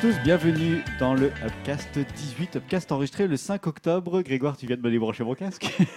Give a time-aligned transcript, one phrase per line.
[0.00, 4.22] tous, bienvenue dans le Upcast 18, Upcast enregistré le 5 octobre.
[4.22, 5.76] Grégoire, tu viens de me débrancher mon casque.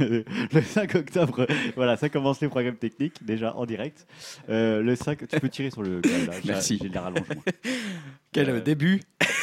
[0.00, 1.46] le 5 octobre,
[1.76, 4.06] voilà, ça commence les programmes techniques, déjà en direct.
[4.48, 6.78] Euh, le 5, tu peux tirer sur le là, Merci.
[6.80, 7.24] J'ai l'air allongé.
[7.34, 7.44] moi.
[8.32, 9.02] Quel Euh, euh, début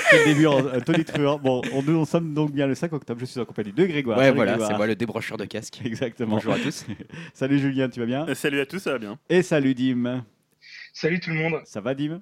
[0.09, 1.37] Quel début en en tonitruant.
[1.37, 4.17] Bon, on, nous, sommes donc bien le 5 octobre, je suis en compagnie de Grégoire.
[4.17, 5.79] Ouais, Salut, voilà, c'est moi le débrancheur de casque.
[5.85, 6.35] Exactement.
[6.37, 6.85] Bonjour à tous.
[7.35, 8.27] Salut Julien, tu vas bien?
[8.27, 9.19] Euh, Salut à tous, ça va bien.
[9.29, 10.23] Et salut Dim.
[10.91, 11.61] Salut tout le monde.
[11.65, 12.21] Ça va Dim?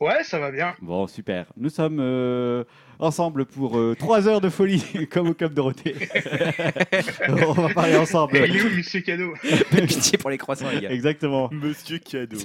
[0.00, 0.74] Ouais, ça va bien.
[0.80, 1.46] Bon, super.
[1.56, 2.64] Nous sommes euh,
[2.98, 5.94] ensemble pour 3 heures de folie, comme au Club Dorothée.
[7.28, 8.36] on va parler ensemble.
[8.36, 9.34] Il est où Monsieur Cadeau?
[9.70, 10.90] Pitié pour les croissants, les gars.
[10.90, 11.50] Exactement.
[11.52, 12.38] Monsieur Cadeau.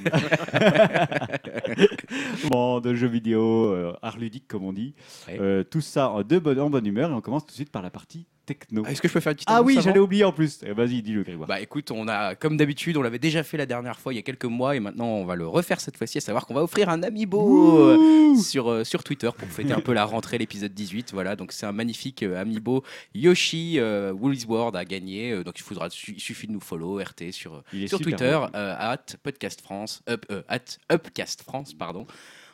[2.50, 4.94] Bon, de jeux vidéo, euh, art ludique comme on dit.
[5.28, 5.38] Ouais.
[5.40, 7.72] Euh, tout ça en, de bonne, en bonne humeur et on commence tout de suite
[7.72, 8.84] par la partie techno.
[8.86, 10.32] Ah, Est-ce que je peux faire une petite Ah annonce oui, avant j'allais oublier en
[10.32, 10.60] plus.
[10.66, 11.48] Eh, Vas-y, dis-le Grégoire.
[11.48, 14.20] Bah écoute, on a, comme d'habitude, on l'avait déjà fait la dernière fois il y
[14.20, 16.64] a quelques mois et maintenant on va le refaire cette fois-ci, à savoir qu'on va
[16.64, 20.74] offrir un amiibo euh, sur, euh, sur Twitter pour fêter un peu la rentrée, l'épisode
[20.74, 21.12] 18.
[21.14, 25.32] Voilà, donc c'est un magnifique euh, amiibo Yoshi euh, Woolly's World à gagner.
[25.32, 28.18] Euh, donc il, faudra, il suffit de nous follow RT sur, Il est sur super
[28.18, 30.60] Twitter, euh, at podcast France, up, euh, at
[30.92, 32.06] Upcast France, pardon.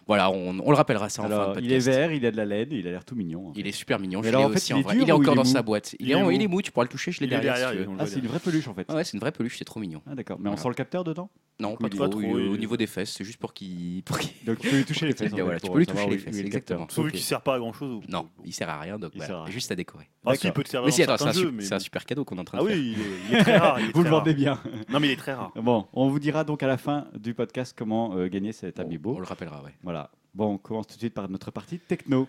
[0.08, 2.32] Voilà, on, on le rappellera ça en fin Alors, de il est vert, il a
[2.32, 3.54] de la laine, il a l'air tout mignon.
[3.56, 4.22] Il est super mignon.
[4.24, 4.98] Je alors, l'ai aussi il en est vrai.
[5.00, 5.94] Il est encore il est dans sa boîte.
[6.00, 6.32] Il, Il est, est mou.
[6.32, 7.56] il est mou, tu pourras le toucher, je l'ai derrière.
[7.56, 8.86] derrière, si Ah, c'est une vraie peluche en fait.
[8.90, 10.02] Ah ouais, c'est une vraie peluche, c'est trop mignon.
[10.10, 11.30] Ah d'accord, mais on sent le capteur dedans?
[11.62, 12.20] Non, pas trop.
[12.20, 14.02] Au niveau des fesses, c'est juste pour qu'il.
[14.06, 15.32] Pour qu'il- Donc tu peux lui toucher les fesses.
[15.32, 16.88] Voilà, tu peux lui toucher les fesses, exactement.
[16.90, 17.12] Sauf Ok.
[17.12, 18.04] qu'il sert pas à grand chose.
[18.10, 20.10] Non, il sert à rien, donc Il voilà, sert à juste à décorer.
[20.26, 21.64] Ah si, il peut te servir Mais si, attends, c'est un, certains su- jeux, mais
[21.64, 21.84] c'est un bon.
[21.84, 22.78] super cadeau qu'on est en train Ah de faire.
[22.78, 23.78] oui, il est, il est très rare.
[23.80, 24.60] est Vous le très vendez bien.
[24.90, 25.52] Non, mais il est très rare.
[25.56, 28.84] Bon, on vous dira donc à la fin du podcast comment euh, gagner cet On,
[28.84, 29.16] amiibo.
[29.16, 29.74] on le rappellera, ouais.
[29.84, 30.10] Voilà.
[30.34, 32.28] Bon, on commence tout de suite par notre partie techno.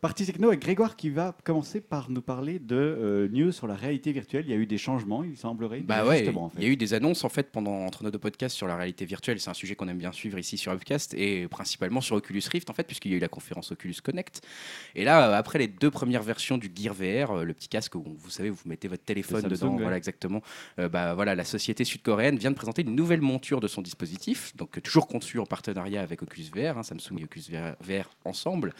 [0.00, 3.74] Partie techno avec Grégoire qui va commencer par nous parler de euh, news sur la
[3.74, 4.44] réalité virtuelle.
[4.46, 5.80] Il y a eu des changements, il semblerait.
[5.80, 6.58] Bah ouais, justement, en fait.
[6.60, 8.76] il y a eu des annonces en fait pendant entre nos deux podcasts sur la
[8.76, 9.40] réalité virtuelle.
[9.40, 12.70] C'est un sujet qu'on aime bien suivre ici sur Upcast et principalement sur Oculus Rift
[12.70, 14.40] en fait, puisqu'il y a eu la conférence Oculus Connect.
[14.94, 17.96] Et là, euh, après les deux premières versions du Gear VR, euh, le petit casque
[17.96, 19.82] où vous savez, vous mettez votre téléphone Samsung, dedans, ouais.
[19.82, 20.42] voilà exactement.
[20.78, 24.54] euh, bah voilà, la société sud-coréenne vient de présenter une nouvelle monture de son dispositif,
[24.56, 27.46] donc toujours conçu en partenariat avec Oculus VR, hein, Samsung et Oculus
[27.80, 28.74] VR ensemble.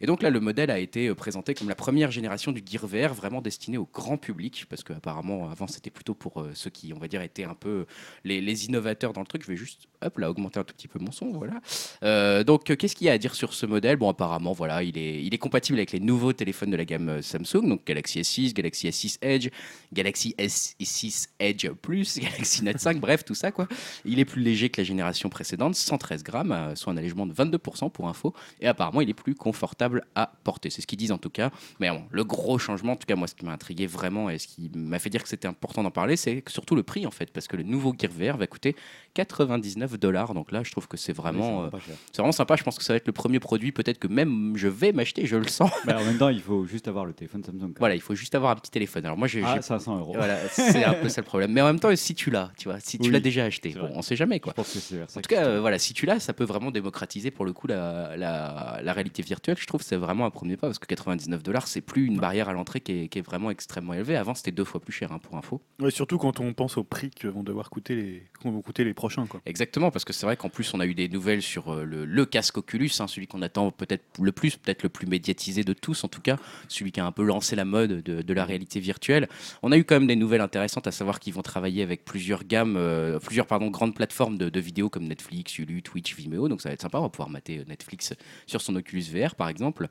[0.00, 2.86] Et donc là, le modèle a été euh, présenté comme la première génération du Gear
[2.86, 6.92] VR, vraiment destiné au grand public, parce qu'apparemment, avant, c'était plutôt pour euh, ceux qui,
[6.92, 7.86] on va dire, étaient un peu
[8.24, 9.42] les, les innovateurs dans le truc.
[9.42, 11.60] Je vais juste, hop, là, augmenter un tout petit peu mon son, voilà.
[12.02, 13.96] Euh, donc, euh, qu'est-ce qu'il y a à dire sur ce modèle?
[13.96, 17.08] Bon, apparemment, voilà, il est, il est compatible avec les nouveaux téléphones de la gamme
[17.08, 19.48] euh, Samsung, donc Galaxy S6, Galaxy S6 Edge,
[19.92, 23.68] Galaxy S6 Edge Plus, Galaxy Note 5, bref, tout ça, quoi.
[24.04, 27.34] Il est plus léger que la génération précédente, 113 grammes, euh, soit un allègement de
[27.34, 30.49] 22% pour info, et apparemment, il est plus confortable à porter.
[30.70, 31.50] C'est ce qu'ils disent en tout cas.
[31.78, 34.38] Mais bon, le gros changement, en tout cas, moi, ce qui m'a intrigué vraiment et
[34.38, 37.10] ce qui m'a fait dire que c'était important d'en parler, c'est surtout le prix, en
[37.10, 38.74] fait, parce que le nouveau Gear VR va coûter
[39.14, 40.34] 99 dollars.
[40.34, 41.68] Donc là, je trouve que c'est vraiment, euh,
[42.12, 42.56] c'est vraiment sympa.
[42.56, 45.26] Je pense que ça va être le premier produit, peut-être que même je vais m'acheter,
[45.26, 45.70] je le sens.
[45.86, 47.72] Mais en même temps, il faut juste avoir le téléphone Samsung.
[47.78, 49.04] voilà, il faut juste avoir un petit téléphone.
[49.04, 49.42] Alors moi, j'ai.
[49.44, 50.14] Ah, j'ai- 500 euros.
[50.16, 51.52] Voilà, c'est un peu ça le problème.
[51.52, 53.70] Mais en même temps, si tu l'as, tu vois, si tu Oui, l'as déjà acheté,
[53.70, 54.52] bon, on sait jamais Je quoi.
[54.54, 57.44] pense que En tout cas, euh, voilà, si tu l'as, ça peut vraiment démocratiser pour
[57.44, 59.56] le coup la, la, la réalité virtuelle.
[59.58, 62.18] Je trouve que c'est vraiment un premier pas parce que 99 dollars, c'est plus une
[62.18, 64.16] barrière à l'entrée qui est, qui est vraiment extrêmement élevée.
[64.16, 65.60] Avant, c'était deux fois plus cher hein, pour info.
[65.80, 68.82] Ouais, surtout quand on pense au prix que vont devoir coûter les, qu'on vont coûter
[68.84, 69.26] les prochains.
[69.26, 69.42] Quoi.
[69.44, 72.06] Exactement, parce que c'est vrai qu'en plus, on a eu des nouvelles sur euh, le,
[72.06, 75.74] le casque Oculus, hein, celui qu'on attend peut-être le plus, peut-être le plus médiatisé de
[75.74, 78.46] tous en tout cas, celui qui a un peu lancé la mode de, de la
[78.46, 79.28] réalité virtuelle.
[79.62, 82.44] On a eu quand même des nouvelles intéressantes, à savoir qu'ils vont travailler avec plusieurs
[82.44, 86.62] gammes, euh, plusieurs pardon, grandes plateformes de, de vidéos comme Netflix, Hulu, Twitch, Vimeo, donc
[86.62, 88.14] ça va être sympa, on va pouvoir mater euh, Netflix
[88.46, 89.88] sur son Oculus VR par exemple.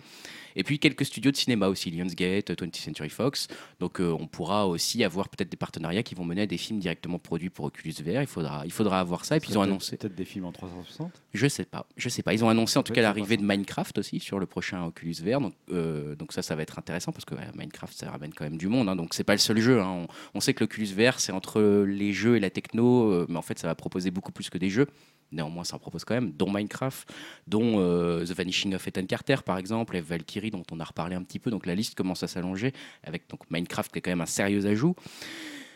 [0.59, 3.47] Et puis quelques studios de cinéma aussi, Lionsgate, 20th Century Fox.
[3.79, 6.79] Donc euh, on pourra aussi avoir peut-être des partenariats qui vont mener à des films
[6.79, 8.21] directement produits pour Oculus VR.
[8.21, 9.37] Il faudra, il faudra avoir ça.
[9.37, 9.95] Et puis ils ont annoncé.
[9.95, 12.33] Peut-être des films en 360 Je sais pas, je sais pas.
[12.33, 15.39] Ils ont annoncé en tout cas l'arrivée de Minecraft aussi sur le prochain Oculus VR.
[15.39, 18.43] Donc, euh, donc ça, ça va être intéressant parce que ouais, Minecraft, ça ramène quand
[18.43, 18.89] même du monde.
[18.89, 18.95] hein.
[18.97, 19.79] donc c'est pas le seul jeu.
[19.79, 19.87] hein.
[20.03, 23.37] On, on sait que l'Oculus VR, c'est entre les jeux et la techno, euh, mais
[23.37, 24.87] en fait, ça va proposer beaucoup plus que des jeux.
[25.31, 27.07] Néanmoins, ça en propose quand même, dont Minecraft,
[27.47, 31.15] dont euh, The Vanishing of Ethan Carter, par exemple, et Valkyrie, dont on a reparlé
[31.15, 31.51] un petit peu.
[31.51, 32.73] Donc la liste commence à s'allonger,
[33.03, 34.95] avec donc Minecraft qui est quand même un sérieux ajout.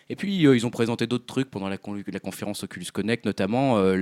[0.09, 3.23] Et puis, euh, ils ont présenté d'autres trucs pendant la, con- la conférence Oculus Connect,
[3.25, 3.95] notamment euh,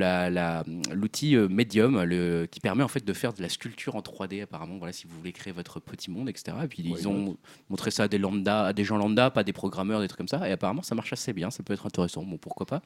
[0.92, 4.42] l'outil euh, Medium, le, qui permet en fait de faire de la sculpture en 3D,
[4.42, 6.58] apparemment, voilà, si vous voulez créer votre petit monde, etc.
[6.64, 7.38] Et puis, ils ont
[7.70, 10.28] montré ça à des, lambda, à des gens lambda, pas des programmeurs, des trucs comme
[10.28, 10.50] ça.
[10.50, 12.24] Et apparemment, ça marche assez bien, ça peut être intéressant.
[12.24, 12.82] Bon, pourquoi pas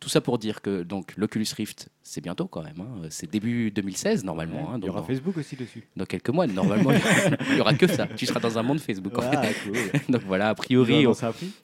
[0.00, 2.80] Tout ça pour dire que donc l'Oculus Rift, c'est bientôt quand même.
[2.80, 3.02] hein.
[3.10, 4.70] C'est début 2016 normalement.
[4.72, 5.86] hein, Il y aura dans, Facebook aussi dessus.
[5.94, 6.90] dans quelques mois, normalement,
[7.50, 8.06] il y aura que ça.
[8.16, 9.18] Tu seras dans un monde Facebook.
[9.18, 9.36] en fait.
[9.36, 9.74] Ah, cool.
[10.08, 11.06] Donc voilà, a Ils ont priori,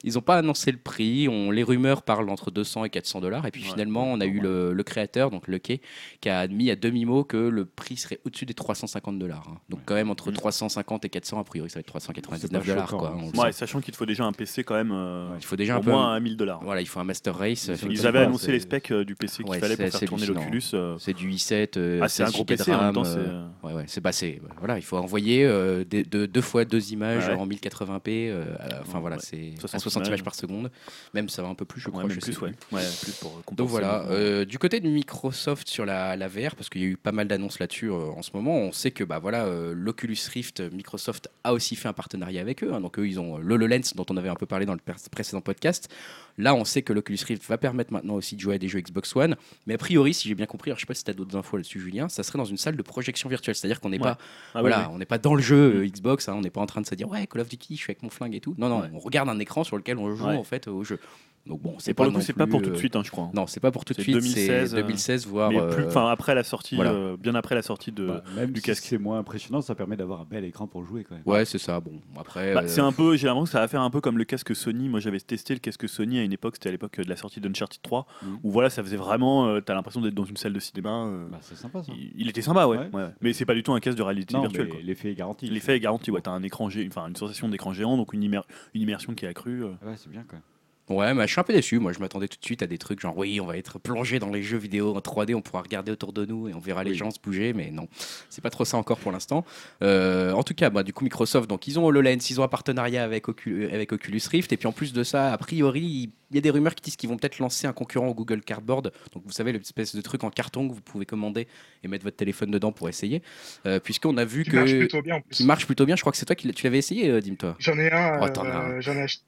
[0.03, 1.27] ils n'ont pas annoncé le prix.
[1.27, 3.45] On, les rumeurs parlent entre 200 et 400 dollars.
[3.47, 3.69] Et puis Ouais.
[3.71, 5.81] finalement, on a eu le, le créateur, donc le Quai,
[6.21, 9.47] qui a admis à demi-mot que le prix serait au-dessus des 350 dollars.
[9.49, 9.57] hein.
[9.69, 10.33] Donc quand même entre Mm.
[10.35, 12.95] 350 et 400, a priori, ça va être C'est 399 pas dollars.
[13.33, 14.91] quoi, sachant qu'il te faut déjà un PC quand même.
[14.93, 15.89] euh, Il faut déjà un au peu.
[15.89, 16.59] moins à 1000 dollars.
[16.63, 17.71] Voilà, il faut un Master Race.
[17.89, 20.25] Ils c'est avaient annoncé les specs euh, du PC qu'il Ouais, fallait pour faire tourner
[20.25, 20.61] l'Oculus.
[20.73, 20.97] euh.
[20.99, 21.77] C'est du i7.
[21.77, 23.03] euh, Ah, c'est un 16 gros PC en même RAM, temps.
[23.03, 24.41] c'est- Ouais, ouais, c'est passé.
[24.59, 25.43] Voilà, il faut envoyer
[25.89, 28.29] des- de- deux fois deux images en 1080p.
[28.29, 30.71] euh, à- Enfin voilà, c'est 60 à 60 images par seconde.
[31.13, 32.03] Même ça va un peu plus, je crois.
[32.03, 32.53] même je sais plus, ouais.
[32.71, 33.55] Ouais, plus pour compenser.
[33.55, 37.11] Donc voilà, du côté de Microsoft sur la, VR, parce qu'il y a eu pas
[37.11, 41.53] mal d'annonces là-dessus en ce moment, on sait que bah, voilà, l'Oculus Rift, Microsoft a
[41.53, 42.71] aussi fait un partenariat avec eux.
[42.73, 42.81] hein.
[42.81, 44.79] donc eux, ils ont l'HoloLens dont on avait un peu parlé dans le
[45.11, 45.89] précédent podcast.
[46.37, 48.79] Là, on sait que l'Oculus Rift va permettre maintenant aussi de jouer à des jeux
[48.79, 49.35] Xbox One.
[49.65, 51.35] Mais a priori, si j'ai bien compris, alors je sais pas si tu as d'autres
[51.35, 53.55] infos là-dessus, Julien, ça serait dans une salle de projection virtuelle.
[53.55, 54.03] C'est-à-dire qu'on n'est Ouais.
[54.03, 54.17] pas
[54.53, 54.85] Ah voilà, ouais.
[54.91, 56.85] on n'est pas dans le jeu euh, Xbox, hein, on n'est pas en train de
[56.85, 58.53] se dire ouais Call of Duty, je suis avec mon flingue et tout.
[58.59, 58.89] Non, non, Ouais.
[58.93, 60.35] on regarde un écran sur lequel on joue Ouais.
[60.35, 60.99] en fait au jeu.
[61.47, 62.95] Donc bon, Et c'est pour pas le coup, c'est pas pour tout de euh, suite,
[62.95, 63.25] hein, je crois.
[63.25, 63.31] hein.
[63.33, 64.15] Non, c'est pas pour tout de suite.
[64.15, 65.49] 2016, c'est euh, 2016 voire.
[65.49, 66.91] Mais plus, euh, enfin après la sortie, voilà.
[66.91, 68.05] euh, bien après la sortie de.
[68.07, 68.83] Bah, Même du si casque.
[68.85, 71.23] c'est moins impressionnant, ça permet d'avoir un bel écran pour jouer quand même.
[71.25, 71.79] Ouais, c'est ça.
[71.79, 72.53] Bon, après.
[72.53, 74.23] Bah, euh, c'est un peu, j'ai l'impression que ça va faire un peu comme le
[74.25, 74.89] casque Sony.
[74.89, 77.39] Moi, j'avais testé le casque Sony à une époque, c'était à l'époque de la sortie
[77.39, 78.39] d'Uncharted 3, Mhm.
[78.43, 81.05] où voilà, ça faisait vraiment, euh, t'as l'impression d'être dans une salle de cinéma.
[81.05, 81.93] euh, Bah, c'est sympa ça.
[81.97, 82.89] il, il était sympa, ouais, Ouais.
[82.93, 83.07] ouais.
[83.21, 84.69] Mais c'est pas du tout un casque de réalité Non, virtuelle.
[84.69, 84.79] quoi.
[84.83, 85.49] l'effet est garanti.
[85.49, 86.21] L'effet est garanti, ouais.
[86.21, 88.41] T'as un écran, enfin une sensation d'écran géant, donc une, immer-
[88.73, 89.63] une immersion qui est accrue.
[89.63, 90.41] Ouais, c'est bien quand même.
[90.89, 91.79] Ouais, mais je suis un peu déçu.
[91.79, 94.19] Moi, je m'attendais tout de suite à des trucs genre oui, on va être plongé
[94.19, 96.83] dans les jeux vidéo en 3D, on pourra regarder autour de nous et on verra
[96.85, 96.97] les Oui.
[96.97, 97.51] gens se bouger.
[97.53, 97.87] Mais non,
[98.29, 99.45] c'est pas trop ça encore pour l'instant.
[99.83, 102.47] Euh, en tout cas, bah, du coup, Microsoft, donc ils ont HoloLens, ils ont un
[102.47, 104.53] partenariat avec, Ocu- avec Oculus Rift.
[104.53, 106.95] Et puis en plus de ça, a priori, il y a des rumeurs qui disent
[106.95, 108.91] qu'ils vont peut-être lancer un concurrent au Google Cardboard.
[109.13, 111.47] Donc vous savez, l'espèce de truc en carton que vous pouvez commander
[111.83, 113.21] et mettre votre téléphone dedans pour essayer.
[113.65, 114.55] Euh, Puisqu'on a vu Qui que.
[114.57, 115.35] marche plutôt bien en plus.
[115.35, 115.95] qui marche plutôt bien.
[115.95, 117.55] Je crois que c'est toi qui tu l'avais essayé, euh, dis-moi.
[117.59, 118.19] J'en ai un.
[118.21, 118.81] Oh, euh.
[118.81, 119.23] J'en ai acheté.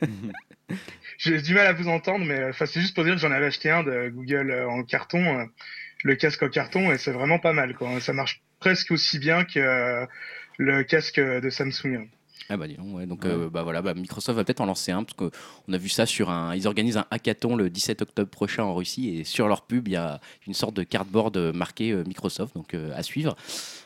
[1.18, 3.32] J'ai du mal à vous entendre, mais euh, enfin, c'est juste pour dire que j'en
[3.32, 5.44] avais acheté un de Google euh, en carton, euh,
[6.04, 7.74] le casque en carton, et c'est vraiment pas mal.
[7.74, 8.00] Quoi.
[8.00, 10.06] Ça marche presque aussi bien que
[10.58, 12.08] le casque de Samsung.
[12.50, 13.04] Ah bah dis donc, ouais.
[13.04, 13.30] Donc Ouais.
[13.30, 16.06] euh, bah voilà, bah, Microsoft va peut-être en lancer un parce qu'on a vu ça
[16.06, 16.54] sur un.
[16.54, 19.92] Ils organisent un hackathon le 17 octobre prochain en Russie et sur leur pub il
[19.92, 23.36] y a une sorte de cardboard marqué Microsoft, donc euh, à suivre.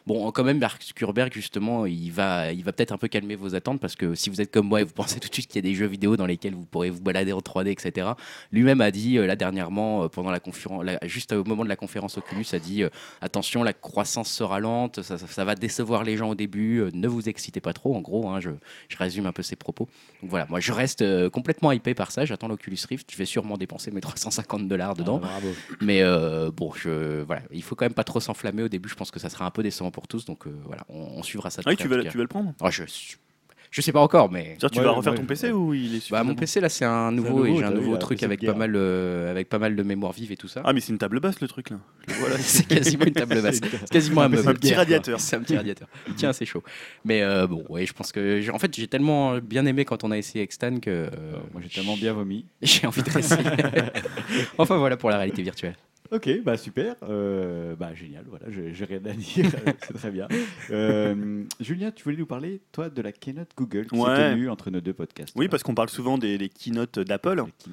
[0.07, 3.55] Bon, quand même, Mark Zuckerberg justement, il va, il va peut-être un peu calmer vos
[3.55, 5.57] attentes parce que si vous êtes comme moi et vous pensez tout de suite qu'il
[5.65, 8.09] y a des jeux vidéo dans lesquels vous pourrez vous balader en 3D, etc.
[8.51, 11.77] Lui-même a dit euh, là dernièrement euh, pendant la conférence, juste au moment de la
[11.77, 12.89] conférence Oculus, a dit euh,
[13.21, 17.07] attention, la croissance sera lente, ça, ça- ça va décevoir les gens au début, ne
[17.07, 17.95] vous excitez pas trop.
[17.95, 18.51] En gros, hein, je,
[18.89, 19.89] je résume un peu ses propos.
[20.21, 22.25] Donc voilà, moi je reste complètement hypé par ça.
[22.25, 23.09] J'attends l'Oculus Rift.
[23.13, 25.21] Je vais sûrement dépenser mes 350 dollars dedans.
[25.23, 25.49] Ah, bravo.
[25.81, 28.89] Mais euh, bon, je, voilà, il faut quand même pas trop s'enflammer au début.
[28.89, 30.25] Je pense que ça sera un peu décevant pour tous.
[30.25, 31.63] Donc euh, voilà, on, on suivra ça.
[31.63, 32.53] de Ah oui, tu vas, tu vas le prendre?
[32.71, 32.83] Je,
[33.71, 34.59] je sais pas encore, mais.
[34.59, 35.53] Tu Ouais, vas refaire ouais, ton PC ouais.
[35.53, 37.97] ou il est Bah, mon PC là c'est un nouveau, nouveau, et j'ai un nouveau
[37.97, 40.61] truc avec pas mal euh, avec pas mal de mémoire vive et tout ça.
[40.65, 41.79] Ah, mais c'est une table basse le truc là.
[42.07, 42.37] Je le vois, là.
[42.39, 43.61] c'est quasiment une table basse.
[43.81, 44.55] C'est quasiment un Un meuble.
[44.59, 45.19] petit radiateur.
[45.21, 45.89] C'est un petit radiateur.
[46.17, 46.63] Tient assez chaud.
[47.07, 48.51] Mais euh, bon, ouais, je pense que.
[48.51, 50.91] En fait, j'ai tellement bien aimé quand on a essayé avec Stan que.
[50.91, 51.09] euh,
[51.55, 52.45] Moi j'ai tellement bien vomi.
[52.63, 53.43] J'ai envie de réessayer.
[54.59, 55.77] enfin voilà pour la réalité virtuelle.
[56.13, 59.47] Ok, bah super, euh, bah génial, voilà, j'ai rien à dire,
[59.87, 60.29] c'est très bien.
[60.71, 64.31] Euh, Julien, tu voulais nous parler, toi, de la keynote Google qui s'est Ouais.
[64.33, 65.33] tenue entre nos deux podcasts.
[65.37, 67.41] Oui, parce qu'on parle souvent des, des keynotes d'Apple.
[67.41, 67.73] Oui.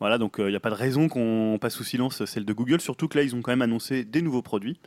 [0.00, 2.80] Voilà, donc il n'y a pas de raison qu'on passe sous silence celle de Google,
[2.80, 4.78] surtout que là, ils ont quand même annoncé des nouveaux produits.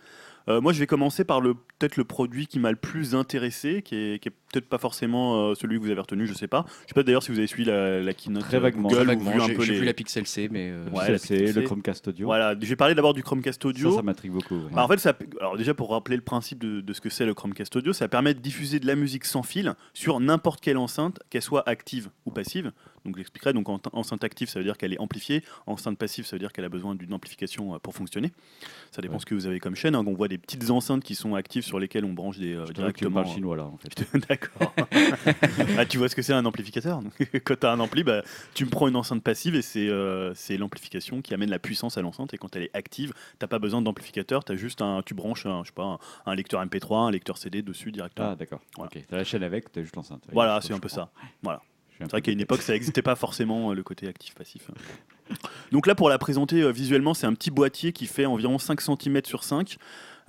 [0.50, 3.82] Euh, moi, je vais commencer par le peut-être le produit qui m'a le plus intéressé,
[3.84, 6.48] qui est, qui est peut-être pas forcément euh, celui que vous avez retenu, je sais
[6.48, 6.66] pas.
[6.84, 8.90] Je sais pas d'ailleurs si vous avez suivi la, la keynote Très euh, vaguement.
[8.90, 10.70] Google Très ou vaguement, vu un J'ai peu j'ai les- vu la Pixel C, mais.
[10.72, 11.62] euh, Ouais, le.
[11.62, 12.26] Chromecast Audio.
[12.26, 13.92] Voilà, je vais parler d'abord du Chromecast Audio.
[13.92, 14.56] Ça, ça m'intrigue beaucoup.
[14.56, 14.72] ouais.
[14.74, 17.26] Bah, en fait, ça, alors déjà pour rappeler le principe de, de ce que c'est
[17.26, 20.78] le Chromecast Audio, ça permet de diffuser de la musique sans fil sur n'importe quelle
[20.78, 22.72] enceinte, qu'elle soit active ou passive.
[23.06, 23.54] Donc j'expliquerai.
[23.54, 25.44] Donc en- enceinte active, ça veut dire qu'elle est amplifiée.
[25.68, 28.32] Enceinte passive, ça veut dire qu'elle a besoin d'une amplification euh, pour fonctionner.
[28.92, 29.20] Ça dépend Ouais.
[29.20, 29.96] ce que vous avez comme chaîne.
[29.96, 30.04] hein.
[30.06, 32.68] On voit des petites enceintes qui sont actives sur lesquelles on branche des euh, Je
[32.68, 33.22] tu directement.
[33.24, 34.08] parles chinois là, en fait.
[34.30, 34.74] D'accord.
[35.78, 37.02] ah, tu vois ce que c'est un amplificateur?
[37.46, 40.34] Quand tu as un ampli, bah, tu me prends une enceinte passive et c'est euh,
[40.36, 42.34] c'est l'amplification qui amène la puissance à l'enceinte.
[42.34, 45.64] Et quand elle est active, tu pas besoin d'amplificateur, as juste un, tu branches un,
[45.64, 46.00] je sais pas, un,
[46.32, 48.30] un lecteur MP3, un lecteur CD dessus directement.
[48.32, 48.62] Ah, d'accord.
[48.76, 48.92] Voilà.
[48.96, 49.04] Ok.
[49.08, 50.24] T'as la chaîne avec, t'as juste l'enceinte.
[50.32, 51.10] Voilà, c'est un peu ça.
[51.42, 51.62] Voilà.
[52.00, 54.70] C'est vrai qu'à une époque, ça n'existait pas forcément euh, le côté actif-passif.
[55.72, 58.80] Donc là, pour la présenter euh, visuellement, c'est un petit boîtier qui fait environ 5
[58.82, 59.78] cm sur 5.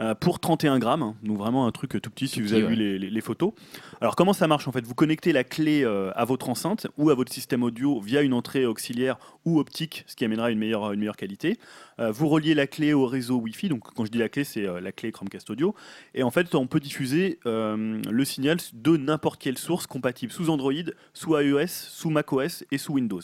[0.01, 1.03] Euh, pour 31 grammes.
[1.03, 1.15] hein.
[1.23, 2.71] Donc vraiment un truc tout petit si vous petit, avez ouais.
[2.71, 3.53] vu les, les- les photos.
[4.01, 4.85] Alors comment ça marche en fait?
[4.87, 8.33] Vous connectez la clé euh, à votre enceinte ou à votre système audio via une
[8.33, 11.59] entrée auxiliaire ou optique, ce qui amènera une meilleure, une meilleure qualité.
[11.99, 13.69] Euh, vous reliez la clé au réseau Wi-Fi.
[13.69, 15.75] Donc quand je dis la clé, c'est euh, la clé Chromecast Audio.
[16.15, 20.49] Et en fait, on peut diffuser euh, le signal de n'importe quelle source compatible sous
[20.51, 20.73] Android,
[21.13, 23.21] sous iOS, sous macOS et sous Windows.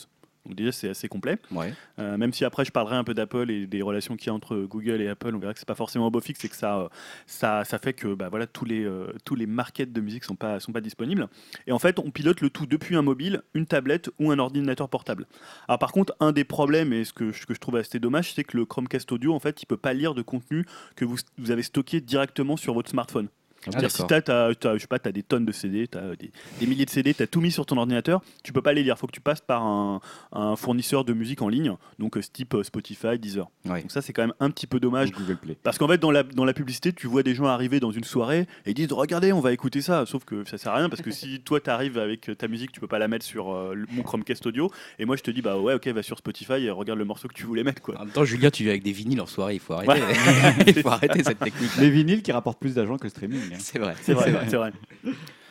[0.47, 1.37] Donc déjà, c'est assez complet.
[1.51, 1.73] Ouais.
[1.99, 4.33] Euh, même si après je parlerai un peu d'Apple et des relations qu'il y a
[4.33, 6.55] entre Google et Apple, on verra que c'est pas forcément un beau fixe, c'est que
[6.55, 6.87] ça, euh,
[7.25, 10.35] ça, ça fait que bah, voilà, tous, les, euh, tous les markets de musique sont
[10.35, 11.27] pas, sont pas disponibles.
[11.67, 14.87] Et en fait, on pilote le tout depuis un mobile, une tablette ou un ordinateur
[14.87, 15.27] portable.
[15.67, 18.33] Alors par contre, un des problèmes, et ce que, ce que je trouve assez dommage,
[18.33, 20.63] c'est que le Chromecast Audio, en fait, il peut pas lire de contenu
[20.95, 23.27] que vous, vous avez stocké directement sur votre smartphone.
[23.67, 24.07] Ah, C'est-à-dire si d'accord.
[24.07, 26.85] t'as, t'as- t'as- je sais pas, t'as des tonnes de CD, t'as des, des milliers
[26.85, 28.97] de CD, t'as tout mis sur ton ordinateur, tu peux pas les lire.
[28.97, 32.29] Faut que tu passes par un, un fournisseur de musique en ligne, donc euh, ce
[32.31, 33.47] type euh, Spotify, Deezer.
[33.65, 33.81] Ouais.
[33.81, 35.11] Donc ça c'est quand même un petit peu dommage.
[35.11, 35.57] Google Play.
[35.63, 38.03] Parce qu'en fait, dans la, dans la publicité, tu vois des gens arriver dans une
[38.03, 40.05] soirée et ils disent Regardez, on va écouter ça.
[40.05, 42.79] Sauf que ça sert à rien parce que si toi t'arrives avec ta musique, tu
[42.79, 44.71] peux pas la mettre sur euh, mon Chromecast audio.
[44.99, 47.27] Et moi, je te dis Bah ouais, ok, va sur Spotify et regarde le morceau
[47.27, 47.81] que tu voulais mettre.
[47.81, 47.95] Quoi.
[47.99, 50.01] En même temps, Julien, tu viens avec des vinyles en soirée, il faut arrêter.
[50.67, 51.71] il faut arrêter cette technique.
[51.79, 53.56] Les vinyles qui rapportent plus d'argent que le streaming.
[53.57, 53.61] Hein.
[53.61, 53.95] C'est vrai.
[54.01, 54.71] C'est vrai, c'est vrai.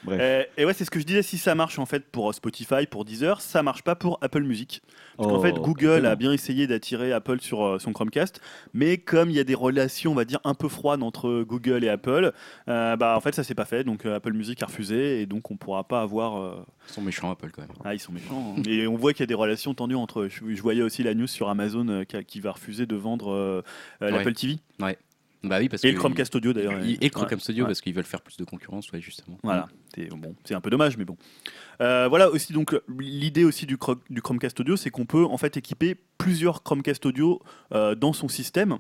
[0.05, 0.21] Bref.
[0.23, 1.23] Euh, et ouais, c'est ce que je disais.
[1.23, 4.43] Si ça marche en fait pour euh, Spotify, pour Deezer, ça marche pas pour Apple
[4.45, 4.81] Music.
[5.17, 8.41] Parce qu'en Oh, fait, Google a bien essayé d'attirer Apple sur euh, son Chromecast,
[8.73, 11.83] mais comme il y a des relations, on va dire, un peu froides entre Google
[11.83, 12.31] et Apple,
[12.69, 13.83] euh, bah en fait, ça s'est pas fait.
[13.83, 16.37] Donc euh, Apple Music a refusé, et donc on pourra pas avoir.
[16.41, 17.71] euh, Ils sont méchants, Apple, quand même.
[17.85, 18.55] Ah, ils sont méchants.
[18.59, 18.63] hein.
[18.69, 20.29] Et on voit qu'il y a des relations tendues entre.
[20.29, 22.95] Je, je voyais aussi la news sur Amazon euh, qui, a- qui va refuser de
[22.95, 23.65] vendre
[24.01, 24.11] Ouais.
[24.13, 24.59] l'Apple TV
[25.49, 26.81] Bah oui, parce et que le Chromecast Audio d'ailleurs.
[27.01, 27.11] Et.
[27.11, 27.69] Chromecast Studio, Ouais.
[27.69, 29.39] parce qu'ils veulent faire plus de concurrence, ouais, justement.
[29.43, 31.17] Voilà, c'est bon, c'est un peu dommage, mais bon.
[31.81, 35.97] Euh, voilà aussi donc l'idée aussi du, Chromecast Audio, c'est qu'on peut en fait équiper
[36.19, 38.73] plusieurs Chromecast Audio euh, dans son système.
[38.73, 38.77] Euh,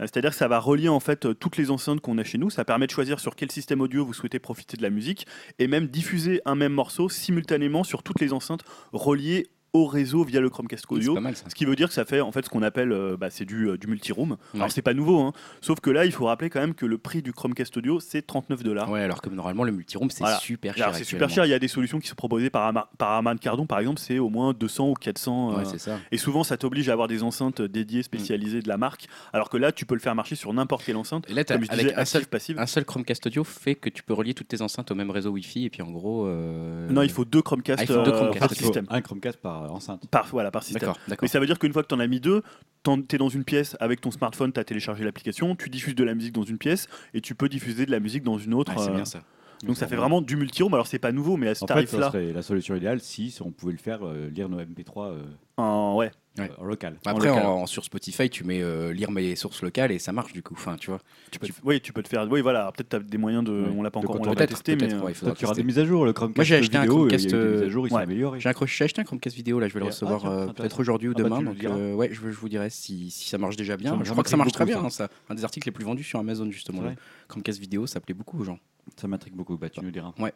[0.00, 2.50] C'est-à-dire que ça va relier en fait toutes les enceintes qu'on a chez nous.
[2.50, 5.26] Ça permet de choisir sur quel système audio vous souhaitez profiter de la musique
[5.58, 10.40] et même diffuser un même morceau simultanément sur toutes les enceintes reliées au réseau via
[10.40, 11.14] le Chromecast Audio.
[11.14, 11.44] pas mal ça.
[11.50, 13.44] Ce qui veut dire que ça fait en fait ce qu'on appelle euh, bah, c'est
[13.44, 14.36] du, euh, du multi-room.
[14.54, 15.32] Alors c'est pas nouveau, hein.
[15.60, 18.22] sauf que là il faut rappeler quand même que le prix du Chromecast Audio c'est
[18.26, 18.90] 39 dollars.
[18.90, 20.38] Ouais, alors que normalement, le multiroom, c'est Voilà.
[20.38, 20.84] super cher.
[20.86, 23.22] Alors c'est super cher, il y a des solutions qui sont proposées par, Ama- par
[23.40, 25.52] Cardon par exemple, c'est au moins 200 ou 400.
[25.52, 25.98] euh, Ouais, c'est ça.
[26.10, 29.56] et souvent ça t'oblige à avoir des enceintes dédiées, spécialisées de la marque, alors que
[29.58, 31.28] là tu peux le faire marcher sur n'importe quelle enceinte.
[31.28, 32.58] Et là, t'as- Comme je avec disais, un seul, passive.
[32.58, 35.30] un seul Chromecast Audio fait que tu peux relier toutes tes enceintes au même réseau
[35.30, 36.26] Wi-Fi et puis en gros.
[36.26, 38.56] euh, Non, il faut deux Chromecast Ah, il faut deux euh, Chromecast, par ok.
[38.56, 38.86] système.
[38.90, 40.08] Un Chromecast par enceinte.
[40.08, 40.92] Par, voilà, par système.
[41.08, 42.42] D'accord, Mais ça veut dire qu'une fois que tu en as mis deux,
[42.84, 46.04] tu es dans une pièce avec ton smartphone, tu as téléchargé l'application, tu diffuses de
[46.04, 48.72] la musique dans une pièce et tu peux diffuser de la musique dans une autre.
[48.78, 49.20] C'est euh, bien ça.
[49.64, 50.74] Donc ça fait vraiment du multi-room.
[50.74, 53.50] Alors c'est pas nouveau, mais à ce En fait, tarif-là, la solution idéale si on
[53.50, 55.22] pouvait le faire, euh, lire nos MP3 euh,
[55.56, 56.10] en- ouais.
[56.38, 56.50] Ouais.
[56.58, 56.98] en local.
[57.06, 57.46] Après, local.
[57.46, 60.52] en- sur Spotify, tu mets euh, lire mes sources locales et ça marche du coup.
[60.54, 61.00] Enfin, tu vois.
[61.30, 62.28] Tu peux, oui, tu peux te faire.
[62.30, 62.70] Oui, voilà.
[62.72, 63.52] Peut-être tu as des moyens de.
[63.62, 63.68] Ouais.
[63.74, 64.80] On l'a pas encore on l'a pas Peut-être, testé, mais.
[64.88, 66.04] peut-être, euh, ouais, il faudra Peut-être qu'il y aura des mises à jour.
[66.04, 68.02] Le Chromecast Moi, j'ai acheté un vidéo, Chromecast, des à euh, jour, ouais.
[68.02, 68.38] amélioré.
[68.40, 68.50] J'ai
[68.84, 70.52] acheté un Chromecast vidéo, là je vais le recevoir ah, euh, intéressant.
[70.54, 71.42] peut-être aujourd'hui ou Ah bah, demain.
[71.42, 73.98] donc euh, ouais, je, je vous dirai si, si ça marche déjà bien.
[74.04, 74.84] Je crois que ça marche très bien.
[74.84, 75.06] hein.
[75.30, 76.82] Un des articles les plus vendus sur Amazon justement.
[77.28, 78.58] Chromecast vidéo, ça plaît beaucoup aux gens.
[78.94, 80.12] Ça m'intrigue beaucoup, bah, tu nous diras.
[80.18, 80.32] Ouais.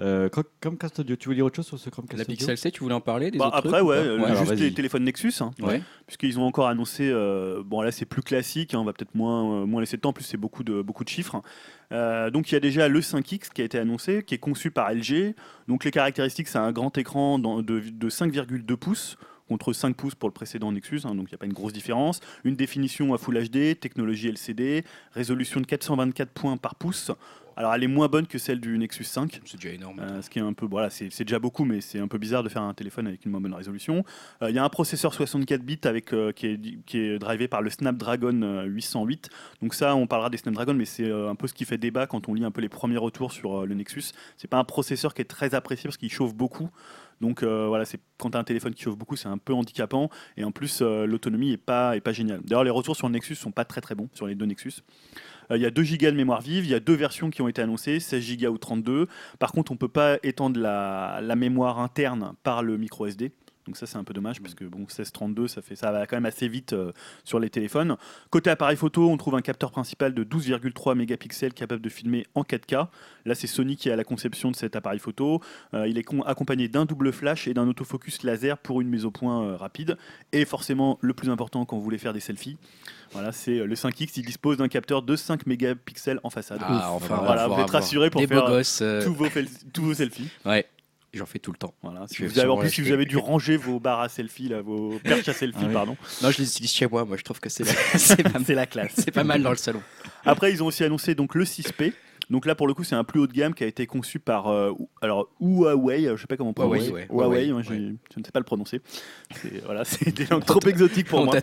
[0.00, 0.28] Euh,
[0.60, 2.80] Chromecast Audio, tu veux dire autre chose sur ce Chromecast La Audio Pixel C, tu
[2.82, 5.34] voulais en parler des bah, autres après, trucs ouais, euh, alors, juste les téléphones Nexus,
[5.40, 5.82] hein, Ouais.
[6.06, 7.08] puisqu'ils ont encore annoncé.
[7.10, 10.00] euh, bon, là, c'est plus classique, hein, on va peut-être moins, euh, moins laisser de
[10.02, 10.08] temps.
[10.08, 11.42] En plus, c'est beaucoup de, beaucoup de chiffres.
[11.92, 14.70] Euh, donc, il y a déjà le 5X qui a été annoncé, qui est conçu
[14.70, 15.34] par LG.
[15.68, 19.18] Donc, les caractéristiques, c'est un grand écran dans- de, de 5,2 pouces
[19.50, 21.72] contre 5 pouces pour le précédent Nexus, hein, donc il n'y a pas une grosse
[21.72, 22.20] différence.
[22.44, 27.10] Une définition à Full HD, technologie LCD, résolution de 424 points par pouce.
[27.56, 29.98] Alors elle est moins bonne que celle du Nexus 5, C'est déjà énorme.
[29.98, 32.44] euh, ce qui est un peu, voilà, c'est déjà beaucoup, mais c'est un peu bizarre
[32.44, 34.04] de faire un téléphone avec une moins bonne résolution.
[34.40, 37.48] Euh, Il y a un processeur 64 bits avec, euh, qui, est, qui est drivé
[37.48, 39.28] par le Snapdragon euh, 808.
[39.62, 42.28] Donc ça, on parlera des Snapdragon, mais c'est un peu ce qui fait débat quand
[42.28, 44.04] on lit un peu les premiers retours sur le Nexus.
[44.38, 46.70] C'est pas un processeur qui est très apprécié parce qu'il chauffe beaucoup.
[47.20, 49.52] Donc euh, voilà, c'est quand tu as un téléphone qui chauffe beaucoup, c'est un peu
[49.52, 52.40] handicapant et en plus euh, l'autonomie est pas géniale.
[52.44, 54.82] D'ailleurs, les retours sur le Nexus sont pas très très bons sur les deux Nexus.
[55.50, 57.42] Euh, Il y a 2 Go de mémoire vive, il y a deux versions qui
[57.42, 59.06] ont été annoncées, 16 Go ou 32.
[59.38, 63.32] Par contre, on peut pas étendre la, la mémoire interne par le micro SD.
[63.70, 66.16] Donc ça c'est un peu dommage parce que bon 1632 ça fait ça va quand
[66.16, 66.90] même assez vite euh,
[67.22, 67.96] sur les téléphones.
[68.28, 72.42] Côté appareil photo, on trouve un capteur principal de 12,3 mégapixels capable de filmer en
[72.42, 72.88] 4K.
[73.26, 75.40] Là c'est Sony qui est à la conception de cet appareil photo.
[75.72, 79.12] Euh, il est accompagné d'un double flash et d'un autofocus laser pour une mise au
[79.12, 79.96] point euh, rapide.
[80.32, 82.58] Et forcément le plus important quand vous voulez faire des selfies.
[83.12, 86.58] Voilà, c'est le 5X, il dispose d'un capteur de 5 mégapixels en façade.
[86.62, 88.46] Ah, enfin, voilà, vous êtes avoir rassurés pour des faire
[89.04, 89.26] tous vos,
[89.72, 90.28] tous vos selfies.
[90.44, 90.66] Ouais.
[91.12, 91.74] J'en fais tout le temps.
[91.82, 92.06] Voilà.
[92.08, 94.62] Si vous avez, en plus, si vous avez dû ranger vos barres à selfie, là,
[94.62, 95.72] vos perches à selfie, Ah oui.
[95.74, 97.04] pardon, Non, je les utilise chez moi.
[97.04, 97.64] Moi, je trouve que c'est
[98.22, 98.92] pas, c'est la classe.
[98.94, 99.82] c'est pas mal dans le salon.
[100.24, 101.92] Après, ils ont aussi annoncé donc le 6P.
[102.28, 104.20] Donc là, pour le coup, c'est un plus haut de gamme qui a été conçu
[104.20, 104.70] par euh,
[105.02, 106.04] alors Huawei.
[106.14, 106.94] Je sais pas comment on Huawei, prononce.
[106.94, 107.08] ouais.
[107.10, 107.62] Huawei, Huawei, ouais.
[107.66, 107.74] je
[108.20, 108.80] ne sais pas le prononcer.
[109.34, 111.34] C'est voilà, c'est des langues trop exotiques pour moi.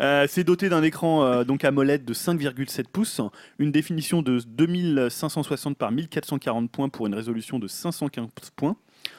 [0.00, 3.20] Euh, c'est doté d'un écran euh, donc AMOLED de 5,7 pouces,
[3.58, 8.76] une définition de 2560 par 1440 points pour une résolution de 515 points.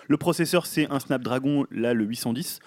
[0.07, 2.59] Le processeur, c'est un Snapdragon, là, le 810.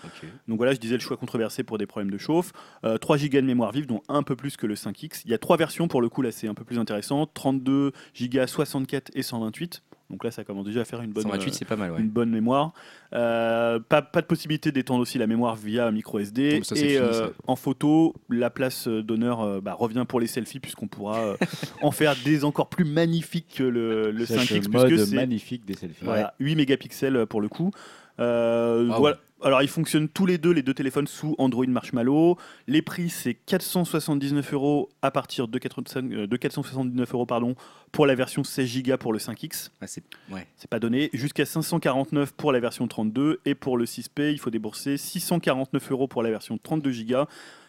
[0.48, 2.52] Donc voilà, je disais le choix controversé pour des problèmes de chauffe.
[2.84, 5.22] Euh, 3 Go de mémoire vive, dont un peu plus que le 5X.
[5.24, 7.26] Il y a trois versions pour le coup, là c'est un peu plus intéressant.
[7.26, 9.82] 32 Go, 64 et 128.
[10.10, 12.00] Donc là, ça commence déjà à faire une bonne, 128, euh, c'est pas mal, ouais.
[12.00, 12.72] une bonne mémoire.
[13.14, 16.60] Euh, pas, pas de possibilité d'étendre aussi la mémoire via micro SD.
[16.64, 20.26] Ça, et fini, euh, en photo, la place euh, d'honneur euh, bah, revient pour les
[20.26, 21.36] selfies puisqu'on pourra euh,
[21.82, 25.64] en faire des encore plus magnifiques que le, le C'est 5X ce mode puisque magnifique
[25.64, 26.04] des selfies.
[26.04, 27.70] voilà, 8 mégapixels pour le coup.
[28.18, 29.16] Euh, Ah voilà.
[29.42, 32.36] Alors ils fonctionnent tous les deux, les deux téléphones sous Android Marshmallow.
[32.66, 37.54] Les prix c'est 479 euros à partir de, 85, euh, de 479 euros pardon
[37.92, 39.70] pour la version 16 Go pour le 5X.
[39.80, 40.46] Ouais, c'est ouais.
[40.68, 41.10] Pas donné.
[41.12, 46.06] Jusqu'à 549 pour la version 32 et pour le 6P il faut débourser 649 euros
[46.06, 47.24] pour la version 32 Go.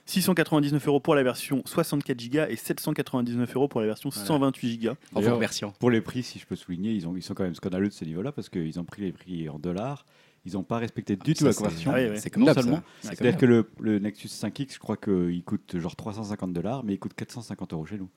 [0.05, 4.27] 699 euros pour la version 64 Go et 799 euros pour la version Voilà.
[4.27, 4.89] 128 Go.
[4.89, 5.73] En vous D'ailleurs, remerciant.
[5.79, 7.93] Pour les prix, si je peux souligner, ils, ont, ils sont quand même scandaleux de
[7.93, 10.05] ce niveau-là parce qu'ils ont pris les prix en dollars.
[10.45, 11.91] Ils n'ont pas respecté du tout Ça, la conversion.
[11.93, 12.17] Ah.
[12.17, 16.51] C'est Non seulement, C'est-à-dire que le, le Nexus 5X, je crois qu'il coûte genre 350
[16.53, 18.10] dollars, mais il coûte 450 euros chez nous.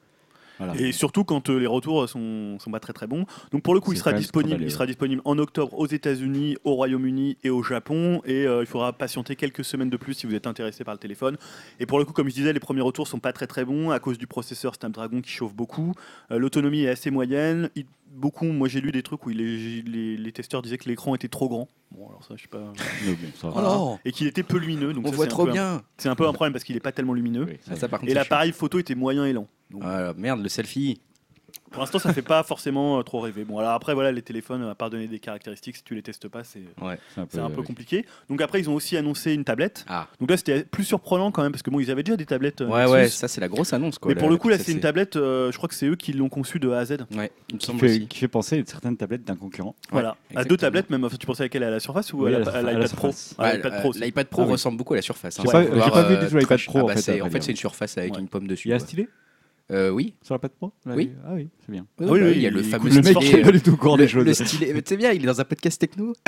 [0.59, 0.77] Voilà.
[0.81, 3.27] Et surtout quand euh, les retours sont, sont pas très très bons.
[3.51, 6.75] Donc pour le coup, il sera disponible, il sera disponible en octobre aux États-Unis, au
[6.77, 8.23] Royaume-Uni et au Japon.
[8.25, 11.01] Et euh, il faudra patienter quelques semaines de plus si vous êtes intéressé par le
[11.01, 11.37] téléphone.
[11.81, 13.91] Et pour le coup, comme je disais, les premiers retours sont pas très très bons
[13.91, 15.93] à cause du processeur Snapdragon qui chauffe beaucoup.
[16.31, 17.69] Euh, L'autonomie est assez moyenne.
[17.75, 19.83] Il- beaucoup, moi j'ai lu des trucs où les,
[20.17, 21.69] les testeurs disaient que l'écran était trop grand.
[21.91, 22.73] Bon, alors ça, je sais pas.
[23.07, 23.77] Mais bon, ça va.
[23.79, 24.93] Oh Et qu'il était peu lumineux.
[24.93, 25.83] Donc on ça, voit trop un- bien.
[25.99, 27.45] C'est un peu un problème parce qu'il est pas tellement lumineux.
[27.49, 29.47] Oui, ça- ça, par contre, Et l'appareil photo était moyen et lent.
[29.71, 29.83] Donc.
[29.85, 31.01] Ah, merde, le selfie.
[31.75, 33.45] Pour l'instant, ça fait pas forcément euh, trop rêver.
[33.45, 36.29] Bon, alors après, voilà, les téléphones, à part donner des caractéristiques, si tu les testes
[36.29, 36.63] pas, c'est
[37.15, 37.67] c'est un peu, c'est un peu oui.
[37.67, 38.07] compliqué.
[38.31, 39.85] Donc après, ils ont aussi annoncé une tablette.
[39.89, 42.27] Ah, Donc là, c'était plus surprenant quand même, parce que bon, ils avaient déjà des
[42.27, 42.61] tablettes.
[42.63, 44.13] euh, ouais, ouais, ça c'est la grosse annonce quoi.
[44.13, 46.13] Mais pour le coup, là, c'est une tablette, euh, je crois que c'est eux qui
[46.13, 46.93] l'ont conçue de A à Z.
[47.17, 48.07] Ouais, il me Qui semble fait, aussi.
[48.07, 49.75] qui fait penser à certaines tablettes d'un concurrent.
[49.91, 50.17] Voilà.
[50.35, 51.05] À deux tablettes, même.
[51.05, 51.65] Enfin, tu pensais à laquelle?
[51.65, 53.09] À la Surface ou Oui, à l'iPad Pro?
[53.39, 53.89] Ouais, l'iPad Pro.
[53.91, 54.01] aussi.
[54.01, 54.53] L'iPad Pro Ah oui.
[54.53, 55.41] ressemble beaucoup à la Surface.
[55.41, 55.43] hein.
[55.45, 57.39] J'ai pas- vu du tout l'iPad Pro, Ah en bah fait, c'est- à En fait,
[57.39, 57.43] dire.
[57.45, 58.21] c'est une Surface avec Ouais.
[58.21, 58.69] une pomme dessus.
[58.69, 59.09] Il y a un stylet?
[59.73, 60.15] Euh, Oui.
[60.21, 61.11] sur l'iPad Pro Là, Oui.
[61.25, 61.87] Ah oui, c'est bien.
[61.99, 63.63] oui, oui, il y a le fameux Le mec stylet, qui est euh, pas du
[63.63, 64.27] tout au courant des choses.
[64.27, 66.13] le stylet, mais c'est bien, il est dans un podcast techno.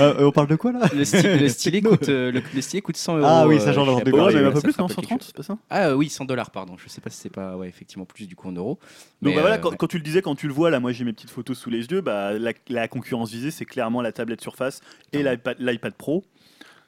[0.00, 0.88] Euh, on parle de quoi là?
[0.94, 3.26] Le, stylet, le stylet coûte, euh, le, le stylet coûte 100 euros.
[3.28, 4.14] Ah oui, ça, euh, chez entendu Apple.
[4.14, 5.26] Ouais, même un Ça peu plus, non pas 130, quelque chose.
[5.26, 5.58] c'est pas ça?
[5.70, 6.76] Ah euh, oui, 100 dollars, pardon.
[6.78, 8.78] Je sais pas si c'est pas ouais, effectivement plus du coup en euros.
[9.22, 9.76] Donc bah voilà, euh, quand, ouais.
[9.76, 11.70] quand tu le disais, quand tu le vois, là, moi j'ai mes petites photos sous
[11.70, 14.80] les yeux, bah, la, la concurrence visée, c'est clairement la tablette Surface
[15.12, 16.24] et l'iPad l'iPad Pro.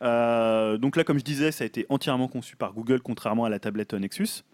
[0.03, 3.51] Euh, donc là, comme je disais, ça a été entièrement conçu par Google, contrairement à
[3.51, 4.45] la tablette Nexus.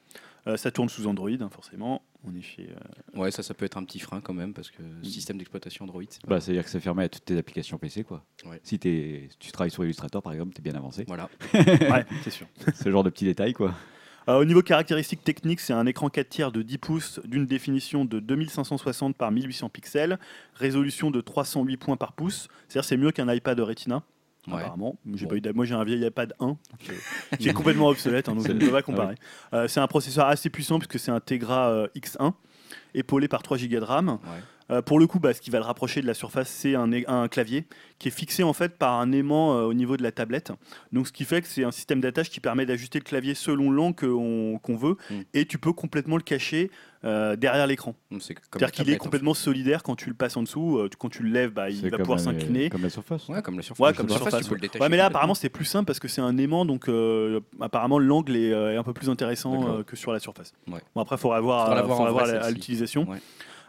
[0.47, 2.03] Euh, ça tourne sous Android, hein, forcément.
[2.25, 2.69] On est chez.
[2.71, 5.05] euh, Ouais, ça, ça peut être un petit frein quand même parce que Mm.
[5.05, 6.03] système d'exploitation Android.
[6.09, 8.05] c'est pas- bah, C'est-à-dire que c'est fermé à toutes tes applications PC.
[8.05, 8.25] Quoi.
[8.45, 8.61] Ouais.
[8.63, 11.05] Si, t'es- tu travailles sur Illustrator, par exemple, tu es bien avancé.
[11.09, 11.29] Voilà.
[11.55, 12.47] ouais, c'est sûr.
[12.75, 13.53] C'est le genre de petits détails.
[13.55, 13.75] Quoi.
[14.29, 18.05] Euh, au niveau caractéristiques techniques, c'est un écran 4 tiers de 10 pouces d'une définition
[18.05, 20.19] de 2560 par 1800 pixels,
[20.55, 22.49] résolution de 308 points par pouce.
[22.69, 24.03] C'est-à-dire c'est mieux qu'un iPad Retina.
[24.49, 24.55] Ouais.
[24.61, 25.39] Apparemment, j'ai Bon.
[25.41, 26.59] pas eu moi j'ai un vieil iPad 1 donc,
[26.91, 29.17] euh, qui est complètement obsolète, hein, donc je ne peux pas comparer.
[29.53, 32.33] Euh, c'est un processeur assez puissant puisque c'est un Tegra euh, X1
[32.95, 34.09] épaulé par 3 Go de RAM.
[34.09, 34.19] Ouais.
[34.71, 37.29] Euh, pour le coup, bah, ce qui va le rapprocher de la surface, c'est un,
[37.29, 37.67] clavier
[38.01, 40.53] qui est fixé en fait par un aimant euh, au niveau de la tablette.
[40.93, 43.71] Donc, ce qui fait que c'est un système d'attache qui permet d'ajuster le clavier selon
[43.71, 45.15] l'angle qu'on veut, Mm.
[45.35, 46.71] et tu peux complètement le cacher
[47.07, 47.95] euh, derrière l'écran.
[48.19, 50.79] C'est-à-dire qu'il est complètement solidaire quand tu le passes en dessous.
[50.79, 52.69] euh, quand tu le lèves, bah, il va pouvoir s'incliner.
[52.69, 53.29] Comme la Surface.
[53.29, 53.87] Ouais, comme la Surface.
[53.87, 55.87] Ouais, comme la Surface, tu peux le détacher Ouais, mais là, apparemment, c'est plus simple
[55.87, 59.09] parce que c'est un aimant, donc euh, apparemment, l'angle est, euh, est un peu plus
[59.09, 60.53] intéressant euh, que sur la surface.
[60.69, 60.81] Ouais.
[60.95, 63.07] Bon, après, il faudra voir, euh, à l'utilisation.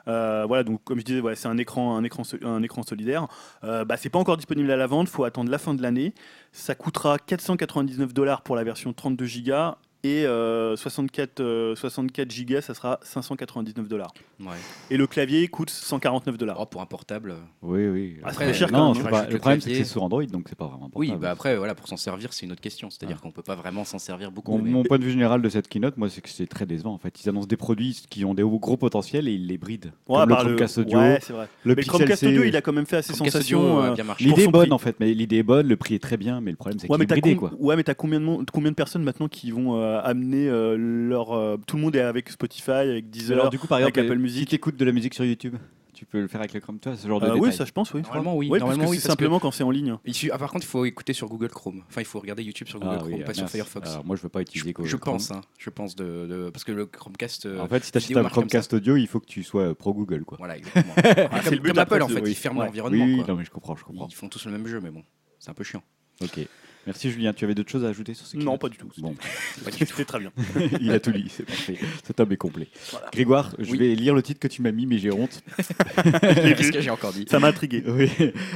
[0.08, 3.28] Euh, voilà, donc comme je disais, ouais, c'est un écran, un écran, un écran solidaire.
[3.66, 6.14] Euh, bah, c'est pas encore disponible à la vente, faut attendre la fin de l'année.
[6.54, 12.62] Ça coûtera 499 dollars pour la version 32 Go et euh, 64, euh, 64 Go,
[12.62, 14.14] ça sera 599 dollars.
[14.40, 14.48] Ouais.
[14.92, 16.58] Et le clavier coûte 149 dollars.
[16.60, 17.32] Oh, pour un portable.
[17.32, 18.16] euh, Oui, oui.
[18.18, 19.04] Ah, c'est Après, très cher non, quand même.
[19.04, 21.08] pas- rajoute le le problème, c'est que c'est sur Android, donc c'est pas vraiment Oui,
[21.08, 21.22] portable.
[21.24, 22.90] bah après, voilà, pour s'en servir, c'est une autre question.
[22.90, 23.24] C'est-à-dire Ah.
[23.24, 24.52] qu'on peut pas vraiment s'en servir beaucoup.
[24.52, 26.66] Mon, mais- mon point de vue général de cette keynote, moi, c'est que c'est très
[26.66, 26.94] décevant.
[26.94, 29.92] En fait, ils annoncent des produits qui ont des gros potentiels et ils les brident.
[30.08, 31.48] Ouais, Comme le Chromecast Audio, Ouais, c'est vrai.
[31.64, 32.24] le Mais le Pixel Chromecast.
[32.24, 33.60] Audio, il a quand même fait assez Chromecast sensation.
[33.90, 36.18] Audio, euh, L'idée est bonne en fait, mais l'idée est bonne, le prix est très
[36.18, 37.52] bien, mais le problème c'est qu'il est bridé quoi.
[37.60, 40.76] ouais, mais t'as combien de, mon- combien de personnes maintenant qui vont euh, amener euh,
[40.78, 41.32] leur.
[41.34, 43.38] euh, tout le monde est avec Spotify, avec Deezer.
[43.38, 44.50] Alors du coup, par avec exemple, Apple si Music.
[44.50, 45.56] tu écoutes de la musique sur YouTube,
[45.94, 47.54] Tu peux le faire avec le Chrome, toi, ce genre de Euh, oui, détails.
[47.58, 48.04] ça je pense, oui.
[48.04, 48.50] Normalement, oui.
[48.50, 49.98] Ouais, Normalement, que oui, c'est parce que- simplement quand c'est en ligne.
[50.06, 51.84] Il suffit- ah, par contre, il faut écouter sur Google Chrome.
[51.90, 53.52] Enfin, il faut regarder YouTube sur Google Ah oui, Chrome, pas sur mince.
[53.52, 53.90] Firefox.
[53.90, 55.16] Alors, moi, je veux pas utiliser Google je Chrome.
[55.16, 57.48] pense, hein, je pense de, de- parce que le Chromecast.
[57.48, 59.42] euh, En fait, si tu achètes vidéo un comme Chromecast audio, il faut que tu
[59.44, 60.24] sois pro Google.
[60.24, 60.38] Quoi.
[60.38, 60.94] Voilà, exactement.
[61.04, 62.30] c'est comme le but comme Apple, après, en fait, oui.
[62.32, 62.66] ils ferment Ouais.
[62.68, 63.04] l'environnement.
[63.06, 63.26] Oui, quoi.
[63.30, 64.08] non, mais je comprends, je comprends.
[64.08, 65.02] Ils font tous le même jeu, mais bon,
[65.40, 65.82] c'est un peu chiant.
[66.22, 66.42] Ok.
[66.88, 67.34] Merci Julien.
[67.34, 68.90] Tu avais d'autres choses à ajouter sur ce Non, pas du tout.
[68.98, 69.14] Bon,
[69.72, 70.32] C'était très bien.
[70.82, 71.78] il a tout lu, c'est parfait.
[72.04, 72.70] Cet homme est complet.
[72.92, 73.10] Voilà.
[73.12, 73.78] Grégoire, je Oui.
[73.78, 75.44] vais lire le titre que tu m'as mis, mais j'ai honte.
[75.58, 77.84] Qu'est-ce que j'ai encore dit Ça m'a intrigué.
[77.86, 78.10] Oui.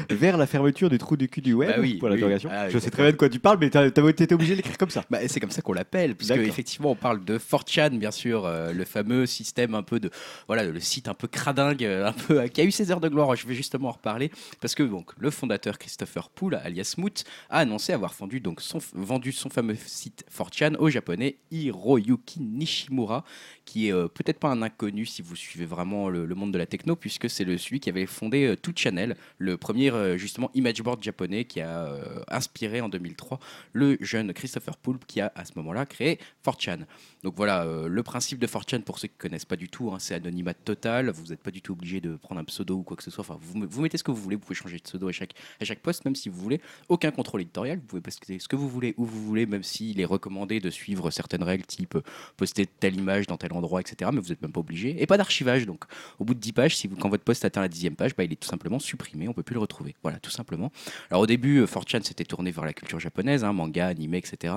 [0.10, 1.70] Vers la fermeture du trou du cul du web.
[1.70, 2.16] Bah oui, pour oui.
[2.16, 2.50] l'interrogation.
[2.52, 2.92] Ah, je sais exactement.
[2.92, 5.04] très bien de quoi tu parles, mais as été obligé de l'écrire comme ça.
[5.10, 8.72] Bah, c'est comme ça qu'on l'appelle, puisque effectivement on parle de 4chan, bien sûr, euh,
[8.72, 10.10] le fameux système un peu de,
[10.48, 13.10] voilà, le site un peu cradingue, euh, un peu qui a eu ses heures de
[13.10, 13.36] gloire.
[13.36, 17.60] Je vais justement en reparler parce que donc le fondateur Christopher Poole, alias Moot, a
[17.60, 23.26] annoncé avoir vendu donc son, vendu son fameux site 4chan au japonais Hiroyuki Nishimura,
[23.66, 26.68] qui est euh, peut-être pas un inconnu si vous suivez vraiment le, monde de la
[26.68, 31.02] techno, puisque c'est celui qui avait fondé euh, 2Channel, le premier euh, justement image board
[31.02, 33.40] japonais qui a euh, inspiré en 2003
[33.74, 36.86] le jeune Christopher Poulpe qui a à ce moment-là créé 4chan.
[37.24, 39.98] Donc voilà, le principe de 4chan, pour ceux qui ne connaissent pas du tout, hein,
[40.00, 42.98] c'est anonymat total, vous n'êtes pas du tout obligé de prendre un pseudo ou quoi
[42.98, 44.84] que ce soit, enfin, vous, vous mettez ce que vous voulez, vous pouvez changer de
[44.84, 48.02] pseudo à chaque, à chaque poste, même si vous voulez, aucun contrôle éditorial, vous pouvez
[48.12, 51.66] ce que vous voulez où vous voulez, même s'il est recommandé de suivre certaines règles,
[51.66, 52.04] type euh,
[52.38, 55.18] poster telle image dans tel endroit, etc., mais vous n'êtes même pas obligé, et pas
[55.18, 55.86] d'archivage, donc
[56.20, 58.24] au bout de 10 pages, si vous, quand votre poste atteint la dixième page, bah,
[58.24, 60.72] il est tout simplement supprimé, on peut plus le retrouver, voilà, tout simplement.
[61.10, 64.54] Alors au début, euh, 4chan s'était tourné vers la culture japonaise, hein, manga, animé, etc.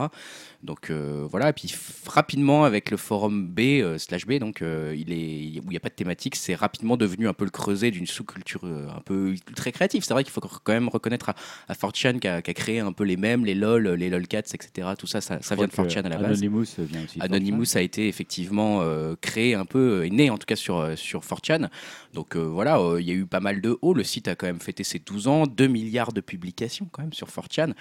[0.63, 1.75] Donc euh, voilà, et puis
[2.07, 3.61] rapidement avec le forum B
[3.99, 7.29] slash B, donc il est où il n'y a pas de thématique, c'est rapidement devenu
[7.29, 10.05] un peu le creuset d'une sous-culture un peu très créative.
[10.05, 11.35] C'est vrai qu'il faut quand même reconnaître à,
[11.69, 14.39] à 4chan qui a, qui a créé un peu les mêmes, les lol, les lolcats,
[14.39, 14.89] etc.
[14.99, 16.43] Tout ça, ça, ça vient de 4chan à la base.
[16.43, 17.21] Anonymous vient aussi.
[17.21, 20.97] Anonymous a été effectivement euh, créé un peu, est né en tout cas sur, euh,
[20.97, 21.69] sur 4chan.
[22.13, 23.95] Donc euh, voilà, euh, il y a eu pas mal de hauts.
[23.95, 27.13] Le site a quand même fêté ses 12 ans, 2 milliards de publications quand même
[27.13, 27.73] sur 4chan.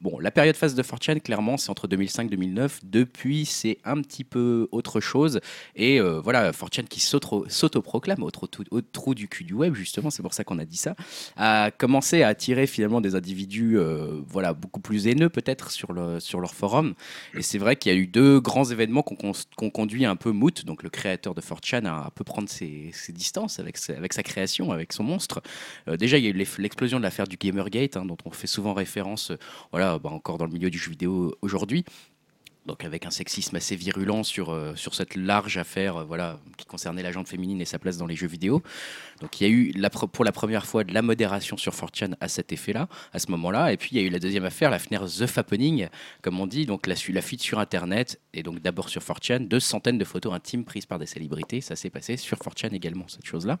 [0.00, 2.78] Bon, la période phase de 4chan, clairement, c'est entre 2005-2009.
[2.84, 5.40] Depuis, c'est un petit peu autre chose.
[5.74, 9.74] Et euh, voilà, 4chan qui s'auto- s'autoproclame au, trou- au trou du cul du web,
[9.74, 10.94] justement, c'est pour ça qu'on a dit ça,
[11.36, 16.20] a commencé à attirer finalement des individus euh, voilà, beaucoup plus haineux peut-être sur, le,
[16.20, 16.94] sur leur forum.
[17.34, 19.16] Et c'est vrai qu'il y a eu deux grands événements qu'on
[19.56, 22.92] qu'on conduit un peu Moot, donc le créateur de 4chan, à un peu prendre ses,
[23.08, 25.42] distances avec, sa- création, avec son monstre.
[25.88, 28.46] Euh, déjà, il y a eu l'explosion de l'affaire du Gamergate, hein, dont on fait
[28.46, 29.36] souvent référence, euh,
[29.96, 31.84] bah, encore dans le milieu du jeu vidéo aujourd'hui.
[32.68, 36.66] Donc avec un sexisme assez virulent sur, euh, sur cette large affaire euh, voilà, qui
[36.66, 38.62] concernait la féminine et sa place dans les jeux vidéo.
[39.20, 42.14] Donc il y a eu la, pour la première fois de la modération sur 4chan
[42.20, 43.72] à cet effet-là, à ce moment-là.
[43.72, 45.88] Et puis il y a eu la deuxième affaire, l'affaire The Fappening,
[46.22, 49.60] comme on dit, donc la, la fuite sur Internet, et donc d'abord sur 4chan, deux
[49.60, 51.60] centaines de photos intimes prises par des célébrités.
[51.60, 53.58] Ça s'est passé sur 4chan également, cette chose-là.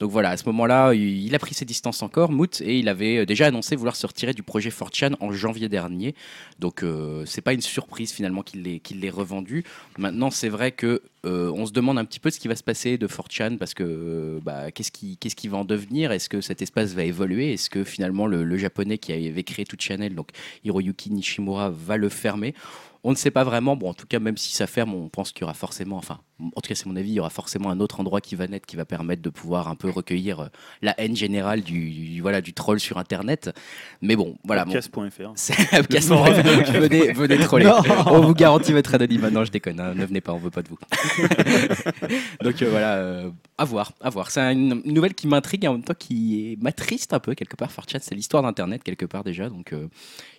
[0.00, 3.18] Donc voilà, à ce moment-là, il a pris ses distances encore, Moot, et il avait
[3.18, 6.14] euh, déjà annoncé vouloir se retirer du projet 4chan en janvier dernier.
[6.58, 9.64] Donc euh, c'est pas une surprise finalement qu'il l'ait l'ait revendu.
[9.98, 12.62] Maintenant, c'est vrai que euh, on se demande un petit peu ce qui va se
[12.62, 16.12] passer de 4chan parce que euh, bah, qu'est-ce qui qu'est-ce va en devenir?
[16.12, 17.52] Est-ce que cet espace va évoluer?
[17.52, 20.30] Est-ce que finalement le, japonais qui avait créé tout channel, donc
[20.64, 22.54] Hiroyuki Nishimura, va le fermer?
[23.04, 23.76] On ne sait pas vraiment.
[23.76, 26.20] Bon, en tout cas, même si ça ferme, on pense qu'il y aura forcément, enfin,
[26.40, 28.46] en tout cas, c'est mon avis, il y aura forcément un autre endroit qui va
[28.48, 30.46] naître qui va permettre de pouvoir un peu recueillir euh,
[30.82, 33.50] la haine générale du, du- voilà, du troll sur Internet.
[34.02, 34.64] Mais bon, voilà.
[34.64, 35.32] bon, Podcast.fr.
[35.34, 36.44] c'est Upcast, bref,
[36.78, 37.64] venez, venez troller.
[37.66, 37.80] Non.
[38.06, 39.30] On vous garantit votre anonymat.
[39.30, 40.78] Non, je déconne, hein, ne venez pas, on veut pas de vous.
[42.42, 44.30] Donc euh, voilà, euh, à voir, à voir.
[44.30, 47.70] C'est une, nouvelle qui m'intrigue et en même temps qui m'attriste un peu quelque part.
[47.70, 49.88] 4chan, c'est l'histoire d'Internet quelque part déjà, donc euh,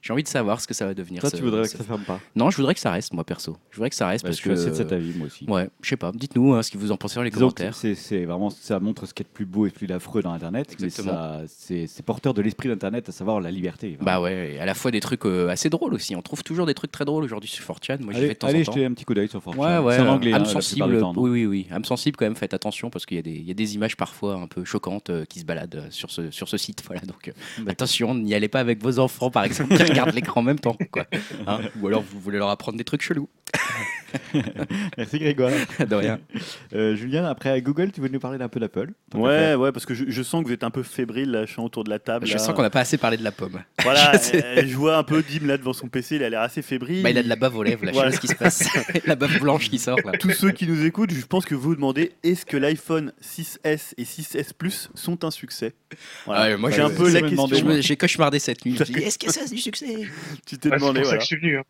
[0.01, 1.21] j'ai envie de savoir ce que ça va devenir.
[1.21, 3.13] Toi, ce- tu voudrais ce- que ça ferme pas Non, je voudrais que ça reste,
[3.13, 3.57] moi perso.
[3.71, 4.55] Je voudrais que ça reste Parce parce que que.
[4.55, 5.45] c'est de cet avis, moi aussi.
[5.47, 6.11] Ouais, je sais pas.
[6.13, 7.75] Dites-nous hein, ce que vous en pensez dans les Disons commentaires.
[7.75, 10.33] c'est c'est vraiment ça montre ce qui est de plus beau et plus affreux dans
[10.33, 11.13] Internet, mais Exactement.
[11.17, 13.97] ça c'est c'est porteur de l'esprit d'Internet, à savoir la liberté.
[14.01, 16.15] Bah ouais, et à la fois des trucs euh, assez drôles aussi.
[16.15, 18.01] On trouve toujours des trucs très drôles aujourd'hui sur 4chan.
[18.03, 18.71] Moi, j'y vais allez, de temps allez en temps.
[18.73, 19.57] jeter un petit coup d'œil sur 4chan.
[19.57, 19.95] Ouais, ouais.
[19.95, 20.99] c'est en anglais, âme hein, sensible.
[20.99, 21.67] temps, oui, oui, oui.
[21.71, 23.75] Âme sensible, quand même, faites attention parce qu'il y, a des- il y a des
[23.75, 26.81] images parfois un peu choquantes euh, qui se baladent euh, sur ce, sur ce site.
[26.87, 30.41] Voilà, donc euh, attention, n'y allez pas avec vos enfants, par exemple, qui regardent l'écran
[30.41, 30.77] en même temps.
[30.91, 31.05] Quoi.
[31.47, 33.29] Hein Ou alors vous voulez leur apprendre des trucs chelous.
[34.97, 35.51] Merci Grégoire.
[35.89, 36.19] De rien.
[36.73, 39.93] Euh, Julien, après Google, tu veux nous parler d'un peu d'Apple Ouais, ouais, parce que
[39.93, 41.99] je, je sens que vous êtes un peu fébrile, là, je suis autour de la
[41.99, 42.25] table.
[42.27, 42.39] Je là.
[42.39, 43.61] sens qu'on n'a pas assez parlé de la pomme.
[43.83, 46.61] Voilà, euh, je vois un peu Dim là devant son PC, il a l'air assez
[46.61, 47.01] fébrile.
[47.03, 48.11] Bah, il a de la bave aux lèvres, là, je sais Voilà.
[48.11, 48.67] pas ce qui se passe.
[49.05, 50.11] la bave blanche qui sort là.
[50.19, 53.93] Tous ceux qui nous écoutent, je pense que vous vous demandez est-ce que l'iPhone 6S
[53.97, 55.73] et 6S Plus sont un succès?
[56.25, 56.41] Voilà.
[56.41, 57.47] Ah ouais, moi, J'ai un peu la question.
[57.81, 58.77] J'ai cauchemardé cette nuit.
[58.79, 60.07] Est-ce que ça c'est du succès?
[60.45, 61.17] Tu t'es Ouais, c'est demandé, pour ça voilà.
[61.17, 61.57] que je suis venu.
[61.57, 61.63] hein.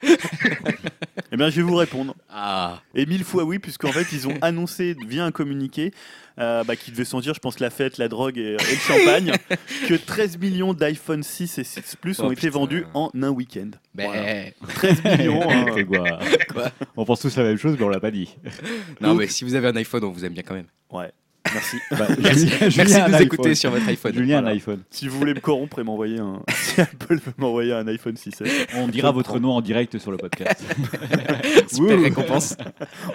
[1.32, 2.16] Eh bien, je vais vous répondre.
[2.30, 5.92] Ah, Et mille fois oui, puisqu'en fait, fait, ils ont annoncé via un communiqué
[6.40, 9.32] euh, bah, qu'ils devaient sentir, je pense, la fête, la drogue et, et le champagne,
[9.88, 12.60] que 13 millions d'iPhone 6 et 6 Plus ont Oh, été putain.
[12.60, 13.72] vendus en un week-end.
[13.94, 14.52] Ben, Voilà.
[14.74, 15.50] 13 millions.
[15.50, 15.66] hein.
[16.54, 18.36] Quoi On pense tous la même chose, mais on l'a pas dit.
[19.02, 20.68] Non, mais si vous avez un iPhone, on vous aime bien quand même.
[20.92, 21.12] Ouais,
[21.54, 21.78] merci.
[21.92, 23.56] Bah, Merci, Julien- merci Julien a de nous écouter iPhone.
[23.56, 24.14] sur votre iPhone.
[24.14, 24.56] Julien a un Voilà.
[24.56, 24.84] iPhone.
[24.90, 26.42] Si vous voulez me corrompre et m'envoyer un.
[26.54, 30.18] Si Apple veut m'envoyer un iPhone 6S, On dira votre nom en direct sur le
[30.18, 30.64] podcast.
[31.68, 32.04] Super Ouh.
[32.04, 32.56] récompense.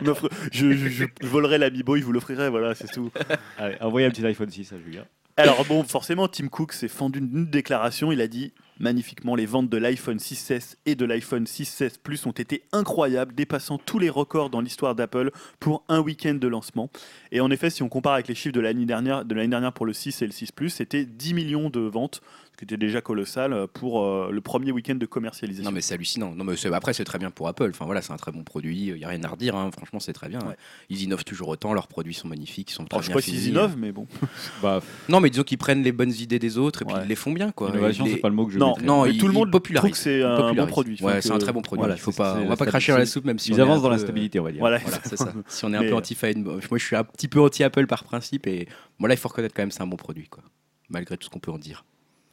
[0.01, 0.89] on offre- je, je,
[1.21, 3.11] je volerai l'Amiibo, il vous l'offrirai, voilà, c'est tout.
[3.59, 5.05] Allez, envoyez un petit iPhone 6 à Julien.
[5.39, 8.11] Alors bon, forcément, Tim Cook s'est fendu d'une déclaration.
[8.13, 12.33] Il a dit magnifiquement les ventes de l'iPhone 6S et de l'iPhone 6S Plus ont
[12.33, 16.91] été incroyables, dépassant tous les records dans l'histoire d'Apple pour un week-end de lancement.
[17.33, 19.87] Et en effet, si on compare avec les chiffres de l'année dernière, de dernière pour
[19.87, 22.21] le 6 et le 6 Plus, c'était 10 millions de ventes,
[22.59, 25.69] qui était déjà colossal euh, pour euh, le premier week-end de commercialisation.
[25.71, 26.35] Non mais c'est hallucinant.
[26.35, 27.69] Non mais après c'est très bien pour Apple.
[27.71, 28.87] Enfin voilà, c'est un très bon produit.
[28.89, 29.55] Il y a rien à redire.
[29.57, 29.71] hein.
[29.77, 30.41] Franchement, c'est très bien.
[30.41, 30.57] Ouais.
[30.89, 31.75] Ils innovent toujours autant.
[31.75, 32.71] Leurs produits sont magnifiques.
[32.71, 34.07] Ils sont très Alors, je sais bien pas s'ils innovent, mais bon.
[34.63, 37.03] Bah, Non mais disons qu'ils prennent les bonnes idées des autres et puis Ouais.
[37.05, 37.69] ils les font bien quoi.
[37.71, 38.75] innovation, les- c'est pas le mot que je Non.
[38.83, 40.99] Non, mais tout le monde trouve que c'est un bon produit.
[41.03, 41.81] Ouais, c'est un que- très bon produit.
[41.81, 43.83] voilà, il faut pas, on va pas cracher dans la soupe même si Ils avancent
[43.83, 44.61] dans la euh, stabilité, on va dire.
[44.61, 44.81] Voilà.
[45.05, 45.33] C'est ça.
[45.49, 48.47] Si on est un peu anti-fan, moi je suis un petit peu anti-Apple par principe
[48.47, 48.67] et
[48.99, 50.43] bon là il faut reconnaître quand même c'est un bon produit quoi.
[50.89, 51.85] Malgré tout ce qu'on peut en dire.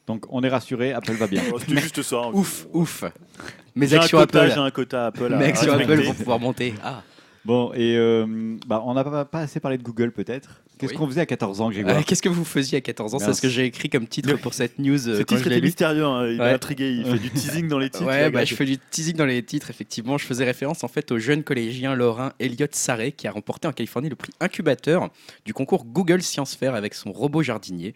[0.06, 1.42] Donc on est rassuré, Apple va bien.
[1.52, 2.28] Oh, C'était juste ça.
[2.28, 3.04] Ouf, ouf.
[3.74, 4.52] Mes J'ai un actions quota, Apple.
[4.54, 5.36] J'ai un quota Apple.
[5.36, 5.72] Mes actions.
[5.72, 6.74] Apple vont pouvoir monter.
[6.82, 7.02] Ah.
[7.44, 10.62] Bon, et euh, bah, on n'a pas, pas assez parlé de Google peut-être.
[10.78, 10.98] Qu'est-ce Oui.
[10.98, 13.18] qu'on faisait à 14 ans, Grégoire Euh, Qu'est-ce que vous faisiez à 14 ans?
[13.18, 15.60] C'est ce que j'ai écrit comme titre pour cette news euh, Ce quand titre était
[15.60, 16.36] mystérieux, hein, il Ouais.
[16.38, 18.06] m'a intrigué, il fait du teasing dans les titres.
[18.06, 20.16] Ouais, bah, je fais du teasing dans les titres, effectivement.
[20.16, 23.72] Je faisais référence en fait au jeune collégien lorrain Elliot Sarré qui a remporté en
[23.72, 25.10] Californie le prix incubateur
[25.44, 27.94] du concours Google Science Fair avec son robot jardinier.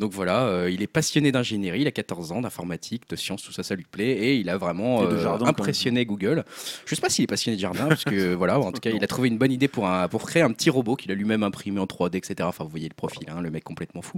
[0.00, 3.52] Donc voilà, euh, il est passionné d'ingénierie, il a 14 ans, d'informatique, de sciences, tout
[3.52, 6.42] ça, ça lui plaît, et il a vraiment euh, jardin, impressionné Google.
[6.86, 9.04] Je sais pas s'il est passionné de jardin, parce que voilà, en tout cas, il
[9.04, 11.42] a trouvé une bonne idée pour, un, pour créer un petit robot qu'il a lui-même
[11.42, 12.34] imprimé en 3D, etc.
[12.44, 14.16] Enfin, vous voyez le profil, hein, le mec complètement fou,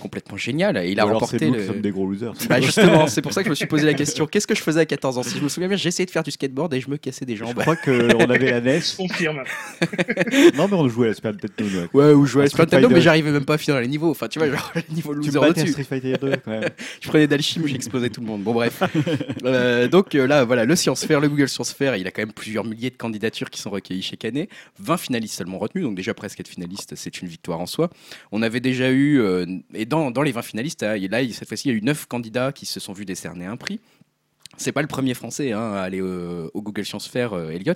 [0.00, 0.78] complètement génial.
[0.78, 1.60] Et il a remporté c'est nous le...
[1.60, 2.32] qui sommes des gros losers.
[2.48, 4.26] Bah justement, c'est pour ça que je me suis posé la question.
[4.26, 5.22] Qu'est-ce que je faisais à 14 ans?
[5.22, 7.36] Si je me souviens bien, essayé de faire du skateboard et je me cassais des
[7.36, 7.54] Je jambes.
[7.54, 8.80] crois qu'on avait la NES.
[8.80, 9.42] Je confirme.
[10.56, 11.80] Non, mais on jouait à la Super Nintendo.
[11.80, 11.88] ouais.
[11.92, 12.80] Ouais, ou je jouais à Fighter.
[12.88, 14.10] mais j'arrivais même pas à finir les niveaux.
[14.10, 15.66] Enfin, tu vois, genre les niveaux Tu me battais à.
[15.66, 16.68] Street Fighter 2 quand même.
[17.00, 18.42] Je prenais d'alchimie, j'explosais tout le monde.
[18.42, 18.82] Bon, bref.
[19.44, 22.22] Euh, donc euh, là, voilà, le Science Fair, le Google Science Fair, il a quand
[22.22, 24.48] même plusieurs milliers de candidatures qui sont recueillies chaque année.
[24.78, 27.90] 20 finalistes seulement retenus, donc déjà presque être finaliste, c'est une victoire en soi.
[28.32, 31.68] On avait déjà eu, euh, et dans, dans les 20 finalistes, hein, là, cette fois-ci,
[31.68, 33.80] il y a eu 9 candidats qui se sont vus décerner un prix.
[34.58, 37.72] C'est pas le premier français hein, à aller euh, au Google Science Fair, euh, Elliot,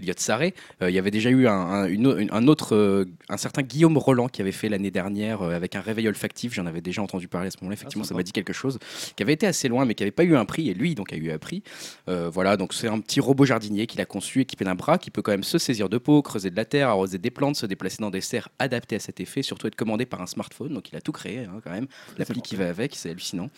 [0.00, 0.54] Elliot Sarré.
[0.82, 3.36] Euh, il y avait déjà eu un, un- une au- une- un autre, euh, un
[3.36, 6.52] certain Guillaume Roland qui avait fait l'année dernière avec un réveil olfactif.
[6.54, 7.74] J'en avais déjà entendu parler à ce moment-là.
[7.74, 8.78] Effectivement, ça m'a dit quelque chose.
[9.14, 10.68] Qui avait été assez loin, mais qui n'avait pas eu un prix.
[10.68, 11.62] Et lui, donc, a eu un prix.
[12.06, 15.22] Voilà, donc c'est un petit robot jardinier qu'il a conçu, équipé d'un bras, qui peut
[15.22, 17.98] quand même se saisir de peau, creuser de la terre, arroser des plantes, se déplacer
[18.00, 20.72] dans des serres adaptées à cet effet, surtout être commandé par un smartphone.
[20.72, 21.86] Donc il a tout créé hein, quand même.
[22.18, 23.48] L'appli qui va avec, c'est hallucinant.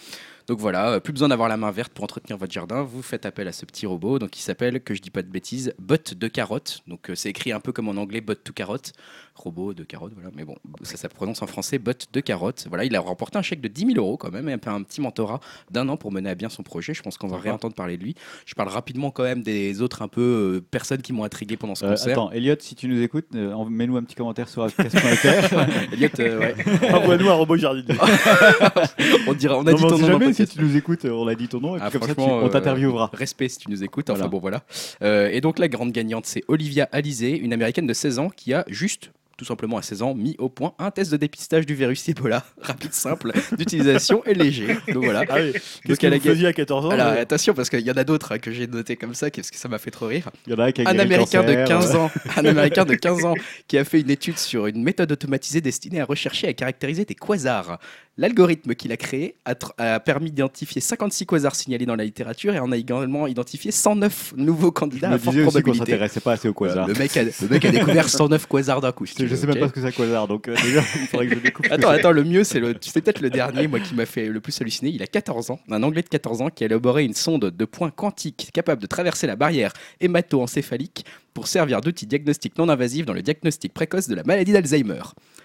[0.46, 2.83] Donc voilà, euh, plus besoin d'avoir la main verte pour entretenir votre jardin.
[2.83, 5.28] Vous faites appel à ce petit robot, donc il s'appelle, que je dis pas de
[5.28, 6.83] bêtises, Bot de carotte.
[6.87, 8.92] Donc euh, c'est écrit un peu comme en anglais, Bot to carotte,
[9.34, 10.30] robot de carotte, voilà.
[10.36, 12.66] Mais bon, ça, ça prononce en français, Bot de carotte.
[12.68, 14.70] Voilà, il a remporté un chèque de 10 000 euros quand même, et un, peu
[14.70, 16.94] un petit mentorat d'un an pour mener à bien son projet.
[16.94, 18.14] Je pense qu'on va réentendre parler de lui.
[18.46, 21.74] Je parle rapidement quand même des autres un peu euh, personnes qui m'ont intrigué pendant
[21.74, 22.12] ce Euh, concert.
[22.12, 25.58] attends, Elliot, si tu nous écoutes, euh, mets-nous un petit commentaire sur podcast.fr.
[25.92, 26.54] Elliot, euh, ouais.
[26.92, 27.94] Envoie-nous un robot jardinier.
[29.26, 30.06] on dira, on a Non, dit on ton nom.
[30.06, 32.14] jamais si tu nous écoutes, on a dit ton nom, et puis Ah, comme ça,
[32.14, 33.10] tu- on euh, t'interviewera.
[33.12, 34.10] Respect si tu nous écoutes.
[34.10, 34.30] Enfin Voilà.
[34.30, 34.62] bon, voilà.
[35.02, 38.52] Euh, et donc la grande gagnante, c'est Olivia Alizé, une américaine de 16 ans qui
[38.54, 41.74] a juste tout simplement à 16 ans, mis au point un test de dépistage du
[41.74, 44.76] virus Ebola, rapide, simple, d'utilisation et léger.
[44.92, 45.24] Donc voilà.
[45.28, 45.52] Ah oui.
[45.52, 47.80] Qu'est-ce Donc, que elle a vous gagné- faisiez à 14 ans Alors attention parce qu'il
[47.80, 49.90] y en a d'autres hein, que j'ai noté comme ça parce que ça m'a fait
[49.90, 50.30] trop rire.
[50.46, 52.44] Il y en a un qui a Un américain de cancer, 15 euh, ans, un
[52.44, 53.34] américain de 15 ans
[53.68, 57.04] qui a fait une étude sur une méthode automatisée destinée à rechercher et à caractériser
[57.04, 57.78] des quasars.
[58.16, 62.70] L'algorithme qu'il a créé a, permis d'identifier 56 quasars signalés dans la littérature et en
[62.70, 65.79] a également identifié 109 nouveaux Je candidats me à forte aussi probabilité.
[65.79, 66.87] s'intéressait pas assez au quasar.
[66.87, 69.05] Le mec, a, le mec a découvert 109 quasars d'un coup.
[69.05, 71.09] si Je veux, sais même pas ce que c'est un quasar, donc euh, déjà, il
[71.09, 71.72] faudrait que je découvre.
[71.72, 74.40] Attends, attends, le mieux, c'est le, c'est peut-être le dernier, moi, qui m'a fait le
[74.40, 74.90] plus halluciner.
[74.90, 77.64] Il a 14 ans, un Anglais de 14 ans qui a élaboré une sonde de
[77.64, 83.12] points quantiques capable de traverser la barrière hémato-encéphalique pour servir d'outil diagnostic non invasif dans
[83.12, 85.03] le diagnostic précoce de la maladie d'Alzheimer.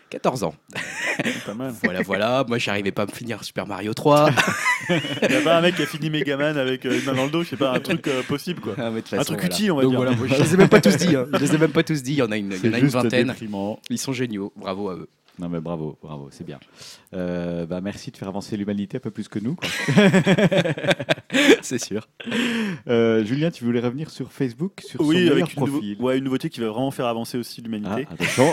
[0.09, 0.55] 14 ans.
[1.45, 1.73] Pas mal.
[1.83, 2.45] Voilà, voilà.
[2.47, 4.29] Moi, j'arrivais pas à me finir Super Mario 3.
[4.89, 7.25] Il y a pas un mec qui a fini Megaman avec euh, une main dans
[7.25, 8.73] le dos, je sais pas, un truc euh, possible quoi.
[8.77, 9.53] Ah, mais de toute Un truc voilà.
[9.53, 9.99] utile, on va Donc dire.
[9.99, 11.15] voilà, moi, je les ai même pas tous dit.
[11.15, 11.27] hein.
[11.33, 12.13] Je les ai même pas tous dit.
[12.13, 13.27] Il y en a une, il y en a une vingtaine.
[13.27, 13.79] déprimant.
[13.89, 14.51] Ils sont géniaux.
[14.55, 15.09] Bravo à eux.
[15.39, 16.59] Non mais bravo, bravo, c'est bien.
[17.13, 19.55] Euh, bah, merci de faire avancer l'humanité un peu plus que nous.
[19.55, 19.69] quoi.
[21.61, 22.07] c'est sûr.
[22.87, 25.97] Euh, Julien, tu voulais revenir sur Facebook, sur son Oui, meilleur avec une, nouveau- profil.
[26.01, 28.07] ouais, une nouveauté qui va vraiment faire avancer aussi Ah, l'humanité.
[28.11, 28.51] attention.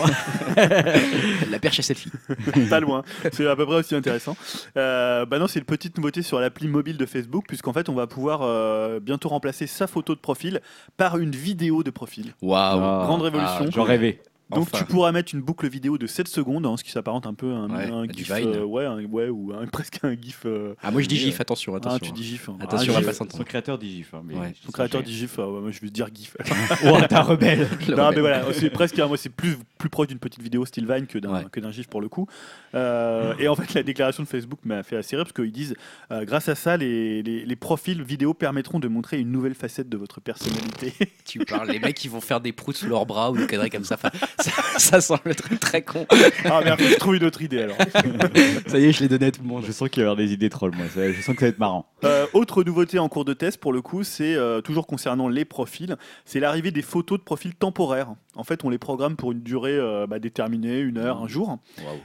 [1.51, 2.11] La perche à selfie.
[2.69, 3.03] pas loin.
[3.31, 4.37] C'est à peu près aussi intéressant.
[4.77, 7.95] Euh, bah non, c'est une petite nouveauté sur l'appli mobile de Facebook, puisqu'en fait, on
[7.95, 10.61] va pouvoir euh, bientôt remplacer sa photo de profil
[10.95, 12.33] par une vidéo de profil.
[12.41, 12.79] Waouh.
[12.81, 13.65] Ah, Grande révolution.
[13.67, 14.21] ah, J'en rêvais.
[14.49, 14.77] Donc Enfin.
[14.77, 17.51] tu pourras mettre une boucle vidéo de 7 secondes, hein, ce qui s'apparente un peu
[17.51, 18.47] à un, Ouais, un gif, Vine.
[18.55, 20.43] euh, ouais, un- ouais, ou un- presque un gif.
[20.45, 21.99] euh, Ah, moi je dis gif, attention, Ah, attention.
[21.99, 22.47] tu dis gif.
[22.47, 22.57] hein.
[22.61, 23.07] Attention Ah, à gif.
[23.07, 23.43] pas Son s'entendre.
[23.43, 24.13] créateur dit GIF.
[24.13, 24.53] hein, mais Ouais.
[24.65, 26.37] Son créateur dit gif, euh, ouais, moi je veux dire gif.
[26.85, 27.67] Oh, un rebelle.
[27.87, 28.15] Le non, rebelle.
[28.15, 31.17] mais voilà, c'est presque, moi c'est plus, plus proche d'une petite vidéo style Vine que
[31.19, 31.45] d'un Ouais.
[31.51, 32.27] que d'un gif pour le coup.
[32.75, 35.75] Euh, et en fait, la déclaration de Facebook m'a fait assez rire parce qu'ils disent,
[36.11, 39.89] euh, grâce à ça, les, les, les profils vidéo permettront de montrer une nouvelle facette
[39.89, 40.93] de votre personnalité.
[41.25, 43.69] Tu parles, les mecs qui vont faire des proutes sous leurs bras ou des conneries
[43.69, 43.97] comme ça.
[44.39, 46.05] Ça, ça semble très très con.
[46.45, 47.77] ah merde, je trouve une autre idée alors.
[48.67, 49.63] Ça y est, je l'ai donné à tout le monde.
[49.65, 50.85] Je sens qu'il va y avoir des idées trolls, moi.
[50.95, 51.87] Je sens que ça va être marrant.
[52.03, 55.45] Euh, autre nouveauté en cours de test pour le coup, c'est euh, toujours concernant les
[55.45, 55.95] profils,
[56.25, 58.13] c'est l'arrivée des photos de profils temporaires.
[58.35, 61.57] En fait, on les programme pour une durée euh, bah, déterminée, une heure, un jour,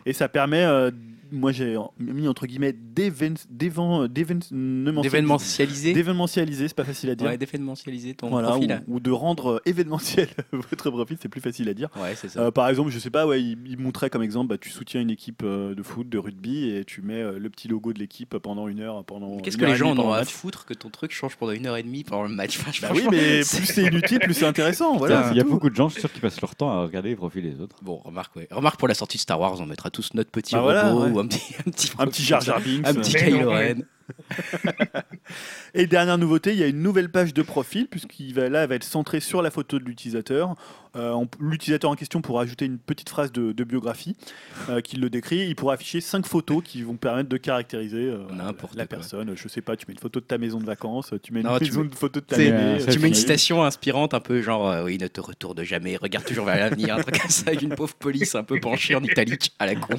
[0.06, 0.90] et ça permet, euh,
[1.32, 4.06] moi j'ai mis entre guillemets d'évén- d'évén-
[5.02, 6.68] d'événementialiser, D'événementialiser.
[6.68, 7.28] c'est pas facile à dire.
[7.28, 8.82] Ouais, d'événementialiser ton Voilà, profil.
[8.88, 11.88] ou, ou de rendre euh, événementiel votre profil, c'est plus facile à dire.
[12.00, 12.40] Ouais, c'est ça.
[12.40, 15.00] Euh, par exemple, je sais pas, ouais, il, il montrait comme exemple, bah, tu soutiens
[15.00, 18.36] une équipe euh, de foot, de rugby, et tu mets le petit logo de l'équipe
[18.38, 19.38] pendant une heure, pendant.
[19.38, 21.66] Qu'est-ce une que les gens en ont à foutre que ton truc change pendant une
[21.66, 22.58] heure et demie pendant le match?
[22.60, 24.96] Enfin, Bah oui, mais plus c'est inutile, plus c'est intéressant.
[24.96, 26.82] Voilà, Il y a beaucoup de gens, je suis sûr, qui passent leur temps à
[26.82, 27.76] regarder les profils des autres.
[27.82, 28.48] Bon, remarque, ouais.
[28.50, 31.04] remarque pour la sortie de Star Wars, on mettra tous notre petit Bah voilà, robot
[31.06, 31.10] ouais.
[31.10, 32.86] ou un petit, un petit, Un petit Jar Jar Binks.
[32.86, 33.50] un petit Kylo.
[33.50, 33.84] Ren.
[35.74, 38.68] Et dernière nouveauté, il y a une nouvelle page de profil, puisqu'il va là elle
[38.68, 40.54] va être centrée sur la photo de l'utilisateur.
[40.94, 44.14] Euh, on- L'utilisateur en question pourra ajouter une petite phrase de, de biographie
[44.68, 45.46] euh, qui le décrit.
[45.48, 48.98] Il pourra afficher cinq photos qui vont permettre de caractériser euh, N'importe la quoi.
[48.98, 49.32] personne.
[49.34, 51.46] Je sais pas, tu mets une photo de ta maison de vacances, tu mets une
[51.46, 54.20] Non, tu maison mets- de photo de ta ça Tu mets une citation inspirante, un
[54.20, 57.30] peu genre euh, Oui, ne te retourne jamais, regarde toujours vers l'avenir, un truc comme
[57.30, 59.94] ça, avec une pauvre police un peu penchée en italique à la con.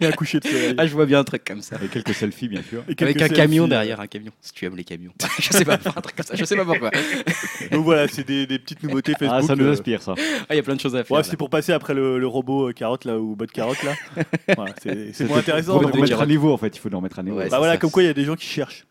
[0.00, 0.74] et un coucher de soleil.
[0.78, 1.74] Ah, je vois bien un truc comme ça.
[1.76, 2.84] Avec quelques selfies, bien sûr.
[2.88, 5.12] Et Avec un camion derrière, un camion, si tu aimes les camions.
[5.40, 6.90] je sais pas, un truc comme ça, je sais pas pourquoi.
[7.72, 9.40] Donc voilà, c'est des, des petites nouveautés Facebook.
[9.42, 10.14] Ah, ça nous inspire, ça.
[10.48, 11.16] Ah, il y a plein de choses à faire.
[11.16, 13.94] Ouais, c'est pour passer après le, le robot euh, carotte là ou bot carotte là.
[14.56, 15.72] Voilà, c'est c'est moins intéressant.
[15.72, 16.74] Pour nous bon, remettre à niveau, en fait.
[16.76, 17.36] Il faut nous remettre à niveau.
[17.38, 17.78] Ouais, Bah voilà, ça.
[17.78, 18.86] comme quoi il y a des gens qui cherchent.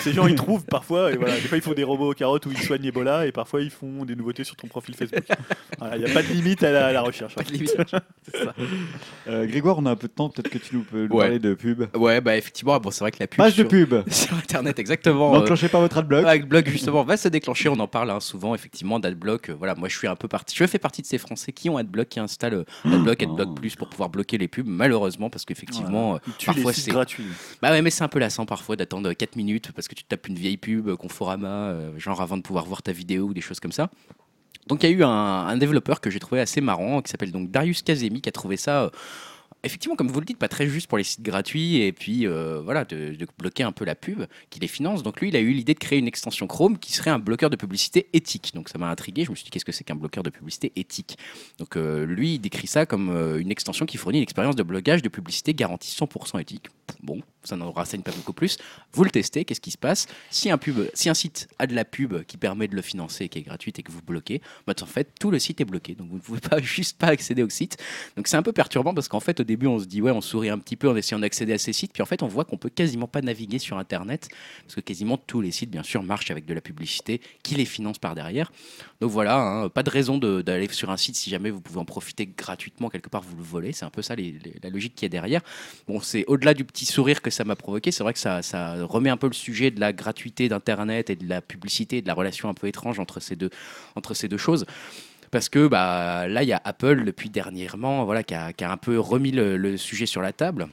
[0.00, 2.46] Ces gens ils trouvent parfois, et voilà, des fois ils font des robots aux carottes
[2.46, 5.24] où ils soignent Ebola, et parfois ils font des nouveautés sur ton profil Facebook.
[5.78, 7.34] Voilà, Il n'y a pas de limite à la, à la recherche.
[7.34, 7.76] Pas de limite.
[9.28, 10.28] Euh, Grégoire, on a un peu de temps.
[10.28, 11.20] Peut-être que tu nous peux nous Ouais.
[11.24, 11.84] parler de pub.
[11.96, 13.38] Ouais, bah effectivement, bon, c'est vrai que la pub.
[13.38, 13.94] Page de sur- pub.
[14.10, 15.34] Sur internet, exactement.
[15.34, 16.24] euh, N'enclenchez pas votre adblock.
[16.26, 19.50] Adblock justement va se déclencher, on en parle hein, souvent effectivement d'Adblock.
[19.50, 21.68] euh, voilà, moi je suis un peu parti, je fais partie de ces Français qui
[21.70, 23.54] ont Adblock, qui installent euh, Adblock, Adblock Oh.
[23.54, 24.66] Plus pour pouvoir bloquer les pubs.
[24.66, 27.24] Malheureusement, parce qu'effectivement, euh, Parfois, c'est- gratuits.
[27.62, 30.28] bah ouais, mais c'est un peu lassant parfois d'attendre 4 minutes parce que tu tapes
[30.28, 33.40] une vieille pub euh, Conforama, euh, genre avant de pouvoir voir ta vidéo ou des
[33.40, 33.90] choses comme ça.
[34.66, 37.50] Donc il y a eu un, développeur que j'ai trouvé assez marrant qui s'appelle donc
[37.50, 38.84] Darius Kazemi qui a trouvé ça.
[38.84, 38.90] euh,
[39.62, 42.84] Effectivement, comme vous le dites, pas très juste pour les sites gratuits et puis voilà
[42.84, 45.02] de, bloquer un peu la pub qui les finance.
[45.02, 47.48] Donc lui, il a eu l'idée de créer une extension Chrome qui serait un bloqueur
[47.48, 48.52] de publicité éthique.
[48.54, 49.24] Donc ça m'a intrigué.
[49.24, 51.16] Je me suis dit qu'est-ce que c'est qu'un bloqueur de publicité éthique?
[51.58, 55.08] Donc lui, il décrit ça comme une extension qui fournit une expérience de blocage de
[55.08, 56.68] publicité garantie 100% éthique.
[57.02, 58.58] Bon, ça n'en renseigne pas beaucoup plus.
[58.92, 60.06] Vous le testez, qu'est-ce qui se passe?
[60.30, 63.28] Si un, pub, si un site a de la pub qui permet de le financer,
[63.28, 65.94] qui est gratuite et que vous bloquez, bah, en fait, tout le site est bloqué.
[65.94, 67.76] Donc vous ne pouvez pas juste pas accéder au site.
[68.16, 70.20] Donc c'est un peu perturbant parce qu'en fait, au début, on se dit, ouais, on
[70.20, 71.92] sourit un petit peu en essayant d'accéder à ces sites.
[71.92, 74.28] Puis en fait, on voit qu'on peut quasiment pas naviguer sur Internet
[74.62, 77.64] parce que quasiment tous les sites, bien sûr, marchent avec de la publicité qui les
[77.64, 78.52] finance par derrière.
[79.04, 81.84] Donc voilà, hein, pas de raison d'aller sur un site si jamais vous pouvez en
[81.84, 83.74] profiter gratuitement quelque part, vous le volez.
[83.74, 85.42] C'est un peu ça la logique qui est derrière.
[85.86, 88.40] Bon, c'est au-delà du petit sourire que ça m'a provoqué, c'est vrai que ça,
[88.86, 92.14] remet un peu le sujet de la gratuité d'Internet et de la publicité, de la
[92.14, 93.50] relation un peu étrange entre ces deux,
[93.94, 94.64] entre ces deux choses.
[95.30, 98.98] Parce que bah, là, il y a Apple depuis dernièrement voilà, qui, a, un peu
[98.98, 100.68] remis le sujet sur la table.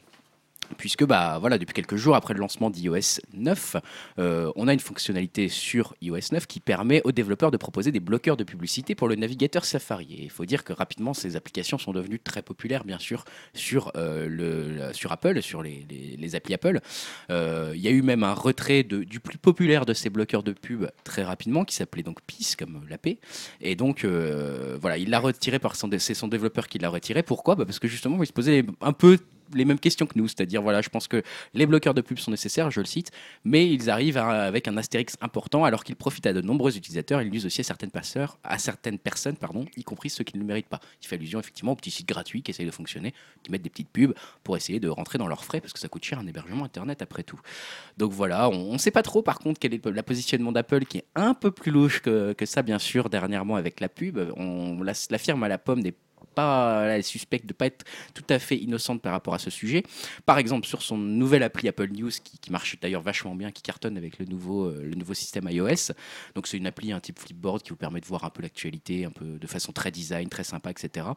[0.78, 3.76] Puisque bah, voilà, depuis quelques jours après le lancement d'iOS 9,
[4.20, 8.00] euh, on a une fonctionnalité sur iOS 9 qui permet aux développeurs de proposer des
[8.00, 10.08] bloqueurs de publicité pour le navigateur Safari.
[10.24, 14.28] Il faut dire que rapidement, ces applications sont devenues très populaires, bien sûr, sur, euh,
[14.30, 15.86] le, sur Apple, sur les,
[16.18, 16.80] les- applis Apple.
[17.30, 20.44] Euh, Il y a eu même un retrait de- du plus populaire de ces bloqueurs
[20.44, 23.18] de pub très rapidement, qui s'appelait donc Peace, comme la paix.
[23.60, 27.24] Et donc, voilà, il l'a retiré par son, c'est son développeur qui l'a retiré.
[27.24, 27.56] Pourquoi?
[27.56, 29.18] Bah Parce que justement, il se posait un peu
[29.54, 32.32] les mêmes questions que nous, c'est-à-dire voilà, je pense que les bloqueurs de pub sont
[32.32, 33.12] nécessaires, je le cite,
[33.44, 37.30] mais ils arrivent avec un astérix important alors qu'ils profitent à de nombreux utilisateurs, ils
[37.30, 37.92] nuisent aussi à certaines,
[38.44, 40.80] à certaines personnes, pardon, y compris ceux qui ne le méritent pas.
[41.02, 43.70] Il fait allusion effectivement aux petits sites gratuits qui essayent de fonctionner, qui mettent des
[43.70, 46.28] petites pubs pour essayer de rentrer dans leurs frais parce que ça coûte cher un
[46.28, 47.40] hébergement internet après tout.
[47.98, 51.00] Donc voilà, on ne sait pas trop par contre quel est le positionnement d'Apple qui
[51.00, 54.20] est un peu plus louche que, ça bien sûr dernièrement avec la pub.
[54.36, 55.96] On, la, la firme à la pomme n'est
[56.32, 59.50] pas, elle suspecte de ne pas être tout à fait innocente par rapport à ce
[59.50, 59.84] sujet.
[60.26, 63.98] Par exemple, sur son nouvel appli Apple News, qui, marche d'ailleurs vachement bien, qui cartonne
[63.98, 65.94] avec le nouveau, euh, le nouveau système iOS.
[66.36, 69.06] Donc c'est une appli, un type flipboard qui vous permet de voir un peu l'actualité,
[69.06, 71.08] un peu de façon très design, très sympa, etc.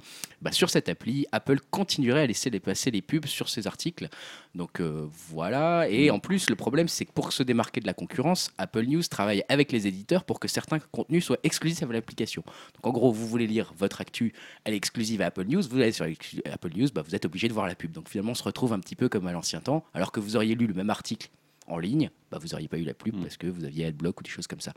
[0.41, 4.09] Bah, sur cette appli, Apple continuerait à laisser passer les pubs sur ses articles.
[4.55, 5.89] Donc euh, voilà.
[5.89, 9.03] Et en plus, le problème, c'est que pour se démarquer de la concurrence, Apple News
[9.03, 12.43] travaille avec les éditeurs pour que certains contenus soient exclusifs à l'application.
[12.75, 14.33] Donc en gros, vous voulez lire votre actu,
[14.65, 16.07] elle est exclusive à Apple News, vous allez sur
[16.51, 17.93] Apple News, bah, vous êtes obligé de voir la pub.
[17.93, 20.37] Donc finalement, on se retrouve un petit peu comme à l'ancien temps, alors que vous
[20.37, 21.29] auriez lu le même article
[21.67, 23.23] en ligne, bah, vous n'auriez pas eu la pub mm.
[23.23, 24.73] parce que vous aviez AdBlock ou des choses comme ça.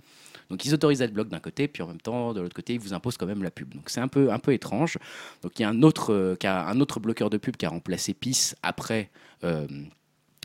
[0.49, 2.93] Donc ils autorisent AdBlock d'un côté, puis en même temps, de l'autre côté, ils vous
[2.93, 3.73] imposent quand même la pub.
[3.73, 4.97] Donc c'est un peu, un peu étrange.
[5.41, 8.13] Donc il y a un autre, euh, un autre bloqueur de pub qui a remplacé
[8.13, 9.11] PIS après.
[9.44, 9.68] Euh,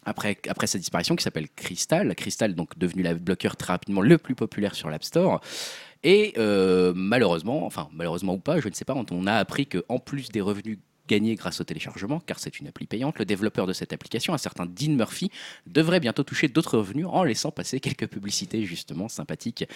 [0.04, 2.14] après, après sa disparition, qui s'appelle Crystal.
[2.14, 5.40] Crystal, donc devenu la bloqueur très rapidement le plus populaire sur l'App Store.
[6.02, 9.98] Et euh, malheureusement, enfin malheureusement ou pas, je ne sais pas, on a appris qu'en
[9.98, 10.78] plus des revenus
[11.12, 14.38] gagnés grâce au téléchargement, car c'est une appli payante, le développeur de cette application, un
[14.38, 15.30] certain Dean Murphy,
[15.66, 19.66] devrait bientôt toucher d'autres revenus en laissant passer quelques publicités justement sympathiques.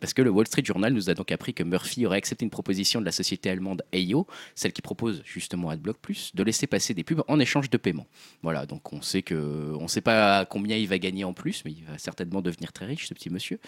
[0.00, 2.50] Parce que le Wall Street Journal nous a donc appris que Murphy aurait accepté une
[2.50, 6.94] proposition de la société allemande AIO, celle qui propose justement AdBlock Plus, de laisser passer
[6.94, 8.06] des pubs en échange de paiement.
[8.42, 11.62] Voilà, donc on sait que on ne sait pas combien il va gagner en plus,
[11.64, 13.58] mais il va certainement devenir très riche ce petit monsieur.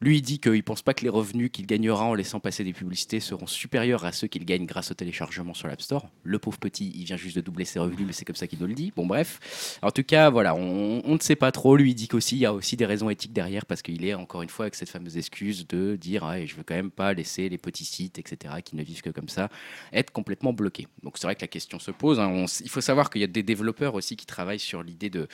[0.00, 2.64] Lui, il dit qu'il ne pense pas que les revenus qu'il gagnera en laissant passer
[2.64, 6.08] des publicités seront supérieurs à ceux qu'il gagne grâce au téléchargement sur l'App Store.
[6.22, 8.58] Le pauvre petit, il vient juste de doubler ses revenus, mais c'est comme ça qu'il
[8.58, 8.92] nous le dit.
[8.96, 9.78] Bon, bref.
[9.82, 11.76] En tout cas, voilà, on, ne sait pas trop.
[11.76, 14.14] Lui, il dit qu'aussi, il y a aussi des raisons éthiques derrière, parce qu'il est,
[14.14, 17.12] encore une fois, avec cette fameuse excuse de dire ah, je veux quand même pas
[17.12, 19.48] laisser les petits sites, etc., qui ne vivent que comme ça,
[19.92, 20.86] être complètement bloqués.
[21.02, 22.20] Donc, c'est vrai que la question se pose.
[22.20, 22.46] Hein.
[22.60, 25.28] il faut savoir qu'il y a des développeurs aussi qui travaillent sur l'idée de,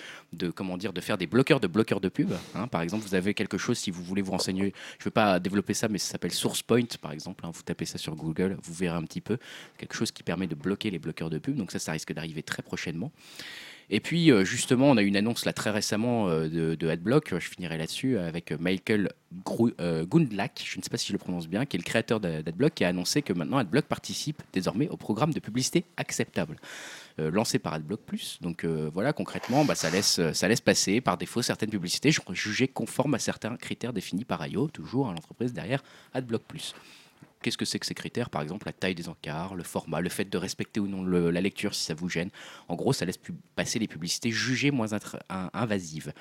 [0.51, 2.33] comment dire, de faire des bloqueurs de bloqueurs de pub.
[2.55, 2.67] Hein.
[2.67, 5.39] Par exemple, vous avez quelque chose, si vous voulez vous renseigner je ne veux pas
[5.41, 7.45] développer ça, mais ça s'appelle SourcePoint, par exemple.
[7.47, 7.51] Hein.
[7.53, 9.39] vous tapez ça sur Google, vous verrez un petit peu.
[9.79, 11.57] Quelque chose qui permet de bloquer les bloqueurs de pub.
[11.57, 13.13] Donc ça, ça risque d'arriver très prochainement.
[13.93, 17.49] Et puis, euh, justement, on a une annonce là très récemment euh, de, AdBlock, je
[17.49, 19.11] finirai là-dessus, avec Michael
[19.81, 22.21] euh, Gundlach, je ne sais pas si je le prononce bien, qui est le créateur
[22.21, 26.57] d'AdBlock, qui a annoncé que maintenant AdBlock participe désormais au programme de publicité acceptable.
[27.31, 28.39] Lancé par AdBlock Plus.
[28.41, 33.14] Donc voilà, concrètement, bah, ça, laisse, ça laisse passer par défaut certaines publicités jugées conformes
[33.14, 35.83] à certains critères définis par IO, toujours à l'entreprise derrière
[36.14, 36.75] AdBlock Plus.
[37.43, 38.29] Qu'est-ce que c'est que ces critères?
[38.29, 41.41] Par exemple, la taille des encarts, le format, le fait de respecter ou non la
[41.41, 42.31] lecture si ça vous gêne.
[42.68, 43.18] En gros, ça laisse
[43.57, 44.89] passer les publicités jugées moins
[45.55, 46.12] invasives.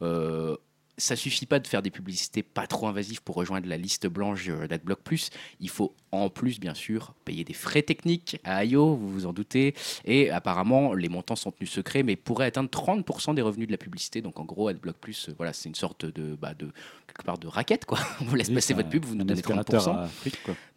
[0.00, 0.56] Euh,
[0.96, 4.48] ça suffit pas de faire des publicités pas trop invasives pour rejoindre la liste blanche
[4.48, 5.30] d'AdBlock Plus.
[5.60, 9.32] Il faut en plus, bien sûr, payer des frais techniques à IO, vous vous en
[9.32, 9.74] doutez.
[10.04, 13.78] Et apparemment, les montants sont tenus secrets, mais pourraient atteindre 30% des revenus de la
[13.78, 14.22] publicité.
[14.22, 16.70] Donc en gros, AdBlock Plus, voilà, c'est une sorte de, bah, de
[17.08, 17.98] quelque part de raquette, quoi.
[18.20, 20.08] On vous laisse passer votre pub, vous nous donnez 30%.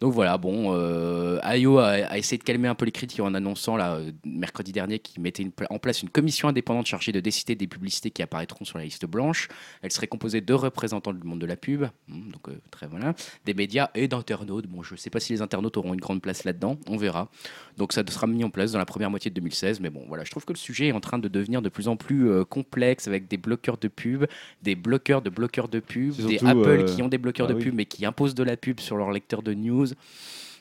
[0.00, 3.76] Donc voilà, bon, euh, IO a, essayé de calmer un peu les critiques en annonçant
[3.76, 7.68] là, euh, mercredi dernier qu'il mettait en place une commission indépendante chargée de décider des
[7.68, 9.48] publicités qui apparaîtront sur la liste blanche.
[9.82, 13.14] Elle serait composée de représentants du monde de la pub, hmm, donc euh, très voilà,
[13.44, 14.66] des médias et d'internautes.
[14.66, 17.28] Bon, je ne sais pas si les internautes auront une grande place là-dedans, on verra.
[17.76, 20.24] Donc ça sera mis en place dans la première moitié de 2016, mais bon, voilà,
[20.24, 23.06] je trouve que le sujet est en train de devenir de plus en plus complexe
[23.06, 24.24] avec des bloqueurs de pub,
[24.62, 27.58] des bloqueurs de bloqueurs de pub, des Apple euh, qui ont des bloqueurs bah de
[27.58, 29.86] pub mais qui imposent de la pub sur leur lecteur de news.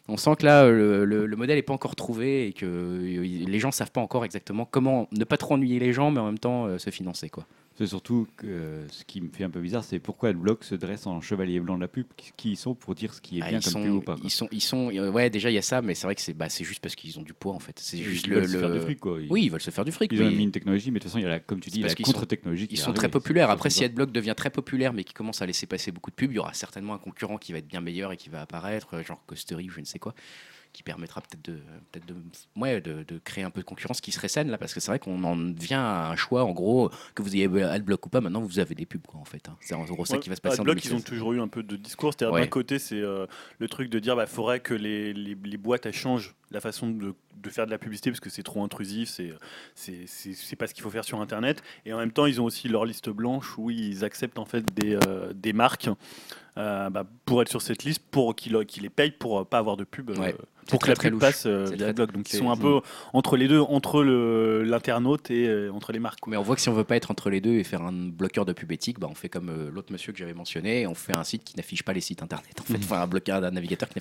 [0.10, 3.74] On sent que là, le, modèle n'est pas encore trouvé et que les gens ne
[3.74, 6.66] savent pas encore exactement comment ne pas trop ennuyer les gens, mais en même temps
[6.66, 7.30] euh, se financer.
[7.30, 7.46] Quoi.
[7.78, 11.06] C'est surtout que ce qui me fait un peu bizarre, c'est pourquoi Adblock se dresse
[11.06, 12.08] en chevalier blanc de la pub.
[12.36, 14.16] Qui ils sont pour dire ce qui est ah, bien comme sont, pub ou pas
[14.24, 16.22] Ils sont, ils sont, euh, ouais, déjà il y a ça, mais c'est vrai que
[16.22, 17.78] c'est, bah, c'est juste parce qu'ils ont du poids en fait.
[17.78, 19.20] C'est juste ils veulent se faire du fric quoi.
[19.30, 20.12] oui, ils veulent se faire du fric.
[20.12, 21.70] Ils ont mis une technologie, mais de toute façon, il y a la, comme tu
[21.70, 22.68] dis, la contre-technologie.
[22.72, 23.52] Ils sont très populaires.
[23.52, 26.32] Après, si Adblock devient très populaire, mais qui commence à laisser passer beaucoup de pubs,
[26.32, 29.04] il y aura certainement un concurrent qui va être bien meilleur et qui va apparaître,
[29.04, 30.16] genre Costery ou je ne sais quoi
[30.78, 31.60] qui permettra peut-être de,
[31.92, 32.16] peut de,
[32.56, 34.92] ouais, de, de, créer un peu de concurrence qui serait saine là, parce que c'est
[34.92, 38.22] vrai qu'on en vient à un choix en gros que vous ayez Adblock ou pas.
[38.22, 39.50] Maintenant, vous avez des pubs quoi en fait.
[39.50, 39.58] Hein.
[39.60, 40.60] C'est en gros ça qui va se passer.
[40.60, 42.14] Adblock, ils ont toujours eu un peu de discours.
[42.14, 43.26] C'est-à-dire d'un côté, c'est euh,
[43.58, 46.90] le truc de dire, bah, faudrait que les, les, les boîtes elles changent la façon
[46.90, 49.34] de, de faire de la publicité parce que c'est trop intrusif, c'est
[49.76, 51.62] c'est pas ce qu'il faut faire sur Internet.
[51.86, 54.64] Et en même temps, ils ont aussi leur liste blanche où ils acceptent en fait
[54.74, 55.90] des, euh, des marques
[56.58, 59.58] euh, bah, pour être sur cette liste, pour qu'ils qu'ils les payent pour euh, pas
[59.60, 60.10] avoir de pub.
[60.12, 60.36] Ouais.
[60.68, 61.22] pour que la pub louche.
[61.22, 62.12] passe via très- le blog.
[62.14, 62.80] Donc ils sont un peu
[63.14, 66.22] entre les deux, entre l'internaute et entre les marques.
[66.22, 66.32] quoi.
[66.32, 67.92] Mais on voit que si on veut pas être entre les deux et faire un
[67.94, 71.16] bloqueur de pub éthique, bah on fait comme l'autre monsieur que j'avais mentionné, on fait
[71.16, 72.60] un site qui n'affiche pas les sites internet.
[72.62, 74.00] En fait, enfin un bloqueur d'un navigateur qui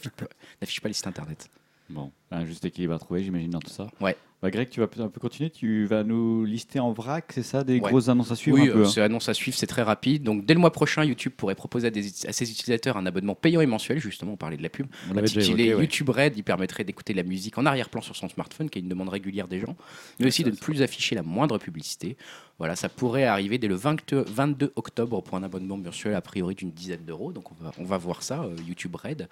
[0.61, 1.49] n'affiche pas les sites internet.
[1.89, 3.89] Bon, un juste équilibre à trouver, j'imagine, dans tout ça.
[4.01, 4.17] Ouais.
[4.43, 5.49] Bah, Greg, tu vas un peu continuer.
[5.51, 7.89] Tu vas nous lister en vrac, c'est ça, des Ouais.
[7.91, 8.89] grosses annonces à suivre Oui, euh, hein.
[8.89, 10.23] c'est annonce à suivre, c'est très rapide.
[10.25, 13.35] Donc dès le mois prochain, YouTube pourrait proposer à, des- à ses utilisateurs un abonnement
[13.35, 13.99] payant et mensuel.
[13.99, 14.87] Justement, on parlait de la pub.
[15.11, 15.81] On Intitulé ouais.
[15.81, 18.89] YouTube Red, il permettrait d'écouter la musique en arrière-plan sur son smartphone, qui est une
[18.89, 19.75] demande régulière des gens,
[20.21, 22.17] mais aussi de ne plus afficher la moindre publicité.
[22.59, 26.55] Voilà, ça pourrait arriver dès le 20 22 octobre pour un abonnement mensuel a priori
[26.55, 27.33] d'une dizaine d'euros.
[27.33, 29.29] Donc on va, on va voir ça, euh, YouTube Red.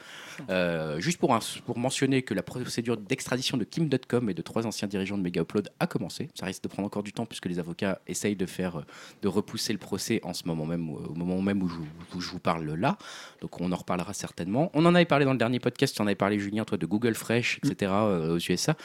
[0.50, 4.66] Euh, juste pour, un- pour mentionner que la procédure d'extradition de Kim.com et de trois
[4.66, 6.28] anciens dirigeants de Mega Upload a commencé.
[6.34, 8.84] Ça risque de prendre encore du temps puisque les avocats essayent de faire, euh,
[9.22, 11.76] de repousser le procès en ce moment même, au moment même où je,
[12.16, 12.96] où je vous parle là.
[13.40, 14.70] Donc on en reparlera certainement.
[14.74, 16.86] On en avait parlé dans le dernier podcast, tu en avais parlé Julien, toi de
[16.86, 17.92] Google Fresh, etc.
[17.92, 18.76] euh, aux USA.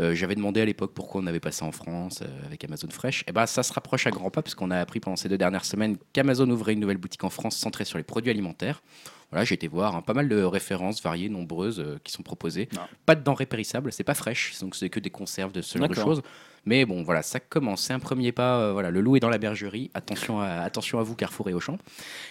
[0.00, 2.88] Euh, J'avais demandé à l'époque pourquoi on n'avait pas ça en France euh, avec Amazon
[2.90, 3.24] Fresh.
[3.26, 5.38] Et ben ça se rapproche à grands pas parce qu'on a appris pendant ces deux
[5.38, 8.82] dernières semaines qu'Amazon ouvrait une nouvelle boutique en France centrée sur les produits alimentaires.
[9.30, 12.68] Voilà, j'ai été voir hein, pas mal de références variées, nombreuses, euh, qui sont proposées.
[12.78, 12.88] Ah.
[13.04, 15.88] Pas de denrées périssables, c'est pas fraîche, donc c'est que des conserves de ce genre
[15.88, 16.22] de choses.
[16.64, 18.58] Mais bon, voilà, ça commence, c'est un premier pas.
[18.58, 19.90] euh, voilà, le loup est dans la bergerie.
[19.94, 21.78] Attention à, attention à vous, Carrefour et Auchan.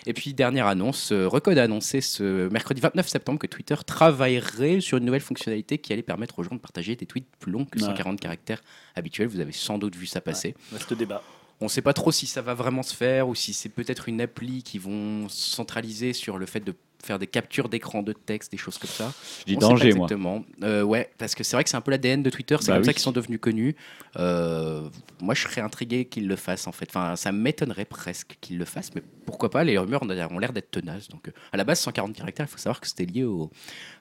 [0.05, 4.79] Et puis dernière annonce, euh, Recode a annoncé ce mercredi 29 septembre que Twitter travaillerait
[4.79, 7.65] sur une nouvelle fonctionnalité qui allait permettre aux gens de partager des tweets plus longs
[7.65, 7.85] que Ouais.
[7.85, 8.61] 140 caractères
[8.95, 9.27] habituels.
[9.27, 10.55] Vous avez sans doute vu ça passer.
[10.71, 11.23] Vaste débat.
[11.59, 14.09] On ne sait pas trop si ça va vraiment se faire ou si c'est peut-être
[14.09, 18.51] une appli qui vont centraliser sur le fait de faire des captures d'écran de texte,
[18.51, 19.13] des choses comme ça.
[19.41, 20.05] Je dis On danger, moi.
[20.05, 20.45] exactement.
[20.63, 22.75] Euh, ouais, parce que c'est vrai que c'est un peu l'ADN de Twitter, c'est Bah
[22.75, 23.75] comme ça qu'ils sont devenus connus.
[24.17, 24.89] Euh,
[25.21, 26.87] moi, je serais intrigué qu'ils le fassent en fait.
[26.89, 29.63] Enfin, ça m'étonnerait presque qu'ils le fassent, mais pourquoi pas?
[29.63, 31.07] Les rumeurs ont l'air d'être tenaces.
[31.09, 33.51] Donc, euh, à la base, 140 caractères, il faut savoir que c'était lié au,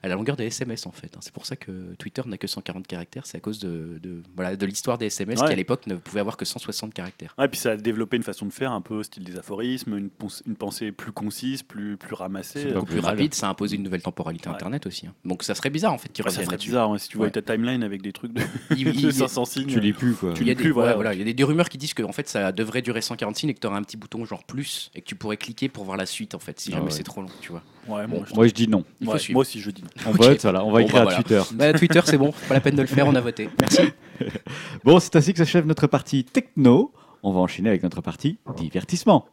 [0.03, 1.11] à la longueur des SMS en fait.
[1.15, 1.19] hein.
[1.21, 4.55] C'est pour ça que Twitter n'a que 140 caractères, c'est à cause de, de, voilà,
[4.55, 5.47] de l'histoire des SMS Ouais.
[5.47, 7.35] qui à l'époque ne pouvait avoir que 160 caractères.
[7.37, 9.97] Ouais, puis ça a développé une façon de faire un peu au style des aphorismes,
[9.97, 10.09] une,
[10.45, 12.71] une pensée plus concise, plus, plus ramassée.
[12.87, 14.55] Plus rapide, ça a imposé une nouvelle temporalité Ouais.
[14.55, 15.07] Internet aussi.
[15.07, 15.13] hein.
[15.25, 16.69] Donc ça serait bizarre en fait qu'ils Ouais, ça reviennent là-dessus.
[16.69, 17.31] bizarre hein, si tu vois Ouais.
[17.31, 18.41] ta timeline avec des trucs de,
[18.77, 19.65] Il- de il- 500 signes.
[19.67, 20.33] Tu lis plus, quoi.
[20.33, 21.13] Tu Il y a lis des, plus, ouais, voilà.
[21.13, 23.35] il y a des, des rumeurs qui disent que en fait ça devrait durer 140
[23.35, 25.69] signes et que tu auras un petit bouton genre plus et que tu pourrais cliquer
[25.69, 26.91] pour voir la suite en fait si Ah jamais ouais.
[26.91, 27.61] c'est trop long, tu vois.
[27.87, 28.83] Ouais, Bon, moi, je- Moi, je dis non.
[28.99, 29.35] Il faut ouais, suivre.
[29.37, 29.83] moi aussi je dis.
[30.05, 30.17] On Ok.
[30.17, 30.63] vote, voilà.
[30.65, 31.23] On va Bon, écrire bah, à voilà.
[31.23, 31.41] Twitter.
[31.55, 33.49] Bah, Twitter c'est bon, pas la peine de le faire, on a voté.
[33.59, 33.81] Merci.
[34.83, 36.93] Bon, c'est ainsi que s'achève notre partie techno.
[37.23, 39.25] On va enchaîner avec notre partie divertissement.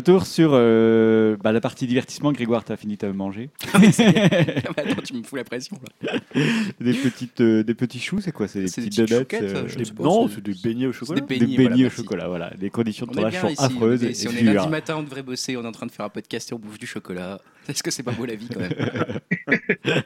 [0.00, 2.32] Retour sur euh, bah, la partie divertissement.
[2.32, 6.12] Grégoire, t'as fini de manger Attends, tu me fous la pression là.
[6.80, 8.48] des, petites, euh, des petits choux, c'est quoi?
[8.48, 10.36] C'est des C'est des petites petites donuts chouquettes, euh, je Des- sais pas, non, c'est-
[10.36, 11.20] c'est des beignets au chocolat.
[11.20, 11.96] des des beignets, voilà, au merci.
[11.98, 12.28] chocolat.
[12.28, 12.50] Voilà.
[12.58, 13.62] Les conditions de On est tournage bien sont ici.
[13.62, 14.04] affreuses.
[14.04, 16.06] est- si on est lundi matin, on devrait bosser, on est en train de faire
[16.06, 17.38] un podcast et on bouffe du chocolat.
[17.68, 18.72] Est-ce que c'est pas beau la vie quand même?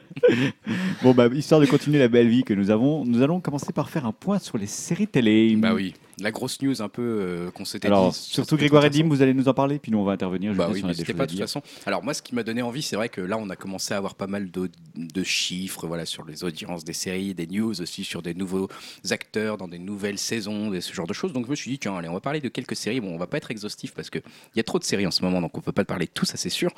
[1.03, 3.89] Bon, bah, histoire de continuer la belle vie que nous avons, nous allons commencer par
[3.89, 5.55] faire un point sur les séries télé.
[5.55, 8.17] Bah oui, la grosse news un peu euh, qu'on s'était Alors, dit.
[8.17, 10.53] surtout Grégoire et c'était Dim, vous allez nous en parler, puis nous on va intervenir.
[10.53, 11.61] Je Bah oui, n'hésitez pas de toute façon.
[11.85, 13.97] Alors moi, ce qui m'a donné envie, c'est vrai que là, on a commencé à
[13.97, 18.03] avoir pas mal de, de chiffres, voilà, sur les audiences des séries, des news aussi
[18.03, 18.69] sur des nouveaux
[19.09, 21.33] acteurs dans des nouvelles saisons, et ce genre de choses.
[21.33, 23.01] Donc je me suis dit, tiens, allez, on va parler de quelques séries.
[23.01, 25.11] Bon, on va pas être exhaustif parce que il y a trop de séries en
[25.11, 26.71] ce moment, donc on peut pas parler de tout ça, c'est sûr.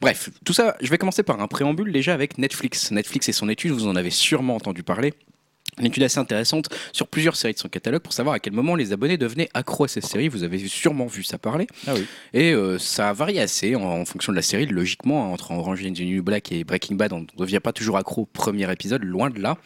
[0.00, 2.90] Bref, tout ça, je vais commencer par un préambule déjà avec Netflix.
[2.90, 5.14] Netflix et son étude, vous en avez sûrement entendu parler.
[5.78, 8.76] Une étude assez intéressante sur plusieurs séries de son catalogue pour savoir à quel moment
[8.76, 10.28] les abonnés devenaient accros à ces séries.
[10.28, 11.66] Vous avez sûrement vu ça parler.
[11.86, 12.06] Ah oui.
[12.32, 14.64] Et euh, ça varie assez en, en fonction de la série.
[14.66, 17.98] Logiquement, entre Orange is the New Black et Breaking Bad, on ne devient pas toujours
[17.98, 19.58] accro au premier épisode, loin de là.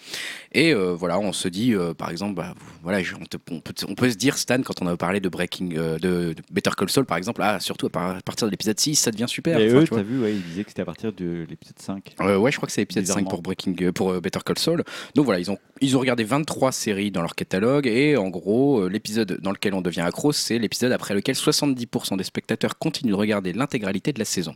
[0.53, 3.73] Et euh, voilà, on se dit, euh, par exemple, bah, voilà, on, te- on peut,
[3.89, 6.71] on peut se dire, Stan, quand on a parlé de Breaking, euh, de, de Better
[6.77, 9.27] Call Saul, par exemple, ah, surtout à, par- à partir de l'épisode 6, ça devient
[9.29, 9.61] super.
[9.61, 9.99] Et Enfin, eux, tu vois.
[9.99, 12.15] t'as vu, ouais, ils disaient que c'était à partir de l'épisode 5.
[12.23, 13.31] Euh, ouais, je crois que c'est l'épisode 5 Bizarrement.
[13.31, 14.83] pour Breaking, pour Better Call Saul.
[15.15, 18.81] Donc voilà, ils ont, ils ont regardé 23 séries dans leur catalogue et en gros,
[18.81, 23.11] euh, l'épisode dans lequel on devient accro, c'est l'épisode après lequel 70% des spectateurs continuent
[23.11, 24.55] de regarder l'intégralité de la saison.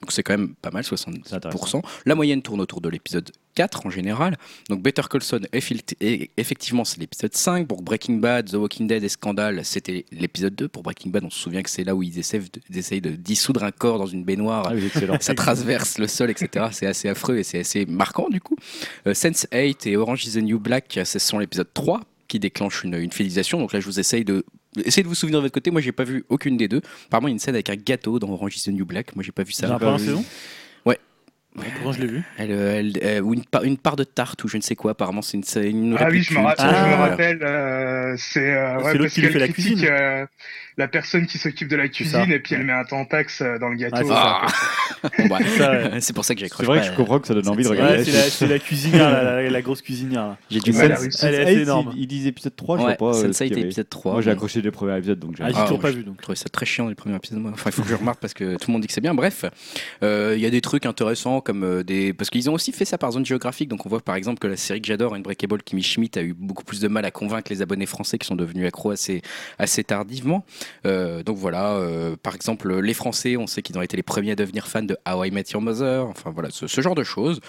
[0.00, 1.82] Donc c'est quand même pas mal, C'est 70%.
[2.06, 4.38] La moyenne tourne autour de l'épisode 4 en général.
[4.70, 7.66] Donc Better Call Saul, effectivement, c'est l'épisode 5.
[7.66, 10.68] Pour Breaking Bad, The Walking Dead et Scandal, c'était l'épisode 2.
[10.68, 13.02] Pour Breaking Bad, on se souvient que c'est là où ils essaient de, ils essayent
[13.02, 14.72] de dissoudre un corps dans une baignoire.
[14.72, 15.18] Ah.
[15.20, 16.66] Ça traverse le sol, etc.
[16.72, 18.56] C'est assez affreux et c'est assez marquant du coup.
[19.06, 22.84] Euh, Sense 8 et Orange is the New Black, ce sont l'épisode 3 qui déclenche
[22.84, 23.58] une, une fidélisation.
[23.58, 24.44] Donc là, je vous essaye de.
[24.84, 25.70] Essayez de vous souvenir de votre côté.
[25.70, 26.80] Moi, j'ai pas vu aucune des deux.
[27.06, 29.14] Apparemment, il y a une scène avec un gâteau dans Orange is the New Black.
[29.16, 29.66] Moi, j'ai pas vu ça.
[29.66, 30.24] Dans la pas première saison
[30.86, 30.98] Ouais.
[31.74, 32.22] Pourtant, je l'ai vu?
[32.38, 34.92] Elle, elle- euh, ou une, part- une part de tarte ou je ne sais quoi.
[34.92, 35.44] Apparemment, c'est une,
[35.90, 36.96] une Ah oui, je me, rappelle, je me Ah.
[37.08, 37.42] rappelle.
[37.42, 39.88] euh, c'est euh, C'est ouais, parce qui fait la critique, cuisine.
[39.90, 40.26] euh,
[40.80, 41.88] la personne qui s'occupe de la ça.
[41.90, 44.08] cuisine et puis elle met un tampax euh, dans le gâteau.
[44.10, 44.50] Ah, c'est.
[45.18, 46.00] Bon, bah, Ça, ouais.
[46.00, 46.84] c'est pour ça que C'est j'accroche vrai pas.
[46.86, 47.98] que je comprends que ça donne envie de c'est- regarder.
[47.98, 50.22] Ouais, c'est la, c'est la cuisinière, la, la- la grosse cuisinière.
[50.26, 50.38] là.
[50.50, 50.86] J'ai du mal.
[50.98, 51.94] Elle est Sense8, assez énorme.
[51.96, 53.18] Ils, disent épisode 3, je Ouais, vois pas.
[53.18, 53.62] euh, Sense8 ce qu'il y et avait.
[53.68, 54.12] épisode 3.
[54.12, 56.16] Moi, j'ai accroché les premiers épisodes, donc j'ai Ah, j'ai toujours pas je- vu donc.
[56.18, 57.38] Je trouvais ça très chiant les premiers épisodes.
[57.38, 57.50] moi.
[57.54, 59.14] Enfin, il faut que je remarque parce que tout le monde dit que c'est bien.
[59.14, 59.44] Bref,
[60.02, 62.12] euh, il y a des trucs intéressants comme des.
[62.12, 63.68] Parce qu'ils ont aussi fait ça par zone géographique.
[63.68, 66.34] Donc on voit par exemple que la série que j'adore, Unbreakable Kimmy Schmidt, a eu
[66.34, 69.22] beaucoup plus de mal à convaincre les abonnés français qui sont devenus accros assez,
[69.58, 70.44] assez tardivement.
[70.86, 74.32] Euh, donc voilà, euh, par exemple, les Français, on sait qu'ils ont été les premiers
[74.32, 76.06] à devenir fans de How I Met Your Mother.
[76.06, 77.40] Enfin voilà, ce, ce genre de choses.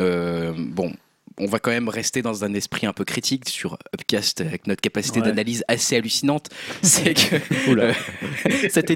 [0.00, 0.92] Euh, bon.
[1.38, 4.80] On va quand même rester dans un esprit un peu critique sur Upcast avec notre
[4.80, 5.26] capacité Ouais.
[5.26, 6.48] d'analyse assez hallucinante.
[6.82, 7.36] C'est que
[7.78, 7.92] euh,
[8.70, 8.90] cette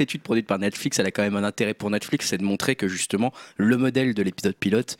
[0.00, 2.76] étude produite par Netflix, elle a quand même un intérêt pour Netflix, c'est de montrer
[2.76, 4.96] que justement le modèle de l'épisode pilote,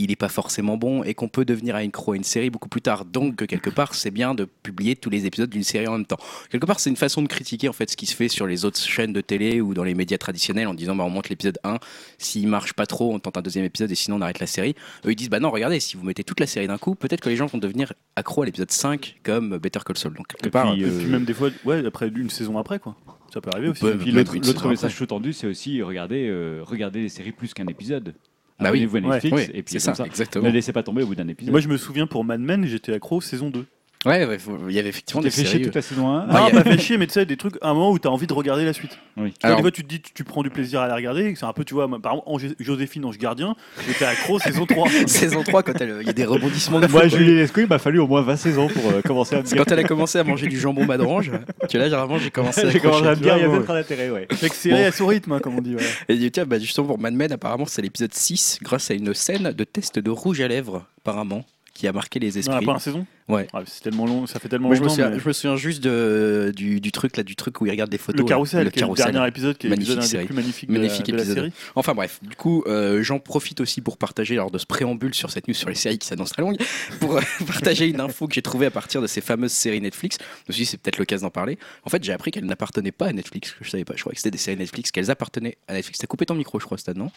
[0.00, 2.80] il n'est pas forcément bon et qu'on peut devenir accro à une série beaucoup plus
[2.80, 3.04] tard.
[3.04, 6.06] Donc que quelque part, c'est bien de publier tous les épisodes d'une série en même
[6.06, 6.18] temps.
[6.50, 8.64] Quelque part, c'est une façon de critiquer en fait ce qui se fait sur les
[8.64, 11.58] autres chaînes de télé ou dans les médias traditionnels en disant bah, on monte l'épisode
[11.64, 11.78] 1,
[12.18, 14.74] s'il marche pas trop, on tente un deuxième épisode et sinon on arrête la série.
[15.04, 17.20] Eux ils disent bah non, regardez, si vous mettez toute la série d'un coup, peut-être
[17.20, 20.14] que les gens vont devenir accro à l'épisode 5 comme Better Call Saul.
[20.14, 22.58] Donc quelque Et part, puis, Et euh, puis même des fois, ouais, après une saison
[22.58, 22.96] après quoi.
[23.32, 23.84] Ça peut arriver aussi.
[23.84, 27.68] Ouais, Et l'autre une message sous-tendu, c'est aussi regarder, euh, regarder les séries plus qu'un
[27.68, 28.14] épisode.
[28.60, 28.88] Bah oui.
[28.92, 30.46] À Netflix, oui, et puis c'est comme ça, ça, exactement.
[30.46, 31.52] ne laissez pas tomber au bout d'un épisode.
[31.52, 33.64] Moi je me souviens pour Mad Men, j'étais accro saison 2.
[34.06, 35.62] Ouais, ouais, faut- il y avait effectivement t'es des chier séries.
[35.64, 36.26] toute la saison 1.
[36.30, 37.74] Ah, non, il y a- pas fait chier, mais tu sais, des trucs, à un
[37.74, 38.98] moment où tu as envie de regarder la suite.
[39.18, 39.32] Oui.
[39.32, 40.94] Tu vois, Alors- des fois, tu te dis, tu, tu prends du plaisir à la
[40.94, 41.34] regarder.
[41.36, 43.54] C'est un peu, tu vois, par exemple, Angé- Joséphine, Ange Gardien,
[43.86, 44.88] j'étais accro saison 3.
[45.06, 47.18] saison 3 quand elle- il y a des rebondissements de fou, Moi, quoi.
[47.18, 49.54] Julie Lescaut, il m'a fallu au moins 20 saisons pour euh, commencer à me C'est
[49.54, 49.64] dire.
[49.66, 51.30] quand elle a commencé à manger du jambon madrange
[51.70, 53.22] que là généralement j'ai commencé à J'ai commencé à me accrocher.
[53.22, 54.26] dire, il y a Ouais, peut-être un intérêt, ouais.
[54.32, 55.74] Fait que série à son rythme, hein, comme on dit.
[55.76, 55.82] ouais.
[56.08, 59.12] Et dit, tiens, bah, justement pour Mad Men apparemment c'est l'épisode 6 grâce à une
[59.12, 61.44] scène de test de rouge à lèvres apparemment
[61.80, 62.64] qui a marqué les Dans la esprits.
[62.64, 63.46] première saison Ouais.
[63.52, 64.94] Ah, c'est tellement long, ça fait tellement Moi je me, longtemps.
[64.96, 67.70] souviens, mais- je me souviens juste de, du, du truc là du truc où il
[67.70, 68.20] regarde des photos.
[68.22, 70.26] Le carrousel, le est le dernier épisode, qui est Magnifique l'épisode un des série.
[70.26, 71.52] plus magnifiques de, Magnifique la, de la série.
[71.76, 75.30] Enfin bref, du coup, euh, j'en profite aussi pour partager, lors de ce préambule sur
[75.30, 76.58] cette news sur les séries qui s'annonce très longue,
[76.98, 80.18] pour euh, partager une info que j'ai trouvée à partir de ces fameuses séries Netflix.
[80.20, 81.56] Je me suis dit, c'est peut-être l'occasion d'en parler.
[81.84, 83.94] En fait, j'ai appris qu'elles n'appartenaient pas à Netflix, je savais pas.
[83.96, 86.00] Je croyais que c'était des séries Netflix, qu'elles appartenaient à Netflix.
[86.00, 87.12] T'as coupé ton micro, je crois, Stan, non?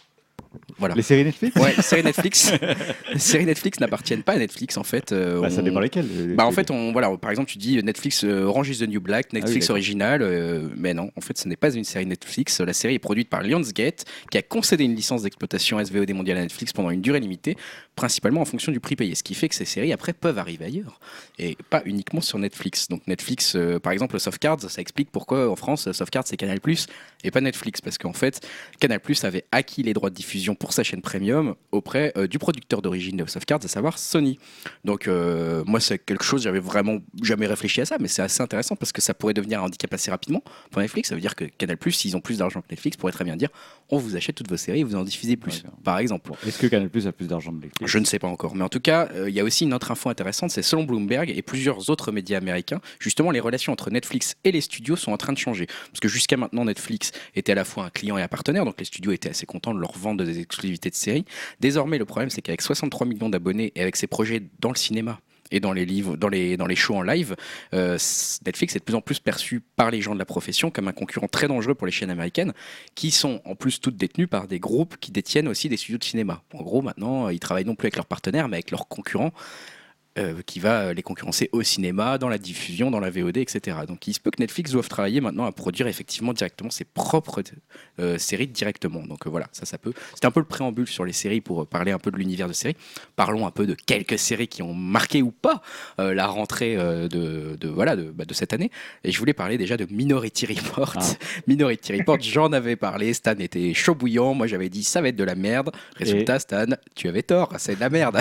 [0.78, 0.96] Voilà.
[0.96, 2.52] Les séries Netflix Ouais, les séries Netflix.
[3.14, 5.12] les séries Netflix n'appartiennent pas à Netflix, en fait.
[5.12, 6.08] euh, Bah, Ça dépend lesquelles.
[6.12, 8.88] euh, bah en fait, on, voilà, par exemple, tu dis Netflix euh, Orange is the
[8.90, 9.76] New Black, Netflix d'accord.
[9.76, 12.60] original, euh, mais non, en fait, ce n'est pas une série Netflix.
[12.62, 16.42] La série est produite par Lionsgate, qui a concédé une licence d'exploitation SVOD mondiale à
[16.42, 17.56] Netflix pendant une durée limitée,
[17.96, 20.66] principalement en fonction du prix payé, ce qui fait que ces séries après peuvent arriver
[20.66, 21.00] ailleurs
[21.40, 22.88] et pas uniquement sur Netflix.
[22.88, 26.38] Donc Netflix, euh, par exemple, Soft Cards, ça explique pourquoi en France Soft Cards c'est
[26.38, 26.60] Canal
[27.24, 28.48] et pas Netflix, parce qu'en fait,
[28.80, 32.82] Canal avait acquis les droits de diffusion pour sa chaîne premium auprès euh, du producteur
[32.82, 34.40] d'origine de Soft Cards, à savoir Sony.
[34.86, 38.42] Donc euh, moi c'est quelque chose, j'avais vraiment jamais réfléchi à ça, mais c'est assez
[38.42, 41.10] intéressant parce que ça pourrait devenir un handicap assez rapidement pour Netflix.
[41.10, 43.50] Ça veut dire que Canal s'ils ont plus d'argent que Netflix, pourrait très bien dire
[43.90, 46.32] on vous achète toutes vos séries et vous en diffusez plus, par exemple.
[46.48, 47.83] Est-ce que Canal Plus a plus d'argent de Netflix?
[47.86, 49.74] Je ne sais pas encore, mais en tout cas, euh, il y a aussi une
[49.74, 53.90] autre info intéressante, c'est selon Bloomberg et plusieurs autres médias américains, justement les relations entre
[53.90, 55.68] Netflix et les studios sont en train de changer.
[55.68, 58.76] Parce que jusqu'à maintenant, Netflix était à la fois un client et un partenaire, donc
[58.80, 61.26] les studios étaient assez contents de leur vendre des exclusivités de séries.
[61.60, 65.20] Désormais, le problème, c'est qu'avec 63 millions d'abonnés et avec ses projets dans le cinéma,
[65.52, 67.36] et dans les livres, dans les, dans les shows en live,
[67.74, 67.98] euh,
[68.46, 70.94] Netflix est de plus en plus perçu par les gens de la profession comme un
[70.94, 72.54] concurrent très dangereux pour les chaînes américaines,
[72.96, 76.04] qui sont en plus toutes détenues par des groupes qui détiennent aussi des studios de
[76.04, 76.42] cinéma.
[76.54, 79.32] En gros, maintenant, ils travaillent non plus avec leurs partenaires, mais avec leurs concurrents.
[80.18, 83.78] Euh, qui va les concurrencer au cinéma, dans la diffusion, dans la VOD, etc.
[83.88, 87.42] Donc il se peut que Netflix doive travailler maintenant à produire effectivement directement ses propres
[88.00, 89.04] euh, séries directement.
[89.06, 89.94] Donc euh, voilà, ça, ça peut.
[90.14, 92.48] C'était un peu le préambule sur les séries pour euh, parler un peu de l'univers
[92.48, 92.76] de séries.
[93.16, 95.62] Parlons un peu de quelques séries qui ont marqué ou pas
[96.00, 98.72] euh, la rentrée euh, de, de, voilà, de, bah, de cette année.
[99.04, 100.94] Et je voulais parler déjà de Minority Report.
[100.98, 101.04] Ah.
[101.48, 103.14] Minority Report, j'en avais parlé.
[103.14, 104.34] Stan était chaud bouillant.
[104.34, 105.72] Moi, j'avais dit ça va être de la merde.
[105.96, 107.54] Résultat, Stan, tu avais tort.
[107.58, 108.20] C'est de la merde.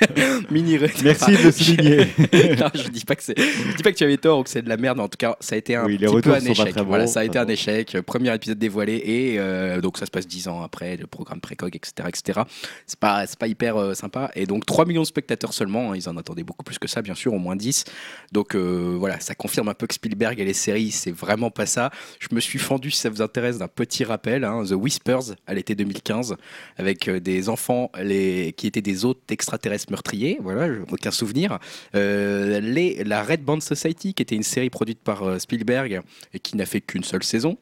[0.50, 1.98] Mini Merci de souligner.
[2.58, 4.50] non, je dis pas que c'est, je dis pas que tu avais tort ou que
[4.50, 6.40] c'est de la merde, en tout cas, ça a été un Oui, petit peu un
[6.40, 6.76] échec.
[6.86, 7.96] Voilà, ça a été pas un échec.
[8.06, 11.74] Premier épisode dévoilé et euh, donc ça se passe 10 ans après le programme précog,
[11.74, 12.40] etc., etc.
[12.86, 14.30] C'est pas, c'est pas hyper euh, sympa.
[14.34, 15.92] Et donc 3 millions de spectateurs seulement.
[15.92, 17.84] hein, ils en attendaient beaucoup plus que ça, bien sûr, au moins 10.
[18.32, 21.66] Donc euh, voilà, ça confirme un peu que Spielberg et les séries, c'est vraiment pas
[21.66, 21.90] ça.
[22.18, 25.54] Je me suis fendu, si ça vous intéresse, d'un petit rappel, hein, The Whispers à
[25.54, 26.36] l'été 2015,
[26.76, 30.38] avec euh, des enfants les, qui étaient des hôtes extraterrestres meurtriers.
[30.42, 31.23] Voilà, aucun souvenir.
[31.94, 36.00] Euh, les, la Red Band Society, qui était une série produite par euh, Spielberg
[36.32, 37.56] et qui n'a fait qu'une seule saison.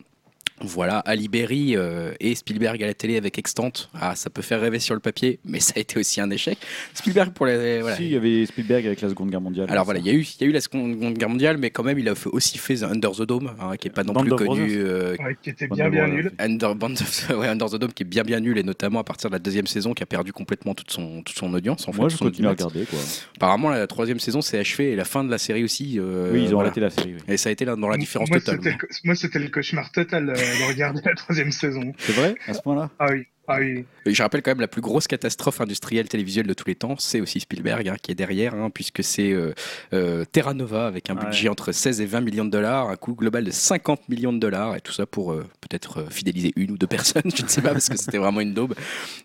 [0.64, 3.72] Voilà, Ali Berry euh, et Spielberg à la télé avec Extant.
[3.94, 6.58] Ah, ça peut faire rêver sur le papier, mais ça a été aussi un échec.
[6.94, 7.80] Spielberg pour les.
[7.80, 7.96] Voilà.
[7.96, 9.66] Si, il y avait Spielberg avec la Seconde Guerre mondiale.
[9.70, 11.70] Alors voilà, il y, a eu, il y a eu la Seconde Guerre mondiale, mais
[11.70, 14.04] quand même, il a fait- aussi fait The Under the Dome, hein, qui est pas
[14.04, 14.72] non Band plus of connu.
[14.76, 16.32] Euh, Ouais, qui était bien bien nul.
[16.38, 19.04] Under, Band of- ouais, Under the Dome qui est bien bien nul et notamment à
[19.04, 21.86] partir de la deuxième saison qui a perdu complètement toute son, toute son audience.
[21.88, 22.84] En Moi, fait, je continue à regarder.
[22.86, 22.98] Quoi.
[23.36, 25.98] Apparemment la troisième saison s'est achevée et la fin de la série aussi.
[25.98, 26.68] euh, oui, ils ont voilà.
[26.68, 27.14] arrêté la série.
[27.14, 27.22] oui.
[27.34, 28.60] Et ça a été là dans la différence moi, totale.
[29.04, 31.92] Moi, c'était le cauchemar total euh, de regarder la troisième saison.
[31.98, 33.84] C'est vrai À ce point-là Ah oui, ah oui.
[34.06, 36.96] Et je rappelle quand même la plus grosse catastrophe industrielle télévisuelle de tous les temps,
[36.98, 39.52] c'est aussi Spielberg hein, qui est derrière, hein, puisque c'est euh,
[39.92, 41.24] euh, Terra Nova avec un Ouais.
[41.26, 44.38] budget entre 16 et 20 millions de dollars, un coût global de 50 millions de
[44.38, 47.48] dollars, et tout ça pour euh, peut-être euh, fidéliser une ou deux personnes, je ne
[47.48, 48.74] sais pas, parce que c'était vraiment une daube.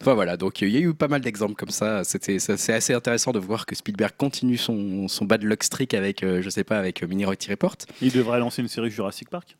[0.01, 2.03] Enfin voilà, donc euh, il y a eu pas mal d'exemples comme ça.
[2.03, 5.93] C'était, ça- c'est assez intéressant de voir que Spielberg continue son, son bad luck streak
[5.93, 7.75] avec, euh, je sais pas, avec euh, Minority Report.
[8.01, 9.55] Il devrait lancer une série Jurassic Park.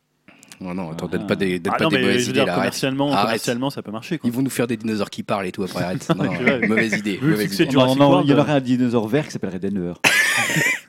[0.60, 1.16] Non, non, attends, Ah.
[1.16, 2.54] donne pas des, donne Ah pas non, des mais mauvaises je veux idées dire, là.
[2.54, 3.24] commercialement, Arrête.
[3.26, 4.18] commercialement, ça peut marcher.
[4.18, 4.28] Quoi.
[4.28, 5.84] Ils vont nous faire des dinosaures qui parlent et tout après.
[5.84, 6.08] Arrête.
[6.16, 6.24] Non,
[6.68, 7.16] mauvaise idée.
[7.22, 9.92] vu mauvaise Non, non, il y aurait un dinosaure vert qui s'appellerait Denver.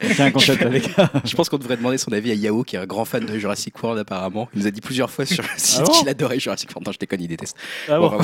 [0.01, 0.89] C'est un concept avec.
[1.25, 3.37] Je pense qu'on devrait demander son avis à Yao, qui est un grand fan de
[3.37, 4.47] Jurassic World apparemment.
[4.53, 6.87] Il nous a dit plusieurs fois sur le site bon qu'il adorait Jurassic World.
[6.87, 7.57] Non, je déconne, il déteste.
[7.89, 8.19] Ah Bon, bon.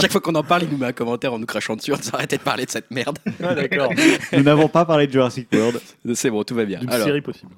[0.00, 1.92] Chaque fois qu'on en parle, il nous met un commentaire en nous crachant dessus.
[1.92, 3.18] On arrêtez de parler de cette merde.
[3.42, 3.92] Ah, d'accord.
[4.32, 5.80] Nous n'avons pas parlé de Jurassic World.
[6.14, 6.80] C'est bon, tout va bien.
[6.88, 7.52] Alors, série possible.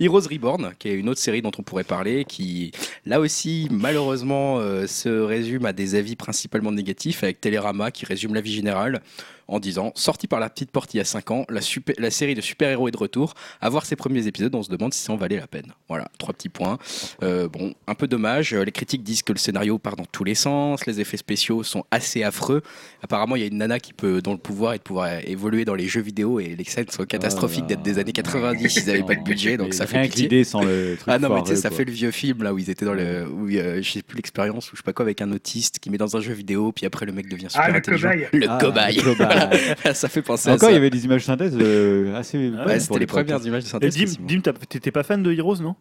[0.00, 2.72] Heroes Reborn, qui est une autre série dont on pourrait parler, qui
[3.06, 8.34] là aussi malheureusement euh, se résume à des avis principalement négatifs, avec Télérama qui résume
[8.34, 9.02] l'avis général
[9.48, 12.10] en disant sorti par la petite porte il y a 5 ans, la, super- la
[12.10, 13.34] série de super-héros est de retour.
[13.60, 15.72] À voir ses premiers épisodes, on se demande si ça en valait la peine.
[15.88, 16.78] Voilà, trois petits points.
[17.22, 18.52] Euh, bon, un peu dommage.
[18.54, 21.62] Euh, Les critiques disent que le scénario part dans tous les sens, les effets spéciaux
[21.62, 22.62] sont assez affreux.
[23.02, 25.64] Apparemment, il y a une nana qui peut, dont le pouvoir est de pouvoir évoluer
[25.64, 28.76] dans les jeux vidéo et les scènes sont catastrophiques d'être des années 90.
[28.76, 30.44] Ils n'avaient pas de budget, donc ça fait pitié.
[30.44, 31.08] sans le truc.
[31.08, 32.84] Ah non, mais tu sais, foireux, ça fait le vieux film là où ils étaient
[32.84, 33.26] dans le.
[33.28, 35.88] Où, euh, je sais plus l'expérience, ou je sais pas quoi, avec un autiste qui
[35.90, 38.10] met dans un jeu vidéo, puis après le mec devient super Ah, le intelligent.
[38.10, 38.28] cobaye.
[38.32, 38.96] Le Ah, cobaye.
[38.96, 39.37] le cobaye.
[39.38, 39.94] Voilà.
[39.94, 40.78] ça fait penser Encore, à il y ça.
[40.80, 42.38] avait des images synthèses euh, assez.
[42.50, 43.94] Ouais, pour c'était les premières images de Et synthèse.
[43.96, 44.26] Dim, effectivement.
[44.28, 45.76] Dim, t'étais pas fan de Heroes, non?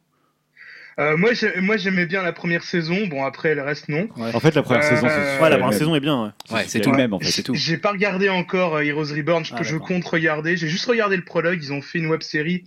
[0.99, 1.30] Euh, moi,
[1.62, 3.05] moi, j'aimais bien la première saison.
[3.08, 4.08] Bon, après, le reste, non.
[4.18, 6.34] En fait, la première Euh, saison, c'est ouais, Ouais, la première saison est bien.
[6.49, 6.64] ouais.
[6.68, 6.89] C'est tout.
[6.91, 7.26] le même en fait.
[7.30, 7.53] C'est tout.
[7.53, 9.45] J'ai pas regardé encore euh, Heroes Reborn.
[9.45, 10.58] Je, Ah, je compte regarder.
[10.58, 11.60] J'ai juste regardé le prologue.
[11.62, 12.64] Ils ont fait une web série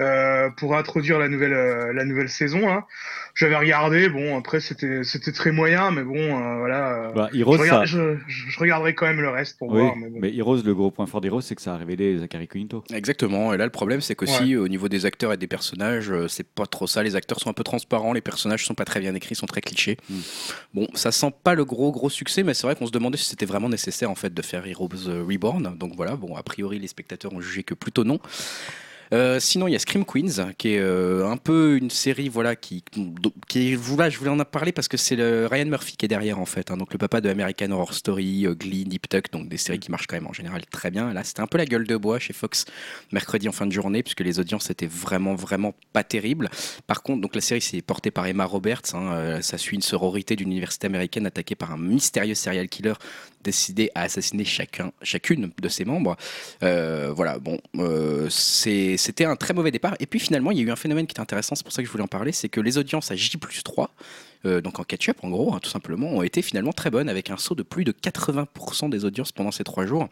[0.00, 2.68] euh, pour introduire la nouvelle euh, la nouvelle saison.
[2.68, 2.84] Hein.
[3.34, 4.08] J'avais regardé.
[4.08, 6.92] Bon, après, c'était c'était très moyen, mais bon, euh, voilà.
[7.08, 7.84] euh, Bah, je, Heroes, ça.
[7.84, 9.96] je, je- je regarderai quand même le reste pour Oui, voir.
[9.96, 10.18] Mais bon.
[10.20, 12.82] mais Heroes, le gros point fort d'Heroes, c'est que ça a révélé Zachary Quinto.
[12.92, 13.52] Exactement.
[13.52, 16.46] Et là, le problème, c'est qu'aussi, au niveau des acteurs et des personnages, euh, c'est
[16.46, 17.02] pas trop ça.
[17.02, 19.60] Les acteurs sont un peu transparents, les personnages sont pas très bien écrits, sont très
[19.60, 19.96] clichés.
[20.10, 20.14] Mm.
[20.74, 23.24] Bon, ça sent pas le gros, gros succès, mais c'est vrai qu'on se demandait si
[23.24, 24.88] c'était vraiment nécessaire, en fait, de faire Heroes
[25.28, 25.76] Reborn.
[25.78, 28.18] Donc voilà, bon, a priori, les spectateurs ont jugé que plutôt non.
[29.12, 32.56] Euh, sinon, il y a Scream Queens, qui est euh, un peu une série, voilà,
[32.56, 36.70] qui, je voulais en parler parce que c'est Ryan Murphy qui est derrière, en fait.
[36.70, 36.76] hein.
[36.76, 39.90] donc le papa de American Horror Story, euh, Glee, Nip Tuck, donc des séries qui
[39.90, 41.12] marchent quand même en général très bien.
[41.12, 42.66] Là, c'était un peu la gueule de bois chez Fox
[43.12, 46.50] mercredi en fin de journée, puisque les audiences étaient vraiment, vraiment pas terribles.
[46.86, 48.94] Par contre, donc la série c'est portée par Emma Roberts.
[48.94, 52.94] hein, ça suit une sororité d'une université américaine attaquée par un mystérieux serial killer
[53.48, 56.16] décidé à assassiner chacun, chacune de ses membres.
[56.62, 59.94] Euh, voilà, bon, euh, c'était un très mauvais départ.
[60.00, 61.82] Et puis finalement, il y a eu un phénomène qui est intéressant, c'est pour ça
[61.82, 63.30] que je voulais en parler, c'est que les audiences à J
[63.64, 63.90] 3,
[64.44, 67.30] euh, donc en catch-up en gros, hein, tout simplement, ont été finalement très bonnes, avec
[67.30, 70.08] un saut de plus de 80% des audiences pendant ces trois jours,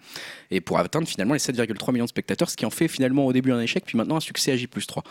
[0.50, 3.32] et pour atteindre finalement les 7,3 millions de spectateurs, ce qui en fait finalement au
[3.32, 5.02] début un échec, puis maintenant un succès à J 3.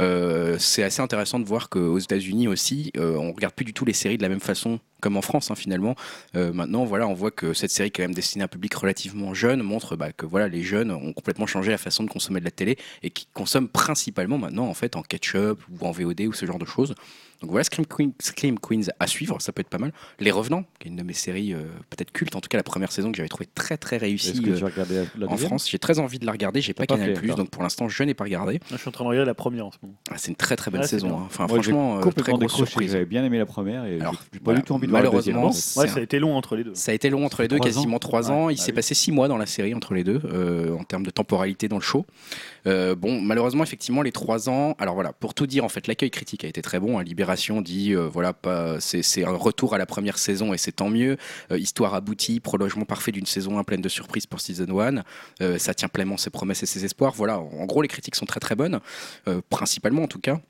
[0.00, 3.84] Euh, c'est assez intéressant de voir qu'aux États-Unis aussi, euh, on regarde plus du tout
[3.84, 5.96] les séries de la même façon comme en France hein, finalement.
[6.36, 9.34] Euh, maintenant, voilà, on voit que cette série, quand même destinée à un public relativement
[9.34, 12.44] jeune, montre bah, que voilà, les jeunes ont complètement changé la façon de consommer de
[12.44, 16.32] la télé et qui consomment principalement maintenant en fait en catch-up ou en VOD ou
[16.32, 16.94] ce genre de choses.
[17.42, 19.92] Donc voilà, Scream, Queen- Scream Queens à suivre, ça peut être pas mal.
[20.20, 22.62] Les Revenants, qui est une de mes séries euh, peut-être cultes, en tout cas la
[22.62, 24.70] première saison que j'avais trouvé très très réussie que euh,
[25.16, 25.68] la, la en France.
[25.68, 27.36] J'ai très envie de la regarder, j'ai pas pas Canal+, fait, d'accord.
[27.36, 28.60] donc pour l'instant je n'ai pas regardé.
[28.70, 29.94] Je suis en train de regarder la première en ce moment.
[30.10, 31.08] Ah, c'est une très très belle saison.
[31.18, 31.22] hein.
[31.26, 32.66] Enfin Moi, franchement, euh, très grosse décroché.
[32.66, 32.92] surprise.
[32.92, 35.02] J'avais bien aimé la première et Alors, j'ai pas voilà, du tout envie de voir
[35.02, 35.34] la deuxième.
[35.36, 35.58] malheureusement, en fait.
[35.60, 36.74] c'est Ouais, ça a été long entre les deux.
[36.74, 38.50] Ça a été long entre les deux, Trois quasiment trois ans.
[38.50, 40.20] Il bah s'est passé six mois dans la série entre les deux,
[40.78, 42.06] en termes de temporalité dans le show.
[42.66, 44.76] Bon, malheureusement, effectivement, les trois ans.
[44.78, 46.98] Alors voilà, pour tout dire, en fait, l'accueil critique a été très bon.
[46.98, 47.02] hein.
[47.62, 48.34] Dit, euh, voilà,
[48.80, 51.16] c'est un retour à la première saison et c'est tant mieux.
[51.50, 55.02] Euh, histoire aboutie, prolongement parfait d'une saison 1 pleine de surprises pour season 1.
[55.40, 57.12] Euh, ça tient pleinement ses promesses et ses espoirs.
[57.14, 58.80] Voilà, en gros, les critiques sont très très bonnes,
[59.28, 60.40] euh, principalement en tout cas.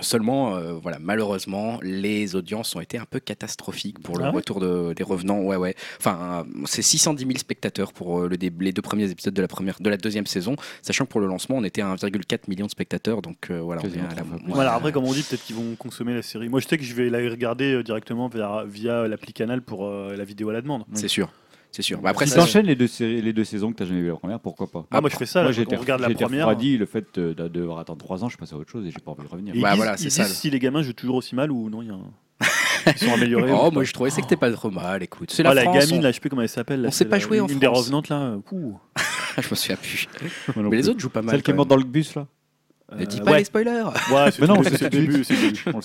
[0.00, 4.36] Seulement, euh, voilà, malheureusement, les audiences ont été un peu catastrophiques pour le Ah ouais
[4.36, 5.40] retour de- des revenants.
[5.40, 5.74] Ouais, ouais.
[5.98, 9.48] Enfin, c'est 610 000 spectateurs pour euh, le dé- les deux premiers épisodes de la
[9.48, 12.66] première, de la deuxième saison, sachant que pour le lancement, on était à 1,4 million
[12.66, 13.22] de spectateurs.
[13.22, 14.52] Donc euh, voilà, on est Quasiment à la- trois fois plus.
[14.52, 16.48] Voilà, après, comme on dit, peut-être qu'ils vont consommer la série.
[16.48, 20.14] Moi, je sais que je vais la regarder directement via, via l'appli Canal pour euh,
[20.16, 20.84] la vidéo à la demande.
[20.94, 21.32] c'est sûr,
[21.70, 22.00] c'est sûr.
[22.00, 24.08] Bah, après, Si ça, t'enchaînes les deux, séries- les deux saisons que t'as jamais vu
[24.08, 24.86] la première, pourquoi pas?
[24.90, 25.42] Ah, moi, je fais ça.
[25.42, 26.46] Moi, là, été on regarde la première.
[26.46, 28.90] refroidi le fait de, de devoir attendre trois ans, je passe à autre chose et
[28.90, 29.54] j'ai pas envie de revenir.
[29.54, 30.24] Et ils Ouais, disent, voilà, ils c'est disent ça.
[30.24, 32.10] si les gamins jouent toujours aussi mal ou non, il y a un-
[32.86, 33.50] ils sont améliorés.
[33.52, 35.02] oh, moi je trouvais que c'était pas trop mal.
[35.02, 35.78] Écoute, c'est Ah, la, la France.
[35.78, 36.84] gamine, on- là, je sais plus comment elle s'appelle.
[36.86, 37.80] on sait c'est pas la- jouer en Une des France.
[37.80, 38.20] revenantes, là.
[38.20, 38.78] euh, ouh.
[39.42, 40.06] je me souviens plus.
[40.56, 41.34] Moi Mais les autres jouent pas mal.
[41.34, 42.26] Celle qui est morte dans le bus là.
[42.96, 43.38] Ne dis Euh, pas ouais.
[43.38, 43.82] les spoilers.
[44.10, 45.22] Ouais, c'est Mais non, c'est c'est le début.
[45.74, 45.80] En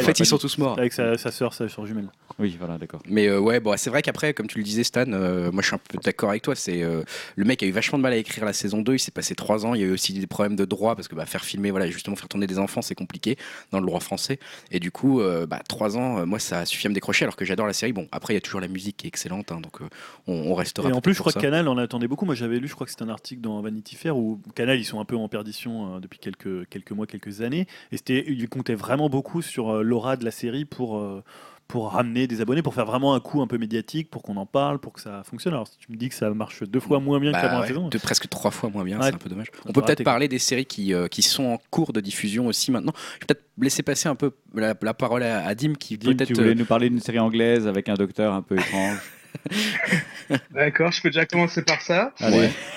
[0.00, 0.78] fait, ils sont tous morts.
[0.78, 2.08] Avec sa, sa soeur, sa soeur jumelle.
[2.38, 3.00] Oui, voilà, d'accord.
[3.08, 5.66] Mais euh, ouais, bon, c'est vrai qu'après, comme tu le disais, Stan, euh, moi je
[5.68, 6.54] suis un peu d'accord avec toi.
[6.56, 7.02] C'est euh,
[7.36, 8.94] le mec a eu vachement de mal à écrire la saison 2.
[8.94, 9.74] Il s'est passé trois ans.
[9.74, 11.86] Il y a eu aussi des problèmes de droit parce que bah, faire filmer, voilà,
[11.88, 13.36] justement faire tourner des enfants, c'est compliqué
[13.70, 14.38] dans le droit français.
[14.70, 17.24] Et du coup, euh, bah, trois ans, euh, moi ça a suffi à me décrocher
[17.24, 17.92] alors que j'adore la série.
[17.92, 19.88] Bon, après il y a toujours la musique qui est excellente, hein, donc euh,
[20.26, 20.88] on, on restera.
[20.88, 21.38] Et en plus, je crois ça.
[21.38, 22.24] que Canal en attendait beaucoup.
[22.24, 24.84] Moi, j'avais lu, je crois que c'était un article dans Vanity Fair où Canal, ils
[24.84, 27.66] sont un peu en perdition euh, depuis quelques, quelques mois, quelques années.
[27.92, 31.22] Et c'était, ils comptaient vraiment beaucoup sur euh, l'aura de la série pour, euh,
[31.68, 34.44] pour ramener des abonnés, pour faire vraiment un coup un peu médiatique, pour qu'on en
[34.46, 35.54] parle, pour que ça fonctionne.
[35.54, 37.60] Alors, si tu me dis que ça marche deux fois moins bien Bah qu'avant la
[37.62, 37.88] ouais, saison.
[37.88, 39.08] de presque trois fois moins bien, Ouais.
[39.08, 39.46] c'est un peu dommage.
[39.64, 42.46] On peut peut peut-être parler des séries qui, euh, qui sont en cours de diffusion
[42.46, 42.92] aussi maintenant.
[43.14, 46.12] Je vais peut-être laisser passer un peu la, la parole à, à Dim qui Dim,
[46.14, 46.28] peut-être.
[46.28, 48.98] tu voulais nous parler d'une série anglaise avec un docteur un peu étrange.
[50.52, 52.12] D'accord, je peux déjà commencer par ça.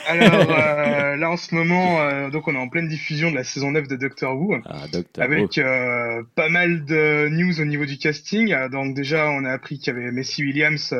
[0.07, 3.43] Alors euh, là en ce moment, euh, donc on est en pleine diffusion de la
[3.43, 4.57] saison 9 de Doctor Who.
[4.65, 4.83] ah.
[5.23, 8.53] Avec euh, pas mal de news au niveau du casting.
[8.69, 10.93] Donc déjà, on a appris qu'il y avait Messi Williams,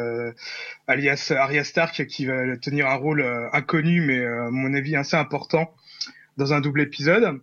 [0.87, 5.73] alias Arya Stark, qui va tenir un rôle inconnu, mais à mon avis assez important,
[6.37, 7.39] dans un double épisode.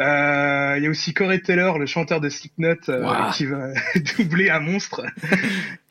[0.00, 3.30] Euh, Il y a aussi Corey Taylor, le chanteur de Slipknot, euh, Wow.
[3.34, 3.68] qui va
[4.18, 5.02] doubler un monstre.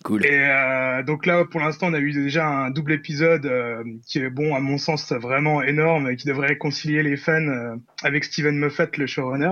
[0.04, 0.26] Cool.
[0.26, 4.20] Et euh, donc là, pour l'instant, on a eu déjà un double épisode euh, qui
[4.20, 8.24] est, bon, à mon sens, vraiment énorme et qui devrait réconcilier les fans euh, avec
[8.24, 9.52] Steven Moffat, le showrunner.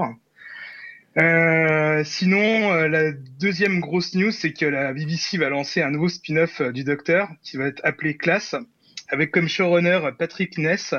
[2.03, 6.85] Sinon, la deuxième grosse news, c'est que la BBC va lancer un nouveau spin-off du
[6.85, 8.55] Docteur qui va être appelé Class,
[9.09, 10.95] avec comme showrunner Patrick Ness,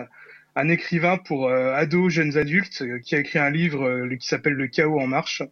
[0.57, 5.01] un écrivain pour ados, jeunes adultes, qui a écrit un livre qui s'appelle Le Chaos
[5.01, 5.43] en marche.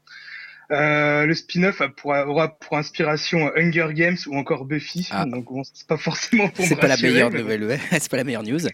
[0.70, 5.24] Euh, le spin-off aura pour inspiration Hunger Games ou encore Buffy, Ah.
[5.24, 7.78] donc bon, c'est pas forcément pour C'est pas la meilleure mais nouvelle, ouais.
[7.92, 8.60] c'est pas la meilleure news.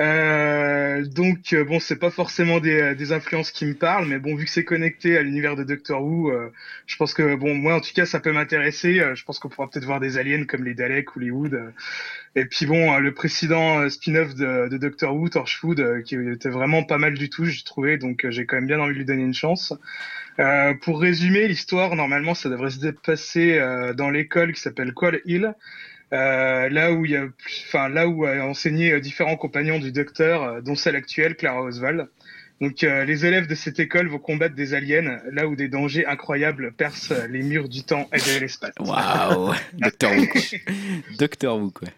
[0.00, 4.36] Euh, donc euh, bon, c'est pas forcément des, des influences qui me parlent, mais bon,
[4.36, 6.52] vu que c'est connecté à l'univers de Doctor Who, euh,
[6.86, 9.00] je pense que bon, moi en tout cas, ça peut m'intéresser.
[9.00, 11.54] Euh, je pense qu'on pourra peut-être voir des aliens comme les Daleks ou les Wood.
[11.54, 11.70] euh.
[12.36, 16.14] Et puis bon, euh, le précédent euh, spin-off de, de Doctor Who, Torchwood, euh, qui
[16.32, 17.98] était vraiment pas mal du tout, j'ai trouvé.
[17.98, 19.72] Donc euh, j'ai quand même bien envie de lui donner une chance.
[20.40, 25.20] Euh, pour résumer l'histoire, normalement, ça devrait se passer euh, dans l'école qui s'appelle Qual
[25.24, 25.54] Hill.
[26.12, 29.78] Euh, là où il y a, plus- enfin là où a enseigné euh, différents compagnons
[29.78, 32.08] du docteur, euh, dont celle actuelle, Clara Oswald.
[32.60, 36.06] Donc euh, les élèves de cette école vont combattre des aliens, là où des dangers
[36.06, 38.72] incroyables percent les murs du temps et de l'espace.
[38.80, 40.40] Waouh Docteur Who, quoi.
[41.18, 41.88] Docteur Who, quoi.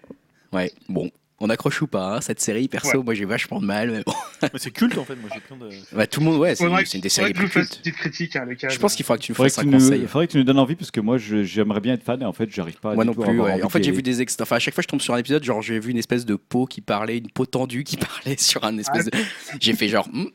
[0.53, 1.11] Ouais, bon.
[1.43, 3.03] On accroche ou pas, hein, cette série, perso, Ouais.
[3.05, 4.12] moi j'ai vachement de mal, mais bon.
[4.43, 5.16] Mais c'est culte en fait.
[5.16, 5.70] Moi, j'ai plein de.
[5.97, 7.76] Bah, tout le monde, ouais, c'est c'est une des séries plus cultes.
[7.76, 8.47] une petite critique, hein.
[8.68, 10.07] Je pense qu'il faudra que tu nous Faudrait fasses que, un tu nous, conseil.
[10.07, 12.26] faudrait que tu nous donnes envie parce que moi je- j'aimerais bien être fan et
[12.26, 12.95] en fait j'arrive pas.
[12.95, 13.62] Moi du non tout plus, ouais.
[13.62, 14.47] En fait, j'ai vu des extraits.
[14.47, 16.26] Enfin, à chaque fois que je tombe sur un épisode, genre, j'ai vu une espèce
[16.26, 19.12] de peau qui parlait, une peau tendue qui parlait sur un espèce de.
[19.61, 20.26] J'ai fait genre, Hmm,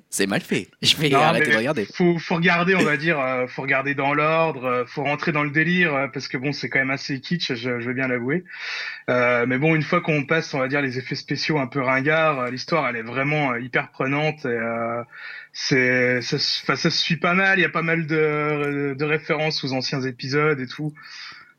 [0.10, 0.68] c'est mal fait.
[0.82, 1.84] Je vais Non, arrêter de regarder.
[1.86, 5.42] Faut, faut regarder, on va dire, euh, faut regarder dans l'ordre, euh, faut rentrer dans
[5.44, 8.08] le délire, euh, parce que bon, c'est quand même assez kitsch, je, je veux bien
[8.08, 8.44] l'avouer.
[9.10, 11.80] Euh, mais bon, une fois qu'on passe, on va dire, les effets spéciaux un peu
[11.80, 14.44] ringards, euh, l'histoire, elle est vraiment hyper prenante.
[14.44, 15.02] Et, euh,
[15.52, 17.58] c'est, ça, se- enfin, ça se suit pas mal.
[17.58, 20.92] Il y a pas mal de, de références aux anciens épisodes et tout.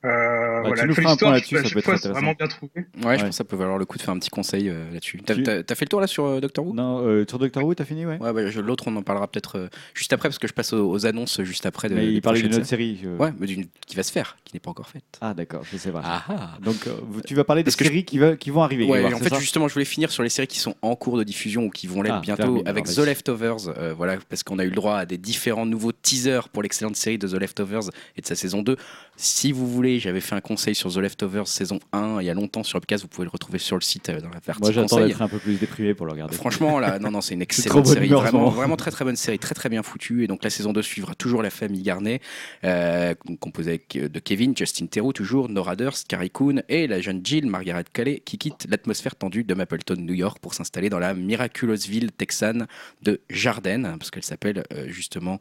[0.06, 2.10] Euh, Bah, voilà, tu nous feras un point là-dessus, ça peut être intéressant.
[2.12, 2.72] vraiment bien trouvé.
[3.04, 4.92] Ouais, je pense que ça peut valoir le coup de faire un petit conseil euh,
[4.92, 5.22] là-dessus.
[5.26, 6.74] T'as Tu- t'as fait le tour là sur euh, Doctor Who?
[6.74, 8.18] Non, euh, sur Doctor Who, t'as fini, ouais.
[8.20, 10.90] Ouais, bah, l'autre, on en parlera peut-être euh, juste après, parce que je passe aux,
[10.90, 11.90] aux annonces juste après.
[11.90, 13.00] De, Mais il parlait d'une autre série.
[13.20, 15.04] Ouais, mais d'une qui va se faire, qui n'est pas encore faite.
[15.22, 16.02] Ah, d'accord, je sais pas.
[16.04, 16.92] Ah Donc, euh,
[17.26, 18.86] tu vas parler des Parce que je- séries qui, va- qui vont arriver.
[18.86, 21.24] Ouais, en fait, justement, je voulais finir sur les séries qui sont en cours de
[21.24, 23.00] diffusion ou qui vont l'être Ah, bientôt avec The.
[23.06, 23.70] Leftovers.
[23.78, 26.96] euh, voilà, parce qu'on a eu le droit à des différents nouveaux teasers pour l'excellente
[26.96, 28.76] série de The Leftovers et de sa saison 2.
[29.16, 32.34] Si vous voulez, j'avais fait un conseil sur The Leftovers saison 1 il y a
[32.34, 33.04] longtemps sur Upcast.
[33.04, 35.28] Vous pouvez le retrouver sur le site euh, dans la partie Moi, j'attends d'être un
[35.28, 36.36] peu plus déprimé pour le regarder.
[36.36, 38.08] Franchement, là, non, non, c'est une excellente série.
[38.08, 40.24] humeur Vraiment, vraiment très, très bonne série, très, très bien foutue.
[40.24, 42.22] Et donc, la saison 2 suivra toujours la famille Garnet,
[42.64, 47.22] euh, composée euh, de Kevin, Justin Theroux, toujours, Nora Durst, Carrie Coon et la jeune
[47.24, 51.14] Jill, Margaret Calais, qui quitte l'atmosphère tendue de Mapleton, New York, pour s'installer dans la
[51.14, 52.68] miraculeuse ville texane
[53.02, 55.40] de Jardin, parce qu'elle s'appelle euh, justement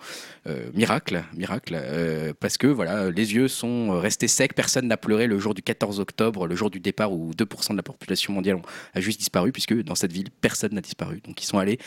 [0.74, 1.80] Miracle, Miracle,
[2.40, 6.46] parce que voilà, les yeux sont restés personne n'a pleuré le jour du 14 octobre,
[6.46, 8.60] le jour du départ où 2% de la population mondiale
[8.94, 11.20] a juste disparu, puisque dans cette ville, personne n'a disparu.
[11.24, 11.78] Donc ils sont allés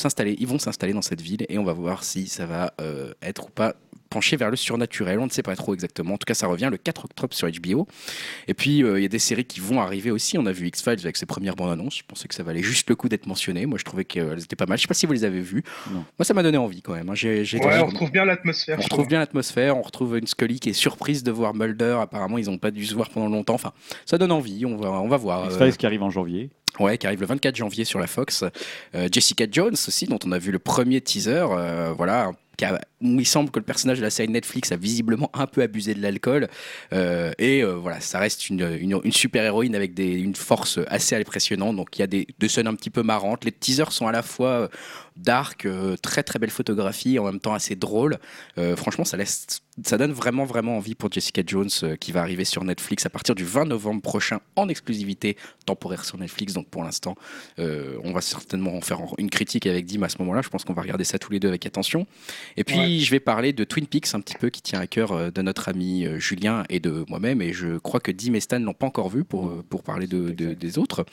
[0.00, 3.12] s'installer, ils vont s'installer dans cette ville et on va voir si ça va euh,
[3.22, 3.74] être ou pas
[4.10, 5.20] penché vers le surnaturel.
[5.20, 6.14] On ne sait pas trop exactement.
[6.14, 7.86] En tout cas, ça revient le 4 octobre sur HBO.
[8.48, 10.36] Et puis, euh, il y a des séries qui vont arriver aussi.
[10.36, 11.98] On a vu X-Files avec ses premières bandes annonces.
[11.98, 13.66] Je pensais que ça valait juste le coup d'être mentionné.
[13.66, 14.78] Moi, je trouvais qu'elles étaient pas mal.
[14.78, 15.62] Je sais pas si vous les avez vues.
[15.92, 16.04] Non.
[16.18, 17.08] Moi, ça m'a donné envie quand même.
[17.08, 17.14] hein.
[17.14, 18.78] Ouais, on retrouve bien l'atmosphère.
[18.78, 19.08] on retrouve trouve.
[19.08, 21.98] bien l'atmosphère, on retrouve une Scully qui est surprise de voir Mulder.
[22.02, 23.54] Apparemment, ils n'ont pas dû se voir pendant longtemps.
[23.54, 23.72] Enfin,
[24.06, 24.66] ça donne envie.
[24.66, 25.44] On va, on va voir.
[25.44, 26.50] Euh, X-Files qui arrive en janvier.
[26.80, 28.42] Ouais, qui arrive le 24 janvier sur la Fox.
[28.94, 31.44] Euh, Jessica Jones aussi, dont on a vu le premier teaser.
[31.50, 32.32] euh, voilà.
[33.02, 35.92] où il semble que le personnage de la série Netflix a visiblement un peu abusé
[35.92, 36.48] de l'alcool.
[36.94, 41.76] Euh, et voilà, ça reste une, une, une super héroïne avec une force assez impressionnante.
[41.76, 43.44] Donc il y a des, scènes un petit peu marrantes.
[43.44, 44.70] Les teasers sont à la fois
[45.16, 48.18] dark, euh, très très belle photographie, en même temps assez drôle.
[48.58, 52.20] Euh, franchement, ça, laisse, ça donne vraiment vraiment envie pour Jessica Jones euh, qui va
[52.20, 55.36] arriver sur Netflix à partir du 20 novembre prochain en exclusivité
[55.66, 56.52] temporaire sur Netflix.
[56.54, 57.14] Donc pour l'instant,
[57.58, 60.42] euh, on va certainement en faire une critique avec Dim à ce moment-là.
[60.42, 62.06] Je pense qu'on va regarder ça tous les deux avec attention.
[62.56, 62.98] Et puis Ouais.
[63.00, 65.42] je vais parler de Twin Peaks un petit peu qui tient à cœur euh, de
[65.42, 67.42] notre ami Julien et de moi-même.
[67.42, 70.30] Et je crois que Dim et Stan l'ont pas encore vu pour, pour parler de,
[70.30, 71.04] de- des autres.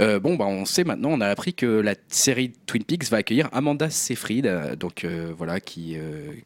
[0.00, 3.18] Euh, bon, bah, on sait maintenant, on a appris que la série Twin Peaks va
[3.18, 5.96] accueillir Amanda Seyfried, euh, donc euh, voilà, qui,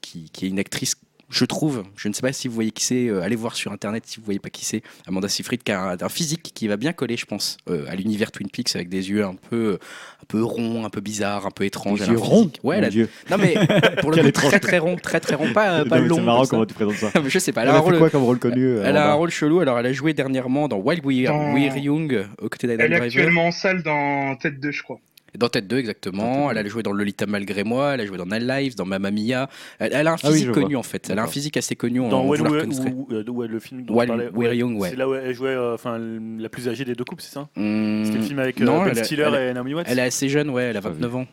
[0.02, 0.96] qui est une actrice.
[1.30, 3.70] Je trouve, je ne sais pas si vous voyez qui c'est, euh, allez voir sur
[3.70, 6.68] internet si vous voyez pas qui c'est, Amanda Seyfried, qui a un, un physique qui
[6.68, 9.78] va bien coller, je pense, euh, à l'univers Twin Peaks avec des yeux un peu,
[10.22, 12.00] un peu ronds, un peu bizarres, un peu étranges.
[12.00, 13.08] Des yeux ronds physique- Ouais, Mon elle a- Dieu.
[13.30, 13.54] non mais
[14.00, 16.16] pour le coup, très très rond, très très rond, pas, pas long.
[16.16, 17.10] C'est marrant comment tu présentes ça.
[17.26, 17.98] Je sais pas, elle Elle a rôle.
[17.98, 20.66] quoi comme rôle connu euh, Elle a un rôle chelou, alors elle a joué dernièrement
[20.66, 23.18] dans Wild We're, Dans- We're Young, aux côtés d'Adam Elle est Driver.
[23.20, 24.98] actuellement en salle dans Tête 2, je crois.
[25.36, 26.50] Dans Tête 2, exactement.
[26.50, 29.10] Elle a joué dans Lolita Malgré moi, elle a joué dans Night Lives, dans Mamma
[29.10, 29.48] Mia.
[29.78, 30.78] Elle, elle a un Ah oui, physique connu vois.
[30.78, 31.08] en fait.
[31.10, 32.00] Elle a un physique assez connu.
[32.00, 32.92] on- Dans on When vous la We- reconnaîtrait.
[32.92, 33.08] ou-
[33.42, 34.90] euh, le film dont We're Young, ouais.
[34.90, 35.98] C'est là où elle jouait euh, enfin,
[36.38, 37.48] la plus âgée des deux couples, c'est ça?
[37.56, 39.98] Hmm, C'était le film avec euh, non, Ben elle, Stiller elle- et Naomi Watts elle
[39.98, 40.94] est assez jeune, ouais, elle a Pas vu.
[40.94, 41.26] 29 ans.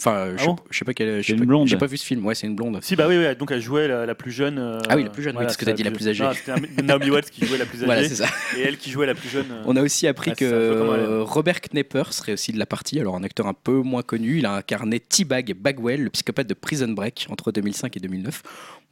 [0.00, 1.22] Enfin, je, Ah sais bon pas- je sais pas quelle.
[1.22, 1.68] C'est une blonde.
[1.68, 2.24] J'ai pas vu ce film.
[2.24, 2.78] Ouais, c'est une blonde.
[2.82, 4.58] Si, bah oui, oui, donc elle jouait la, la plus jeune.
[4.58, 6.24] euh, Ah oui, la plus jeune, oui, parce que t'as dit la plus âgée.
[6.24, 8.26] Non, c'était Naomi Watts qui jouait la plus âgée Voilà, c'est ça.
[8.58, 9.46] et elle qui jouait la plus jeune.
[9.50, 9.62] euh.
[9.66, 12.98] On a aussi appris Ah, que Robert Knepper serait aussi de la partie.
[12.98, 14.38] Alors, un acteur un peu moins connu.
[14.38, 18.42] Il a incarné T-Bag Bagwell, le psychopathe de Prison Break, entre 2005 et 2009.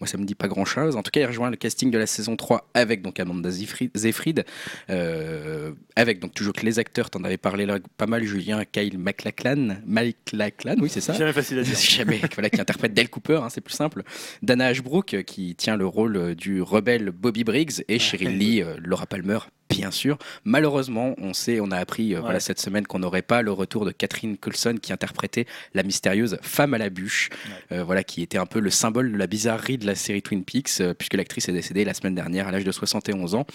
[0.01, 0.97] Moi, ça me dit pas grand chose.
[0.97, 4.45] En tout cas, il rejoint le casting de la saison 3 avec donc Amanda Seyfried,
[4.91, 8.99] euh, avec donc toujours que les acteurs, t'en avais parlé là pas mal, Julien, Kyle
[8.99, 9.79] MacLachlan.
[9.87, 11.15] MacLachlan, oui, c'est ça.
[11.15, 11.77] Jamais facile à dire.
[11.79, 14.03] Jamais, voilà, qui interprète Dale Cooper, hein, c'est plus simple.
[14.43, 18.77] Dana Ashbrook, euh, qui tient le rôle du rebelle Bobby Briggs, et Cheryl Lee, euh,
[18.79, 19.39] Laura Palmer,
[19.69, 20.19] bien sûr.
[20.45, 23.85] Malheureusement, on sait, on a appris euh, voilà, cette semaine qu'on n'aurait pas le retour
[23.85, 27.31] de Catherine Coulson, qui interprétait la mystérieuse femme à la bûche,
[27.73, 30.45] euh, voilà, qui était un peu le symbole de la bizarrerie de la série Twin
[30.45, 33.47] Peaks, euh, puisque l'actrice est décédée la semaine dernière à l'âge de 71 ans.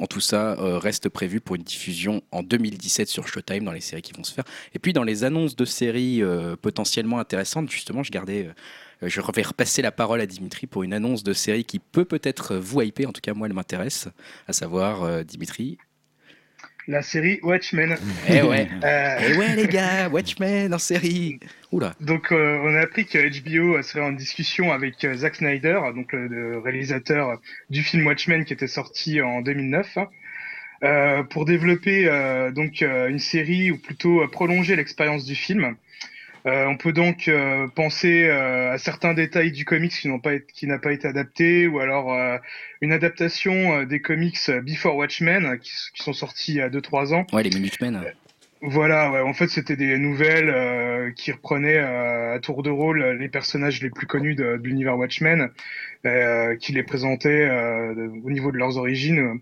[0.00, 3.80] En tout ça euh, reste prévu pour une diffusion en 2017 sur Showtime dans les
[3.80, 4.44] séries qui vont se faire.
[4.74, 6.22] Et puis dans les annonces de séries
[6.60, 8.48] potentiellement intéressantes, justement, je gardais,
[9.02, 12.56] je vais repasser la parole à Dimitri pour une annonce de série qui peut peut-être
[12.56, 14.08] vous hyper, en tout cas moi elle m'intéresse,
[14.46, 15.78] à savoir euh, Dimitri.
[16.88, 17.96] La série Watchmen.
[18.28, 21.38] Eh ouais, Euh, eh ouais les gars, Watchmen en série.
[21.70, 21.94] Oula.
[22.00, 26.14] Donc, euh, on a appris que HBO serait en discussion avec euh, Zack Snyder, donc
[26.14, 27.38] le, réalisateur
[27.68, 30.08] du film Watchmen qui était sorti en 2009, hein,
[30.82, 35.76] euh, pour développer euh, donc euh, une série ou plutôt euh, prolonger l'expérience du film.
[36.48, 40.34] Euh, on peut donc euh, penser euh, à certains détails du comics qui n'ont pas
[40.34, 42.38] été, qui n'a pas été adapté, ou alors euh,
[42.80, 47.26] une adaptation des comics Before Watchmen qui, qui sont sortis il y a 2-3 ans.
[47.32, 48.02] Ouais, les Minutemen.
[48.60, 49.20] Voilà, ouais.
[49.20, 53.80] En fait, c'était des nouvelles euh, qui reprenaient euh, à tour de rôle les personnages
[53.82, 55.50] les plus connus de, de l'univers Watchmen,
[56.06, 59.40] euh, qui les présentaient euh, au niveau de leurs origines.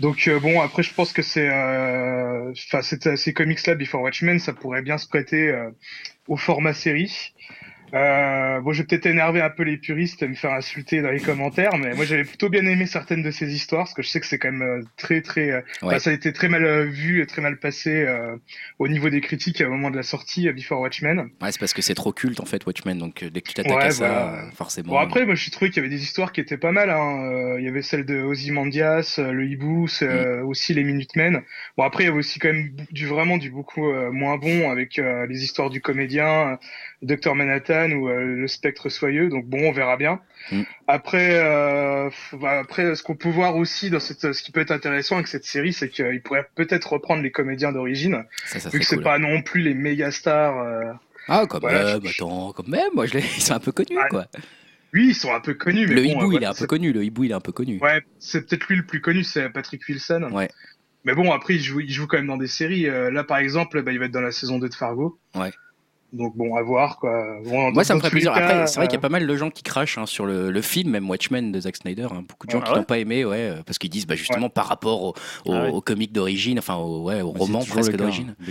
[0.00, 4.52] Donc euh, bon, après, je pense que c'est, euh, enfin, ces comics-là, Before Watchmen, ça
[4.52, 5.70] pourrait bien se prêter euh,
[6.28, 7.32] au format série.
[7.94, 11.10] Euh, bon, je vais peut-être énerver un peu les puristes et me faire insulter dans
[11.10, 14.08] les commentaires, mais moi j'avais plutôt bien aimé certaines de ces histoires, parce que je
[14.08, 15.98] sais que c'est quand même euh, très très, euh, Ouais.
[15.98, 18.36] ça a été très mal euh, vu et très mal passé euh,
[18.78, 21.28] au niveau des critiques au moment de la sortie euh, Before Watchmen.
[21.40, 22.98] Ouais, c'est parce que c'est trop culte en fait, Watchmen.
[22.98, 24.50] Donc dès que tu t'attaques Ouais, à ça, voilà.
[24.54, 24.88] forcément.
[24.92, 26.90] Bon après, moi j'ai trouvé qu'il y avait des histoires qui étaient pas mal.
[26.90, 27.56] Hein.
[27.58, 31.42] Il y avait celle de Ozymandias, le hibou, c'est, euh, aussi les Minutemen.
[31.76, 34.98] Bon après, il y avait aussi quand même du vraiment du beaucoup moins bon avec
[34.98, 36.58] euh, les histoires du comédien,
[37.02, 39.28] Dr Manhattan ou euh, le Spectre soyeux.
[39.28, 40.20] Donc bon, on verra bien.
[40.50, 40.62] Mm.
[40.88, 44.70] Après, euh, bah, après, ce qu'on peut voir aussi dans cette, ce qui peut être
[44.70, 48.24] intéressant avec cette série, c'est qu'il pourrait peut-être reprendre les comédiens d'origine,
[48.72, 49.04] vu que c'est cool.
[49.04, 50.58] pas non plus les méga stars.
[50.58, 50.92] euh,
[51.28, 54.26] Ah, quand Voilà, je- attends, quand même, moi je ils sont un peu connus quoi.
[54.94, 56.92] Oui, ils sont un peu connus, mais le bon, hibou, il est un peu connu,
[56.92, 57.78] le hibou, il est un peu connu.
[57.82, 60.30] Ouais, c'est peut-être lui le plus connu, c'est Patrick Wilson.
[60.32, 60.48] Ouais.
[61.04, 62.88] Mais bon, après, il joue, il joue quand même dans des séries.
[62.88, 65.18] Euh, là, par exemple, bah, il va être dans la saison 2 de Fargo.
[65.34, 65.52] Ouais.
[66.12, 67.36] Donc bon, à voir quoi.
[67.44, 68.32] Bon, Moi, ça me ferait plaisir.
[68.32, 70.06] cas, Après, c'est vrai euh, qu'il y a pas mal de gens qui crachent hein,
[70.06, 72.06] sur le, le film, même Watchmen de Zack Snyder.
[72.12, 72.24] hein.
[72.28, 74.14] Beaucoup de gens Ah qui ouais l'ont pas aimé, ouais, euh, parce qu'ils disent bah,
[74.14, 76.06] justement par rapport au, au, Ah ouais.
[76.06, 78.34] d'origine, enfin au, ouais, au roman presque d'origine.
[78.40, 78.44] hein,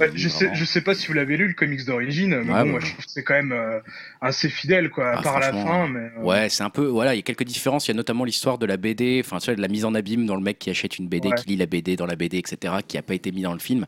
[0.00, 2.62] ouais, je sais, je sais pas si vous l'avez lu le comics d'origine, mais Ouais,
[2.62, 2.86] bon, moi ouais.
[2.86, 3.78] je trouve que c'est quand même euh,
[4.20, 5.88] assez fidèle quoi, à Ah, part à la fin.
[5.88, 6.86] Mais, euh, Ouais, c'est un peu.
[6.86, 7.86] Voilà, il y a quelques différences.
[7.86, 10.36] Il y a notamment l'histoire de la BD, enfin, de la mise en abîme dans
[10.36, 11.34] le mec qui achète une BD, Ouais.
[11.36, 13.58] qui lit la BD dans la BD, etc., qui a pas été mis dans le
[13.58, 13.84] film.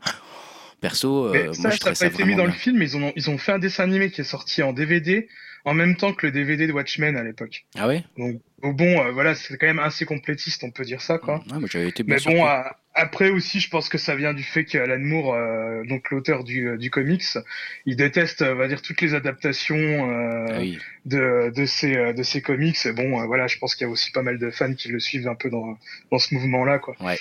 [0.81, 2.51] Perso, Mais euh, ça, moi je ça trouve n'a ça pas été mis dans bien.
[2.53, 4.73] le film, mais ils ont, ils ont fait un dessin animé qui est sorti en
[4.73, 5.27] DVD
[5.65, 7.65] en même temps que le DVD de Watchmen à l'époque.
[7.77, 8.03] Ah ouais?
[8.17, 11.43] Donc bon, euh, voilà, c'est quand même assez complétiste, on peut dire ça quoi.
[11.49, 14.43] Moi j'avais été bien Mais bon, à- après aussi, je pense que ça vient du
[14.43, 17.23] fait qu'Alan Moore, euh, donc l'auteur du, euh, du comics,
[17.85, 20.79] il déteste, euh, on va dire, toutes les adaptations euh, Ah oui.
[21.05, 22.77] de, de ces euh, de ces comics.
[22.85, 24.87] Et bon, euh, voilà, je pense qu'il y a aussi pas mal de fans qui
[24.87, 25.77] le suivent un peu dans
[26.11, 26.95] dans ce mouvement-là, quoi.
[27.01, 27.19] Ouais.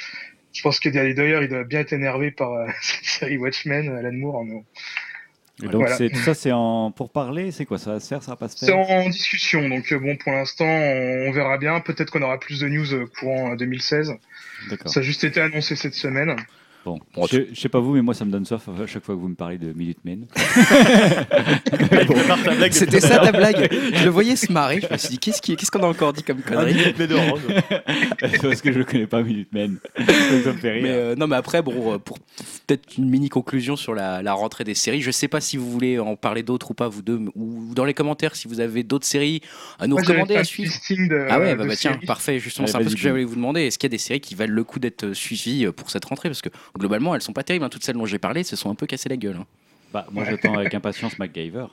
[0.57, 4.12] Je pense que d'ailleurs, il doit bien être énervé par euh, cette série Watchmen, Alan
[4.12, 4.44] Moore.
[4.44, 4.64] mais bon.
[5.62, 5.96] Et donc, Voilà.
[5.96, 7.50] c'est- tout ça, c'est en pour parler.
[7.50, 9.68] C'est quoi Ça va se faire Ça va pas se C'est faire en, en discussion,
[9.68, 11.80] donc euh, bon, pour l'instant, on, on verra bien.
[11.80, 14.12] Peut-être qu'on aura plus de news euh, courant euh, 2016.
[14.68, 14.90] D'accord.
[14.92, 16.36] Ça a juste été annoncé cette semaine.
[16.87, 19.05] Bon, Bon, je, je sais pas vous, mais moi, ça me donne soif à chaque
[19.05, 19.72] fois que vous me parlez de
[22.45, 22.72] ta blague.
[22.72, 23.68] C'était ça ta blague.
[23.93, 26.12] Je le voyais se marrer, je me suis dit qu'est-ce qui- qu'est-ce qu'on a encore
[26.12, 26.97] dit comme connerie minute
[28.43, 29.78] parce que je connais pas Minutemen.
[29.97, 30.82] ça me fait rire.
[30.84, 32.18] mais euh, non mais après bon euh, pour
[32.66, 35.68] peut-être une mini conclusion sur la, la rentrée des séries je sais pas si vous
[35.70, 38.82] voulez en parler d'autres ou pas vous deux ou dans les commentaires si vous avez
[38.84, 39.41] d'autres séries
[39.80, 40.72] à nous Moi, recommander à suivre.
[40.91, 43.24] de, ah ouais de bah, bah, tiens parfait justement c'est un peu ce que j'allais
[43.24, 43.62] vous demander.
[43.62, 45.91] Est-ce qu'il y a des séries qui valent le coup d'être euh, suivies euh, pour
[45.91, 46.28] cette rentrée?
[46.28, 47.68] Parce que globalement elles sont pas terribles hein.
[47.68, 49.47] toutes celles dont j'ai parlé se sont un peu cassées la gueule hein.
[49.93, 51.66] Bah, moi, j'attends avec impatience MacGyver.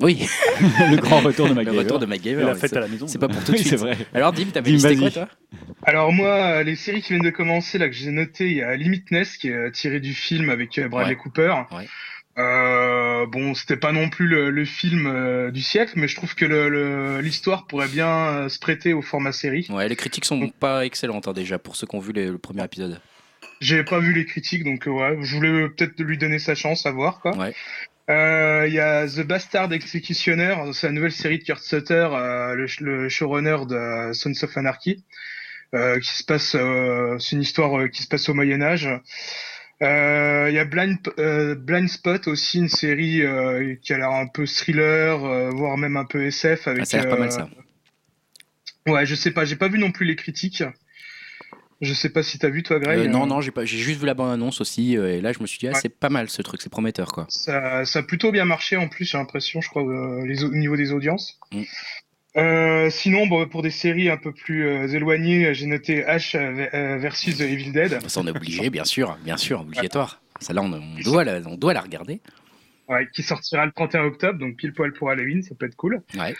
[0.00, 0.26] oui
[0.90, 1.78] le grand retour de le MacGyver.
[1.78, 3.06] retour de Et MacGyver la ouais, fête c'est- à la maison.
[3.06, 3.96] c'est pas pour tout de Oui, suite c'est vrai.
[4.14, 5.28] alors Dim t'avais listé quoi toi?
[5.84, 8.62] Alors moi, euh, les séries qui viennent de commencer, là que j'ai noté, il y
[8.62, 11.16] a Limitless qui est euh, tiré du film avec euh, Bradley Ouais.
[11.16, 11.54] Cooper.
[11.72, 11.86] Ouais.
[12.38, 16.34] Euh, bon, c'était pas non plus le, le film euh, du siècle, mais je trouve
[16.34, 19.66] que le- le- l'histoire pourrait bien euh, se prêter au format série.
[19.70, 22.38] ouais les critiques sont pas excellentes hein, déjà pour ceux qui ont vu les- le
[22.38, 23.00] premier épisode
[23.60, 26.86] J'ai pas vu les critiques, donc euh, ouais, je voulais peut-être lui donner sa chance
[26.86, 27.36] à voir quoi.
[27.36, 27.54] ouais
[28.08, 32.54] Euh, Il y a The Bastard Executioner, c'est la nouvelle série de Kurt Sutter, euh,
[32.54, 35.04] le, le showrunner de Sons of Anarchy,
[35.74, 38.88] euh, qui se passe, euh, c'est une histoire euh, qui se passe au Moyen Âge.
[39.82, 44.10] Euh, Il y a Blind, euh, Blind Spot aussi, une série euh, qui a l'air
[44.10, 46.82] un peu thriller, euh, voire même un peu SF avec.
[46.82, 47.48] Ah, ça a l'air pas mal euh, ça
[48.86, 50.64] Ouais, je sais pas, j'ai pas vu non plus les critiques.
[51.80, 52.98] Je sais pas si t'as vu toi, Greg.
[52.98, 55.32] Euh, non, non, j'ai pas, j'ai juste vu la bande annonce aussi, euh, et là
[55.32, 55.78] je me suis dit, ah, Ouais.
[55.80, 57.24] c'est pas mal ce truc, c'est prometteur quoi.
[57.30, 60.50] Ça, ça a plutôt bien marché en plus, j'ai l'impression, je crois, euh, les, au
[60.54, 61.38] niveau des audiences.
[61.52, 61.62] Mm.
[62.90, 64.64] Sinon, bon, pour des séries un peu plus
[64.94, 66.36] éloignées, j'ai noté H
[66.98, 70.20] versus The Evil Dead, Ça on est obligé, bien sûr, bien sûr, obligatoire.
[70.40, 72.20] Celle-là on, on doit la, on doit la regarder.
[72.88, 76.02] ouais, qui sortira le 31 octobre, donc pile poil pour Halloween, ça peut être cool.
[76.16, 76.34] Ouais.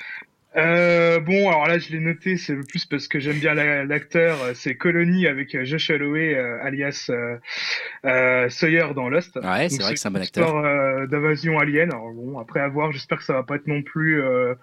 [0.56, 3.84] Euh, bon, alors là, je l'ai noté, c'est le plus parce que j'aime bien la-
[3.84, 7.36] l'acteur, euh, c'est Colony avec euh, Josh Holloway, euh, alias euh,
[8.04, 9.36] euh, Sawyer dans Lost.
[9.36, 10.56] Ouais, c'est vrai que c'est un bon acteur.
[10.56, 11.90] euh, d'invasion alien.
[11.92, 14.54] Alors bon, après avoir, j'espère que ça va pas être non plus euh,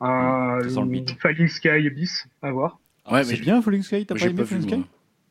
[0.00, 1.14] un mythe.
[1.20, 2.80] Falling Sky bis à voir.
[3.10, 4.48] Ouais, c'est mais bien Falling Sky, t'as pas aimé pas vu.
[4.48, 4.88] Falling Sky moi.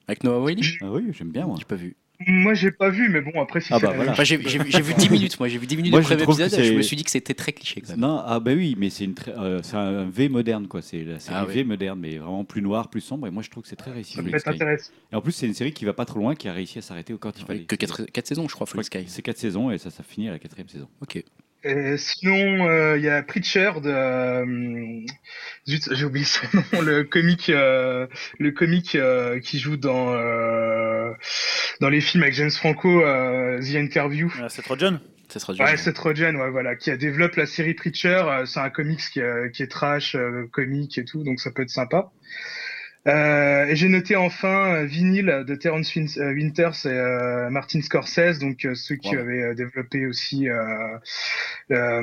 [0.07, 0.77] Avec Noah Wiley?
[0.81, 1.57] Ah oui, j'aime bien moi.
[1.59, 1.95] J'ai pas vu.
[2.27, 4.11] Moi, j'ai pas vu, mais bon, après, si Ah c'est bah voilà.
[4.11, 6.07] Enfin, j'ai j'ai vu j'ai vu 10 minutes, moi j'ai vu 10 minutes Moi, du
[6.07, 7.99] je premier épisode, je me suis dit que c'était très cliché quand même.
[7.99, 10.81] Non, ah bah oui, mais c'est une très- euh, c'est un V moderne quoi.
[10.81, 11.53] C'est la série Ah oui.
[11.55, 13.27] V moderne, mais vraiment plus noir, plus sombre.
[13.27, 14.13] Et moi, je trouve que c'est très réussi.
[14.15, 14.91] Ça peut être.
[15.11, 16.81] Et en plus, c'est une série qui va pas trop loin, qui a réussi à
[16.81, 17.63] s'arrêter au quand il fallait.
[17.65, 19.03] Que 4, saisons, je crois, Full Sky.
[19.07, 20.87] C'est quatre saisons et ça, ça finit à la quatrième saison.
[21.01, 21.21] Ok.
[21.67, 23.89] Et sinon, euh, il y a Preacher de.
[23.89, 24.99] euh,
[25.67, 28.05] zut, j'ai oublié son nom, le comique, euh,
[28.37, 30.94] le comique euh, qui joue dans euh,
[31.81, 34.33] dans les films avec James Franco, euh, The Interview.
[34.41, 34.99] Ah, C'est trop jeune.
[35.29, 35.65] Ça sera dur.
[35.65, 38.21] Ouais, Seth Rogen, ouais, voilà, qui a développé la série Preacher.
[38.27, 41.49] euh, c'est un comics qui, est- qui est trash, euh, comique et tout, donc ça
[41.51, 42.11] peut être sympa.
[43.07, 47.79] Euh, et j'ai noté enfin euh, Vinyl de Terrence Win- euh, Winters et euh, Martin
[47.81, 49.21] Scorsese, donc euh, ceux qui Wow.
[49.21, 50.97] avaient euh, développé aussi euh,
[51.71, 52.01] euh,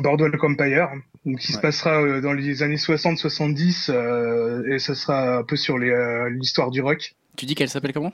[0.00, 0.88] Boardwalk Empire,
[1.26, 5.56] donc qui se passera euh, dans les années 60-70 euh, et ça sera un peu
[5.56, 7.12] sur euh, l'histoire du rock.
[7.36, 8.12] Tu dis qu'elle s'appelle comment?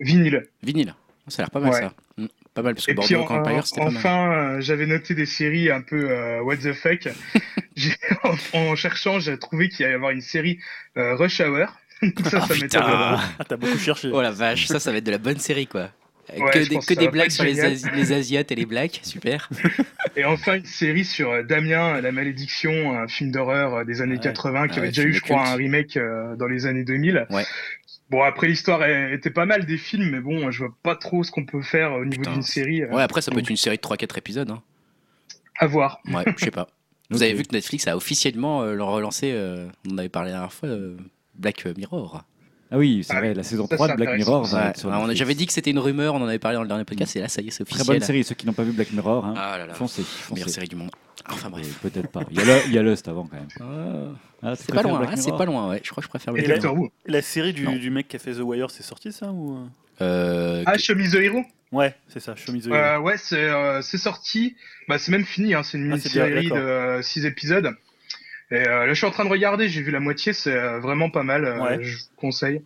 [0.00, 0.46] Vinyle.
[0.62, 0.94] Vinyle.
[1.28, 1.80] Ça a l'air pas mal Ouais.
[1.80, 1.92] ça.
[2.18, 3.96] Mm, Pas mal, parce que Et puis Boardwalk en- Empire c'était pas mal.
[3.98, 7.08] enfin, euh, j'avais noté des séries un peu euh, what the fuck.
[7.76, 7.92] J'ai-
[8.22, 10.58] en, en cherchant, j'ai trouvé qu'il allait y avoir une série
[10.96, 11.66] euh, Rush Hour.
[12.00, 12.54] Ça, Ah, ça putain.
[12.62, 12.82] m'étonne.
[12.86, 14.10] Ah, t'as beaucoup cherché.
[14.12, 15.90] Oh la vache, ça, ça va être de la bonne série quoi.
[16.36, 17.72] Ouais, que des, que des blagues sur les, génial.
[17.72, 19.48] Asi- les Asiates et les blacks, super.
[20.16, 24.20] Et enfin, une série sur Damien, La Malédiction, un film d'horreur des années Ouais.
[24.20, 25.50] 80 qui Ah avait ouais, déjà eu, je crois, culte.
[25.50, 27.26] un remake euh, dans les années 2000.
[28.10, 31.30] Bon, après, l'histoire était pas mal des films, mais bon, je vois pas trop ce
[31.32, 32.84] qu'on peut faire au niveau d'une série.
[32.84, 34.50] Ouais, après ça peut être une série de 3-4 épisodes.
[34.50, 34.62] Hein.
[35.58, 36.00] À voir.
[36.12, 36.68] Ouais, je sais pas.
[37.10, 40.36] Vous avez vu que Netflix a officiellement euh, relancé, euh, on en avait parlé la
[40.38, 40.96] dernière fois, euh,
[41.36, 42.22] Black Mirror.
[42.70, 43.34] Ah oui, c'est Ah vrai, oui.
[43.36, 44.16] la saison Ça, 3 c'est de Black.
[44.16, 44.44] Mirror.
[44.44, 45.14] va être sur.
[45.14, 47.20] J'avais dit que c'était une rumeur, on en avait parlé dans le dernier podcast, et
[47.20, 47.98] là ça y est, c'est Très officiel.
[47.98, 50.02] bonne série, ceux qui n'ont pas vu Black Mirror, hein, Ah là là, foncez.
[50.32, 50.54] meilleure foncez.
[50.54, 50.90] série du monde.
[51.30, 51.78] Enfin bref.
[51.80, 52.22] Peut-être pas.
[52.30, 53.48] Il y, a le- il y a Lust avant quand même.
[53.60, 55.80] Ah, Ah, c'est pas loin, hein, c'est pas loin, ouais.
[55.82, 56.74] Je crois que je préfère Et Black Mirror.
[56.74, 56.90] Doctor Who.
[57.06, 59.58] La série du, mec qui a fait The Wire, c'est sorti ça ou
[60.02, 61.42] Euh, Ah, Show Me the Hero?
[61.72, 62.34] Ouais, c'est ça.
[62.52, 62.74] Me the Hero.
[62.74, 64.56] Euh, ouais, c'est euh, c'est sorti.
[64.88, 65.54] Bah, c'est même fini.
[65.54, 65.62] Hein.
[65.62, 66.58] C'est une Ah, mini-série d'accord.
[66.98, 67.70] de 6 épisodes.
[68.50, 69.68] Et euh, là, je suis en train de regarder.
[69.68, 70.32] J'ai vu la moitié.
[70.32, 71.44] C'est euh, vraiment pas mal.
[71.44, 71.78] euh, Ouais.
[71.82, 72.62] Je vous conseille.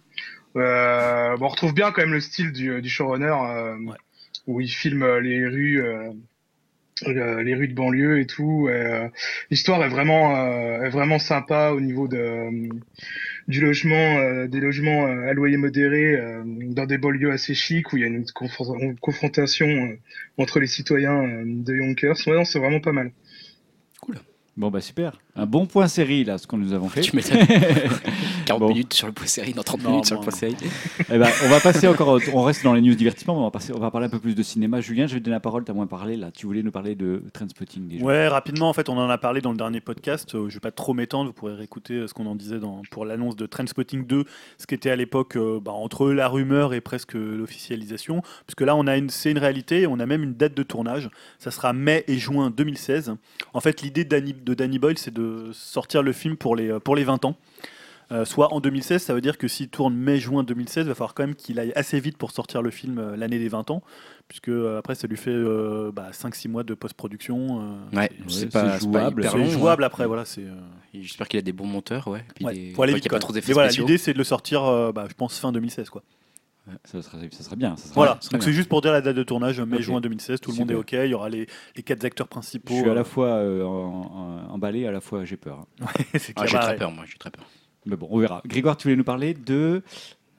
[0.56, 3.96] Euh, bon, on retrouve bien quand même le style du, du showrunner euh, Ouais.
[4.48, 5.82] où il filme euh, les rues.
[7.06, 8.68] Euh, les rues de banlieue et tout.
[8.70, 9.08] euh,
[9.50, 12.48] L'histoire est vraiment euh, est vraiment sympa au niveau de
[13.48, 17.92] du logement, euh, des logements euh, à loyer modéré euh, dans des banlieues assez chics
[17.92, 19.68] où il y a une, confron- une confrontation
[20.38, 22.16] entre les citoyens de Yonkers.
[22.26, 23.12] Ouais, c'est vraiment pas mal.
[24.60, 25.18] Bon bah super.
[25.36, 27.00] Un bon point série là, ce que nous avons fait.
[27.00, 27.38] Tu m'étonnes.
[28.44, 28.68] 40 Bon.
[28.68, 30.56] minutes sur le point série, dans 30 Non, minutes sur le point série.
[31.10, 33.44] Eh ben, on va passer encore, au- on reste dans les news divertissement, mais on
[33.44, 34.80] va, passer, on va parler un peu plus de cinéma.
[34.82, 36.30] Julien, je vais te donner la parole, tu as moins parlé là.
[36.30, 38.04] Tu voulais nous parler de Trainspotting déjà.
[38.04, 40.34] Ouais, rapidement, en fait, on en a parlé dans le dernier podcast.
[40.34, 42.82] Euh, je vais pas trop m'étendre, vous pourrez réécouter euh, ce qu'on en disait dans,
[42.90, 44.24] pour l'annonce de Trainspotting 2,
[44.58, 48.20] ce qui était à l'époque euh, bah, entre la rumeur et presque l'officialisation.
[48.46, 51.08] Puisque là, on a une, c'est une réalité, on a même une date de tournage.
[51.38, 53.14] Ça sera mai et juin 2016.
[53.54, 56.78] En fait, l'idée de Danny, de Danny Boyle, c'est de sortir le film pour les,
[56.80, 57.36] pour les 20 ans.
[58.12, 61.14] Euh, soit en 2016, ça veut dire que s'il tourne mai-juin 2016, il va falloir
[61.14, 63.84] quand même qu'il aille assez vite pour sortir le film euh, l'année des 20 ans,
[64.26, 67.62] puisque euh, après ça lui fait euh, bah, 5-6 mois de post-production.
[67.92, 69.28] euh, Ouais, c'est- pas, jouable.
[69.30, 69.86] c'est jouable hein.
[69.86, 70.24] après, voilà.
[70.24, 70.50] C'est, euh,
[70.92, 72.24] J'espère qu'il a des bons monteurs, ouais.
[72.34, 72.70] Puis ouais, des...
[72.72, 73.18] faut aller vite, pas quoi.
[73.20, 73.86] trop d'effets Mais voilà, spéciaux.
[73.86, 75.88] l'idée c'est de le sortir, euh, bah, je pense, fin 2016.
[75.88, 76.02] Quoi.
[76.84, 77.76] Ça, sera, ça sera bien.
[77.76, 80.02] Ça Voilà, bien, donc c'est juste pour dire la date de tournage, mai-juin Ok.
[80.04, 80.74] 2016, tout le monde est.
[80.74, 82.74] OK, il y aura les, les quatre acteurs Je principaux.
[82.74, 85.66] suis à la euh, fois euh, en- en- emballé, à la fois j'ai peur.
[86.18, 87.44] c'est Ah, j'ai très peur, moi, j'ai très peur.
[87.86, 88.42] Mais bon, on verra.
[88.46, 89.82] Grégoire, tu voulais nous parler de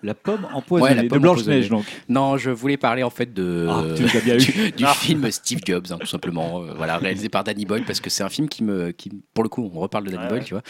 [0.03, 1.85] la pomme empoisonnée, Ouais, la de pomme Blanche-Neige donc.
[2.09, 4.93] Non, je voulais parler en fait de Ah, tu bien du, du Ah.
[4.93, 8.23] film Steve Jobs, hein, tout simplement, euh, voilà, réalisé par Danny Boyle, parce que c'est
[8.23, 10.45] un film qui me, qui, pour le coup, on reparle de Danny Ouais, Boyle, ouais.
[10.45, 10.63] tu vois,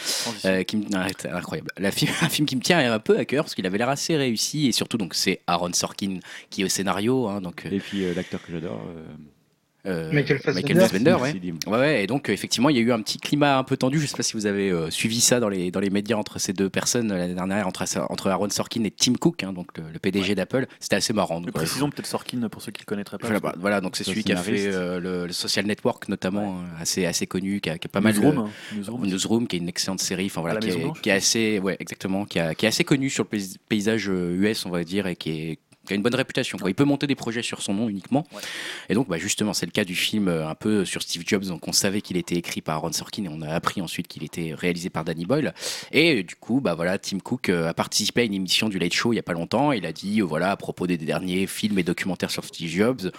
[0.44, 1.70] euh, qui me, ah, c'est incroyable.
[1.78, 3.88] La film, un film qui me tient un peu à cœur parce qu'il avait l'air
[3.88, 6.18] assez réussi et surtout donc c'est Aaron Sorkin
[6.50, 8.80] qui est au scénario, hein, donc euh, Et puis euh, l'acteur que j'adore.
[9.86, 10.74] Euh, Michael Fassbender.
[10.80, 11.34] Fassbender, ouais.
[11.66, 13.76] Ouais, ouais, et donc euh, effectivement, il y a eu un petit climat un peu
[13.76, 13.98] tendu.
[14.00, 16.38] Je sais pas si vous avez euh, suivi ça dans les, dans les médias entre
[16.38, 19.84] ces deux personnes l'année dernière, entre, entre Aaron Sorkin et Tim Cook, hein, donc le,
[19.92, 20.66] le PDG d'Apple.
[20.78, 21.40] C'était assez marrant.
[21.40, 23.26] donc, précisons peut-être Sorkin pour ceux qui ne le connaîtraient pas.
[23.26, 26.58] Voilà, bah, voilà, donc c'est celui qui a fait euh, le, le Social Network notamment,
[26.58, 29.06] euh, assez, assez connu, qui a, qui a pas mal Newsroom, de- hein, Newsroom.
[29.06, 32.24] Newsroom, qui est une excellente série, enfin voilà, qui est, qui est assez, ouais, exactement,
[32.24, 35.16] qui, a- qui est assez connu sur le paysa- paysage US, on va dire, et
[35.16, 35.58] qui est
[35.92, 36.58] qui a une bonne réputation.
[36.58, 36.70] Quoi.
[36.70, 38.26] Il peut monter des projets sur son nom uniquement.
[38.32, 38.40] Ouais.
[38.88, 41.44] Et donc, bah, justement, c'est le cas du film euh, un peu sur Steve Jobs.
[41.44, 44.24] Donc, on savait qu'il était écrit par Aaron Sorkin et on a appris ensuite qu'il
[44.24, 45.54] était réalisé par Danny Boyle.
[45.92, 48.78] Et euh, du coup, bah, voilà, Tim Cook euh, a participé à une émission du
[48.78, 49.72] Late Show il y a pas longtemps.
[49.72, 53.12] Il a dit, voilà, à propos des derniers films et documentaires sur Steve Jobs,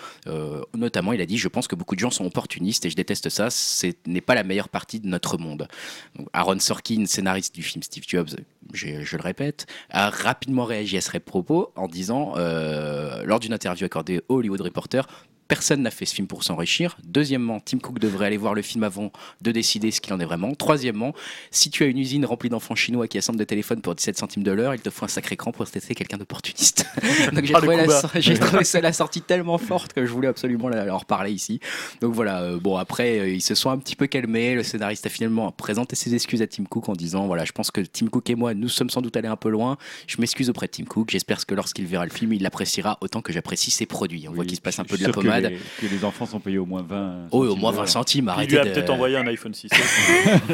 [0.74, 3.30] notamment, il a dit, je pense que beaucoup de gens sont opportunistes et je déteste
[3.30, 3.50] ça.
[3.50, 5.68] Ce n'est pas la meilleure partie de notre monde.
[6.16, 8.36] Donc, Aaron Sorkin, scénariste du film Steve Jobs,
[8.74, 13.86] je, le répète, a rapidement réagi à ce propos en disant euh, lors d'une interview
[13.86, 15.08] accordée au Hollywood Reporter,
[15.48, 16.98] Personne n'a fait ce film pour s'enrichir.
[17.04, 19.12] Deuxièmement, Tim Cook devrait aller voir le film avant
[19.42, 20.54] de décider ce qu'il en est vraiment.
[20.56, 21.14] Troisièmement,
[21.52, 24.44] si tu as une usine remplie d'enfants chinois qui assemblent des téléphones pour 17 centimes
[24.44, 26.86] de l'heure, il te faut un sacré cran pour tester quelqu'un d'opportuniste.
[27.34, 30.70] Donc j'ai Ah, trouvé, la trouvé ça la sortie tellement forte que je voulais absolument
[30.70, 31.60] la- leur parler ici.
[32.02, 34.56] Donc voilà, euh, bon après euh, ils se sont un petit peu calmés.
[34.56, 37.70] Le scénariste a finalement présenté ses excuses à Tim Cook en disant voilà, je pense
[37.72, 39.78] que Tim Cook et moi nous sommes sans doute allés un peu loin.
[40.08, 41.10] Je m'excuse auprès de Tim Cook.
[41.12, 44.28] J'espère que lorsqu'il verra le film, il l'appréciera autant que j'apprécie ses produits.
[44.30, 45.10] On voit qu'il se passe un peu de la
[45.50, 47.28] que les- Que les, enfants sont payés au moins 20.
[47.32, 47.90] Oh, au centimes moins de 20 l'heure.
[47.90, 49.70] centimes, Il lui a de- peut-être envoyé un iPhone 6.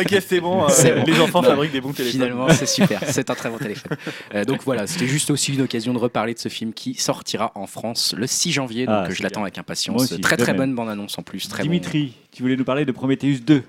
[0.00, 0.64] ok, c'est bon.
[0.64, 1.04] euh, C'est bon.
[1.06, 2.20] Les enfants fabriquent des bons téléphones.
[2.20, 3.00] Finalement, c'est super.
[3.06, 3.96] C'est un très bon téléphone.
[4.34, 7.52] Euh, donc voilà, c'était juste aussi une occasion de reparler de ce film qui sortira
[7.54, 8.86] en France le 6 janvier.
[8.86, 10.02] Donc Ah, euh, je l'attends avec impatience.
[10.02, 10.56] aussi, très très même.
[10.58, 11.48] bonne bande annonce en plus.
[11.48, 11.70] Très bon.
[11.70, 13.62] Dimitri, tu voulais nous parler de Prometheus 2.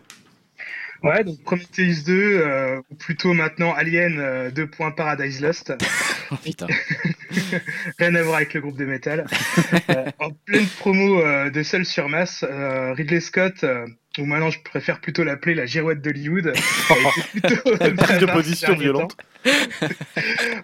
[1.02, 4.68] Ouais, donc Prometheus 2, euh, ou plutôt maintenant Alien euh, 2.
[4.98, 5.74] Paradise Lost.
[6.32, 6.68] Oh, putain.
[8.00, 9.26] Rien à voir avec le groupe de métal.
[9.90, 13.66] Euh, en pleine promo euh, de Seul sur Masse, euh, Ridley Scott,
[14.20, 16.54] ou maintenant je préfère plutôt l'appeler la girouette d'Hollywood,
[17.98, 19.18] Prise de position violente.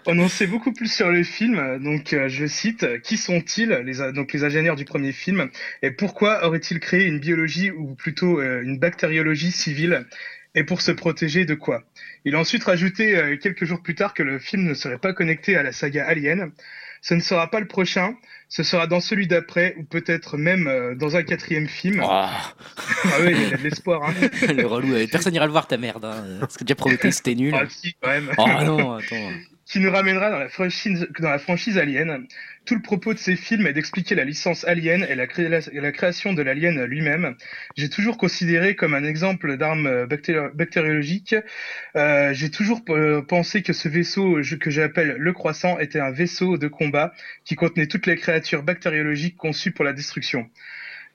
[0.06, 4.34] On en sait beaucoup plus sur le film, donc je cite Qui sont-ils les, Donc
[4.34, 5.50] les ingénieurs du premier film,
[5.82, 10.06] et pourquoi auraient-ils créé une biologie ou plutôt une bactériologie civile?
[10.56, 11.84] Et pour se protéger de quoi?
[12.26, 15.14] Il a ensuite rajouté euh, quelques jours plus tard que le film ne serait pas
[15.14, 16.52] connecté à la saga Alien.
[17.02, 18.16] Ce ne sera pas le prochain,
[18.50, 22.00] ce sera dans celui d'après ou peut-être même euh, dans un quatrième film.
[22.04, 22.32] Oh, Ah
[23.22, 24.02] oui, il y a de l'espoir.
[24.10, 24.14] Hein.
[24.54, 24.94] le relou.
[24.96, 26.04] euh, Personne n'ira le voir ta merde.
[26.06, 26.24] hein.
[26.40, 27.54] Parce que déjà Prometheus c'était nul.
[27.56, 28.32] Ah, si, quand même.
[28.40, 29.30] Oh non, attends.
[29.66, 32.28] Qui nous ramènera dans la franchise, dans la franchise Alien.
[32.66, 35.28] Tout le propos de ces films est d'expliquer la licence Alien et la,
[35.92, 37.36] création de l'Alien lui-même.
[37.76, 41.36] J'ai toujours considéré comme un exemple d'arme euh, bactéri- bactériologique.
[41.96, 46.58] Euh, J'ai toujours euh, pensé que ce vaisseau que j'appelle le Croissant était un vaisseau
[46.58, 47.14] de combat
[47.44, 50.50] qui contenait toutes les créatures bactériologiques conçues pour la destruction.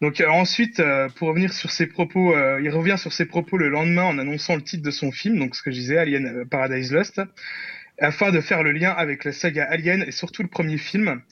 [0.01, 0.83] Donc euh, ensuite,
[1.17, 4.63] pour revenir sur ses propos, il revient sur ses propos le lendemain en annonçant le
[4.63, 7.21] titre de son film, donc ce que je disais, Alien Paradise Lost
[8.01, 11.23] afin de faire le lien avec la saga Alien et surtout le premier film.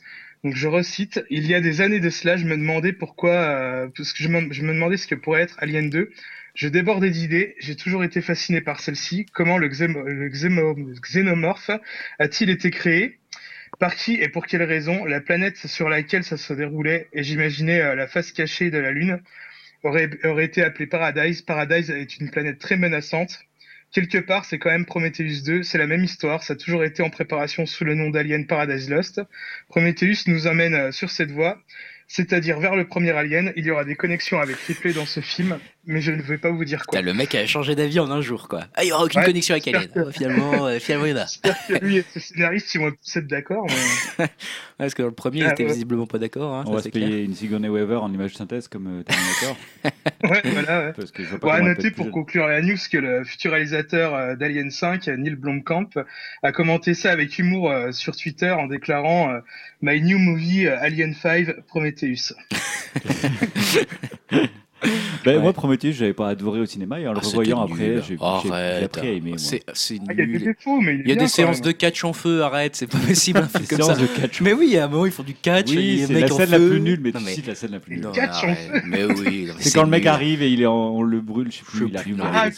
[0.45, 3.89] Donc je recite, il y a des années de cela, je me demandais pourquoi, euh,
[3.97, 6.11] je me, demandais ce que pourrait être Alien 2.
[6.55, 9.27] Je débordais d'idées, j'ai toujours été fasciné par celle-ci.
[9.33, 11.71] Comment le, xénomorphe
[12.19, 13.19] a-t-il été créé?
[13.81, 15.05] Par qui et pour quelle raison?
[15.05, 18.93] La planète sur laquelle ça se déroulait, et j'imaginais euh, la face cachée de la
[18.93, 19.21] Lune,
[19.85, 21.43] aurait été appelée Paradise.
[21.43, 23.41] Paradise est une planète très menaçante.
[23.93, 27.03] Quelque part, c'est quand même Prometheus 2, c'est la même histoire, ça a toujours été
[27.03, 29.23] en préparation sous le nom d'Alien Paradise Lost.
[29.69, 31.59] Prometheus nous amène euh, sur cette voie,
[32.07, 33.53] c'est-à-dire vers le premier Alien.
[33.57, 35.59] Il y aura des connexions avec Ripley dans ce film,
[35.89, 37.01] mais je ne vais pas vous dire quoi.
[37.01, 38.61] Putain, le mec a changé d'avis en un jour, quoi.
[38.77, 39.89] Ah, il y aura aucune Ouais, connexion avec Alien.
[39.89, 41.27] que- Oh, finalement, euh, finalement, il y en a.
[41.27, 43.67] J'espère que lui et ses scénaristes ils vont être d'accord.
[43.69, 44.25] mais-
[44.79, 45.73] Ouais, parce que dans le premier, il Ah, était ouais.
[45.73, 46.55] visiblement pas d'accord.
[46.55, 47.09] hein, On ça, va se clair.
[47.09, 49.57] payer une Sigourney Weaver en image synthèse comme euh, Terminator.
[50.25, 50.93] Ouais, voilà, ouais.
[50.95, 54.35] parce que je pas à noter pour conclure la news que le futur réalisateur euh,
[54.37, 55.89] d'Alien 5, Neil Blomkamp,
[56.43, 59.41] a commenté ça avec humour euh, sur Twitter en déclarant euh,
[59.81, 62.35] My new movie euh, Alien 5 Prometheus.
[65.25, 65.43] Ben, Ouais.
[65.43, 67.75] Moi, Prometheus, j'avais pas adoré au cinéma et en le Ah, revoyant nul.
[67.75, 68.39] après, j'ai moi.
[69.37, 70.45] C'est c'est Ah, il y a des nul.
[70.45, 73.41] défauts, mais il, y a des séances de catch en feu, arrête, c'est pas possible
[73.41, 74.01] un film comme Séance ça.
[74.03, 74.41] de catch.
[74.41, 75.71] Mais oui, à un moment, ils font du catch.
[75.71, 77.97] Oui, c'est la scène la plus nulle, mais Non, tu cites la scène la plus
[77.97, 78.05] nulle.
[78.05, 78.83] Non, Catch en arrête.
[78.87, 79.47] Mais oui.
[79.49, 80.09] non, mais C'est quand le mec nul.
[80.09, 82.49] arrive et il est en- on le brûle, je sais Je plus, il arrive Ah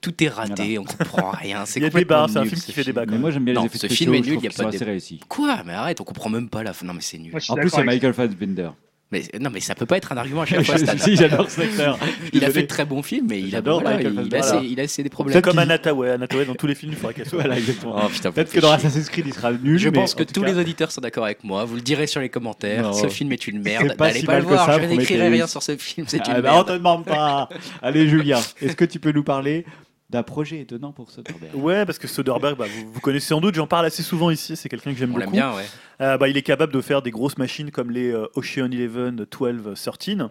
[0.00, 1.64] Tout est raté, on comprend rien.
[1.64, 3.08] C'est Il y a des bars, c'est un nul, film ce qui fait des bacs.
[3.10, 4.50] Mais moi j'aime bien les effets ce spéciaux, film est je nul, il y a
[4.50, 5.20] pas assez de- réussis.
[5.28, 5.62] Quoi?
[5.64, 6.84] Mais arrête, on comprend même pas la fin.
[6.86, 7.32] Non, mais c'est nul.
[7.38, 8.70] Je En plus, c'est Michael Fassbender.
[9.10, 10.76] Mais non, mais ça peut pas être un argument à chaque fois.
[10.76, 10.92] Stan.
[10.98, 11.98] si, j'adore cet acteur.
[12.34, 14.78] Il a fait de très bons films, mais il a, voilà, il, a ses, il
[14.80, 15.34] a ses des problèmes.
[15.34, 16.10] C'est comme Anataway.
[16.10, 17.44] Anataway, dans tous les films, il faudra qu'elle soit.
[17.56, 17.96] Exactement.
[18.04, 18.72] Oh, Peut-être que me dans.
[18.72, 19.78] Assassin's Creed, il sera nul.
[19.78, 21.64] Je mais pense en que tous cas, les auditeurs sont d'accord avec moi.
[21.64, 22.82] Vous le direz sur les commentaires.
[22.82, 22.92] Non.
[22.92, 23.96] Ce film est une merde.
[23.96, 24.66] pas N'allez si pas mal le voir.
[24.66, 26.06] ça, je n'écrirai rien sur ce film.
[26.08, 27.48] C'est Ah une bah, on te demande pas.
[27.82, 29.64] Allez, Julien, est-ce que tu peux nous parler
[30.10, 31.54] d'un projet étonnant pour Soderbergh?
[31.54, 34.56] Ouais, parce que Soderbergh, bah, vous, vous connaissez sans doute, j'en parle assez souvent ici,
[34.56, 35.36] c'est quelqu'un que j'aime On l'aime beaucoup.
[35.36, 35.64] bien, ouais.
[36.00, 39.26] Euh, bah, il est capable de faire des grosses machines comme les euh, Ocean Eleven,
[39.30, 40.28] 12, 13.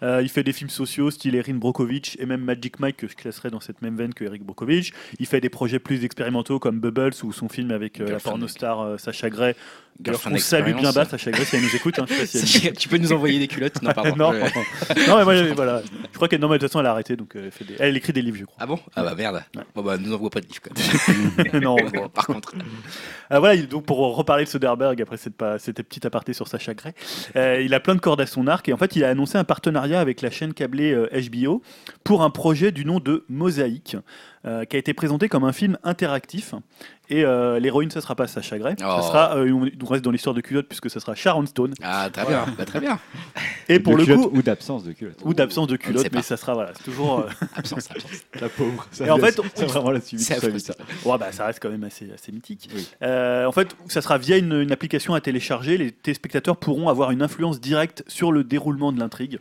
[0.00, 3.16] Euh, il fait des films sociaux style Erin Brockovich et même Magic Mike que je
[3.16, 4.92] classerais dans cette même veine que Eric Brockovich.
[5.18, 9.28] Il fait des projets plus expérimentaux comme Bubbles ou son film avec la pornostar Sacha
[9.28, 9.54] Gray.
[9.98, 11.98] D'ailleurs, on salue bien bas Sacha Gray si elle nous écoute.
[11.98, 13.90] hein, je sais pas si elle nous Sacha, Tu peux nous envoyer des culottes Non,
[13.92, 14.14] pardon.
[14.16, 14.44] non, Euh,
[15.08, 15.82] non, mais moi, voilà.
[16.12, 17.74] Je crois qu'elle, non, mais de toute façon, elle a arrêté, donc elle, fait des-
[17.80, 18.56] elle écrit des livres, je crois.
[18.60, 18.78] Ah bon?
[18.94, 19.42] Ah bah merde.
[19.56, 19.62] Ouais.
[19.74, 20.60] Bon bah, nous envoie pas de livres.
[20.62, 21.60] Quoi.
[21.60, 22.54] non, Bon, par contre.
[23.30, 26.92] Ah, voilà, il- donc pour reparler de Soderbergh, après cette petite aparté sur Sacha Gray,
[27.36, 29.38] euh, il a plein de cordes à son arc et en fait il a annoncé
[29.38, 31.62] un partenariat avec la chaîne câblée euh, HBO
[32.04, 33.96] pour un projet du nom de Mosaïque,
[34.46, 36.54] euh, qui a été présenté comme un film interactif.
[37.10, 38.74] Et euh, l'héroïne, ça sera pas Sacha Gray.
[38.80, 38.82] Oh.
[38.82, 41.72] Ça sera, euh, on reste dans l'histoire de culotte puisque ça sera Sharon Stone.
[41.82, 42.98] Ah, très bien, bah, très bien.
[43.70, 45.18] Et pour De le culotte coup, ou d'absence de culotte.
[45.24, 46.22] ou d'absence de ne culotte, mais pas.
[46.22, 47.20] ça sera voilà, c'est toujours.
[47.20, 48.10] euh, Absence, absence.
[48.38, 48.86] La pauvre.
[49.00, 50.20] Et en fait, c'est vraiment la suite.
[50.20, 50.74] Vie, ça.
[51.06, 52.68] ouais, bah, ça reste quand même assez, assez mythique.
[52.74, 52.86] Oui.
[53.02, 55.78] Euh, en fait, ça sera via une, une application à télécharger.
[55.78, 59.38] Les téléspectateurs pourront avoir une influence directe sur le déroulement de l'intrigue.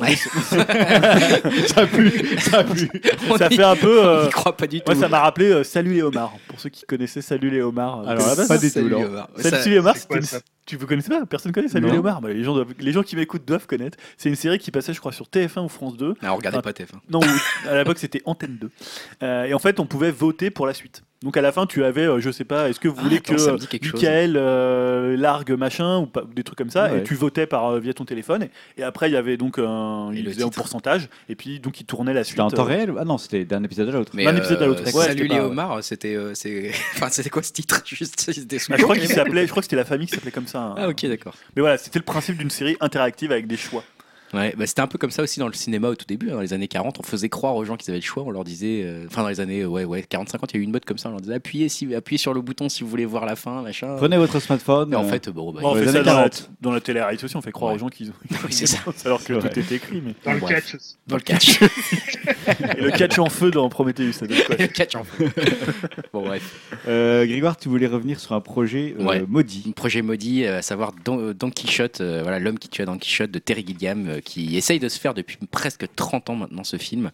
[0.00, 0.16] Attendez,
[1.68, 2.90] Ça pue, ça pue.
[3.38, 4.00] ça fait un peu.
[4.00, 4.92] On euh, n'y croit pas du tout.
[4.92, 6.32] Moi, ça m'a rappelé euh, Salut les homards.
[6.48, 8.00] Pour ceux qui connaissaient Salut les homards.
[8.00, 10.38] euh, Alors là, pas ça du tout, Salut, les homards, c'est c'était quoi, une- ça?
[10.68, 12.00] Tu vous connaissez pas Personne connaît Salut Non.
[12.00, 13.96] Bah, les, gens doivent- les gens qui m'écoutent doivent connaître.
[14.18, 16.14] C'est une série qui passait, je crois, sur TF1 ou France 2.
[16.22, 16.62] Ah, on regardait Ah.
[16.62, 17.00] pas TF1.
[17.08, 18.70] Non, ou- à l'époque c'était Antenne 2.
[19.22, 21.02] Euh, et en fait, on pouvait voter pour la suite.
[21.20, 23.16] Donc à la fin, tu avais, euh, je sais pas, est-ce que vous Ah, voulez
[23.16, 23.94] attends, que ça me dit quelque chose.
[23.94, 27.00] Michael euh, largue machin ou pas, des trucs comme ça, Ouais.
[27.00, 28.44] et tu votais par euh, via ton téléphone.
[28.44, 30.58] Et, et après, il y avait donc un, Et il le faisait un titre.
[30.58, 32.36] pourcentage, et puis donc il tournait la suite.
[32.36, 34.12] C'était en temps euh, réel Ah non, c'était d'un épisode à l'autre.
[34.14, 34.84] Mais D'un épisode à l'autre.
[34.84, 36.14] Ouais, Salut c'était les pas- homards, c'était.
[36.14, 37.82] euh, c'est- enfin, c'était quoi ce titre?
[37.84, 40.30] Juste, c'était Ah, je crois qu'il s'appelait, je crois que c'était la famille qui s'appelait
[40.30, 40.57] comme ça.
[40.76, 41.34] Ah, ok, d'accord.
[41.56, 43.84] Mais voilà, c'était le principe d'une série interactive avec des choix.
[44.34, 46.34] Ouais, bah, c'était un peu comme ça aussi dans le cinéma au tout début, hein,
[46.34, 46.98] dans les années 40.
[47.00, 48.22] On faisait croire aux gens qu'ils avaient le choix.
[48.24, 50.64] On leur disait, euh, enfin dans les années ouais, ouais, 40-50, il y a eu
[50.64, 51.08] une mode comme ça.
[51.08, 53.62] On leur disait appuyez, si, appuyez sur le bouton si vous voulez voir la fin,
[53.62, 53.94] machin.
[53.96, 54.90] Prenez votre smartphone.
[54.90, 56.50] Mais en fait, bon, bah, Bon, on fait ça dans la, 40.
[56.60, 57.76] dans la télé-réalité aussi, on fait croire Ouais.
[57.76, 58.14] aux gens qu'ils ont.
[58.30, 58.78] Oui, c'est ça.
[59.04, 59.40] Alors que Ouais.
[59.48, 60.02] tout est écrit.
[60.04, 60.14] Mais...
[60.24, 60.76] Dans le catch
[61.06, 61.60] dans le catch.
[62.76, 65.26] Et le catch en feu dans Prometheus, ça quoi le catch en fait.
[66.12, 66.42] bon, bref.
[66.86, 69.24] euh, Grégoire, tu voulais revenir sur un projet euh, Ouais.
[69.26, 69.64] maudit.
[69.68, 72.84] Un projet maudit, euh, à savoir Don, euh, Don Quichotte, euh, voilà, l'homme qui tua
[72.84, 76.36] Don Quichotte de Terry Gilliam, euh, qui essaye de se faire depuis presque 30 ans
[76.36, 77.10] maintenant ce film.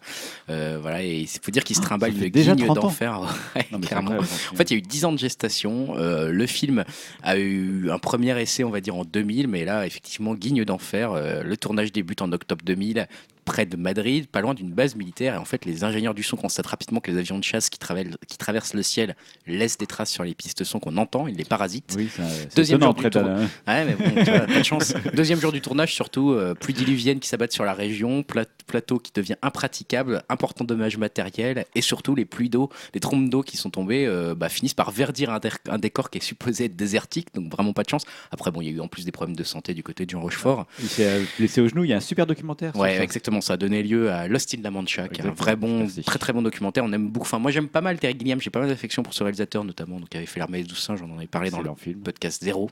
[0.49, 2.81] Euh, voilà, et il faut dire qu'il se trimballe ça fait une guigne 30 ans
[2.81, 3.21] d'enfer.
[3.55, 4.25] Ouais, incroyable.
[4.51, 5.95] En fait, il y a eu 10 ans de gestation.
[5.97, 6.83] Euh, le film
[7.23, 11.11] a eu un premier essai, on va dire, en 2000, mais là, effectivement, guigne d'enfer.
[11.11, 13.07] Euh, le tournage débute en octobre 2000
[13.45, 15.35] près de Madrid, pas loin d'une base militaire.
[15.35, 17.77] Et en fait, les ingénieurs du son constatent rapidement que les avions de chasse qui,
[17.79, 19.15] traversent le ciel
[19.47, 21.27] laissent des traces sur les pistes son qu'on entend.
[21.27, 21.93] Ils les parasitent.
[21.95, 23.23] Oui, ça- c'est Deuxième jour du après tour.
[23.23, 24.93] d'un- Ouais, mais bon, tu vois, pas de chance.
[25.13, 28.23] Deuxième jour du tournage, surtout, euh, pluie diluvienne qui s'abattent sur la région,
[28.65, 33.41] plateau qui devient impraticable, important dommage matériel, et surtout les pluies d'eau, les trompes d'eau
[33.43, 36.65] qui sont tombées, euh, bah, finissent par verdir un, dé- un décor qui est supposé
[36.65, 38.03] être désertique, donc vraiment pas de chance.
[38.31, 40.09] Après, bon, il y a eu en plus des problèmes de santé du côté de
[40.11, 40.65] Jean Rochefort.
[40.79, 41.83] Il s'est euh, blessé au genou.
[41.83, 42.75] Il y a un super documentaire.
[42.75, 43.03] Ouais, ça.
[43.03, 43.41] exactement.
[43.41, 46.01] Ça a donné lieu à Lost in La Mancha, qui est un vrai bon, Merci.
[46.03, 46.83] très très bon documentaire.
[46.83, 47.25] On aime beaucoup.
[47.25, 48.39] Enfin, moi j'aime pas mal Terry Gilliam.
[48.41, 50.79] J'ai pas mal d'affection pour ce réalisateur notamment, donc il avait fait l'armée des douze
[50.79, 51.01] singes.
[51.01, 52.01] On en avait parlé dans le film.
[52.01, 52.69] podcast zéro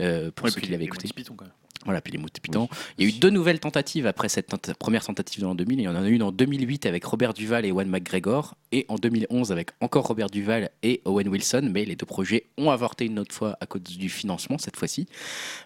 [0.00, 1.04] euh, pour Ouais, ceux qui l'avaient écouté.
[1.06, 1.54] Monty Python, quand même.
[1.84, 2.68] Voilà, puis les mots de Python.
[2.98, 5.80] Il y a eu deux nouvelles tentatives après cette tenta- première tentative en 2000.
[5.80, 8.86] Il y en a eu une en 2008 avec Robert Duval et Ewan McGregor, et
[8.88, 11.68] en 2011 avec encore Robert Duval et Owen Wilson.
[11.72, 15.06] Mais les deux projets ont avorté une autre fois à cause du financement cette fois-ci.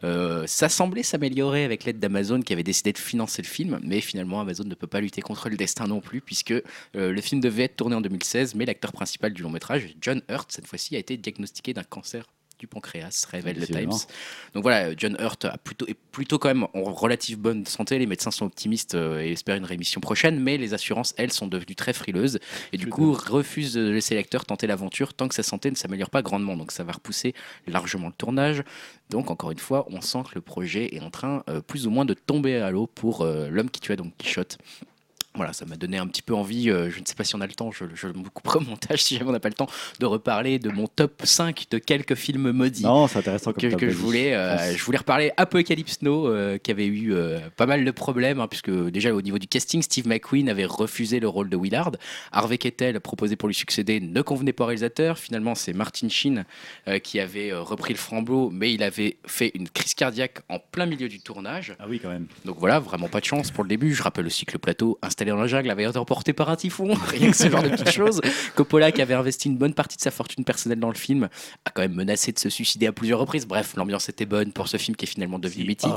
[0.04, 4.00] Euh, ça semblait s'améliorer avec l'aide d'Amazon qui avait décidé de financer le film, mais
[4.00, 6.62] finalement Amazon ne peut pas lutter contre le destin non plus, puisque euh,
[6.94, 10.50] le film devait être tourné en 2016, mais l'acteur principal du long métrage, John Hurt,
[10.52, 12.24] cette fois-ci, a été diagnostiqué d'un cancer
[12.58, 13.96] du pancréas, révèle le Décidément.
[13.96, 14.08] Times.
[14.54, 17.98] Donc voilà, John Hurt a plutôt, est plutôt quand même en relative bonne santé.
[17.98, 21.46] Les médecins sont optimistes euh, et espèrent une rémission prochaine, mais les assurances, elles, sont
[21.46, 22.38] devenues très frileuses
[22.72, 25.76] et du Je coup refusent de laisser l'acteur tenter l'aventure tant que sa santé ne
[25.76, 26.56] s'améliore pas grandement.
[26.56, 27.34] Donc ça va repousser
[27.66, 28.62] largement le tournage.
[29.10, 31.90] Donc encore une fois, on sent que le projet est en train euh, plus ou
[31.90, 34.58] moins de tomber à l'eau pour euh, l'homme qui tua Don Quichotte.
[35.34, 37.40] Voilà, ça m'a donné un petit peu envie, euh, je ne sais pas si on
[37.40, 39.54] a le temps, je, je me couperai au montage si jamais on n'a pas le
[39.54, 39.68] temps,
[40.00, 43.88] de reparler de mon top 5 de quelques films maudits Non, c'est intéressant comme que,
[43.90, 44.34] je voulais.
[44.34, 48.40] euh, je voulais reparler Apocalypse Now, euh, qui avait eu euh, pas mal de problèmes,
[48.40, 51.92] hein, puisque déjà au niveau du casting, Steve McQueen avait refusé le rôle de Willard.
[52.32, 55.18] Harvey Keitel, proposé pour lui succéder, ne convenait pas au réalisateur.
[55.18, 56.44] Finalement, c'est Martin Sheen
[57.04, 61.08] qui avait repris le flambeau, mais il avait fait une crise cardiaque en plein milieu
[61.08, 61.74] du tournage.
[61.78, 62.26] Ah oui, quand même.
[62.44, 63.94] Donc voilà, vraiment pas de chance pour le début.
[63.94, 66.54] Je rappelle aussi que le plateau installé dans la jungle avait été emporté par un
[66.56, 68.20] typhon, rien que ce genre de petites choses.
[68.54, 71.28] Coppola, qui avait investi une bonne partie de sa fortune personnelle dans le film,
[71.64, 73.44] a quand même menacé de se suicider à plusieurs reprises.
[73.46, 75.90] Bref, l'ambiance était bonne pour ce film qui est finalement devenu mythique.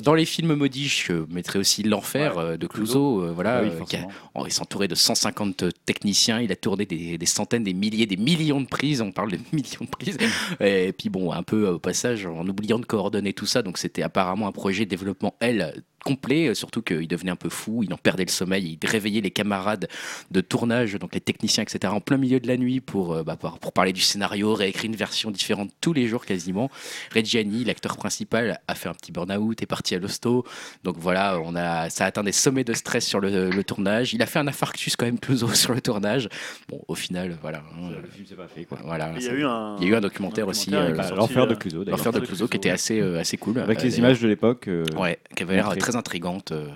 [0.00, 3.24] Dans les films maudits, je mettrais aussi L'Enfer Ouais, euh, de Clouseau.
[3.24, 4.46] Euh, voilà, Ah oui, euh, qui a- forcément.
[4.46, 8.60] Il s'entourait de 150 techniciens, il a tourné des, des centaines, des milliers, des millions
[8.60, 10.18] de prises, on parle de millions de prises.
[10.60, 14.02] Et puis bon, un peu au passage, en oubliant de coordonner tout ça, donc c'était
[14.02, 17.92] apparemment un projet de développement L complet, euh, surtout qu'il devenait un peu fou, il
[17.92, 19.88] en perdait le sommeil, il réveillait les camarades
[20.30, 23.36] de tournage, donc les techniciens, etc., en plein milieu de la nuit pour, euh, bah,
[23.36, 26.70] pour, pour parler du scénario, réécrire une version différente tous les jours quasiment.
[27.14, 30.44] Reggiani, l'acteur principal, a fait un petit burn-out, est parti à l'hosto,
[30.84, 34.14] donc voilà, on a, ça a atteint des sommets de stress sur le, le tournage.
[34.14, 36.28] Il a fait un infarctus quand même plus sur le tournage.
[36.68, 37.58] Bon, au final, voilà.
[37.74, 38.78] hein, Le film s'est pas fait, quoi.
[38.84, 41.46] voilà Il y a eu un, il y a eu un documentaire aussi, euh, L'enfer
[41.46, 41.98] de Clouseau, d'ailleurs.
[41.98, 43.58] L'enfer de Clouseau, qui était assez, euh, assez cool.
[43.58, 44.68] Avec Euh, les images de l'époque.
[44.68, 46.52] euh, Ouais, qui avait l'air très très intrigante.
[46.52, 46.68] euh,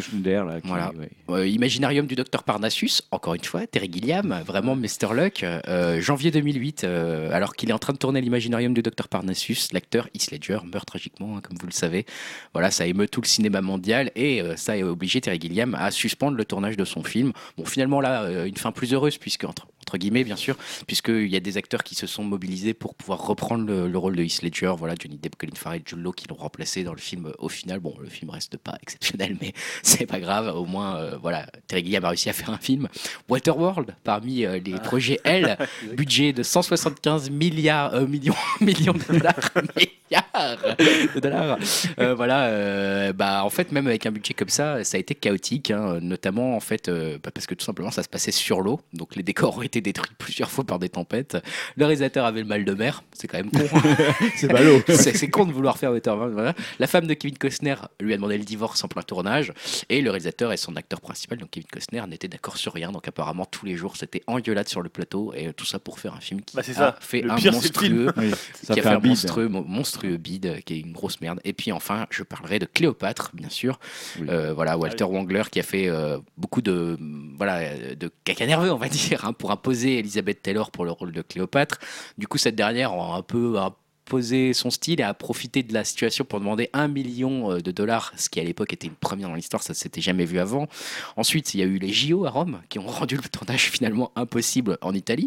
[0.00, 0.60] Schneider, là.
[0.60, 0.92] qui- Voilà.
[0.98, 1.08] ouais.
[1.30, 5.14] euh, Imaginarium du docteur Parnassus, encore une fois, Terry Gilliam, vraiment Mr.
[5.14, 9.08] Luck, euh, janvier 2008, euh, alors qu'il est en train de tourner l'Imaginarium du docteur
[9.08, 12.06] Parnassus, l'acteur Heath Ledger meurt tragiquement, hein, comme vous le savez.
[12.54, 16.36] Voilà, ça émeut tout le cinéma mondial et ça a obligé Terry Gilliam à suspendre
[16.36, 17.32] le tournage de son film.
[17.56, 20.54] Bon, finalement, là, une fin plus heureuse, puisque, entre, entre guillemets, bien sûr,
[20.86, 24.16] puisqu'il y a des acteurs qui se sont mobilisés pour pouvoir reprendre le, le rôle
[24.16, 24.74] de Heath Ledger.
[24.76, 27.24] Voilà, Johnny Depp, Colin Farrell, Jude Law qui l'ont remplacé dans le film.
[27.26, 30.54] euh, Au final, bon, le film reste pas exceptionnel, mais c'est pas grave.
[30.54, 32.88] Au moins, euh, voilà, Terry Gilliam a réussi à faire un film.
[33.30, 35.56] Waterworld, parmi euh, les projets L,
[35.96, 39.50] budget de 175 milliards, euh, millions, millions de dollars.
[39.56, 40.58] milliards
[41.14, 41.58] de dollars.
[42.14, 45.98] Voilà, bah en fait, même avec un budget comme ça, ça a été chaotique, hein,
[46.02, 49.22] notamment en fait, bah, parce que tout simplement ça se passait sur l'eau, donc les
[49.22, 51.36] décors ont été détruits plusieurs fois par des tempêtes.
[51.76, 53.58] Le réalisateur avait le mal de mer, c'est quand même con.
[54.36, 54.80] C'est ballot.
[54.88, 56.32] c'est c'est con de vouloir faire Waterworld.
[56.34, 56.54] Voilà.
[56.78, 59.52] La femme de Kevin Costner lui a demandé le divorce en plein tournage,
[59.88, 62.92] et le réalisateur et son acteur principal, donc Kevin Costner, n'étaient d'accord sur rien.
[62.92, 66.14] Donc apparemment tous les jours c'était engueulade sur le plateau, et tout ça pour faire
[66.14, 66.96] un film qui Bah, c'est a ça.
[67.00, 68.30] fait Le un pire, monstrueux Oui,
[68.62, 69.08] ça qui a fait fait un un bide.
[69.10, 71.40] monstrueux, mo- monstrueux bide, qui est une grosse merde.
[71.44, 73.78] Et puis enfin, je parlerai de Cléopâtre, bien sûr.
[74.20, 74.26] Oui.
[74.30, 76.96] Euh, voilà, Walter Wangler qui a fait euh, beaucoup de,
[77.36, 81.12] voilà, de caca nerveux, on va dire, hein, pour imposer Elizabeth Taylor pour le rôle
[81.12, 81.78] de Cléopâtre.
[82.16, 85.84] Du coup, cette dernière a un peu imposé son style et a profité de la
[85.84, 89.28] situation pour demander un million euh, de dollars, ce qui à l'époque était une première
[89.28, 90.68] dans l'histoire, ça s'était jamais vu avant.
[91.16, 94.10] Ensuite, il y a eu les JO à Rome qui ont rendu le tournage finalement
[94.16, 95.26] impossible en Italie.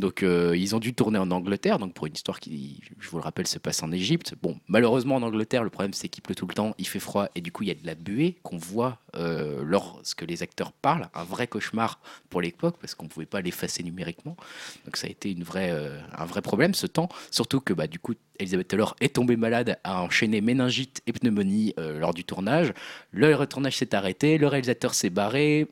[0.00, 3.18] Donc euh, ils ont dû tourner en Angleterre, donc pour une histoire qui, je vous
[3.18, 4.34] le rappelle, se passe en Égypte.
[4.42, 7.28] Bon, malheureusement en Angleterre, le problème c'est qu'il pleut tout le temps, il fait froid
[7.36, 10.72] et du coup il y a de la buée qu'on voit euh, lorsque les acteurs
[10.72, 14.36] parlent, un vrai cauchemar pour l'époque parce qu'on pouvait pas l'effacer numériquement.
[14.84, 18.14] Donc ça a été euh, un vrai problème ce temps, surtout que bah, du coup
[18.38, 22.72] Elisabeth Taylor est tombée malade, a enchaîné méningite et pneumonie euh, lors du tournage.
[23.10, 25.68] Le tournage s'est arrêté, le réalisateur s'est barré.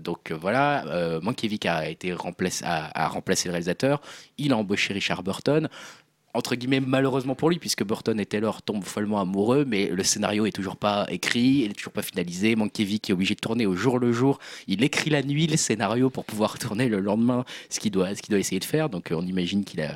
[0.00, 4.00] donc voilà, euh, Mankiewicz a été a, a remplacé le réalisateur.
[4.38, 5.68] Il a embauché Richard Burton.
[6.36, 10.44] Entre guillemets, malheureusement pour lui, puisque Burton et Taylor tombent follement amoureux, mais le scénario
[10.44, 12.56] est toujours pas écrit, il est toujours pas finalisé.
[12.56, 14.38] Mankiewicz est obligé de tourner au jour le jour.
[14.66, 18.20] Il écrit la nuit le scénario pour pouvoir tourner le lendemain, ce qu'il doit, ce
[18.20, 18.90] qu'il doit essayer de faire.
[18.90, 19.94] Donc euh, on imagine qu'il a,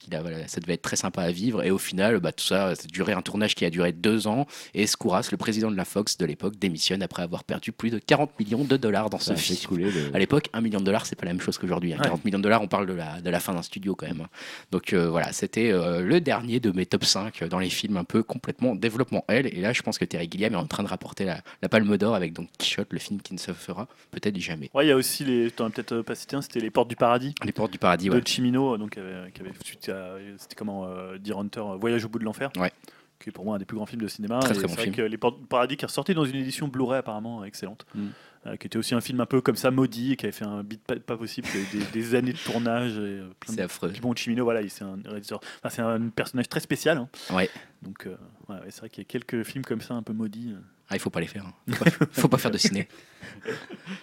[0.00, 1.62] qu'il a, voilà, ça devait être très sympa à vivre.
[1.62, 4.26] Et au final, bah, tout ça, ça a duré un tournage qui a duré deux
[4.26, 4.46] ans.
[4.74, 7.98] Et Skouras, le président de la Fox de l'époque, démissionne après avoir perdu plus de
[7.98, 9.68] 40 millions de dollars dans ce Ça a fait film.
[9.68, 11.92] couler le- À l'époque, un million de dollars, c'est pas la même chose qu'aujourd'hui.
[11.92, 11.98] hein.
[11.98, 12.04] Ouais.
[12.04, 14.22] 40 millions de dollars, on parle de la, de la fin d'un studio quand même.
[14.22, 14.28] hein.
[14.72, 18.04] Donc euh, voilà, c'était euh, le dernier de mes top 5 dans les films un
[18.04, 19.46] peu complètement développement L.
[19.46, 21.96] Et là, je pense que Terry Gilliam est en train de rapporter la, la Palme
[21.98, 24.70] d'Or avec donc Quichotte, le film qui ne se fera peut-être jamais.
[24.74, 25.50] Ouais, il y a aussi les.
[25.50, 27.78] T'en as peut-être euh, pas cité un, c'était Les Portes du Paradis Les Portes du
[27.78, 28.20] Paradis, ouais.
[28.20, 29.89] de Chimino, donc euh, qui avait suite
[30.38, 32.50] c'était comment euh, Deer Hunter, euh, Voyage au bout de l'enfer.
[32.58, 32.72] Ouais.
[33.18, 34.38] Qui est pour moi un des plus grands films de cinéma.
[34.40, 34.96] Très, très bon c'est vrai film.
[34.96, 37.84] que Les Paradis qui est ressorti dans une édition Blu-ray apparemment excellente.
[37.94, 38.06] Mm.
[38.46, 40.62] Euh, qui était aussi un film un peu comme ça maudit qui avait fait un
[40.62, 42.94] beat pas, pas possible, des, des années de tournage.
[42.96, 43.64] Euh, plein C'est de...
[43.64, 43.92] affreux.
[44.00, 46.96] Bon, Chimino, voilà, il- c'est un réalisateur, enfin, c'est un personnage très spécial.
[46.96, 47.08] hein.
[47.34, 47.50] Ouais.
[47.82, 48.16] Donc, euh,
[48.48, 50.54] ouais, ouais, c'est vrai qu'il y a quelques films comme ça un peu maudits.
[50.90, 50.92] Euh.
[50.92, 51.44] Ah, il faut pas les faire.
[51.46, 51.52] hein.
[51.72, 52.88] Faut pas, faut pas faire de ciné.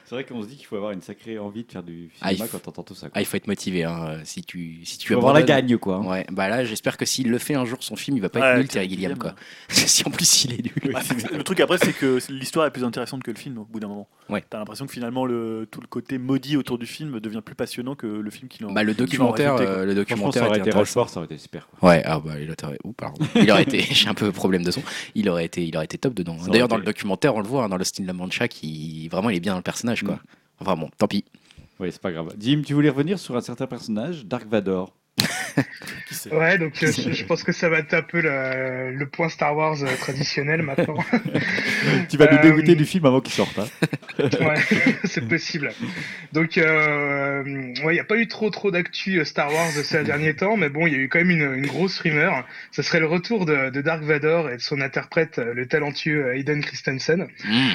[0.05, 2.31] C'est vrai qu'on se dit qu'il faut avoir une sacrée envie de faire du Ah,
[2.31, 3.07] il cinéma faut- quand t'entends tout ça.
[3.13, 3.83] Ah, il faut être motivé.
[3.83, 4.19] hein.
[4.23, 5.97] Si tu, si tu avoir la gagne, quoi.
[5.97, 6.05] hein.
[6.07, 8.39] Ouais, bah là, j'espère que s'il le fait un jour, son film, il va pas
[8.53, 9.35] être nul, Terry Gilliam, quoi.
[9.69, 10.95] si en plus il est nul.
[11.35, 13.87] Le truc après, c'est que l'histoire est plus intéressante que le film au bout d'un
[13.87, 14.07] moment.
[14.29, 14.43] Ouais.
[14.49, 17.95] T'as l'impression que finalement, le, tout le côté maudit autour du film devient plus passionnant
[17.95, 18.71] que le film qui l'en.
[18.71, 20.71] Bah, le documentaire, euh, le documentaire ça aurait été.
[20.71, 21.67] Rochefort, ça aurait été super.
[21.67, 21.89] quoi.
[21.89, 23.25] Ouais, ah bah il aurait, ouh, pardon.
[23.35, 24.81] Il aurait été, j'ai un peu problème de son.
[25.15, 26.35] Il aurait été, il aurait été top dedans.
[26.37, 29.07] Aurait D'ailleurs, dans le documentaire, on le voit hein, dans Lost in La Mancha, qui
[29.09, 30.15] vraiment, il est bien dans le personnage, quoi.
[30.15, 30.19] Mm.
[30.59, 31.25] Enfin bon, tant pis.
[31.79, 32.33] Oui, c'est pas grave.
[32.39, 34.95] Jim, tu voulais revenir sur un certain personnage, Dark Vador.
[36.31, 39.29] Ouais, donc euh, je, je pense que ça va être un peu le, le point
[39.29, 40.97] Star Wars euh, traditionnel maintenant.
[42.09, 43.57] tu vas nous Euh, dégoûter du film avant qu'il sorte.
[43.59, 43.67] hein.
[44.19, 44.55] ouais,
[45.05, 45.71] c'est possible.
[46.33, 47.43] Donc, euh,
[47.83, 50.57] ouais, il n'y a pas eu trop trop d'actu euh, Star Wars ces derniers temps,
[50.57, 52.45] mais bon, il y a eu quand même une, une grosse rumeur.
[52.71, 56.33] Ce serait le retour de, de Dark Vador et de son interprète, euh, le talentueux
[56.35, 57.27] Hayden Christensen.
[57.45, 57.69] Mm.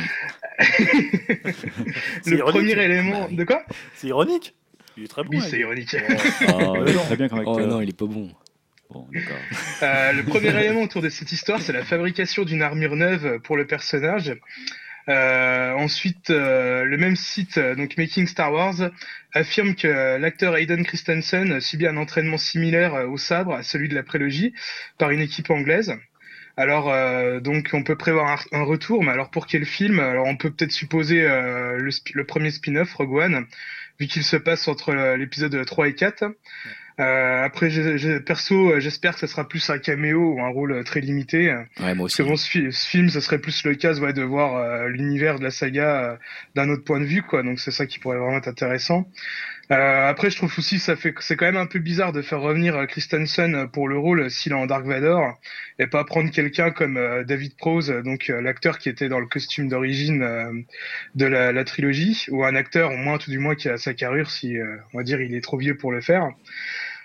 [2.23, 2.55] C'est Le ironique.
[2.75, 3.63] premier élément de quoi?
[3.97, 4.55] C'est ironique.
[4.97, 5.31] Il est très bon.
[5.31, 5.97] Oui, c'est ironique.
[6.49, 7.57] Oh, il est très bien comme acteur.
[7.57, 8.31] Oh non, il est pas bon.
[8.91, 9.37] Bon, d'accord.
[9.83, 13.57] Euh, le premier élément autour de cette histoire, c'est la fabrication d'une armure neuve pour
[13.57, 14.37] le personnage.
[15.09, 18.91] Euh, ensuite, euh, le même site, donc Making Star Wars,
[19.33, 24.03] affirme que l'acteur Hayden Christensen subit un entraînement similaire au sabre à celui de la
[24.03, 24.53] prélogie
[24.99, 25.97] par une équipe anglaise.
[26.57, 30.01] Alors, euh, donc, on peut prévoir un, un retour, mais alors pour quel film?
[30.01, 33.47] Alors, on peut peut-être supposer euh, le, le premier spin-off, Rogue One,
[34.01, 36.25] vu qu'il se passe entre euh, l'épisode 3 et 4.
[37.01, 40.49] Euh, après, j'ai- j'ai- perso, euh, j'espère que ça sera plus un caméo ou un
[40.49, 41.49] rôle euh, très limité.
[41.81, 42.17] Ouais, moi Parce aussi.
[42.19, 44.89] que bon, ce, fi- ce film, ça serait plus le cas ouais, de voir euh,
[44.89, 46.17] l'univers de la saga euh,
[46.55, 47.43] d'un autre point de vue, quoi.
[47.43, 49.09] Donc c'est ça qui pourrait vraiment être intéressant.
[49.73, 52.77] Euh, après, je trouve aussi que c'est quand même un peu bizarre de faire revenir
[52.77, 55.39] euh, Christensen euh, pour le rôle s'il est en Dark Vador
[55.79, 60.65] et pas prendre quelqu'un comme David Prose, donc l'acteur qui était dans le costume d'origine
[61.15, 63.95] de la, la trilogie, ou un acteur au moins tout du moins qui a sa
[63.95, 64.59] carrure si
[64.93, 66.29] on va dire il est trop vieux pour le faire.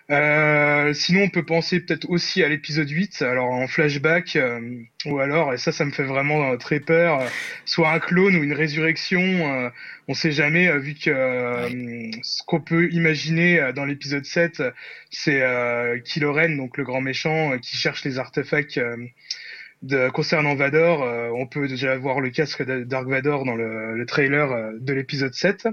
[0.10, 5.20] Euh, sinon, on peut penser peut-être aussi à l'épisode 8, alors en flashback, euh, ou
[5.20, 7.22] alors, et ça, ça me fait vraiment euh, très peur,
[7.66, 9.72] soit un clone ou une résurrection,
[10.08, 11.12] on sait jamais, vu que
[12.22, 14.72] ce qu'on peut imaginer dans l'épisode 7, euh,
[15.12, 15.44] c'est
[16.06, 18.80] Kylo Ren, donc le grand méchant, qui cherche les artefacts
[19.82, 21.02] de, concernant Vador.
[21.36, 25.34] On peut déjà voir le casque de Dark Vador dans le, le trailer de l'épisode
[25.34, 25.68] 7.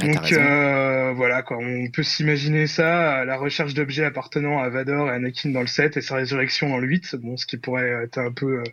[0.00, 4.68] Ah, Donc euh, voilà quoi, on peut s'imaginer ça, euh, la recherche d'objets appartenant à
[4.68, 7.58] Vador et Anakin dans le 7 et sa résurrection dans le 8, bon ce qui
[7.58, 8.64] pourrait être un peu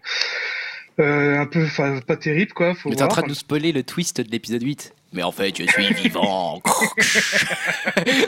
[1.00, 3.72] euh, un peu enfin, pas terrible quoi, faut Mais t'es en train de nous spoiler
[3.72, 4.94] le twist de l'épisode 8.
[5.14, 6.62] Mais en fait, je suis vivant.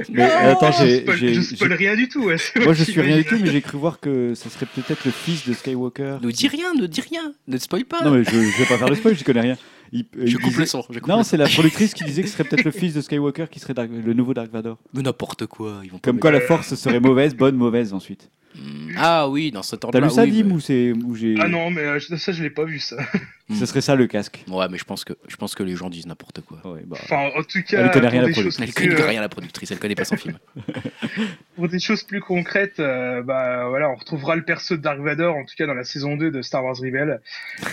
[0.09, 2.25] Mais attends, je j'ai, spoil, je rien du tout.
[2.25, 5.05] ouais, moi je suis rien du tout, mais j'ai cru voir que ça serait peut-être
[5.05, 6.17] le fils de Skywalker.
[6.21, 7.33] ne dis rien, ne dis rien.
[7.47, 8.03] Ne spoil pas.
[8.03, 9.57] Non mais je, je vais pas faire le spoil, je connais rien.
[9.93, 10.83] Il- je coupe disait- le son.
[10.89, 13.01] Je coupe Non, c'est la productrice qui disait que ce serait peut-être le fils de
[13.01, 14.77] Skywalker qui serait Dark- le nouveau Dark Vador.
[14.93, 15.81] Mais n'importe quoi.
[15.83, 18.29] Ils vont Comme quoi la force serait mauvaise, bonne, mauvaise ensuite.
[18.55, 18.91] Hmm.
[18.97, 20.01] Ah oui, dans ce T'as temps-là.
[20.07, 22.43] lu ça, oui, Dim, mais- ou c'est où j'ai Ah non, mais euh, ça je
[22.43, 22.97] l'ai pas vu ça.
[23.59, 24.43] Ce serait ça le casque.
[24.47, 26.59] Ouais, mais je pense que je pense que les gens disent n'importe quoi.
[26.63, 29.29] Ouais, bah, Enfin, en tout cas, Elle connaît rien, la Elle connaît euh, rien la
[29.29, 30.37] productrice, elle connaît pas son film.
[31.55, 35.35] Pour des choses plus concrètes, euh, bah voilà, on retrouvera le perso de Dark Vador,
[35.35, 37.21] en tout cas dans la saison 2 de Star Wars Rebel,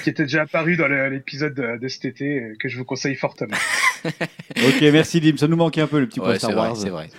[0.03, 3.57] qui était déjà apparu dans l'épisode de, de cet été, que je vous conseille fortement.
[4.03, 6.69] Ok, merci Dim, ça nous manquait un peu le petit point Ouais, Star c'est vrai,
[6.69, 6.77] Wars.
[6.77, 7.11] c'est vrai.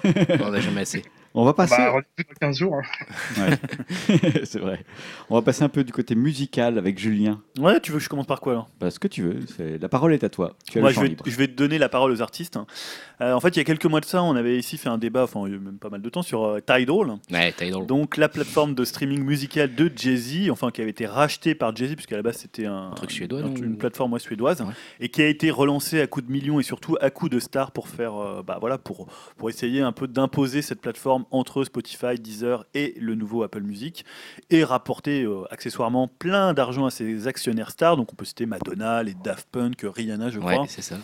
[0.41, 1.03] On en a jamais assez.
[1.33, 1.75] On va passer.
[1.77, 2.75] Bah, rendez-vous dans 15 jours.
[2.75, 3.47] hein.
[4.43, 4.83] c'est vrai.
[5.29, 7.41] On va passer un peu du côté musical avec Julien.
[7.59, 8.69] Ouais, tu veux que je commence par quoi alors?
[8.79, 10.55] Bah, ce que tu veux, c'est- la parole est à toi.
[10.69, 11.23] Tu as Moi, le je vais, libre.
[11.25, 12.59] je vais te donner la parole aux artistes.
[13.21, 14.97] Euh, en fait, il y a quelques mois de ça, on avait ici fait un
[14.97, 17.17] débat, enfin, il y a même pas mal de temps, sur euh, Tidal.
[17.31, 17.85] Ouais, Tidal.
[17.85, 21.95] Donc, la plateforme de streaming musical de Jay-Z, enfin, qui avait été rachetée par Jay-Z,
[21.95, 24.73] puisqu'à la base, c'était un, truc suédois, un- une plateforme ouais, suédoise, Ouais.
[24.99, 27.71] et qui a été relancée à coups de millions et surtout à coups de stars
[27.71, 32.15] pour faire, euh, bah, voilà, pour, pour essayer un peu d'imposer cette plateforme entre Spotify,
[32.19, 34.05] Deezer et le nouveau Apple Music,
[34.49, 37.97] et rapporter euh, accessoirement plein d'argent à ses actionnaires stars.
[37.97, 40.65] Donc, on peut citer Madonna, les Daft Punk, Rihanna, je Ouais, crois.
[40.67, 40.95] c'est ça.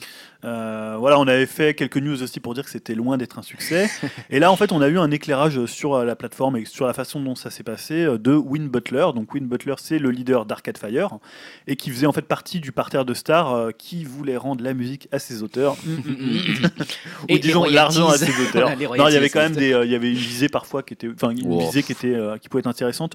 [0.45, 3.41] Euh, voilà, on avait fait quelques news aussi pour dire que c'était loin d'être un
[3.41, 3.89] succès.
[4.29, 6.85] et là, en fait, on a eu un éclairage sur euh, la plateforme et sur
[6.85, 9.07] la façon dont ça s'est passé euh, de Win Butler.
[9.15, 11.17] Donc, Win Butler, c'est le leader d'Arcade Fire
[11.67, 15.07] et qui faisait en fait partie du parterre de stars qui voulait rendre la musique
[15.11, 15.75] à ses auteurs.
[17.27, 17.75] Et Ou les disons royalties.
[17.75, 18.69] l'argent à ses auteurs.
[18.97, 20.93] Non, il y avait quand même des, euh, il y avait une visée parfois qui
[20.93, 21.59] était, enfin une Wow.
[21.61, 23.13] visée qui était, euh, qui pouvait être intéressante.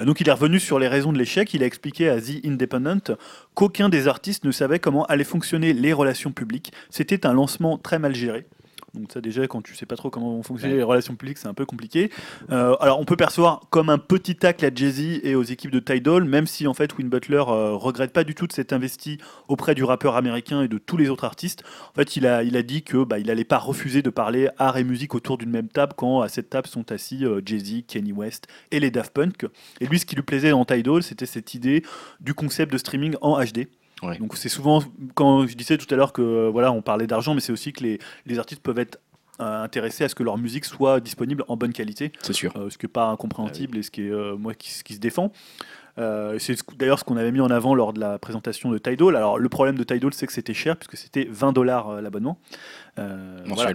[0.00, 1.52] Donc il est revenu sur les raisons de l'échec.
[1.54, 3.16] Il a expliqué à The Independent
[3.54, 6.63] qu'aucun des artistes ne savait comment allaient fonctionner les relations publiques.
[6.90, 8.46] C'était un lancement très mal géré.
[8.92, 10.78] Donc ça déjà, quand tu sais pas trop comment vont fonctionner Ouais.
[10.78, 12.12] les relations publiques, c'est un peu compliqué.
[12.52, 15.80] Euh, alors on peut percevoir comme un petit tacle à Jay-Z et aux équipes de
[15.80, 19.18] Tidal, même si en fait Win Butler euh, regrette pas du tout de s'être investi
[19.48, 21.64] auprès du rappeur américain et de tous les autres artistes.
[21.90, 24.48] En fait, il a, il a dit que bah, il allait pas refuser de parler
[24.58, 27.86] art et musique autour d'une même table quand à cette table sont assis euh, Jay-Z,
[27.88, 29.44] Kanye West et les Daft Punk.
[29.80, 31.82] Et lui, ce qui lui plaisait dans Tidal, c'était cette idée
[32.20, 33.66] du concept de streaming en HD.
[34.04, 34.18] Ouais.
[34.18, 34.82] Donc c'est souvent
[35.14, 37.72] quand je disais tout à l'heure que euh, voilà, on parlait d'argent, mais c'est aussi
[37.72, 38.98] que les, les artistes peuvent être
[39.40, 42.52] euh, intéressés à ce que leur musique soit disponible en bonne qualité, C'est sûr.
[42.56, 44.94] euh, ce qui n'est pas incompréhensible et ce qui est euh, moi qui, ce qui
[44.94, 45.32] se défend.
[45.98, 48.78] Euh, c'est ce- d'ailleurs ce qu'on avait mis en avant lors de la présentation de
[48.78, 49.16] Tidal.
[49.16, 52.38] Alors le problème de Tidal, c'est que c'était cher puisque c'était 20 dollars l'abonnement.
[52.98, 53.70] Euh, voilà.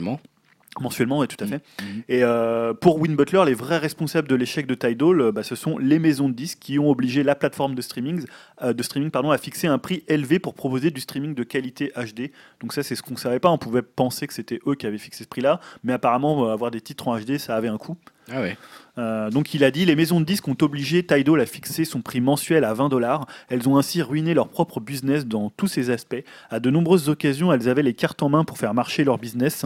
[0.80, 1.20] Mensuellement.
[1.20, 1.64] Oui, tout à fait.
[1.82, 2.04] Mhm.
[2.08, 5.56] Et euh, pour Win Butler, les vrais responsables de l'échec de Tidal, euh, bah, ce
[5.56, 8.24] sont les maisons de disques qui ont obligé la plateforme de streaming,
[8.62, 11.92] euh, de streaming pardon, à fixer un prix élevé pour proposer du streaming de qualité
[11.96, 12.32] HD.
[12.62, 13.50] Donc ça, c'est ce qu'on savait pas.
[13.50, 16.70] On pouvait penser que c'était eux qui avaient fixé ce prix-là, mais apparemment, euh, avoir
[16.70, 17.98] des titres en HD, ça avait un coût.
[18.32, 18.58] Ah ouais.
[18.98, 22.02] Euh, donc il a dit les maisons de disques ont obligé Tidal à fixer son
[22.02, 23.26] prix mensuel à 20 dollars.
[23.50, 26.24] Elles ont ainsi ruiné leur propre business dans tous ses aspects.
[26.50, 29.66] À de nombreuses occasions, elles avaient les cartes en main pour faire marcher leur business.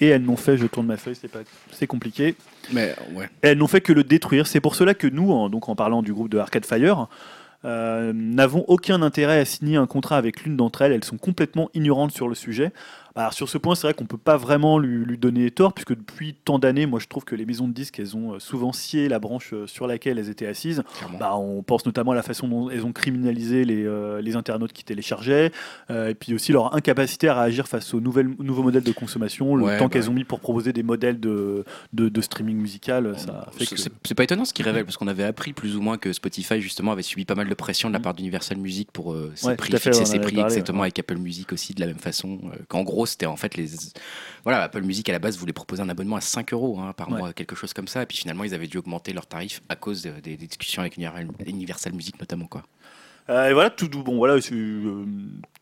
[0.00, 1.40] Et elles n'ont fait, je tourne ma feuille, c'est pas,
[1.70, 2.34] c'est compliqué.
[2.72, 3.28] Mais ouais.
[3.42, 4.46] Elles n'ont fait que le détruire.
[4.46, 7.08] C'est pour cela que nous, en, donc en parlant du groupe de Arcade Fire,
[7.64, 10.92] euh, n'avons aucun intérêt à signer un contrat avec l'une d'entre elles.
[10.92, 12.72] Elles sont complètement ignorantes sur le sujet.
[13.16, 15.94] Alors sur ce point, c'est vrai qu'on peut pas vraiment lui, lui donner tort, puisque
[15.96, 18.72] depuis tant d'années, moi je trouve que les maisons de disques, elles ont euh, souvent
[18.72, 20.82] scié la branche euh, sur laquelle elles étaient assises.
[21.20, 24.72] Bah, on pense notamment à la façon dont elles ont criminalisé les, euh, les internautes
[24.72, 25.52] qui téléchargeaient,
[25.90, 29.54] euh, et puis aussi leur incapacité à réagir face aux nouvelles, nouveaux modèles de consommation,
[29.54, 30.08] le Ouais, temps bah qu'elles ouais.
[30.08, 33.76] ont mis pour proposer des modèles de, de, de streaming musical, ça fait que...
[34.04, 36.60] C'est pas étonnant ce qu'il révèle, parce qu'on avait appris plus ou moins que Spotify
[36.60, 38.02] justement avait subi pas mal de pression de la Mhm.
[38.02, 40.86] part d'Universal Music pour euh, ses Ouais, prix, fait, fixer ses prix, parlé, exactement ouais.
[40.86, 42.40] avec Apple Music aussi de la même façon.
[42.66, 43.68] Qu'en gros, c'était en fait les.
[44.44, 47.10] Voilà, Apple Music à la base voulait proposer un abonnement à 5 euros hein, par
[47.10, 47.18] Ouais.
[47.18, 49.76] mois, quelque chose comme ça, et puis finalement ils avaient dû augmenter leurs tarifs à
[49.76, 52.46] cause de- des, des discussions avec Universal- Universal Music notamment.
[52.46, 52.62] Quoi.
[53.30, 55.04] Euh, et voilà, tout, bon, voilà, euh,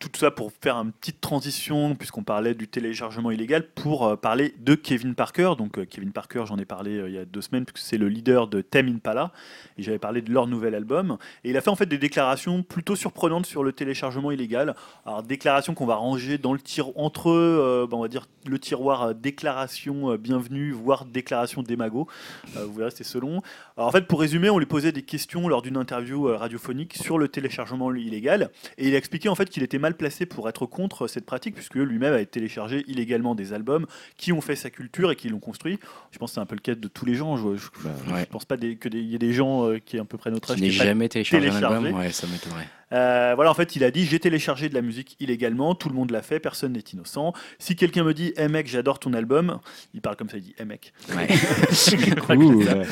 [0.00, 4.52] tout ça pour faire une petite transition, puisqu'on parlait du téléchargement illégal, pour euh, parler
[4.58, 5.52] de Kevin Parker.
[5.56, 8.48] Donc, Kevin Parker, j'en ai parlé il y a deux semaines, puisque c'est le leader
[8.48, 9.30] de Tame Impala,
[9.78, 11.18] et j'avais parlé de leur nouvel album.
[11.44, 14.74] Et il a fait en fait des déclarations plutôt surprenantes sur le téléchargement illégal.
[15.06, 16.58] Alors, déclarations qu'on va ranger dans le
[16.96, 22.08] entre, bah, on va dire, le tiroir déclaration bienvenue, voire déclaration démago.
[22.54, 23.42] Vous verrez, c'est selon.
[23.76, 27.18] Alors, en fait, pour résumer, on lui posait des questions lors d'une interview radiophonique sur
[27.18, 27.51] le téléchargement
[27.96, 31.26] illégal, et il a expliqué en fait qu'il était mal placé pour être contre cette
[31.26, 35.28] pratique, puisque lui-même avait téléchargé illégalement des albums qui ont fait sa culture et qui
[35.28, 35.78] l'ont construit.
[36.10, 37.36] Je pense que c'est un peu le cas de tous les gens.
[37.36, 37.68] Je, je,
[38.06, 38.26] je ouais.
[38.26, 40.18] pense pas des- que des- il y ait des gens euh, qui est à peu
[40.18, 42.68] près notre âge Qui n'ai qui aient pas jamais téléchargé un album, ouais, ça m'étonnerait.
[42.92, 45.94] Euh, voilà, en fait, il a dit j'ai téléchargé de la musique illégalement, tout le
[45.94, 47.32] monde l'a fait, personne n'est innocent.
[47.58, 49.58] Si quelqu'un me dit, hey mec, j'adore ton album,
[49.94, 50.92] il parle comme ça, il dit, hey mec.
[51.14, 51.28] Ouais.
[52.36, 52.86] Ouh, ouais.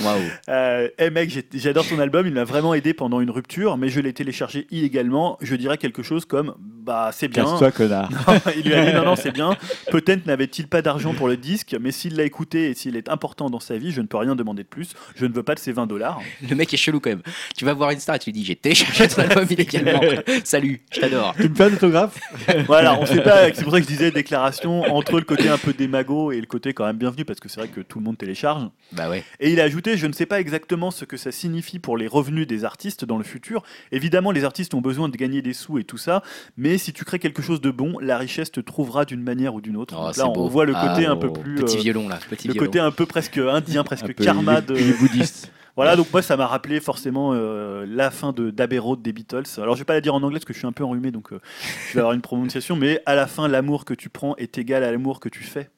[0.48, 4.00] Euh, hey mec, j'adore ton album, il m'a vraiment aidé pendant une rupture, mais je
[4.00, 5.38] l'ai téléchargé illégalement.
[5.40, 7.44] Je dirais quelque chose comme, bah c'est bien.
[7.44, 8.10] Casse-toi, connard.
[8.56, 9.56] il lui a dit non, non, c'est bien.
[9.90, 13.50] Peut-être n'avait-il pas d'argent pour le disque, mais s'il l'a écouté et s'il est important
[13.50, 14.94] dans sa vie, je ne peux rien demander de plus.
[15.14, 16.20] Je ne veux pas de ces 20 dollars.
[16.48, 17.22] Le mec est chelou quand même.
[17.56, 19.89] Tu vas voir une star et tu lui dis j'ai téléchargé ton album illégalement.
[20.44, 21.34] Salut, je t'adore.
[21.40, 22.18] Tu me fais un autographe
[22.66, 23.52] Voilà, on sait pas.
[23.52, 26.46] C'est pour ça que je disais déclaration entre le côté un peu démago et le
[26.46, 28.68] côté quand même bienvenu, parce que c'est vrai que tout le monde télécharge.
[28.92, 29.24] Bah ouais.
[29.40, 32.06] Et il a ajouté Je ne sais pas exactement ce que ça signifie pour les
[32.06, 33.62] revenus des artistes dans le futur.
[33.92, 36.22] Évidemment, les artistes ont besoin de gagner des sous et tout ça,
[36.56, 39.60] mais si tu crées quelque chose de bon, la richesse te trouvera d'une manière ou
[39.60, 39.94] d'une autre.
[39.98, 40.48] Oh, Donc là, on beau.
[40.48, 41.16] voit le Ah, côté un oh.
[41.16, 41.56] peu plus.
[41.56, 42.66] Petit euh, violon là, petit le violon.
[42.66, 44.74] côté un peu presque indien, presque Un peu karma de.
[44.98, 45.50] bouddhiste.
[45.76, 49.44] Voilà, donc moi ça m'a rappelé forcément euh, la fin de d'Abbey Road des Beatles.
[49.58, 51.10] Alors je vais pas la dire en anglais parce que je suis un peu enrhumé,
[51.10, 51.40] donc euh,
[51.88, 54.84] je vais avoir une prononciation, mais à la fin, l'amour que tu prends est égal
[54.84, 55.70] à l'amour que tu fais.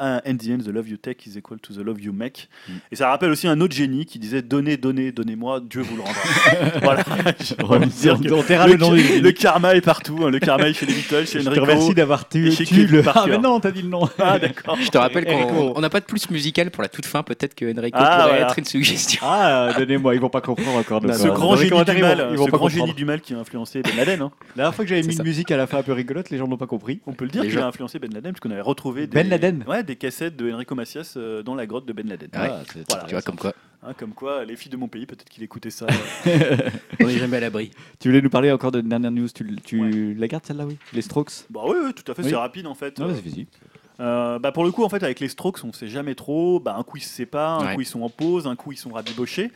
[0.00, 2.48] Un- And the end, the love you take is equal to the love you make.
[2.68, 2.72] Mm.
[2.92, 6.02] Et ça rappelle aussi un autre génie qui disait Donnez, donnez, donnez-moi, Dieu vous le
[6.02, 6.20] rendra.
[6.82, 7.04] voilà.
[7.68, 10.18] On, de dire que le, le nom du le karma est partout.
[10.24, 10.30] hein.
[10.30, 11.64] Le karma est chez les Beatles, chez Je te Enrico.
[11.64, 13.02] remercie d'avoir tué, le.
[13.06, 14.08] Ah, mais non, t'as dit le nom.
[14.18, 14.76] Ah, d'accord.
[14.80, 15.48] Je te rappelle Enrico.
[15.52, 17.22] qu'on on n'a pas de plus musical pour la toute fin.
[17.22, 18.46] Peut-être que Enrico Ah, pourrait voilà.
[18.46, 19.20] être une suggestion.
[19.24, 21.00] Ah, donnez-moi, ils vont pas comprendre encore.
[21.00, 23.20] donc, Ce euh, grand génie du mal, ils vont ce pas grand génie du mal
[23.20, 24.22] qui a influencé Ben Laden.
[24.22, 24.30] hein.
[24.56, 26.38] La dernière fois que j'avais mis une musique à la fin un peu rigolote, les
[26.38, 27.00] gens n'ont pas compris.
[27.06, 29.64] On peut le dire qu'il a influencé Ben Laden, puisqu'on avait retrouvé des, Ben Laden
[29.68, 32.30] ouais, des cassettes de Enrico Macias euh, dans la grotte de Ben Laden.
[32.32, 32.48] Ouais.
[32.50, 33.04] Ah, c'est- Voilà.
[33.04, 33.52] Tu vois comme quoi,
[33.82, 35.86] Hein, comme quoi, les filles de mon pays, peut-être qu'il écoutait ça.
[37.00, 37.70] on n'est jamais à l'abri.
[37.98, 40.14] Tu voulais nous parler encore de dernière news Tu, tu Ouais.
[40.18, 40.76] la gardes celle-là, oui?
[40.92, 41.32] Les Strokes?
[41.48, 42.28] Bah oui, oui, tout à fait, Oui.
[42.30, 42.98] c'est rapide en fait.
[42.98, 43.46] Non, Euh, vas-y, vas-y.
[44.00, 46.60] euh, bah, pour le coup, en fait, avec les Strokes, on sait jamais trop.
[46.60, 47.74] Bah, un coup ils se séparent, un Ouais.
[47.74, 49.50] coup ils sont en pause, un coup ils sont rabibochés.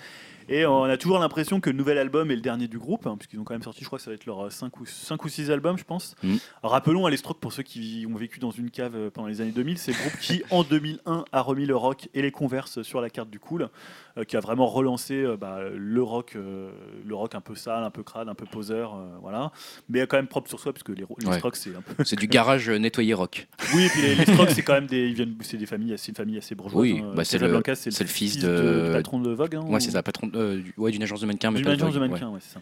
[0.48, 3.16] Et on a toujours l'impression que le nouvel album est le dernier du groupe, hein,
[3.18, 5.24] puisqu'ils ont quand même sorti, je crois que ça va être leur 5 ou, 5
[5.24, 6.14] ou 6 albums, je pense.
[6.22, 6.38] Mhm.
[6.62, 9.40] Rappelons à les Strokes, pour ceux qui ont vécu dans une cave euh, pendant les
[9.40, 12.82] années 2000, c'est le groupe qui, en 2001, a remis le rock et les converses
[12.82, 13.68] sur la carte du cool, euh,
[14.22, 16.70] qui a vraiment relancé euh, bah, le, rock, euh,
[17.04, 19.50] le rock un peu sale, un peu crade, un peu poseur, euh, voilà.
[19.88, 21.36] Mais quand même propre sur soi, parce que les, les Ouais.
[21.38, 22.04] Strokes, c'est un peu.
[22.04, 23.48] C'est du garage euh, nettoyé rock.
[23.74, 25.94] Oui, et puis les, les Strokes, c'est quand même des, ils viennent, c'est des familles,
[25.96, 26.80] c'est une famille assez bourgeoise.
[26.80, 27.12] Oui, hein.
[27.16, 29.56] bah, c'est le- c'est le fils de- du patron de Vogue.
[29.56, 31.98] Hein, Ouais, c'est ça, patron euh, ouais, d'une agence de mannequins, D'une de agence de
[31.98, 32.60] mannequins, ouais, c'est ça.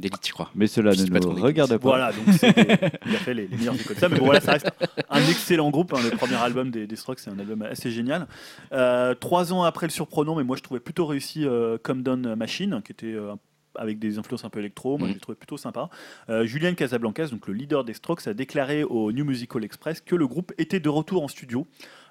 [0.00, 0.50] D'élite, je crois.
[0.54, 1.76] Mais cela ne nous regarde pas.
[1.78, 4.08] Voilà, donc il a fait les, les meilleurs écoles de ça.
[4.08, 4.70] Mais bon, voilà, ça reste
[5.08, 5.92] un excellent groupe.
[5.94, 8.26] hein, le premier album des, des Strokes, c'est un album assez génial.
[8.72, 12.34] Euh, trois ans après le surprenant, mais moi je trouvais plutôt réussi euh, Come Down
[12.34, 13.34] Machine, qui était euh,
[13.76, 14.98] avec des influences un peu électro.
[14.98, 15.12] Moi, Mhm.
[15.12, 15.90] je l'ai trouvé plutôt sympa.
[16.28, 20.16] Euh, Julian Casablancas, donc le leader des Strokes, a déclaré au New Musical Express que
[20.16, 21.66] le groupe était de retour en studio.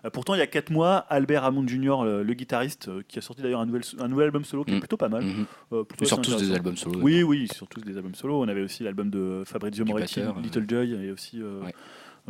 [0.05, 3.21] Euh, pourtant, il y a quatre mois, Albert Hammond Jr., le, guitariste, euh, qui a
[3.21, 4.79] sorti d'ailleurs un nouvel, un nouvel album solo qui est Mhm.
[4.79, 5.23] plutôt pas mal.
[5.23, 5.45] Mhm.
[5.73, 6.99] euh, plutôt Ils sortent assez tous des albums solo.
[7.01, 8.41] Oui, oui, surtout des albums solo.
[8.41, 11.41] On avait aussi l'album de Fabrizio Du Moretti, batteur, Little Joy, et aussi.
[11.41, 11.73] Ouais.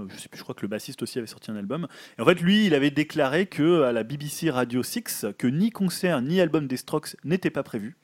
[0.10, 1.88] je sais plus, je crois que le bassiste aussi avait sorti un album.
[2.18, 5.72] Et en fait, lui, il avait déclaré que à la BBC Radio 6 que ni
[5.72, 7.96] concert ni album des Strokes n'étaient pas prévus.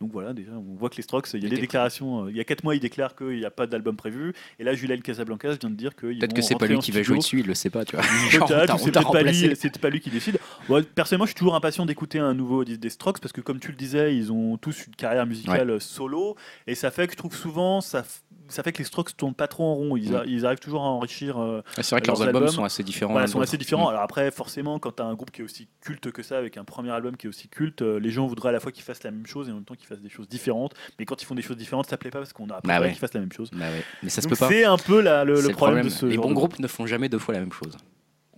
[0.00, 2.24] Donc voilà, déjà, on voit que les Strokes, il y a des déclarations.
[2.24, 4.32] euh, il y a 4 mois, ils déclarent qu'il n'y a pas d'album prévu.
[4.58, 7.02] Et là, Julien Casablancas vient de dire qu'ils Peut-être que c'est pas lui qui va
[7.02, 8.04] jouer dessus, il le sait pas, tu vois.
[8.78, 10.38] C'est peut-être pas, lui- c'est pas lui qui décide.
[10.68, 13.60] Bon, personnellement, je suis toujours impatient d'écouter un nouveau disque des Strokes parce que, comme
[13.60, 16.34] tu le disais, ils ont tous une carrière musicale solo
[16.66, 18.02] et ça fait que je trouve souvent ça
[18.50, 19.96] ça fait que les Strokes tournent pas trop en rond.
[19.96, 21.38] Ils, a- ils arrivent toujours à enrichir.
[21.40, 23.12] euh, Ah, C'est vrai que leurs leurs albums albums, sont assez différents.
[23.12, 23.86] voilà, sont assez différents.
[23.86, 23.90] Mm.
[23.90, 26.56] Alors après, forcément, quand tu as un groupe qui est aussi culte que ça, avec
[26.56, 28.84] un premier album qui est aussi culte, euh, les gens voudraient à la fois qu'ils
[28.84, 30.74] fassent la même chose et en même temps qu'ils fassent des choses différentes.
[30.98, 32.80] Mais quand ils font des choses différentes, ça plaît pas parce qu'on a préféré Bah
[32.84, 32.90] ouais.
[32.90, 33.50] qu'ils fassent la même chose.
[33.52, 33.82] Bah ouais.
[34.02, 34.48] Mais ça se Donc peut pas.
[34.48, 37.08] c'est un peu la- le, problème, de ce Les genre bons groupes ne font jamais
[37.08, 37.76] deux fois la même chose.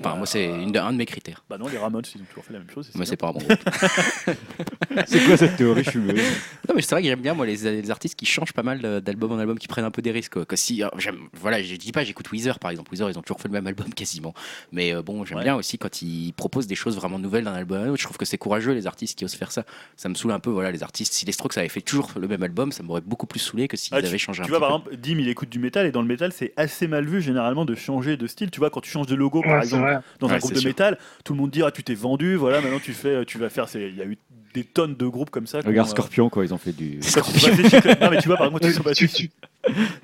[0.01, 1.44] Enfin, moi, c'est une- un de mes critères.
[1.48, 2.90] Bah non, les Ramones, ils ont toujours fait la même chose.
[2.94, 3.52] Moi, c'est pas un bon groupe.
[5.06, 6.23] C'est quoi cette théorie Je suis mauvais.
[6.69, 8.81] Non, mais c'est vrai que j'aime bien moi les, les artistes qui changent pas mal
[8.85, 10.32] euh, d'album en album, qui prennent un peu des risques.
[10.35, 10.44] Quoi.
[10.47, 12.90] Que si, euh, j'aime, voilà, je dis pas, j'écoute Weezer par exemple.
[12.93, 14.35] Weezer, ils ont toujours fait le même album quasiment.
[14.73, 15.44] Mais euh, bon, j'aime Ouais.
[15.44, 17.98] bien aussi quand ils proposent des choses vraiment nouvelles d'un album à un autre.
[17.98, 19.64] Je trouve que c'est courageux les artistes qui osent faire ça.
[19.97, 21.12] Ça me saoule un peu, voilà, les artistes.
[21.12, 23.77] Si les Strokes avaient fait toujours le même album, ça m'aurait beaucoup plus saoulé que
[23.77, 25.59] s'ils Ah, tu- avaient changé Tu un vois, petit par exemple, Dim, il écoute du
[25.59, 28.51] métal et dans le métal, c'est assez mal vu généralement de changer de style.
[28.51, 29.98] Tu vois, quand tu changes de logo, par Ouais, exemple, vrai.
[30.20, 30.69] dans un groupe de sûr.
[30.69, 33.48] métal, tout le monde dit Ah, tu t'es vendu, voilà, maintenant tu fais, tu vas
[33.48, 33.66] faire.
[33.74, 34.16] Il y a eu
[34.54, 35.58] des tonnes de groupes comme ça.
[35.64, 36.98] Regarde euh, Scorpion, quoi, ils ont fait du.
[37.14, 39.12] quand tu réfléchis que- Non, mais tu vois, par exemple, quand ils sont Tu, battus-
[39.14, 39.30] tu-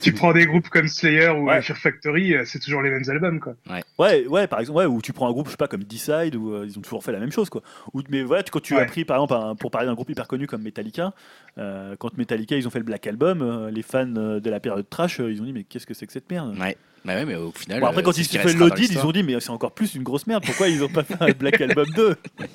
[0.01, 1.61] tu prends des groupes comme Slayer ou Ouais.
[1.63, 3.55] Fear Factory, euh, c'est toujours les mêmes albums, quoi.
[3.99, 6.37] Ouais, ouais, par exemple, ouais, ou tu prends un groupe, je sais pas, comme Decide,
[6.37, 7.63] où euh, ils ont toujours fait la même chose, quoi.
[7.93, 8.87] Ou, mais voilà, tu, quand tu as Ouais.
[8.87, 11.13] pris, par exemple, un- pour parler d'un groupe hyper connu comme Metallica,
[11.59, 14.89] euh, quand Metallica, ils ont fait le Black Album, euh, les fans de la période
[14.89, 16.57] trash, euh, ils ont dit, mais qu'est-ce que c'est que cette merde?
[16.59, 16.77] Ouais.
[17.05, 17.81] Bah ouais, mais au final.
[17.81, 19.95] Bon, après, euh, quand ils qui fait l'audit, ils ont dit, mais c'est encore plus
[19.95, 22.17] une grosse merde, pourquoi ils ont pas fait un Black Album 2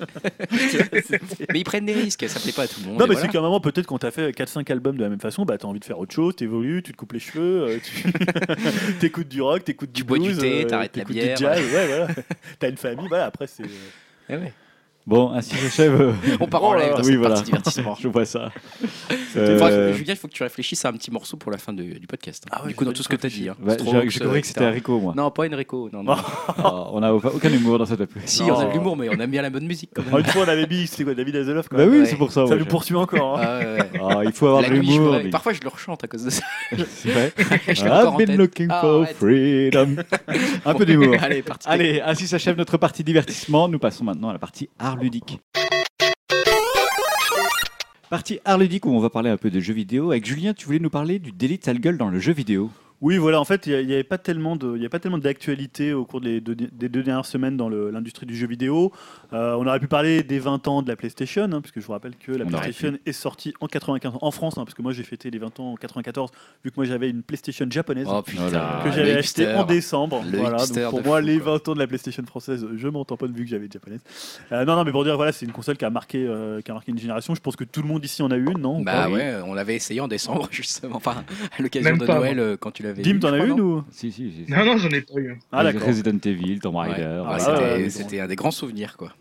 [1.52, 2.98] Mais ils prennent des risques, ça plaît pas à tout le monde.
[2.98, 3.20] Non, mais voilà.
[3.20, 5.58] c'est qu'à un moment, peut-être quand t'as fait 4-5 albums de la même façon, bah
[5.58, 8.12] t'as envie de faire autre chose, t'évolues, tu te coupes les cheveux, euh, tu
[9.00, 11.36] t'écoutes du rock, t'écoutes du Tu bois du blues, thé, euh, t'arrêtes la t'écoutes bière.
[11.36, 12.08] du jazz, ouais, voilà.
[12.58, 13.64] T'as une famille, voilà, après c'est.
[14.28, 14.52] Eh ouais.
[15.06, 16.00] Bon, ainsi s'achève.
[16.00, 17.34] euh, On part en live dans oui, cette voilà.
[17.34, 17.94] partie divertissement.
[18.00, 18.50] Je vois ça.
[19.36, 21.82] Euh, Julien, il faut que tu réfléchisses à un petit morceau pour la fin de-
[21.98, 22.44] du podcast.
[22.52, 23.48] Ah ouais, du coup, dans tout ce que tu as dit.
[23.48, 23.56] hein.
[23.66, 23.78] J'ai
[24.10, 24.70] j'ai compris que c'était etc.
[24.74, 25.12] Rico, moi.
[25.16, 25.90] Non, pas Enrico.
[25.92, 26.14] Non, non.
[26.92, 28.08] On n'a aucun humour dans cette web.
[28.26, 28.54] Si, Non.
[28.54, 30.20] on a de l'humour, mais on aime bien la bonne musique quand Ah, même.
[30.20, 31.34] une fois, on avait mis, c'était quoi, David
[31.68, 32.06] quand Bah oui, Ouais.
[32.06, 32.46] c'est pour ça.
[32.46, 33.40] Ça ouais, nous poursuit encore.
[33.40, 33.42] hein.
[33.44, 33.84] Ah.
[34.18, 35.18] Ah, il faut avoir de l'humour.
[35.24, 36.44] mais- Parfois, je le rechante à cause de ça.
[36.70, 37.32] C'est vrai.
[37.68, 39.96] I've been looking Ah, for freedom.
[40.64, 41.16] Un peu d'humour.
[41.20, 41.66] Allez, parti.
[41.68, 43.68] Allez, ainsi s'achève notre partie divertissement.
[43.68, 44.93] Nous passons maintenant à la partie art
[48.10, 50.10] Partie art ludique où on va parler un peu de jeux vidéo.
[50.10, 52.70] Avec Julien, tu voulais nous parler du délit de sale gueule dans le jeu vidéo.
[53.00, 55.18] Oui, voilà, en fait, il n'y avait pas tellement de, il y a pas tellement
[55.18, 58.92] d'actualité au cours des deux, des deux dernières semaines dans l'industrie du jeu vidéo.
[59.32, 61.92] Euh, on aurait pu parler des 20 ans de la PlayStation, hein, puisque je vous
[61.92, 64.92] rappelle que la On PlayStation est sortie en 95 en France, hein, parce que moi
[64.92, 66.30] j'ai fêté les 20 ans en 94,
[66.64, 68.06] vu que moi j'avais une PlayStation japonaise.
[68.08, 68.44] Oh putain.
[68.84, 69.58] que j'avais le acheté hipster.
[69.58, 70.22] en décembre.
[70.30, 71.52] Le Voilà, hipster donc pour moi, fou, les quoi.
[71.52, 74.00] 20 ans de la PlayStation française, je m'en tamponne vu que j'avais une japonaise.
[74.52, 76.70] Euh, non, non, mais pour dire, voilà, c'est une console qui a, marqué, euh, qui
[76.70, 77.34] a marqué une génération.
[77.34, 79.74] Je pense que tout le monde ici en a une, non Bah ouais, on l'avait
[79.74, 80.96] essayé en décembre, justement.
[80.96, 81.24] Enfin,
[81.58, 84.12] à l'occasion de pas, Noël, quand tu l'avais Dim, t'en as une non ou Si,
[84.12, 84.50] si, si.
[84.50, 85.38] Non, non, j'en ai pas eu.
[85.52, 85.88] Ah, d'accord.
[85.88, 86.88] Resident Evil, Tomb Ouais.
[86.98, 89.12] Ah, Ah, c'était- ouais, ouais, C'était un des grands souvenirs, quoi.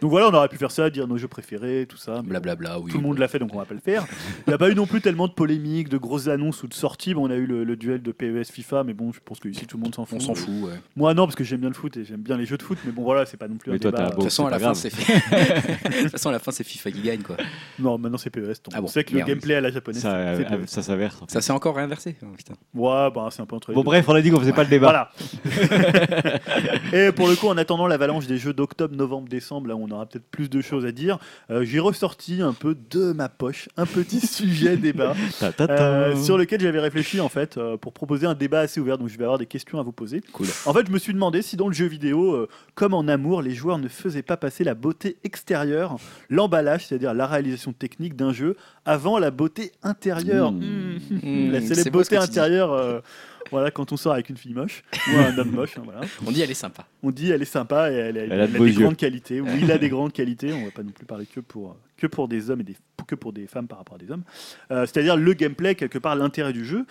[0.00, 2.20] Donc voilà, on aurait pu faire ça, dire nos jeux préférés, tout ça.
[2.22, 2.90] mais Blablabla, oui.
[2.90, 4.04] Tout le monde l'a fait, donc on va pas le faire.
[4.46, 6.74] Il n'y a pas eu non plus tellement de polémiques, de grosses annonces ou de
[6.74, 7.14] sorties.
[7.14, 9.48] Bon, on a eu le, le duel de PES FIFA, mais bon, je pense que
[9.48, 10.18] ici tout le monde s'en fout.
[10.18, 10.72] On s'en fout, ouais.
[10.96, 12.78] Moi non, parce que j'aime bien le foot et j'aime bien les jeux de foot,
[12.84, 14.02] mais bon voilà, c'est pas non plus Mais un toi, débat.
[14.02, 14.88] t'as un De Bon, toute façon, c'est à la fin, c'est
[15.96, 17.36] De toute façon, à la fin, c'est FIFA qui gagne, quoi.
[17.78, 18.40] Non, maintenant c'est PES.
[18.40, 20.66] donc Ah bon, on sait que le gameplay à la japonaise, Ça, c'est euh, PES.
[20.66, 21.14] ça s'avère.
[21.28, 22.16] Ça s'est encore réinversé.
[22.22, 22.54] Oh, putain.
[22.74, 23.86] Ouais, bah, c'est un peu entre les Bon, deux.
[23.86, 25.10] bref, on a dit qu'on faisait pas le débat.
[25.52, 25.70] Voilà.
[26.92, 29.90] et pour le coup, en attendant l'avalanche des jeux d'octobre, novembre, décembre, là où on
[29.94, 31.18] aura peut-être plus de choses à dire,
[31.50, 35.72] euh, j'ai ressorti un peu de ma poche un petit sujet débat Ta, ta, ta.
[35.74, 38.98] euh, sur lequel j'avais réfléchi en fait euh, pour proposer un débat assez ouvert.
[38.98, 40.20] Donc je vais avoir des questions à vous poser.
[40.32, 40.46] Cool.
[40.66, 43.42] En fait, je me suis demandé si dans le jeu vidéo, euh, comme en amour,
[43.42, 45.96] les joueurs ne faisaient pas passer la beauté extérieure,
[46.30, 50.52] l'emballage, c'est-à-dire la réalisation technique d'un jeu, avant la beauté intérieure.
[50.52, 50.98] Mmh.
[51.22, 51.50] Mmh.
[51.52, 53.02] La Mmh, célèbre beauté intérieure.
[53.50, 54.82] Voilà, quand on sort avec une fille moche
[55.12, 56.00] ou un homme moche, hein, voilà.
[56.26, 56.86] On dit elle est sympa.
[57.02, 58.80] on dit elle est sympa et elle, a- Elle a de elle beaux des yeux.
[58.82, 59.40] grandes qualités.
[59.40, 60.52] Oui, il a des grandes qualités.
[60.52, 63.14] On va pas non plus parler que pour que pour des hommes et des que
[63.14, 64.24] pour des femmes par rapport à des hommes.
[64.72, 66.84] Euh, C'est-à-dire le gameplay quelque part l'intérêt du jeu.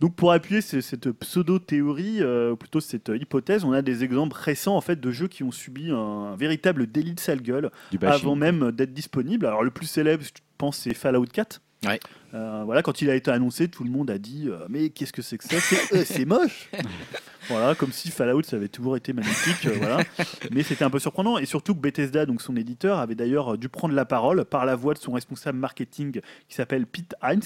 [0.00, 4.36] Donc pour appuyer ce- cette pseudo-théorie, euh, ou plutôt cette hypothèse, on a des exemples
[4.38, 7.70] récents en fait de jeux qui ont subi un, un véritable délit de sale gueule
[8.12, 9.46] avant même d'être disponible.
[9.46, 11.60] Alors le plus célèbre, je pense, c'est Fallout 4.
[11.84, 12.00] Ouais.
[12.34, 15.12] Euh, voilà, quand il a été annoncé, tout le monde a dit euh, mais qu'est-ce
[15.12, 15.60] que c'est que ça?
[15.60, 16.70] C'est euh, c'est moche.
[17.48, 19.66] voilà, comme si Fallout ça avait toujours été magnifique.
[19.66, 19.98] euh, voilà,
[20.50, 23.68] mais c'était un peu surprenant et surtout que Bethesda, donc son éditeur, avait d'ailleurs dû
[23.68, 27.40] prendre la parole par la voix de son responsable marketing qui s'appelle Pete Hines,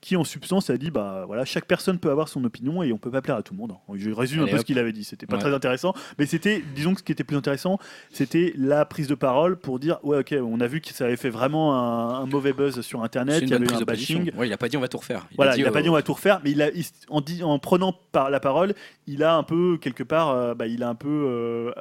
[0.00, 2.98] qui en substance a dit bah voilà, chaque personne peut avoir son opinion et on
[2.98, 3.74] peut pas plaire à tout le monde.
[3.94, 4.60] Je résume Allez, un peu hop.
[4.60, 5.04] ce qu'il avait dit.
[5.04, 5.40] C'était pas Ouais.
[5.42, 7.78] très intéressant, mais c'était, disons que ce qui était plus intéressant,
[8.12, 11.16] c'était la prise de parole pour dire ouais ok, on a vu que ça avait
[11.16, 14.32] fait vraiment un, un mauvais buzz sur Internet, il y avait eu un bashing.
[14.36, 15.26] Ouais, il a pas dit on va tout refaire.
[15.36, 17.20] Voilà, il n'a euh, pas dit on va tout refaire, mais il a, il- en,
[17.20, 18.74] dis- en prenant par la parole,
[19.06, 21.72] il a un peu quelque part, euh, bah, il a un peu euh,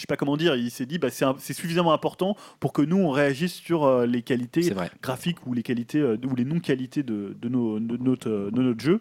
[0.00, 2.96] je sais pas comment dire, il s'est dit, bah, c'est suffisamment important pour que nous
[2.96, 4.62] on réagisse sur euh, les qualités
[5.02, 8.62] graphiques ou les qualités euh, ou les non-qualités de, de, nos, de notre, euh, de
[8.62, 9.00] notre jeu.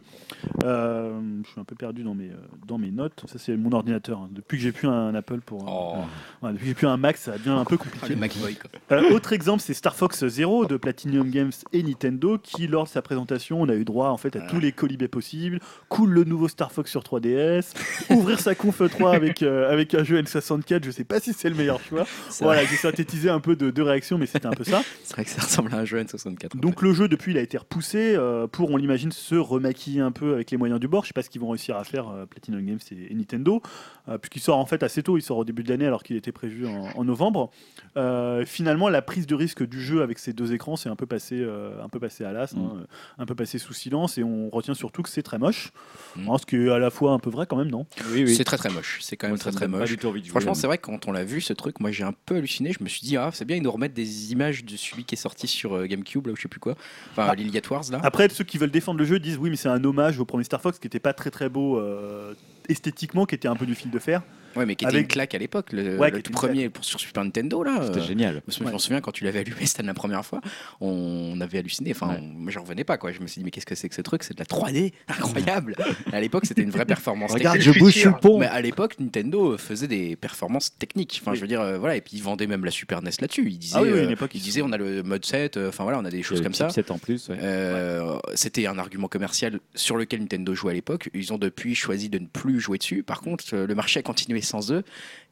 [0.65, 2.31] Euh, je suis un peu perdu dans mes,
[2.67, 3.23] dans mes notes.
[3.27, 4.19] Ça, c'est mon ordinateur.
[4.19, 4.29] hein.
[4.33, 5.63] Depuis que j'ai plus un Apple pour.
[5.65, 8.15] Oh, ouais, depuis que j'ai plus un Mac, ça devient un peu compliqué.
[8.91, 12.89] Euh, autre exemple, c'est Star Fox Zero de Platinum Games et Nintendo, qui lors de
[12.89, 15.59] sa présentation, on a eu droit en fait à tous les colibés possibles.
[15.89, 17.73] Cool le nouveau Star Fox sur 3DS.
[18.09, 20.88] Ouvrir sa conf 3 avec euh, avec un jeu N64.
[20.89, 22.05] Je sais pas si c'est le meilleur choix.
[22.41, 24.81] Voilà, j'ai synthétisé un peu de, de réactions, mais c'était un peu ça.
[25.03, 26.55] C'est vrai que ça ressemble à un jeu N64.
[26.55, 30.01] en Donc le jeu depuis il a été repoussé euh, pour on l'imagine se remaquiller
[30.01, 31.03] un peu avec les moyens du bord.
[31.03, 33.61] Je sais pas ce qu'ils vont réussir à faire euh, Platinum Games et, et Nintendo,
[34.07, 35.17] euh, puisqu'il sort en fait assez tôt.
[35.17, 37.51] Il sort au début de l'année alors qu'il était prévu en, en novembre.
[37.97, 41.05] Euh, finalement la prise de risque du jeu avec ces deux écrans c'est un peu
[41.07, 42.59] passé euh, un peu passé à l'as, Mm.
[42.59, 42.85] hein,
[43.19, 45.71] un peu passé sous silence et on retient surtout que c'est très moche.
[46.15, 46.29] Mm.
[46.29, 47.85] Hein, ce qui est à la fois un peu vrai quand même non?
[48.11, 48.33] Oui, fait.
[48.35, 48.99] C'est très très moche.
[49.01, 49.89] C'est quand même Moi, très très pas moche.
[49.89, 51.53] du tout envie de jouer, Franchement, mais- c'est vrai que quand on l'a vu ce
[51.53, 52.71] truc, moi j'ai un peu halluciné.
[52.77, 55.15] Je me suis dit, ah, c'est bien, ils nous remettent des images de celui qui
[55.15, 56.75] est sorti sur euh, GameCube, là, ou je sais plus quoi.
[57.11, 57.35] Enfin, Ah.
[57.35, 57.99] l'Iliad Wars, là.
[58.03, 60.43] Après, ceux qui veulent défendre le jeu disent oui, mais c'est un hommage au premier
[60.43, 62.33] Star Fox qui était pas très très beau euh,
[62.67, 64.21] esthétiquement, qui était un peu du fil de fer.
[64.55, 65.71] Ouais, mais qui était avec- une claque à l'époque.
[65.71, 67.81] Le, Ouais, le tout premier pour, sur Super Nintendo, là.
[67.85, 68.41] C'était euh, génial.
[68.47, 70.41] Je me, souviens quand tu l'avais allumé, c'était la première fois,
[70.81, 71.91] on avait halluciné.
[71.91, 72.19] Enfin, Ouais.
[72.21, 73.11] on- moi, j'en revenais pas quoi.
[73.11, 74.23] Je me suis dit, mais qu'est-ce que c'est que ce truc?
[74.23, 75.75] C'est de la 3D incroyable.
[76.13, 77.31] à l'époque, c'était une vraie performance.
[77.31, 78.39] Regarde, je bouge sur le pont.
[78.39, 81.19] Mais à l'époque, Nintendo faisait des performances techniques.
[81.21, 81.37] Enfin, Oui.
[81.37, 81.95] je veux dire, euh, voilà.
[81.95, 83.47] Et puis ils vendaient même la Super NES là-dessus.
[83.49, 85.57] Ils disaient, Ah oui, oui, euh, une époque, ils disaient, on a le mode 7.
[85.57, 86.67] euh, Enfin voilà, on a des choses Le comme ça.
[86.69, 87.27] chipset en plus.
[87.29, 91.09] Euh, C'était un argument commercial sur lequel Nintendo jouait à l'époque.
[91.13, 93.03] Ils ont depuis choisi de ne plus jouer dessus.
[93.03, 94.83] Par contre, euh, le marché a continué sans eux.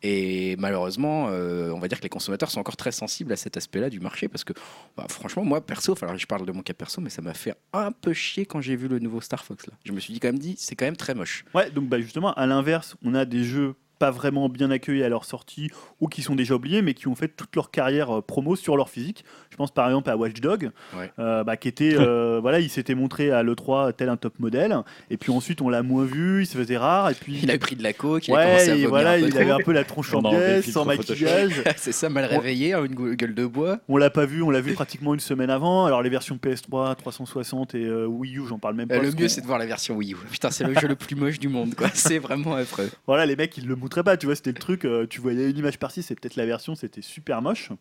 [0.03, 3.57] Et malheureusement, euh, on va dire que les consommateurs sont encore très sensibles à cet
[3.57, 4.27] aspect-là du marché.
[4.27, 4.53] Parce que,
[4.95, 7.55] bah, franchement, moi, perso, alors, je parle de mon cas perso, mais ça m'a fait
[7.73, 9.65] un peu chier quand j'ai vu le nouveau Star Fox.
[9.67, 9.73] Là.
[9.85, 11.45] Je me suis dit, quand même, dit, c'est quand même très moche.
[11.53, 15.09] Ouais, donc bah, justement, à l'inverse, on a des jeux pas vraiment bien accueillis à
[15.09, 15.69] leur sortie
[15.99, 18.77] ou qui sont déjà oubliés mais qui ont fait toute leur carrière euh, promo sur
[18.77, 19.23] leur physique.
[19.49, 21.11] Je pense par exemple à Watch Dog, Ouais.
[21.19, 24.75] euh, bah, qui était, euh, voilà, il s'était montré à l'E3 tel un top modèle
[25.09, 27.57] et puis ensuite on l'a moins vu, il se faisait rare et puis Il a
[27.57, 29.39] pris de la coke, il a commencé à ouais, et voilà, un peu il trop.
[29.41, 31.63] avait un peu la tronche en le pièces, sans maquillage.
[31.77, 33.79] c'est ça, mal réveillé, hein, une gu- gueule de bois.
[33.89, 35.85] On l'a pas vu, on l'a vu pratiquement une semaine avant.
[35.85, 38.95] Alors les versions PS3, 360 et euh, Wii U, j'en parle même pas.
[38.95, 40.17] Euh, le mieux, c'est de voir la version Wii U.
[40.31, 41.87] Putain, c'est le jeu le plus moche du monde, quoi.
[41.93, 42.89] C'est vraiment affreux.
[43.07, 45.49] Voilà, les mecs, ils le montraient pas, tu vois, c'était le truc, euh, tu voyais
[45.49, 47.71] une image par-ci, c'est peut-être la version, c'était super moche.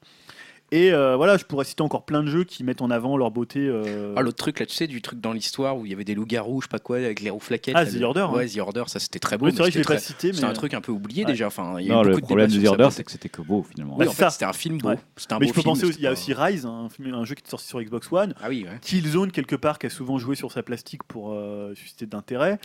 [0.72, 3.30] Et euh, voilà, je pourrais citer encore plein de jeux qui mettent en avant leur
[3.30, 3.60] beauté.
[3.60, 6.02] euh, Ah, l'autre truc là, tu sais, du truc dans l'histoire où il y avait
[6.05, 7.74] des loups-garous, je sais pas quoi, avec les roues flaquettes.
[7.76, 8.48] Ah, là, The Order, Ouais, hein.
[8.52, 9.47] The Order, ça c'était très beau.
[9.47, 10.38] oui, c'est vrai que je l'ai pas cité, mais.
[10.38, 11.30] C'est un truc un peu oublié Ouais.
[11.30, 11.47] déjà.
[11.47, 13.12] Enfin, il y a eu Non, le beaucoup de problème de The Order, c'est que
[13.12, 13.93] c'était que beau finalement.
[13.97, 14.30] Bah, Oui, en c'est fait, ça.
[14.30, 14.88] c'était un film beau.
[14.88, 14.98] Ouais.
[15.16, 16.88] C'était un Mais beau je peux film, penser aussi, il y a aussi Rise, un,
[16.88, 18.34] film- un jeu qui est sorti sur Xbox One.
[18.43, 18.78] Ah oui, ouais.
[18.82, 22.59] Killzone, quelque part, qui a souvent joué sur sa plastique pour euh, susciter d'intérêt.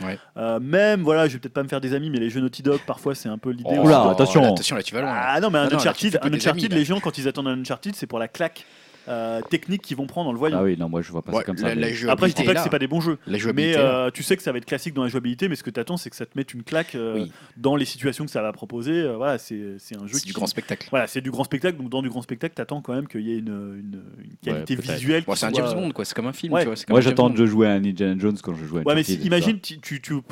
[0.60, 2.80] Même, voilà, je vais peut-être pas me faire des amis, mais les jeux Naughty Dog,
[2.88, 3.70] parfois, c'est un peu l'idée.
[3.78, 3.86] Oh.
[3.86, 4.42] Oula, attention.
[4.42, 5.14] là, attention, là, tu vas loin.
[5.16, 8.20] Ah non, mais un Ah Uncharted, les gens, quand ils attendent un Uncharted, c'est pour
[8.20, 8.66] la claque
[9.08, 10.60] euh, technique qu'ils vont prendre en le voyant.
[10.60, 11.70] Ah oui, non, moi je vois pas Ouais, ça comme la, ça.
[11.70, 13.18] la mais- jouabilité Après, je dis pas que c'est pas des bons jeux.
[13.26, 15.64] La Mais euh, tu sais que ça va être classique dans la jouabilité, mais ce
[15.64, 17.32] que tu attends, c'est que ça te mette une claque euh, Oui.
[17.58, 18.92] dans les situations que ça va proposer.
[18.92, 19.56] Euh, voilà, c'est
[20.00, 20.28] un jeu C'est qui.
[20.28, 20.88] du grand spectacle.
[20.92, 21.80] Voilà, c'est du grand spectacle.
[21.80, 24.36] Donc, dans du grand spectacle, tu attends quand même qu'il y ait une, une- une
[24.44, 25.24] qualité visuelle.
[25.26, 26.06] Bon, c'est un James Bond, quoi.
[26.06, 26.62] C'est comme un film, Ouais.
[26.62, 26.76] tu vois.
[26.76, 29.02] c'est comme Moi j'attends de jouer à Indiana Jones quand je joue à Ouais, mais
[29.02, 29.80] imagine, tu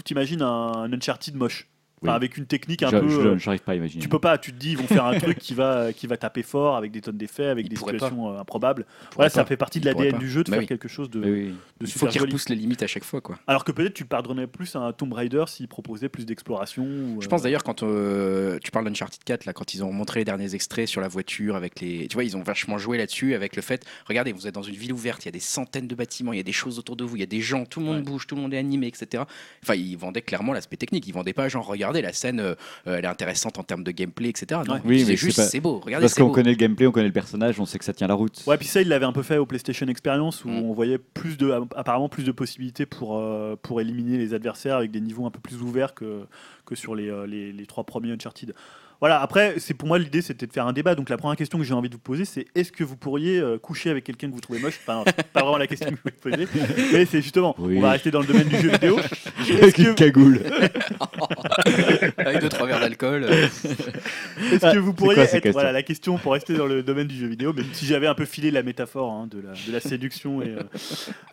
[0.03, 1.67] t'imagines un Uncharted moche.
[2.01, 2.09] Oui.
[2.09, 3.01] avec une technique un vois.
[3.01, 3.09] peu.
[3.09, 4.01] Je- euh, je- J'arrive pas à imaginer.
[4.01, 6.17] tu peux pas, tu te dis, ils vont faire un truc qui va, qui va
[6.17, 8.85] taper fort avec des tonnes d'effets, avec Ils des situations euh, improbables.
[9.15, 10.67] Voilà, ça fait partie de l'ADN du jeu de Bah faire oui.
[10.67, 11.55] quelque chose de, Oui, oui.
[11.81, 13.37] de Il faut qu'ils repoussent les limites à chaque fois, quoi.
[13.47, 16.83] Alors que peut-être tu pardonnais plus à un Tomb Raider s'il proposait plus d'exploration.
[16.83, 19.91] ou, Je euh, pense d'ailleurs quand euh, tu parles d'Uncharted 4 là, quand ils ont
[19.91, 22.97] montré les derniers extraits sur la voiture avec les, tu vois, ils ont vachement joué
[22.97, 25.39] là-dessus avec le fait, regardez, vous êtes dans une ville ouverte, il y a des
[25.39, 27.41] centaines de bâtiments, il y a des choses autour de vous, il y a des
[27.41, 28.01] gens, tout le monde Ouais.
[28.03, 29.23] bouge, tout le monde est animé, etc.
[29.63, 32.55] Enfin, ils vendaient clairement l'aspect technique, ils vendaient pas genre regardez la scène, euh,
[32.85, 34.61] elle est intéressante en termes de gameplay, etc.
[34.67, 34.79] Non, Ouais.
[34.85, 36.87] ils Oui, mais juste c'est pas- c'est beau, regardez Parce c'est qu'on connaît le gameplay,
[36.87, 38.43] on connaît le personnage, on sait que ça tient la route.
[38.47, 40.63] Ouais, puis ça, il l'avait un peu fait au PlayStation Experience où Mm.
[40.63, 44.91] on voyait plus de, apparemment plus de possibilités pour, euh, pour éliminer les adversaires avec
[44.91, 46.21] des niveaux un peu plus ouverts que,
[46.65, 48.53] que sur les, euh, les, les trois premiers Uncharted.
[49.01, 50.93] Voilà, après, c'est pour moi l'idée c'était de faire un débat.
[50.93, 53.39] Donc la première question que j'ai envie de vous poser, c'est est-ce que vous pourriez
[53.39, 54.77] euh, coucher avec quelqu'un que vous trouvez moche?
[54.85, 55.03] Pas
[55.33, 56.59] vraiment la question que je voulais poser,
[56.91, 57.77] mais c'est justement, Oui.
[57.77, 58.99] on va rester dans le domaine du jeu vidéo.
[59.61, 60.41] Avec que- une cagoule.
[62.17, 63.23] avec deux trois verres d'alcool.
[63.23, 63.47] euh,
[64.51, 66.83] Est-ce que vous pourriez quoi ces être questions voilà la question pour rester dans le
[66.83, 69.51] domaine du jeu vidéo, même si j'avais un peu filé la métaphore hein, de, la,
[69.53, 70.59] de la séduction et euh,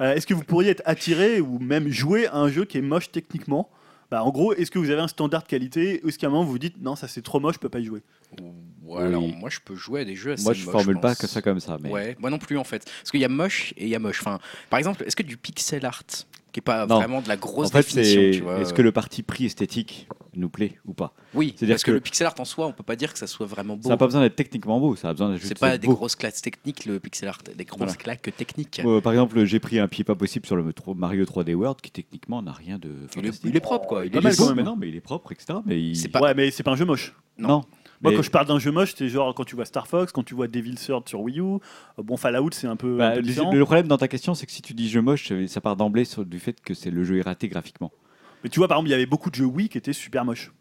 [0.00, 2.82] euh, est-ce que vous pourriez être attiré ou même jouer à un jeu qui est
[2.82, 3.68] moche techniquement?
[4.10, 6.30] Bah, en gros, est-ce que vous avez un standard de qualité ou est-ce qu'à un
[6.30, 8.02] moment vous vous dites non, ça c'est trop moche, je peux pas y jouer?
[8.98, 11.18] Alors, moi je peux jouer à des jeux assez Moi je moches, formule pas pense.
[11.18, 11.76] que ça comme ça.
[11.80, 11.90] Mais...
[11.90, 12.84] Ouais, moi non plus en fait.
[12.84, 14.20] Parce qu'il y a moche et il y a moche.
[14.20, 14.38] Enfin,
[14.70, 16.04] par exemple, est-ce que du pixel art?
[16.56, 16.96] Qui est pas Non.
[16.96, 18.20] vraiment de la grosse En fait, définition.
[18.22, 18.58] c'est tu vois.
[18.60, 21.12] est-ce que le parti pris esthétique nous plaît ou pas?
[21.34, 23.18] Oui, c'est-à-dire parce que, que- le pixel art en soi, on peut pas dire que
[23.18, 23.82] ça soit vraiment beau.
[23.82, 25.88] Ça n'a pas besoin d'être techniquement beau, ça a besoin juste C'est pas d'être des
[25.88, 25.94] beau.
[25.96, 27.94] grosses claques techniques le pixel art, des grosses Voilà.
[27.94, 28.80] claques techniques.
[28.86, 30.64] Euh, par exemple, j'ai pris un pied pas possible sur le
[30.94, 32.88] Mario 3D World qui techniquement n'a rien de
[33.18, 34.06] Il est, il est propre quoi.
[34.06, 34.42] Il pas est mal, beau.
[34.44, 34.56] quand même.
[34.56, 35.58] mais non, mais il est propre, etc.
[35.66, 35.94] Mais il...
[35.94, 37.14] C'est pas- Ouais, mais c'est pas un jeu moche.
[37.36, 37.48] Non.
[37.48, 37.64] Non.
[38.02, 40.12] Moi, Mais- quand je parle d'un jeu moche, c'est genre quand tu vois Star Fox,
[40.12, 41.42] quand tu vois Devil Third sur Wii U.
[41.42, 41.58] euh,
[41.98, 43.20] Bon, Fallout, c'est un peu, Bah, un peu
[43.58, 46.04] le, problème dans ta question, c'est que si tu dis jeu moche, ça part d'emblée
[46.04, 47.92] sur du fait que c'est le jeu est raté graphiquement.
[48.44, 50.24] Mais tu vois, par exemple, il y avait beaucoup de jeux Wii qui étaient super
[50.24, 50.52] moches.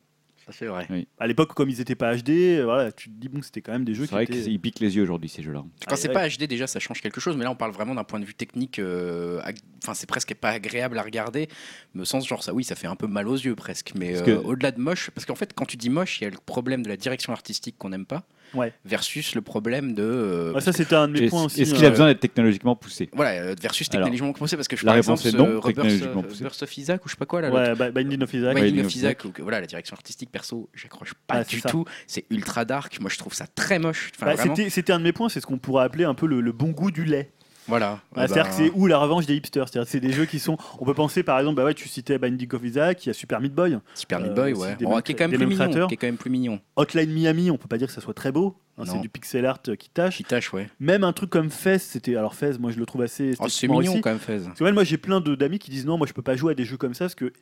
[0.51, 0.87] C'est vrai.
[1.19, 3.71] À l'époque, comme ils étaient pas HD, euh, voilà, tu te dis bon, c'était quand
[3.71, 4.41] même des jeux C'est qui vrai étaient.
[4.41, 5.63] qu'ils piquent les yeux aujourd'hui ces jeux-là.
[5.87, 6.13] Quand Ah, c'est ouais.
[6.13, 8.25] pas HD déjà ça change quelque chose, mais là on parle vraiment d'un point de
[8.25, 8.79] vue technique.
[8.79, 11.47] euh, ag- Enfin c'est presque pas agréable à regarder.
[11.93, 13.91] Me sens genre ça, oui ça fait un peu mal aux yeux presque.
[13.95, 16.27] Mais euh, que- au-delà de moche, parce qu'en fait quand tu dis moche, il y
[16.27, 18.23] a le problème de la direction artistique qu'on n'aime pas,
[18.53, 18.71] Ouais.
[18.85, 21.61] versus le problème de euh, Ouais, ça, c'était un de mes Est-ce points aussi.
[21.61, 24.67] est-ce qu'il a euh, besoin d'être technologiquement poussé voilà euh, versus Alors, technologiquement poussé parce
[24.67, 26.43] que je la par réponse exemple est non, technologiquement of- poussé.
[26.43, 27.49] Burst of Isaac ou je sais pas quoi là.
[27.51, 28.55] Ouais, Bi- Binding of Isaac.
[28.55, 31.59] Ouais, Binding of Isaac, ou que, voilà, la direction artistique perso, j'accroche pas Ah, du
[31.59, 31.69] ça.
[31.69, 31.85] tout.
[32.07, 32.99] C'est ultra dark.
[32.99, 34.11] Moi, je trouve ça très moche.
[34.15, 36.25] Enfin, Bah, c'était, c'était un de mes points, c'est ce qu'on pourrait appeler un peu
[36.27, 37.31] le, le bon goût du lait.
[37.67, 37.99] Voilà.
[38.15, 39.67] Ah c'est-à-dire bah, que c'est où la revanche des hipsters?
[39.67, 40.57] C'est-à-dire c'est des jeux qui sont.
[40.79, 43.13] On peut penser par exemple, bah ouais, tu citais Binding of Isaac, il y a
[43.13, 44.75] Super Meat Boy, Super euh, Meat Boy, aussi ouais.
[44.75, 45.87] des mêmes qui est quand même plus mignon.
[45.87, 46.59] Qui est quand même plus mignon.
[46.75, 48.55] Hotline Miami, on peut pas dire que ça soit très beau.
[48.77, 50.17] hein, c'est du pixel art qui tâche.
[50.17, 50.69] Qui tâche, ouais.
[50.79, 52.15] Même un truc comme Fez, c'était.
[52.15, 53.33] Alors Fez, moi je le trouve assez.
[53.39, 54.01] Oh, c'est mignon réussi.
[54.01, 54.39] quand même, Fez.
[54.45, 56.35] Parce que ouais, moi j'ai plein de- d'amis qui disent non, moi je peux pas
[56.35, 57.33] jouer à des jeux comme ça parce que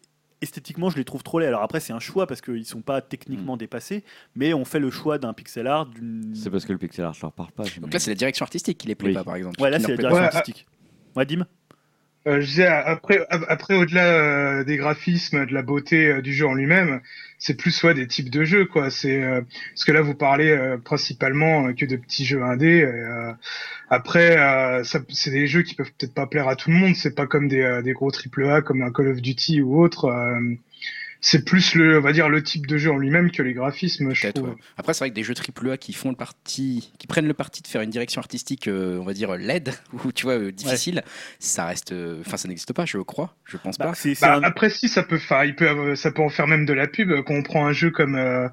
[0.44, 1.48] esthétiquement je les trouve trop laids.
[1.48, 4.04] Alors après c'est un choix parce qu'ils sont pas techniquement dépassés,
[4.36, 6.34] mais on fait le choix d'un pixel art d'une.
[6.36, 7.64] C'est parce que le pixel art leur parle pas.
[7.82, 9.14] Donc là, c'est la direction artistique qui les plaît Oui.
[9.16, 9.60] pas, par exemple.
[9.62, 10.68] Ouais là c'est la direction Ouais, artistique.
[11.16, 11.46] Ouais Dim.
[12.26, 14.06] Euh, je disais, après, ap- après au-delà
[14.60, 17.02] euh, des graphismes, de la beauté euh, du jeu en lui-même,
[17.38, 18.90] c'est plus soit des types de jeux, quoi.
[18.90, 19.42] C'est euh,
[19.74, 22.90] parce que là, vous parlez euh, principalement que de petits jeux indés.
[23.90, 24.38] après,
[24.84, 26.96] c'est des jeux qui peuvent peut-être pas plaire à tout le monde.
[26.96, 30.10] C'est pas comme des, des gros triple A comme un Call of Duty ou autre.
[31.26, 34.14] C'est plus le, on va dire, le type de jeu en lui-même que les graphismes,
[34.14, 34.50] je trouve.
[34.50, 34.56] ouais.
[34.76, 37.62] Après, c'est vrai que des jeux AAA qui font le parti, qui prennent le parti
[37.62, 39.74] de faire une direction artistique, euh, on va dire LED,
[40.06, 41.02] ou tu vois, euh, difficile,
[41.40, 41.94] ça reste.
[41.94, 43.34] euh, Enfin, ça n'existe pas, je crois.
[43.46, 44.10] Je pense Bah, pas.
[44.22, 46.66] Bah, un- Après, si ça peut faire, il peut, avoir- ça peut en faire même
[46.66, 47.10] de la pub.
[47.24, 48.50] Quand on prend un jeu comme, euh,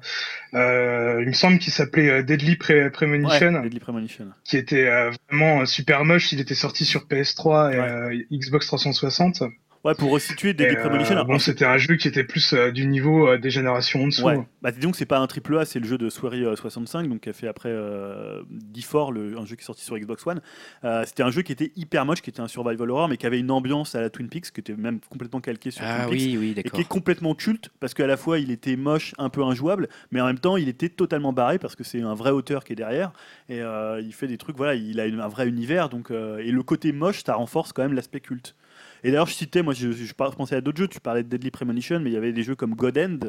[0.53, 4.27] euh, il me semble qu'il s'appelait euh, Deadly Pre- Premonition, Ouais, Deadly Premonition.
[4.43, 6.31] qui était euh, vraiment super moche.
[6.31, 7.81] Il était sorti sur PS3 et Ouais.
[7.81, 9.43] euh, Xbox 360.
[9.83, 11.13] Ouais, pour resituer Deadly euh, Premonition.
[11.15, 14.07] alors, bon, c'était un jeu qui était plus euh, du niveau euh, des générations en
[14.07, 14.23] dessous.
[14.23, 16.55] Ouais, bah, disons que c'est pas un triple A, c'est le jeu de Swery euh,
[16.55, 18.43] 65, donc qui a fait après euh,
[18.75, 20.39] D4, le, un jeu qui est sorti sur Xbox One.
[20.83, 23.25] Euh, c'était un jeu qui était hyper moche, qui était un survival horror, mais qui
[23.25, 26.09] avait une ambiance à la Twin Peaks, qui était même complètement calqué sur Ah Twin
[26.19, 26.27] Peaks.
[26.29, 29.29] oui, oui, Et qui est complètement culte parce qu'à la fois il était moche, un
[29.29, 32.29] peu injouable, mais en même temps il était totalement barré parce que c'est un vrai
[32.29, 33.13] auteur qui est derrière
[33.49, 36.37] et euh, il fait des trucs, voilà, il a une- un vrai univers donc euh,
[36.37, 38.55] et le côté moche ça renforce quand même l'aspect culte.
[39.03, 40.87] Et d'ailleurs, je citais, moi, je, pensais à d'autres jeux.
[40.87, 43.19] Tu parlais de Deadly Premonition, mais il y avait des jeux comme God End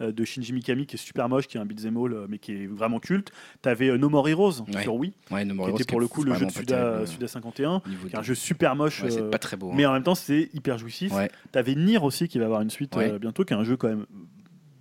[0.00, 2.38] euh, de Shinji Mikami qui est super moche, qui est un beat'em all, euh, mais
[2.38, 3.30] qui est vraiment culte.
[3.62, 4.82] T'avais euh, No More Heroes Ouais.
[4.82, 7.06] sur Wii, Ouais, No More qui était pour le coup le jeu de Suda, terrible,
[7.08, 9.02] Suda 51, au niveau qui est un jeu super moche.
[9.02, 9.70] Ouais, c'est pas très beau.
[9.70, 9.74] hein.
[9.76, 11.12] mais en même temps, c'est hyper jouissif.
[11.14, 11.30] Ouais.
[11.52, 14.06] T'avais Nier aussi qui va avoir une suite bientôt, qui est un jeu quand même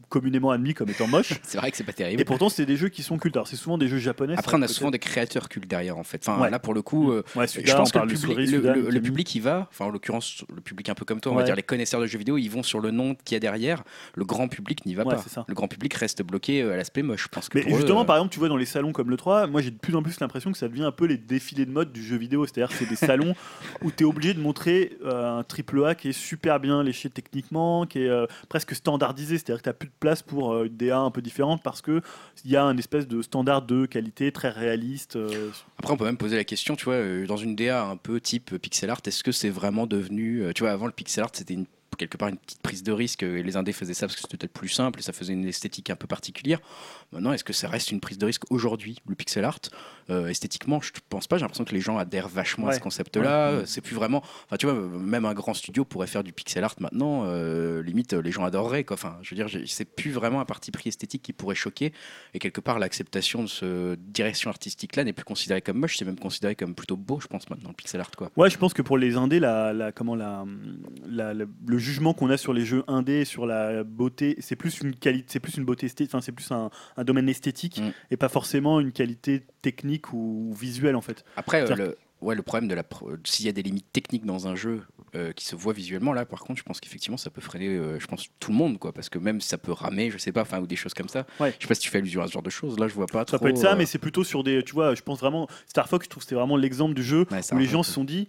[0.10, 1.34] communément admis comme étant moche.
[1.44, 2.22] C'est vrai que c'est pas terrible.
[2.22, 3.36] Et pourtant, c'est des jeux qui sont cultes.
[3.36, 4.36] Alors, c'est souvent des jeux japonais.
[4.38, 6.28] Après, on a souvent des créateurs cultes derrière, en fait.
[6.28, 6.50] Enfin, Ouais.
[6.50, 8.80] là, pour le coup, euh, Ouais, je pense que le public, Souris, le, Suda, le-
[8.82, 9.02] le Mikami.
[9.02, 11.56] public y va, enfin en l'occurrence le public un peu comme toi, on va dire
[11.56, 13.84] les connaisseurs de jeux vidéo, ils vont sur le nom qu'il y a derrière.
[14.16, 15.18] Le grand public n'y va pas.
[15.18, 15.46] c'est ça.
[15.48, 17.24] Le grand public reste bloqué euh, à l'aspect moche.
[17.24, 19.10] Je pense que Mais pour justement, euh, par exemple, tu vois, dans les salons comme
[19.10, 21.18] le 3, moi j'ai de plus en plus l'impression que ça devient un peu les
[21.18, 22.46] défilés de mode du jeu vidéo.
[22.46, 23.36] C'est-à-dire que c'est des salons
[23.84, 27.10] où tu es obligé de montrer euh, un triple A qui est super bien léché
[27.10, 29.38] techniquement, qui est euh, presque standardisé.
[29.38, 32.02] C'est-à-dire que tu plus de place pour euh, une DA un peu différente parce qu'il
[32.45, 35.15] y a un espèce de standard de qualité très réaliste.
[35.15, 37.98] euh, Après, on peut même poser la question, tu vois, euh, dans une DA un
[37.98, 41.30] peu type pixel art, est-ce que c'est vraiment devenu, tu vois, avant le pixel art,
[41.34, 41.65] c'était une
[41.98, 44.22] quelque part une petite prise de risque euh, et les indés faisaient ça parce que
[44.22, 46.60] c'était peut-être plus simple et ça faisait une esthétique un peu particulière.
[47.11, 49.60] Maintenant, est-ce que ça reste une prise de risque aujourd'hui, le pixel art?
[50.10, 51.38] Euh, Esthétiquement, je pense pas.
[51.38, 53.49] J'ai l'impression que les gens adhèrent vachement à ce concept-là.
[53.49, 54.19] Euh, C'est plus vraiment.
[54.45, 57.24] Enfin, tu vois, même un grand studio pourrait faire du pixel art maintenant.
[57.26, 58.84] euh, limite, les gens adoreraient.
[58.84, 58.94] Quoi.
[58.95, 61.91] Enfin, je veux dire, c'est plus vraiment un parti pris esthétique qui pourrait choquer.
[62.34, 66.19] Et quelque part, l'acceptation de cette direction artistique-là n'est plus considérée comme moche, c'est même
[66.19, 68.11] considéré comme plutôt beau, je pense, maintenant, le pixel art.
[68.11, 68.32] Quoi.
[68.38, 70.45] Ouais, je pense que pour les indés, la, la- comment la,
[71.65, 75.26] le jugement qu'on a sur les jeux indés, sur la beauté, c'est plus une qualité,
[75.30, 77.92] c'est plus une beauté esthétique, enfin c'est plus un, un domaine esthétique Mm.
[78.12, 81.24] et pas forcément une qualité technique ou, visuelle en fait.
[81.36, 82.84] Après, euh, le, ouais, le problème de la.
[83.24, 84.84] S'il y a des limites techniques dans un jeu
[85.16, 88.00] euh, qui se voient visuellement, là, par contre, je pense qu'effectivement, ça peut freiner, euh,
[88.00, 88.92] je pense, tout le monde, quoi.
[88.94, 91.26] Parce que même ça peut ramer, je sais pas, enfin, ou des choses comme ça.
[91.40, 91.54] Ouais.
[91.58, 92.78] Je sais pas si tu fais allusion à ce genre de choses.
[92.80, 93.40] Là, je vois pas Ça trop.
[93.40, 95.88] peut être ça, euh, mais c'est plutôt sur des, tu vois, je pense vraiment Star
[95.88, 98.28] Fox, je trouve c'était vraiment l'exemple du jeu ouais, où les gens se sont dit,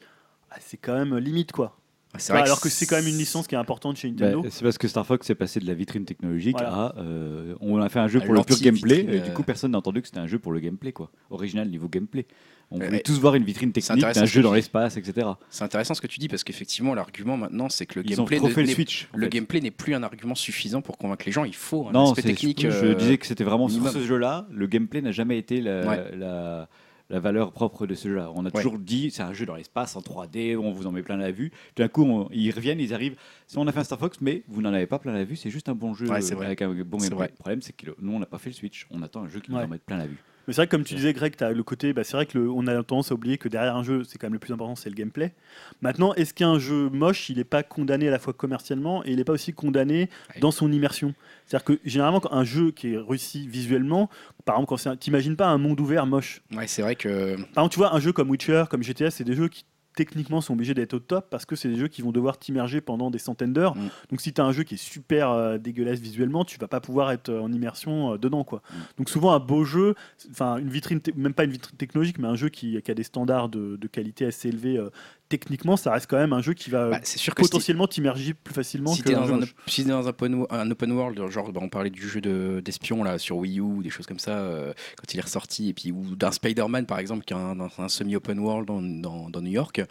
[0.50, 1.78] ah, c'est quand même limite quoi.
[2.14, 4.26] Ah, Bah, vrai alors que c'est quand même une licence qui est importante chez Bah,
[4.30, 4.48] Nintendo.
[4.50, 6.72] c'est parce que Star Fox est passé de la vitrine technologique Voilà.
[6.72, 6.98] à.
[6.98, 9.34] euh, on a fait un jeu À pour le pur gameplay, et du euh.
[9.34, 11.10] coup, personne n'a entendu que c'était un jeu pour le gameplay, quoi.
[11.30, 12.26] Original niveau gameplay.
[12.70, 15.26] On voulait tous voir une vitrine technique d'un ce jeu dans l'espace, etc.
[15.48, 18.38] C'est intéressant ce que tu dis parce qu'effectivement l'argument maintenant c'est que le Ils gameplay
[18.40, 19.08] ne- le switch.
[19.14, 19.30] le fait.
[19.30, 21.44] gameplay n'est plus un argument suffisant pour convaincre les gens.
[21.44, 22.60] Il faut un Non, aspect c'est- technique.
[22.62, 23.90] je, je euh, disais que c'était vraiment minimum.
[23.90, 26.04] sur ce jeu-là, le gameplay n'a jamais été la, Ouais.
[26.14, 26.68] la,
[27.10, 28.30] la valeur propre de ce jeu-là.
[28.34, 31.02] On a toujours dit c'est un jeu dans l'espace en 3D, on vous en met
[31.02, 31.50] plein la vue.
[31.74, 33.16] Tout d'un coup, on- ils reviennent, ils arrivent.
[33.46, 35.36] Si on a fait un Star Fox, mais vous n'en avez pas plein la vue,
[35.36, 36.06] c'est juste un bon jeu
[36.46, 37.16] avec un bon gameplay.
[37.32, 38.86] Le problème, c'est que nous, on n'a pas fait le switch.
[38.90, 40.18] On attend un jeu qui nous en mette plein la vue.
[40.48, 41.92] Mais c'est vrai que comme tu disais, Greg, tu as le côté.
[41.92, 44.16] Bah, c'est vrai que le- on a tendance à oublier que derrière un jeu, c'est
[44.18, 45.34] quand même le plus important, c'est le gameplay.
[45.82, 49.16] Maintenant, est-ce qu'un jeu moche, il n'est pas condamné à la fois commercialement et il
[49.16, 50.40] n'est pas aussi condamné Ouais.
[50.40, 51.14] dans son immersion?
[51.46, 54.08] C'est-à-dire que généralement, quand un jeu qui est réussi visuellement,
[54.46, 56.40] par exemple, quand t'imagines pas un monde ouvert moche?
[56.56, 59.24] Ouais, c'est vrai que Par exemple, tu vois, un jeu comme Witcher, comme GTA, c'est
[59.24, 59.64] des jeux qui
[59.98, 62.80] techniquement sont obligés d'être au top parce que c'est des jeux qui vont devoir t'immerger
[62.80, 63.74] pendant des centaines d'heures.
[63.74, 63.88] Mm.
[64.10, 66.80] Donc si tu as un jeu qui est super euh, dégueulasse visuellement, tu vas pas
[66.80, 68.62] pouvoir être euh, en immersion euh, dedans quoi.
[68.70, 68.74] Mm.
[68.98, 69.96] Donc souvent un beau jeu,
[70.30, 73.02] enfin une vitrine, même pas une vitrine technologique, mais un jeu qui, qui a des
[73.02, 74.80] standards de, de qualité assez élevés
[75.28, 78.54] techniquement, ça reste quand même un jeu qui va bah, sûr si- potentiellement t'immerger plus
[78.54, 79.50] facilement si que dans un, moche.
[79.50, 82.08] op- si t'es dans un open, wo- un open world, genre bah, on parlait du
[82.08, 85.18] jeu de- d'espion là sur Wii U, ou des choses comme ça, euh, quand il
[85.18, 88.38] est ressorti, et puis ou d'un Spider-Man par exemple, qui est un, dans un semi-open
[88.38, 89.82] world dans, dans- dans New York,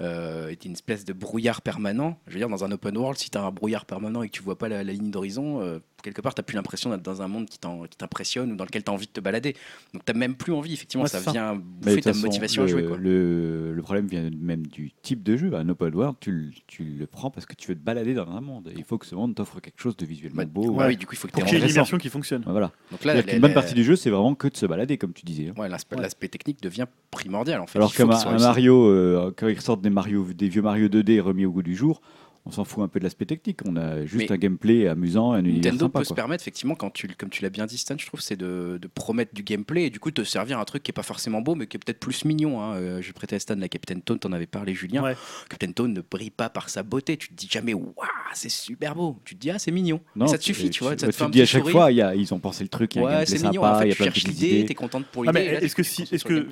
[0.00, 2.18] euh, est une espèce de brouillard permanent.
[2.26, 4.42] Je veux dire, dans un open world, si t'as un brouillard permanent et que tu
[4.42, 7.28] vois pas la, la ligne d'horizon, euh, quelque part t'as plus l'impression d'être dans un
[7.28, 9.54] monde qui t'impressionne ou dans lequel t'as envie de te balader.
[9.92, 12.68] Donc t'as même plus envie, effectivement, Ouais, ça vient bouffer de ta façon, motivation le,
[12.68, 12.84] à jouer.
[12.84, 12.96] Quoi.
[12.96, 15.52] Le, le problème vient même du type de jeu.
[15.54, 18.28] Un open world, tu, le- tu le prends parce que tu veux te balader dans
[18.30, 18.72] un monde.
[18.76, 20.70] Il faut que ce monde t'offre quelque chose de visuellement Bah, beau.
[20.70, 22.08] ouais, oui, du coup, il faut que Pour t'aies qu'il y ait une immersion qui
[22.08, 22.42] fonctionne.
[22.46, 22.72] Ouais, Voilà.
[22.90, 25.24] Donc là, qu'une bonne partie du jeu, c'est vraiment que de se balader, comme tu
[25.24, 25.48] disais.
[25.48, 25.60] hein.
[25.60, 26.28] Ouais, l'aspect Ouais.
[26.28, 27.78] technique devient primordial en fait.
[27.78, 28.06] Alors qu'un.
[28.06, 31.74] Mario, euh, quand ils ressortent des, Mario, des vieux Mario 2D remis au goût du
[31.74, 32.00] jour,
[32.46, 33.58] on s'en fout un peu de l'aspect technique.
[33.66, 35.98] On a juste Mais un gameplay amusant, un univers Nintendo sympa.
[35.98, 38.36] peut se permettre, effectivement, quand tu, comme tu l'as bien dit, Stan, je trouve, c'est
[38.36, 40.94] de, de promettre du gameplay et du coup de te servir un truc qui est
[40.94, 42.62] pas forcément beau, mais qui est peut-être plus mignon.
[42.62, 42.76] Hein.
[42.76, 45.02] Euh, je prêtais à Stan la Captain Toad, t'en avais parlé, Julien.
[45.02, 45.16] Ouais.
[45.50, 47.16] Captain Toad ne brille pas par sa beauté.
[47.16, 47.92] Tu te dis jamais, waouh,
[48.32, 49.18] c'est super beau.
[49.24, 50.00] Tu te dis, ah, c'est mignon.
[50.14, 50.92] Non, Et ça te suffit, tu vois.
[50.96, 51.72] Ça bah, te fait un te dis à chaque sourire.
[51.72, 53.26] fois, il y a- ils ont pensé le truc, il y a un Ouais, gameplay
[53.32, 53.62] c'est sympa, mignon.
[53.64, 54.64] En il fait, y a tu plein de cherches petites l'idée, idées.
[54.66, 55.44] t'es contente pour Ah, l'idée.
[55.46, 56.06] et là, est-ce que, si,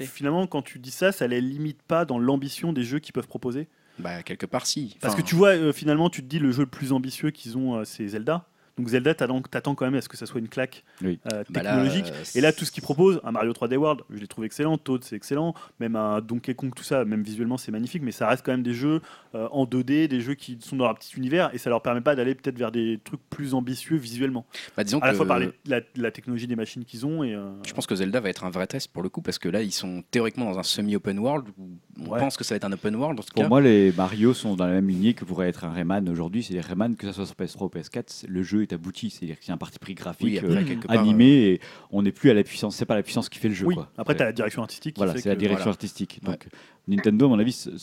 [0.06, 3.28] finalement, quand tu dis ça, ça les limite pas dans l'ambition des jeux qu'ils peuvent
[3.28, 3.68] proposer?
[3.98, 4.96] Bah, quelque part, si.
[5.00, 7.56] Parce que tu vois, euh, finalement, tu te dis le jeu le plus ambitieux qu'ils
[7.56, 8.48] ont, euh, c'est Zelda.
[8.76, 11.20] Donc Zelda, t'attends quand même à ce que ça soit une claque Oui.
[11.32, 12.06] euh, bah là, technologique.
[12.12, 14.78] euh, Et là, tout ce qu'ils proposent, un Mario 3D World, je les trouve excellents,
[14.78, 18.26] Toad, c'est excellent, même un Donkey Kong, tout ça, même visuellement, c'est magnifique, mais ça
[18.28, 19.00] reste quand même des jeux
[19.36, 22.00] euh, en 2D, des jeux qui sont dans leur petit univers, et ça leur permet
[22.00, 24.44] pas d'aller peut-être vers des trucs plus ambitieux visuellement.
[24.76, 27.32] bah, disons À la fois par les- la, la technologie des machines qu'ils ont, et
[27.34, 29.48] euh, Je pense que Zelda va être un vrai test pour le coup parce que
[29.48, 31.68] là ils sont théoriquement dans un semi-open world où
[32.00, 32.18] on Ouais.
[32.18, 33.48] pense que ça va être un open world en tout Pour cas.
[33.48, 36.42] moi, les Mario sont dans la même lignée que pourrait être un Rayman aujourd'hui.
[36.42, 39.10] C'est-à-dire Rayman, que ce soit sur PS3 ou PS4, c'est- le jeu est abouti.
[39.10, 41.60] C'est-à-dire y a un parti pris graphique, oui, euh, part, animé, et
[41.90, 42.76] on n'est plus à la puissance.
[42.76, 43.66] C'est pas la puissance qui fait le jeu.
[43.66, 43.90] oui, quoi.
[43.96, 45.70] après, C'est- tu as la direction artistique Voilà, c'est la que- direction voilà.
[45.74, 46.20] artistique.
[46.24, 46.46] Donc
[46.88, 47.76] Nintendo, à mon avis, se-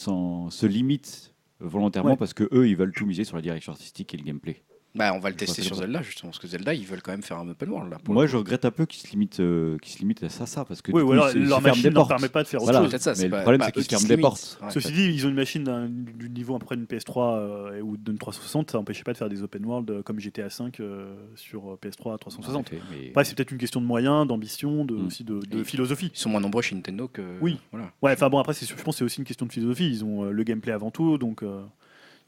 [0.66, 2.18] limite volontairement Ouais.
[2.18, 4.62] parce que eux, ils veulent tout miser sur la direction artistique et le gameplay.
[4.94, 5.76] Bah, on va le tester sur.
[5.78, 7.98] Zelda justement parce que Zelda ils veulent quand même faire un open world là.
[8.04, 10.46] pour Moi, je regrette un peu qu'ils se limitent, euh, qu'ils se limitent à ça,
[10.46, 11.84] ça, parce que Oui, du ou coup, alors ils se- ils se leur ferment machine
[11.84, 12.20] des ne leur portes.
[12.20, 12.84] permet pas de faire autre Voilà.
[12.86, 12.90] chose.
[12.92, 14.22] Peut-être ça, c'est le pas- problème, c'est qu'ils eux se qui ferment se des limitent.
[14.24, 14.60] portes.
[14.62, 14.70] Ouais.
[14.72, 18.18] Ceci dit, ils ont une machine d'un- du niveau après d'une PS3 euh, ou d'une
[18.18, 21.78] 360, ça n'empêchait pas de faire des open world euh, comme GTA 5 euh, sur
[21.82, 22.58] PS3 à 360.
[22.58, 25.08] En effet, mais- Après, c'est peut-être une question de moyens, d'ambition, de, Mm.
[25.08, 26.12] aussi de, de Et- philosophie.
[26.14, 27.22] Ils sont moins nombreux chez Nintendo que.
[27.40, 27.60] Oui.
[27.72, 27.92] Voilà.
[28.02, 29.90] Ouais, enfin bon, après, c'est- je pense que c'est aussi une question de philosophie.
[29.90, 31.62] Ils ont euh, le gameplay avant tout, donc euh,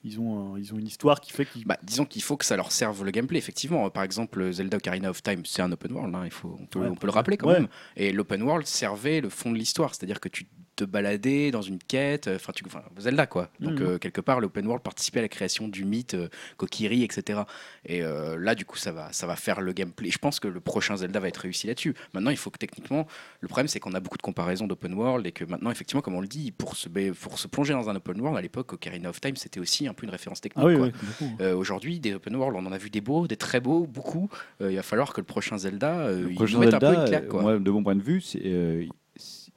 [0.04, 1.66] ils, ont, un- ils ont une histoire qui fait qu'ils.
[1.66, 3.90] Bah, disons qu'il faut que ça leur serve le gameplay effectivement.
[3.90, 6.14] Par exemple, Zelda Ocarina of Time, c'est un open world.
[6.16, 6.88] hein, Il faut, on peut, Ouais.
[6.88, 7.54] on peut le rappeler quand Ouais.
[7.60, 7.68] même.
[7.96, 11.80] Et l'open world servait le fond de l'histoire, c'est-à-dire que tu te baladais dans une
[11.80, 13.50] quête, euh, enfin tu, enfin, Zelda quoi.
[13.60, 13.86] Donc Mhm.
[13.86, 16.28] euh, quelque part, l'open world participait à la création du mythe, euh,
[16.58, 17.42] Kokiri, etc.
[17.86, 20.10] Et euh, là, du coup, ça va, ça va faire le gameplay.
[20.10, 21.94] Je pense que le prochain Zelda va être réussi là-dessus.
[22.14, 23.08] Maintenant, il faut que techniquement,
[23.42, 26.16] le problème c'est qu'on a beaucoup de comparaisons d'open world et que maintenant, effectivement, comme
[26.16, 29.10] on le dit, pour se, pour se plonger dans un open world, à l'époque, Ocarina
[29.10, 30.66] of Time, c'était aussi un peu une référence technique.
[30.66, 30.76] Ah oui,
[31.22, 31.28] oui.
[31.42, 34.30] Euh, Aujourd'hui, des open world, on en a vu des beaux, des très beaux, beaucoup.
[34.62, 36.80] Euh, il va falloir que le prochain Zelda, euh, Le il prochain nous mette un
[36.80, 37.28] peu une claque.
[37.28, 37.42] Quoi.
[37.42, 38.86] moi, de mon point de vue, c'est, euh,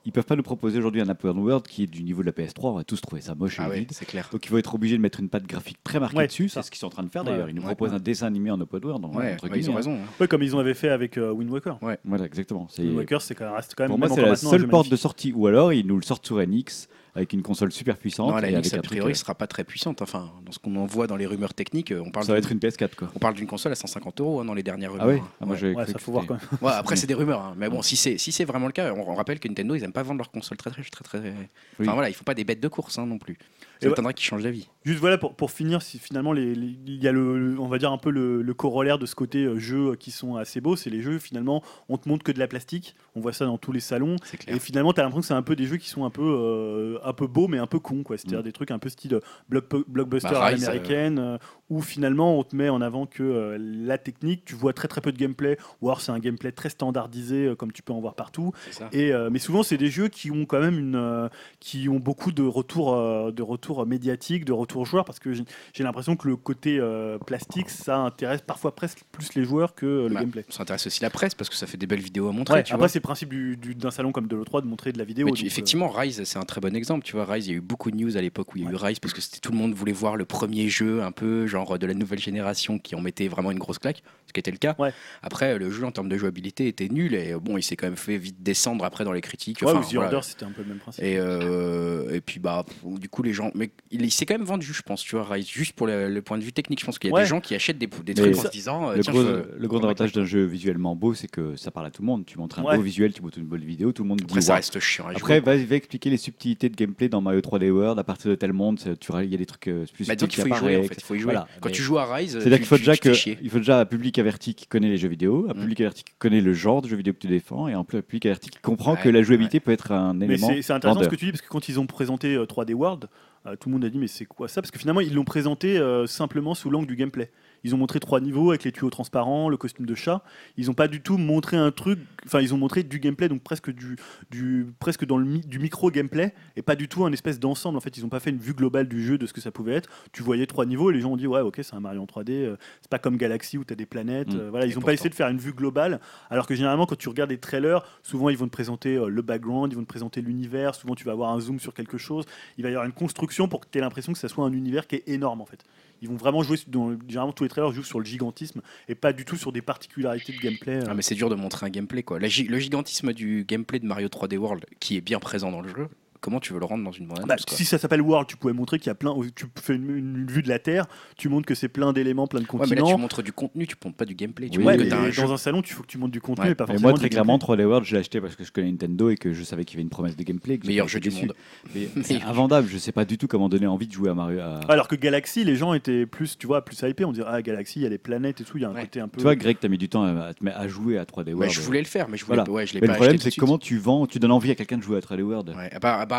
[0.06, 2.32] ils peuvent pas nous proposer aujourd'hui un open world qui est du niveau de la
[2.32, 2.68] PS3.
[2.68, 3.90] On va tous trouver ça moche ah et ouais, vide.
[3.92, 4.28] c'est clair.
[4.32, 6.48] Donc ils vont être obligés de mettre une patte graphique très marquée Ouais, dessus.
[6.48, 7.48] C'est ce qu'ils sont en train de faire Ouais, d'ailleurs.
[7.50, 7.96] Ils nous ouais, proposent ouais.
[7.96, 9.04] un dessin animé en open world.
[9.04, 9.76] en- Ouais, entre ouais, ils ont hein.
[9.76, 9.94] raison.
[9.96, 10.06] hein.
[10.20, 11.78] Ouais, comme ils ont avait fait avec euh, Wind Waker.
[12.04, 12.68] Voilà, exactement.
[12.78, 13.90] Wind Waker, c'est quand même, reste quand même.
[13.90, 15.32] Pour moi, c'est la un seule porte de sortie.
[15.34, 18.28] Ou alors, ils nous le sortent sur NX avec une console super puissante.
[18.30, 20.02] Non, la et NX, a priori, euh, sera pas très puissante.
[20.02, 22.38] Enfin, dans ce qu'on en voit dans les rumeurs techniques, euh, on parle ça va
[22.40, 23.10] d'une- être une PS4 quoi.
[23.14, 25.06] on parle d'une console à 150 euros hein, dans les dernières rumeurs.
[25.06, 25.28] Ah ouais hein.
[25.40, 25.60] Ah, Moi, Ouais.
[25.60, 26.42] j'avais Ouais, ça faut voir quand même.
[26.60, 27.40] Ouais, après, c'est des rumeurs.
[27.40, 27.54] hein.
[27.56, 29.82] Mais bon, si c'est si c'est vraiment le cas, on, on rappelle que Nintendo, ils
[29.84, 31.18] aiment pas vendre leurs consoles très très très très.
[31.18, 31.36] très- Enfin
[31.80, 31.86] Oui.
[31.88, 33.36] voilà, ils font pas des bêtes de course hein, non plus.
[33.82, 34.68] Ça m'étonnerait qu'il change d'avis.
[34.84, 37.66] Juste voilà pour, pour finir, si finalement les, les- il y a le, le- on
[37.68, 40.60] va dire un peu le, le corollaire de ce côté euh, jeux qui sont assez
[40.60, 43.44] beaux, c'est les jeux finalement on te montre que de la plastique, on voit ça
[43.46, 44.16] dans tous les salons.
[44.48, 46.22] Et finalement tu as l'impression que c'est un peu des jeux qui sont un peu
[46.22, 48.42] euh, un peu beaux mais un peu cons quoi, c'est-à-dire Mm.
[48.44, 49.18] des trucs un peu style
[49.50, 51.38] block- blockbuster Bah, Rise, l'américaine euh,
[51.68, 55.00] où finalement on te met en avant que euh, la technique, tu vois très très
[55.00, 58.00] peu de gameplay ou alors c'est un gameplay très standardisé euh, comme tu peux en
[58.00, 58.52] voir partout.
[58.92, 61.28] Et, euh, mais souvent, c'est des jeux qui ont quand même une, euh,
[61.60, 65.84] qui ont beaucoup de retours, euh, de retours médiatiques, de retours joueurs, parce que j'ai
[65.84, 70.08] l'impression que le côté euh, plastique, ça intéresse parfois presque plus les joueurs que euh,
[70.08, 70.44] le Bah, gameplay.
[70.48, 72.54] Ça intéresse aussi la presse parce que ça fait des belles vidéos à montrer.
[72.56, 74.92] Ouais, tu après, c'est le principe du- du- d'un salon comme de l'E3 de montrer
[74.92, 75.28] de la vidéo.
[75.30, 77.04] Tu- euh, effectivement, Rise, c'est un très bon exemple.
[77.04, 78.66] Tu vois, Rise, il y a eu beaucoup de news à l'époque où il y
[78.66, 81.12] a eu Rise parce que c'était tout le monde voulait voir le premier jeu un
[81.12, 84.40] peu genre de la nouvelle génération qui en mettait vraiment une grosse claque, ce qui
[84.40, 84.76] était le cas.
[84.78, 84.92] Ouais.
[85.22, 87.86] Après, le jeu en termes de jouabilité était nul et euh, bon, il s'est quand
[87.86, 89.60] même fait vite descendre après dans les critiques.
[89.62, 90.08] ouais, Enfin, ou The voilà.
[90.14, 91.02] Order, c'était un peu le même principe.
[91.02, 94.46] Et, euh, et puis bah du coup les gens mais il, il s'est quand même
[94.46, 96.84] vendu je pense tu vois Rise juste pour le, le point de vue technique je
[96.86, 97.22] pense qu'il y a Ouais.
[97.22, 99.12] des gens qui achètent des, des Mais trucs en ça- se disant euh, Le tiens,
[99.12, 101.90] gros, je veux- le gros avantage d'un jeu visuellement beau, c'est que ça parle à
[101.90, 102.24] tout le monde.
[102.26, 102.76] Tu montres un Ouais.
[102.76, 104.56] beau visuel, tu montres une bonne vidéo, tout le monde dit après ça Waouh.
[104.58, 105.56] reste chiant à jouer, Après, quoi.
[105.56, 107.98] va, expliquer les subtilités de gameplay dans Mario 3D World.
[107.98, 110.14] À partir de tel monde, ça- tu, il y a des trucs euh, plus bah,
[110.14, 111.74] subtils donc il faut y jouer en fait il faut y jouer Voilà, quand mais-
[111.74, 114.18] tu joues à Rise C'est-à-dire tu- qu'il faut déjà que, il faut déjà un public
[114.18, 115.60] averti qui connaît les jeux vidéo, un Mm.
[115.60, 118.26] public averti qui connaît le genre de jeux vidéo que tu défends, et un public
[118.26, 121.10] averti qui comprend que la jouabilité peut être un Mais élément c'est c'est intéressant vendeur.
[121.10, 123.08] ce que tu dis parce que quand ils ont présenté euh, 3D World, euh,
[123.54, 124.60] tout le monde a dit mais c'est quoi ça?
[124.60, 127.30] Parce que finalement ils l'ont présenté euh, simplement sous l'angle du gameplay.
[127.64, 130.22] Ils ont montré trois niveaux avec les tuyaux transparents, le costume de chat.
[130.56, 131.98] Ils n'ont pas du tout montré un truc.
[132.24, 133.96] Enfin, ils ont montré du gameplay, donc presque du,
[134.30, 137.76] du presque dans le mi- du micro gameplay et pas du tout un espèce d'ensemble.
[137.76, 139.50] En fait, ils n'ont pas fait une vue globale du jeu de ce que ça
[139.50, 139.88] pouvait être.
[140.12, 142.06] Tu voyais trois niveaux et les gens ont dit ouais ok c'est un Mario en
[142.06, 142.30] 3D.
[142.30, 144.32] euh, c'est pas comme Galaxy où tu as des planètes.
[144.34, 144.38] Mm.
[144.38, 146.00] euh, voilà, ils n'ont pas essayé de faire une vue globale.
[146.30, 149.22] Alors que généralement quand tu regardes des trailers, souvent ils vont te présenter euh, le
[149.22, 150.74] background, ils vont te présenter l'univers.
[150.74, 152.24] Souvent tu vas avoir un zoom sur quelque chose.
[152.58, 154.52] Il va y avoir une construction pour que tu aies l'impression que ça soit un
[154.52, 155.64] univers qui est énorme en fait.
[156.02, 159.12] Ils vont vraiment jouer, dans, généralement tous les trailers jouent sur le gigantisme et pas
[159.12, 160.76] du tout sur des particularités de gameplay.
[160.76, 160.86] euh.
[160.88, 162.18] Ah, mais c'est dur de montrer un gameplay quoi.
[162.18, 165.88] Le gigantisme du gameplay de Mario 3D World qui est bien présent dans le jeu,
[166.26, 168.26] comment tu veux le rendre dans une bande Bah, annonce, quoi si ça s'appelle World,
[168.28, 169.14] tu pouvais montrer qu'il y a plein.
[169.36, 170.86] Tu fais une, une vue de la Terre,
[171.16, 172.96] tu montres que c'est plein d'éléments, plein de Ouais, mais là continents.
[172.96, 174.48] tu montres du contenu, tu montres pas du gameplay.
[174.48, 175.22] Tu Oui, Ouais, que jeu.
[175.22, 176.50] dans un salon, il faut que tu montres du contenu Ouais.
[176.50, 178.70] et pas Mais moi, très clairement, 3D World, je l'ai acheté parce que je connais
[178.72, 180.58] Nintendo et que je savais qu'il y avait une promesse de gameplay.
[180.58, 181.32] que Meilleur jeu du monde.
[181.74, 182.66] Mais c'est invendable.
[182.68, 184.40] Je sais pas du tout comment donner envie de jouer à Mario.
[184.40, 187.04] à- Alors que Galaxy, les gens étaient plus, tu vois, plus hypés.
[187.04, 188.74] On dirait, ah, Galaxy, il y a les planètes et tout, il y a un
[188.74, 188.82] Ouais.
[188.82, 189.18] côté un peu.
[189.18, 191.52] Tu vois, Greg, t'as mis du temps à, jouer à 3D Ouais, World.
[191.54, 192.50] je voulais le faire, mais je voulais Voilà.
[192.50, 194.54] ouais, je l'ai Mais pas le problème, c'est comment tu vends, tu donnes envie à
[194.54, 195.54] quelqu'un de jouer à 3D World.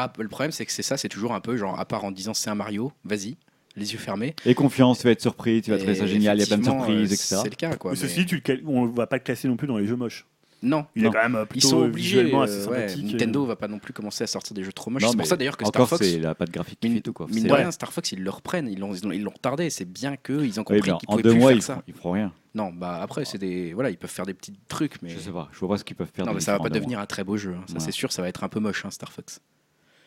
[0.03, 1.79] Ah bah, ah bah, le problème, c'est que c'est ça, c'est toujours un peu genre,
[1.79, 3.37] à part en disant c'est un Mario, vas-y,
[3.75, 4.35] les yeux fermés.
[4.45, 6.57] Et confiance, tu vas être surpris, tu vas trouver ça génial, il y a plein
[6.57, 7.35] de surprises, euh, etc.
[7.43, 7.91] C'est le cas, quoi.
[7.91, 9.85] Mais mais- ceci, tu le cal- on va pas le classer non plus dans les
[9.87, 10.25] jeux moches.
[10.63, 11.11] Non, Il Non.
[11.11, 12.23] est quand même euh, ils sont obligés.
[12.23, 12.95] visuellement euh, assez ouais.
[13.03, 15.03] Nintendo va pas non plus commencer à sortir des jeux trop moches.
[15.07, 16.03] C'est pour ça d'ailleurs que Star Encore, Fox.
[16.09, 17.13] c'est la patte graphique qui Mine- fait tout.
[17.13, 17.27] Quoi.
[17.29, 19.69] Mine de rien, Star Fox, ils le reprennent, ils l'ont ils l'ont- ils l'ont retardé.
[19.69, 21.61] C'est bien qu'ils ont Oui, compris mais qu'ils en pouvaient deux plus mois, faire ils,
[21.61, 21.75] ça.
[21.75, 22.33] font- ils feront rien.
[22.55, 23.71] Non, bah après, c'est des.
[23.75, 25.09] Voilà, ils peuvent faire des petits trucs, mais.
[25.09, 26.25] Je sais pas, je vois pas ce qu'ils peuvent faire.
[26.25, 27.53] Non, de mais ça va pas de devenir un très beau jeu.
[27.55, 27.63] hein.
[27.67, 27.79] Ça, Ouais.
[27.79, 29.41] c'est sûr, ça va être un peu moche, hein, Star Fox.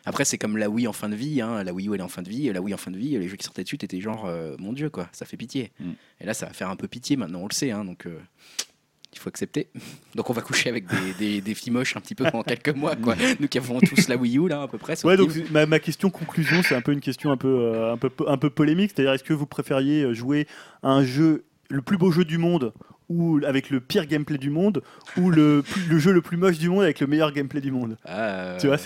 [0.04, 1.40] Après, c'est comme la Wii en fin de vie.
[1.40, 1.62] Hein.
[1.62, 2.52] La Wii U, elle est en fin de vie.
[2.52, 4.72] La Wii en fin de vie, les jeux qui sortaient dessus, étaient genre, euh, mon
[4.72, 5.72] Dieu, quoi, ça fait pitié.
[5.80, 5.90] Mm.
[6.20, 7.70] Et là, ça va faire un peu pitié maintenant, on le sait.
[7.70, 8.18] Hein, donc, euh,
[9.12, 9.68] il faut accepter.
[10.14, 12.74] Donc, on va coucher avec des, des, des filles moches un petit peu pendant quelques
[12.74, 13.16] mois, quoi.
[13.40, 15.04] Nous qui avons tous la Wii U, là, à peu près.
[15.04, 17.96] Ouais, donc ma, ma question conclusion, c'est un peu une question un peu, euh, un
[17.96, 18.92] peu, un peu polémique.
[18.94, 20.46] C'est-à-dire, est-ce que vous préfériez jouer
[20.82, 22.72] à un jeu, le plus beau jeu du monde,
[23.10, 24.82] ou avec le pire gameplay du monde,
[25.18, 25.62] ou le,
[25.98, 28.68] jeu le plus moche du monde avec le meilleur gameplay du monde Ah, euh, Tu
[28.68, 28.76] vois,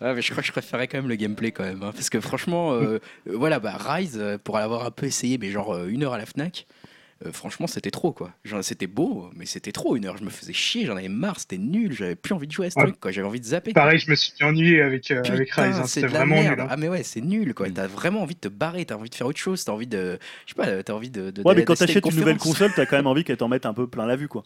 [0.00, 1.82] mais je crois que je préférais quand même le gameplay quand même.
[1.82, 5.50] hein, parce que franchement, euh, voilà, bah, Rise, euh, pour l'avoir un peu essayé, mais
[5.50, 6.66] genre une heure à la Fnac,
[7.26, 8.32] euh, franchement, c'était trop quoi.
[8.62, 10.16] C'était beau, mais c'était trop une heure.
[10.16, 12.70] Je me faisais chier, j'en avais marre, c'était nul, j'avais plus envie de jouer à
[12.70, 12.86] ce Ouais.
[12.86, 13.10] truc quoi.
[13.12, 13.72] J'avais envie de zapper.
[13.72, 15.76] Pareil, je me suis ennuyé avec, euh, avec Rise.
[15.76, 16.58] hein, C'était vraiment merde.
[16.58, 16.60] nul.
[16.60, 16.68] hein.
[16.70, 17.68] Ah mais ouais, c'est nul quoi.
[17.68, 17.72] Mm.
[17.74, 20.18] T'as vraiment envie de te barrer, t'as envie de faire autre chose, t'as envie de,
[20.46, 21.30] je sais pas, t'as envie de.
[21.30, 23.66] de Ouais, mais quand t'achètes une nouvelle console, t'as quand même envie qu'elle t'en mette
[23.66, 24.42] un peu plein la vue, quoi.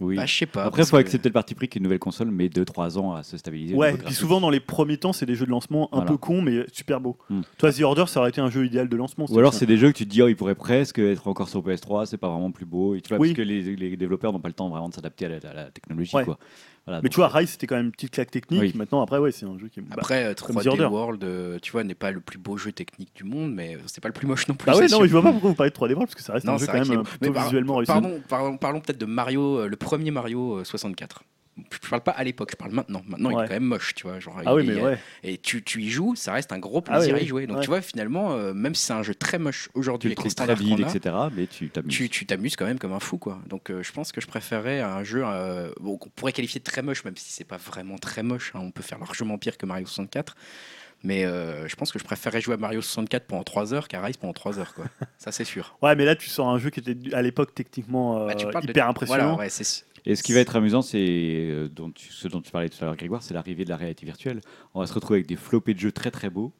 [0.00, 0.14] Oui.
[0.16, 0.64] Bah, je sais pas.
[0.64, 3.24] Après, il faut que- accepter le parti pris qu'une nouvelle console met 2-3 ans à
[3.24, 3.74] se stabiliser.
[3.74, 6.10] Ouais, niveau puis souvent dans les premiers temps, c'est des jeux de lancement un Voilà.
[6.12, 7.16] peu cons, mais super beaux.
[7.30, 7.40] Hmm.
[7.58, 9.26] Toi, The Order, ça aurait été un jeu idéal de lancement.
[9.28, 11.48] Ou alors c'est des jeux que tu te dis oh il pourrait presque être encore
[11.48, 12.94] sur PS3, c'est pas vraiment plus beau.
[12.94, 13.30] Et tu vois Oui.
[13.30, 15.54] parce que les, les développeurs n'ont pas le temps vraiment de s'adapter à, la- à
[15.54, 16.24] la technologie Ouais.
[16.24, 16.38] quoi.
[16.88, 18.60] Voilà, Mais tu vois, Rise, c'était quand même une petite claque technique.
[18.60, 18.72] Oui.
[18.74, 19.82] Maintenant, après, ouais, c'est un jeu qui est.
[19.82, 20.84] bah, Après, euh, comme 3D The Order.
[20.86, 24.00] World, euh, tu vois, n'est pas le plus beau jeu technique du monde, mais c'est
[24.00, 24.66] pas le plus moche non plus.
[24.70, 26.32] Bah ouais, non, je vois pas pourquoi vous parlez de 3D World, parce que ça
[26.32, 27.92] reste Non, un jeu quand même euh, est- plutôt mais par- visuellement réussi.
[27.92, 31.22] Pardon, parlons, parlons peut-être de Mario, euh, le premier Mario euh, 64.
[31.82, 33.02] Je parle pas à l'époque, je parle maintenant.
[33.06, 34.20] Maintenant, il est quand même moche, tu vois.
[34.20, 34.98] Genre, Ah oui, mais ouais.
[35.22, 37.46] Et tu, tu y joues, ça reste un gros Ah plaisir oui, à y jouer.
[37.46, 37.62] Donc ouais.
[37.62, 40.30] tu vois, finalement, euh, même si c'est un jeu très moche aujourd'hui le avec les
[40.30, 41.16] trouves très standards vide, qu'on a, etc.
[41.36, 42.10] Mais tu t'amuses.
[42.10, 43.38] tu t'amuses quand même comme un fou, quoi.
[43.48, 46.64] Donc euh, je pense que je préférais un jeu euh, bon, qu'on pourrait qualifier de
[46.64, 48.52] très moche, même si c'est pas vraiment très moche.
[48.54, 48.60] hein.
[48.62, 50.36] On peut faire largement pire que Mario 64.
[51.04, 54.02] Mais euh, je pense que je préférerais jouer à Mario 64 pendant 3 heures qu'à
[54.02, 54.74] Rise pendant 3 heures.
[54.74, 54.86] Quoi.
[55.18, 55.76] Ça, c'est sûr.
[55.80, 58.68] Ouais, mais là, tu sors un jeu qui était à l'époque techniquement euh, Bah, de-
[58.68, 59.22] hyper impressionnant.
[59.36, 62.40] Voilà, ouais, c'est- Et ce qui va être amusant, c'est euh, dont tu- ce dont
[62.40, 64.40] tu parlais tout à l'heure, Grégoire, c'est l'arrivée de la réalité virtuelle.
[64.74, 66.52] On va se retrouver avec des flopés de jeux très très beaux,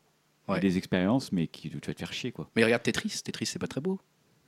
[0.49, 0.61] et Ouais.
[0.61, 2.49] des expériences, mais qui tu vas te faire chier quoi.
[2.57, 3.21] Mais regarde Tetris.
[3.25, 3.99] Tetris, c'est pas très beau.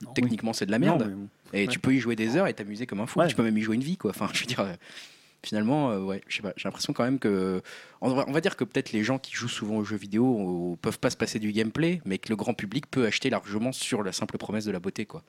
[0.03, 1.01] Non, Techniquement, c'est de la merde.
[1.01, 1.27] Non, mais bon.
[1.53, 1.67] Et Ouais.
[1.67, 3.19] tu peux y jouer des heures et t'amuser comme un fou.
[3.19, 3.27] Ouais.
[3.27, 4.09] Tu peux même y jouer une vie, quoi.
[4.11, 4.73] Enfin, je veux dire, euh,
[5.43, 6.53] finalement, euh, ouais, je sais pas.
[6.57, 7.61] J'ai l'impression quand même que,
[8.01, 10.73] on va, on va dire que peut-être les gens qui jouent souvent aux jeux vidéo
[10.73, 13.71] euh, peuvent pas se passer du gameplay, mais que le grand public peut acheter largement
[13.71, 15.23] sur la simple promesse de la beauté, quoi.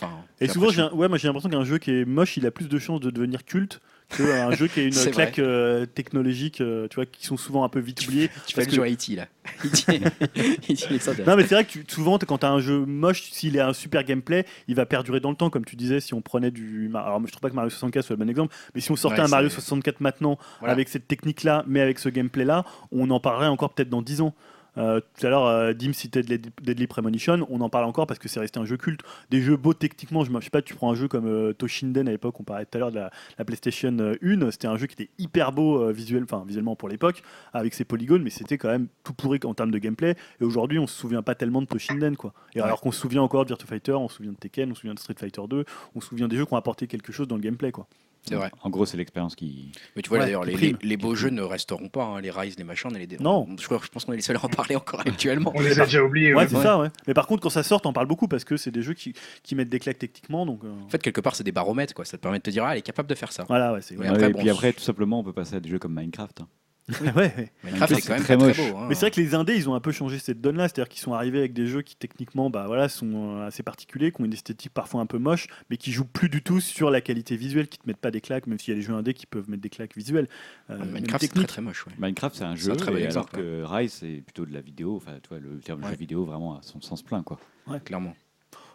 [0.00, 0.10] Enfin,
[0.40, 2.50] Et souvent, j'ai un- ouais, moi j'ai l'impression qu'un jeu qui est moche, il a
[2.50, 3.80] plus de chances de devenir culte
[4.10, 5.10] qu'un jeu qui a une vrai.
[5.12, 8.28] claque euh, technologique, euh, tu vois, qui sont souvent un peu vite oubliés.
[8.28, 9.14] tu parce fais le que- jeu à E.T.
[9.16, 9.26] là.
[9.64, 10.00] E.T.
[10.36, 10.86] E.T.
[10.90, 11.24] Alexander.
[11.26, 13.58] Non, mais c'est vrai que tu- souvent, t- quand tu as un jeu moche, s'il
[13.60, 16.00] a un super gameplay, il va perdurer dans le temps, comme tu disais.
[16.00, 16.88] Si on prenait du.
[16.88, 18.96] Mar- Alors, je trouve pas que Mario 64 soit le bon exemple, mais si on
[18.96, 20.72] sortait Ouais, un Mario c'est- 64 maintenant, Voilà.
[20.72, 24.34] avec cette technique-là, mais avec ce gameplay-là, on en parlerait encore peut-être dans 10 ans.
[24.76, 28.28] Euh, tout à l'heure, euh, Dim citait Deadly Premonition, on en parle encore parce que
[28.28, 29.00] c'est resté un jeu culte.
[29.30, 32.08] Des jeux beaux techniquement, je, je sais pas, tu prends un jeu comme euh, Toshinden
[32.08, 34.76] à l'époque, on parlait tout à l'heure de la, la PlayStation euh, 1, c'était un
[34.76, 37.22] jeu qui était hyper beau visuel, enfin, visuellement pour l'époque,
[37.52, 40.16] avec ses polygones, mais c'était quand même tout pourri en termes de gameplay.
[40.40, 42.32] Et aujourd'hui, on se souvient pas tellement de Toshinden, quoi.
[42.54, 44.74] Et alors qu'on se souvient encore de Virtua Fighter, on se souvient de Tekken, on
[44.74, 45.64] se souvient de Street Fighter 2,
[45.94, 47.86] on se souvient des jeux qui ont apporté quelque chose dans le gameplay, quoi.
[48.26, 48.50] C'est vrai.
[48.62, 49.70] En gros, c'est l'expérience qui.
[49.96, 50.76] Mais tu vois, Ouais, d'ailleurs, les, prime.
[50.82, 52.04] les- les beaux jeux ne resteront pas.
[52.04, 53.46] hein, Les Rise, les machins, on est les Non.
[53.60, 55.52] Je, crois- je pense qu'on est les seuls à en parler encore actuellement.
[55.54, 56.34] On les a déjà oubliés.
[56.34, 56.48] Ouais, ouais.
[56.48, 56.88] c'est ça, ouais.
[57.06, 59.14] Mais par contre, quand ça sort, t'en parles beaucoup parce que c'est des jeux qui,
[59.42, 60.64] qui mettent des claques techniquement, donc.
[60.64, 61.94] euh, En fait, quelque part, c'est des baromètres.
[61.94, 62.04] Quoi.
[62.04, 63.44] Ça te permet de te dire, ah, elle est capable de faire ça.
[63.48, 65.78] Voilà, ouais, après, et bon, puis après, tout simplement, on peut passer à des jeux
[65.78, 66.40] comme Minecraft.
[66.40, 66.48] hein.
[67.00, 67.52] ouais, ouais.
[67.64, 68.56] Minecraft, c'est c'est quand même très très, moche.
[68.56, 68.76] très beau.
[68.78, 68.86] hein.
[68.88, 71.00] Mais c'est vrai que les indés, ils ont un peu changé cette donne-là, c'est-à-dire qu'ils
[71.00, 74.24] sont arrivés avec des jeux qui techniquement, bah voilà, sont euh, assez particuliers, qui ont
[74.26, 77.36] une esthétique parfois un peu moche, mais qui jouent plus du tout sur la qualité
[77.36, 79.24] visuelle, qui te mettent pas des claques, même s'il y a des jeux indés qui
[79.24, 80.28] peuvent mettre des claques visuelles.
[80.68, 81.86] Euh, même Minecraft, c'est très très moche.
[81.86, 81.92] ouais.
[81.98, 84.60] Minecraft, c'est un jeu, un très bon et alors que Rise, c'est plutôt de la
[84.60, 84.96] vidéo.
[84.96, 85.90] Enfin, tu vois, le terme Ouais.
[85.90, 87.38] jeu vidéo vraiment à son sens plein, quoi.
[87.86, 88.14] Clairement.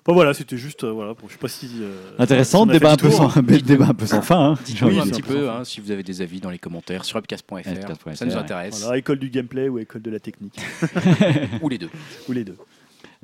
[0.10, 1.70] Bon voilà, c'était juste, euh, voilà, je sais pas si.
[1.82, 4.54] euh, Intéressant, on a débat un, peu sans, débat un peu sans fin.
[4.54, 5.14] Hein, j'ai de un dire.
[5.14, 7.58] petit peu hein, si vous avez des avis dans les commentaires sur upcast.fr.
[7.58, 8.38] Upcast.fr, Ça nous ouais.
[8.40, 8.82] intéresse.
[8.82, 10.60] Voilà, école du gameplay ou école de la technique,
[11.62, 11.92] Ou les deux.
[12.28, 12.56] ou les deux.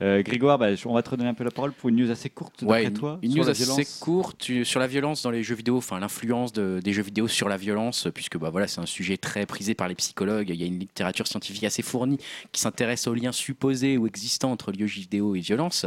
[0.01, 2.29] Euh, Grégoire, bah, on va te redonner un peu la parole pour une news assez
[2.29, 3.17] courte, d'après Ouais, une, toi.
[3.21, 3.99] une news assez violence.
[3.99, 7.47] courte sur la violence dans les jeux vidéo, enfin l'influence de- des jeux vidéo sur
[7.47, 10.49] la violence, puisque bah, voilà, c'est un sujet très prisé par les psychologues.
[10.49, 12.17] Il y a une littérature scientifique assez fournie
[12.51, 15.85] qui s'intéresse aux liens supposés ou existants entre lieux vidéo et violence.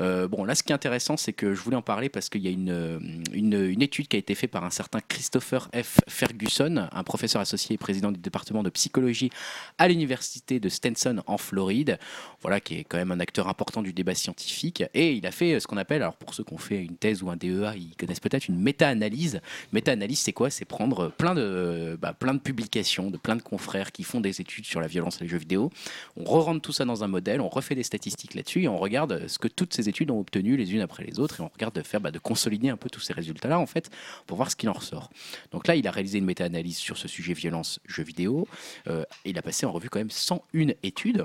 [0.00, 2.42] Euh, bon, là, ce qui est intéressant, c'est que je voulais en parler parce qu'il
[2.42, 2.98] y a une, euh,
[3.32, 6.00] une, une étude qui a été faite par un certain Christopher F.
[6.08, 9.30] Ferguson, un professeur associé et président du département de psychologie
[9.78, 11.98] à l'université de Stenson en Floride,
[12.42, 14.82] voilà, qui est quand même un acteur important du débat scientifique.
[14.94, 17.22] Et il a fait ce qu'on appelle, alors pour ceux qui ont fait une thèse
[17.22, 19.40] ou un DEA, ils connaissent peut-être une méta-analyse.
[19.72, 20.50] Méta-analyse, c'est quoi?
[20.50, 24.40] C'est prendre plein de, bah, plein de publications de plein de confrères qui font des
[24.40, 25.70] études sur la violence et les jeux vidéo.
[26.16, 29.26] On re-rentre tout ça dans un modèle, on refait des statistiques là-dessus et on regarde
[29.28, 31.74] ce que toutes ces études ont obtenu les unes après les autres et on regarde
[31.74, 33.90] de faire bah, de consolider un peu tous ces résultats-là en fait
[34.26, 35.10] pour voir ce qu'il en ressort.
[35.52, 38.46] Donc là, il a réalisé une méta-analyse sur ce sujet violence jeux vidéo.
[38.88, 41.24] Euh, il a passé en revue quand même 101 études.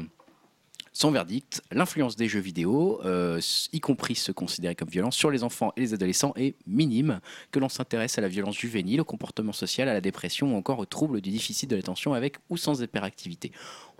[0.94, 3.40] Son verdict, l'influence des jeux vidéo, euh,
[3.72, 7.20] y compris ceux considérés comme violents, sur les enfants et les adolescents est minime,
[7.52, 10.80] que l'on s'intéresse à la violence juvénile, au comportement social, à la dépression ou encore
[10.80, 13.52] aux troubles du déficit de l'attention avec ou sans hyperactivité.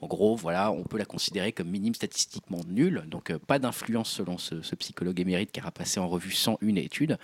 [0.02, 4.10] En gros, voilà, on peut la considérer comme minime statistiquement nulle, donc euh, pas d'influence
[4.12, 7.18] selon ce, ce psychologue émérite qui a passé en revue 101 études.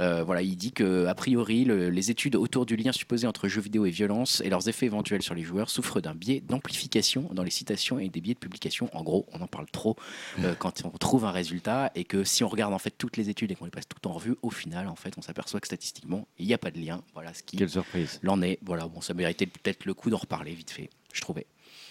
[0.00, 3.48] Euh, voilà, il dit que a priori, le- les études autour du lien supposé entre
[3.48, 7.28] jeux vidéo et violence et leurs effets éventuels sur les joueurs souffrent d'un biais d'amplification
[7.32, 8.90] dans les citations et des biais de publication.
[8.92, 9.96] En gros, on en parle trop
[10.40, 13.28] euh, quand on trouve un résultat et que si on regarde en fait toutes les
[13.30, 15.66] études et qu'on les passe toutes en revue, au final, en fait, on s'aperçoit que
[15.66, 17.02] statistiquement, il n'y a pas de lien.
[17.14, 18.18] Voilà ce qui Quelle surprise.
[18.22, 18.58] l'en est.
[18.62, 21.46] Voilà, bon, ça méritait peut-être le coup d'en reparler vite fait, je trouvais.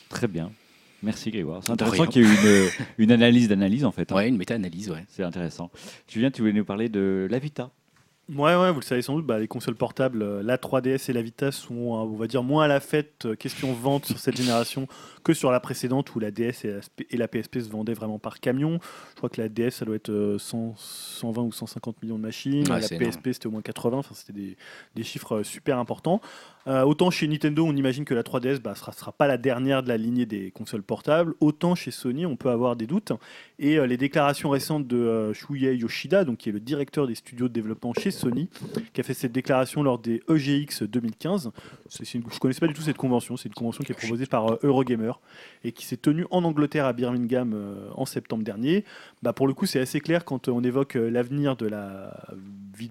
[0.10, 0.52] Très bien.
[1.03, 1.61] Merci Grégoire.
[1.64, 4.11] C'est intéressant qu'il y ait une, une analyse d'analyse en fait.
[4.11, 4.15] hein.
[4.15, 5.06] Ouais, une méta-analyse, ouais.
[5.10, 5.69] C'est intéressant.
[6.07, 7.69] Julien, tu voulais nous parler de la Vita.
[8.27, 11.14] Ouais, ouais, vous le savez sans doute, bah, les consoles portables, euh, la 3DS et
[11.14, 14.18] la Vita sont, euh, on va dire, moins à la fête euh, question vente sur
[14.18, 14.88] cette génération
[15.23, 17.94] que sur la précédente où la DS et la, SP et la PSP se vendaient
[17.94, 18.80] vraiment par camion.
[19.11, 22.23] Je crois que la DS, ça doit être euh, 100, 120 ou 150 millions de
[22.23, 22.68] machines.
[22.72, 22.88] Ouais, la.
[22.88, 23.98] PSP, c'était au moins 80.
[23.99, 24.57] Enfin, c'était des,
[24.95, 26.19] des chiffres super importants.
[26.68, 29.88] Euh, autant chez Nintendo, on imagine que la 3DS bah, sera, pas la dernière de
[29.88, 31.36] la lignée des consoles portables.
[31.40, 33.12] Autant chez Sony, on peut avoir des doutes.
[33.60, 37.14] Et euh, les déclarations récentes de euh, Shuhei Yoshida, donc, qui est le directeur des
[37.16, 38.50] studios de développement chez Sony,
[38.94, 41.52] qui a fait cette déclaration lors des EGX 2015.
[41.88, 43.38] C'est- c'est je ne connaissais pas du tout cette convention.
[43.38, 45.12] C'est une convention qui est proposée par euh, Eurogamer
[45.64, 47.56] et qui s'est tenue en Angleterre à Birmingham
[47.96, 48.86] en septembre dernier.
[49.22, 52.26] Bah, pour le coup, c'est assez clair quand on évoque l'avenir de la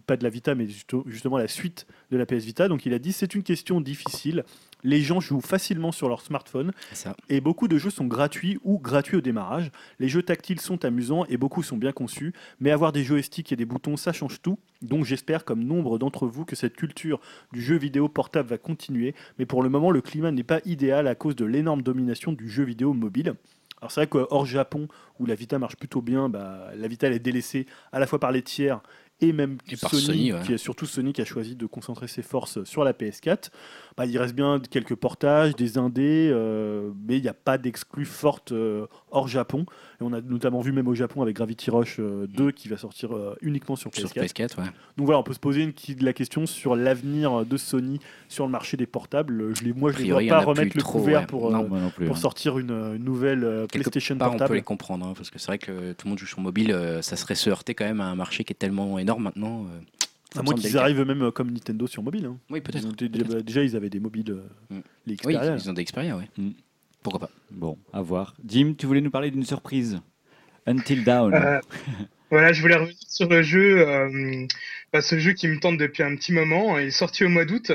[0.07, 0.67] pas de la Vita, mais
[1.07, 2.69] justement la suite de la PS Vita.
[2.69, 4.45] Donc il a dit c'est une question difficile.
[4.83, 7.17] Les gens jouent facilement sur leur smartphone ça.
[7.31, 9.71] et beaucoup de jeux sont gratuits ou gratuits au démarrage.
[9.99, 13.57] Les jeux tactiles sont amusants et beaucoup sont bien conçus, mais avoir des joysticks et
[13.57, 14.59] des boutons, ça change tout.
[14.83, 17.19] Donc j'espère, comme nombre d'entre vous, que cette culture
[17.53, 19.15] du jeu vidéo portable va continuer.
[19.39, 22.51] Mais pour le moment, le climat n'est pas idéal à cause de l'énorme domination du
[22.51, 23.37] jeu vidéo mobile.
[23.85, 24.89] Alors c'est vrai que hors Japon,
[25.19, 28.19] où la Vita marche plutôt bien, bah, la Vita elle est délaissée à la fois
[28.19, 28.81] par les tiers
[29.21, 30.41] et même Et Sony, Sony, ouais.
[30.45, 33.51] qui est surtout Sony qui a choisi de concentrer ses forces sur la PS4.
[33.97, 38.05] Bah, il reste bien quelques portages, des indés, euh, mais il n'y a pas d'exclus
[38.07, 39.67] fortes euh, hors Japon.
[40.01, 42.77] Et on a notamment vu même au Japon avec Gravity Rush euh, 2 qui va
[42.77, 44.25] sortir euh, uniquement sur Sur PS4.
[44.33, 44.65] PS4, ouais.
[44.97, 48.51] Donc voilà, on peut se poser une, la question sur l'avenir de Sony sur le
[48.51, 49.55] marché des portables.
[49.55, 51.27] Je les, moi, je ne vois il y pas remettre le trop, couvert ouais.
[51.27, 52.07] pour, euh, Non, Moi non plus.
[52.07, 52.19] pour hein.
[52.19, 54.57] sortir une, une nouvelle euh, Quelque PlayStation part, on peut portable.
[54.57, 57.01] les comprendre, hein, parce que c'est vrai que tout le monde joue sur mobile, euh,
[57.01, 59.67] ça serait se heurter quand même à un marché qui est tellement énorme maintenant.
[60.37, 62.27] À moins qu'ils arrivent même euh, comme Nintendo sur mobile.
[62.27, 62.39] hein.
[62.51, 62.85] Oui, peut-être.
[62.87, 63.43] Donc, dé- peut-être.
[63.45, 64.81] déjà, ils avaient des mobiles, euh, Mm.
[65.07, 65.57] les Oui, Xperia.
[65.57, 66.25] ils ont des Xperia, oui.
[66.39, 66.51] Mm.
[67.03, 68.35] Pourquoi pas Bon, à voir.
[68.47, 70.01] Jim, tu voulais nous parler d'une surprise
[70.67, 71.35] Until Dawn.
[71.35, 71.61] Euh,
[72.31, 74.47] voilà, je voulais revenir sur le jeu, euh,
[74.93, 76.79] bah, ce jeu qui me tente depuis un petit moment.
[76.79, 77.71] Il est sorti au mois d'août.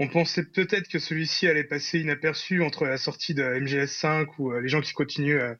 [0.00, 4.60] On pensait peut-être que celui-ci allait passer inaperçu entre la sortie de MGS5 ou euh,
[4.60, 5.54] les gens qui continuent euh,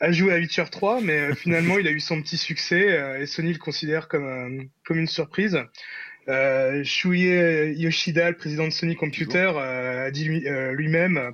[0.00, 3.26] à jouer à Witcher 3, mais euh, finalement il a eu son petit succès et
[3.26, 5.58] Sony le considère comme, comme une surprise.
[6.84, 10.44] Shuhei Yoshida, le président de Sony Computer, a dit lui-
[10.74, 11.32] lui-même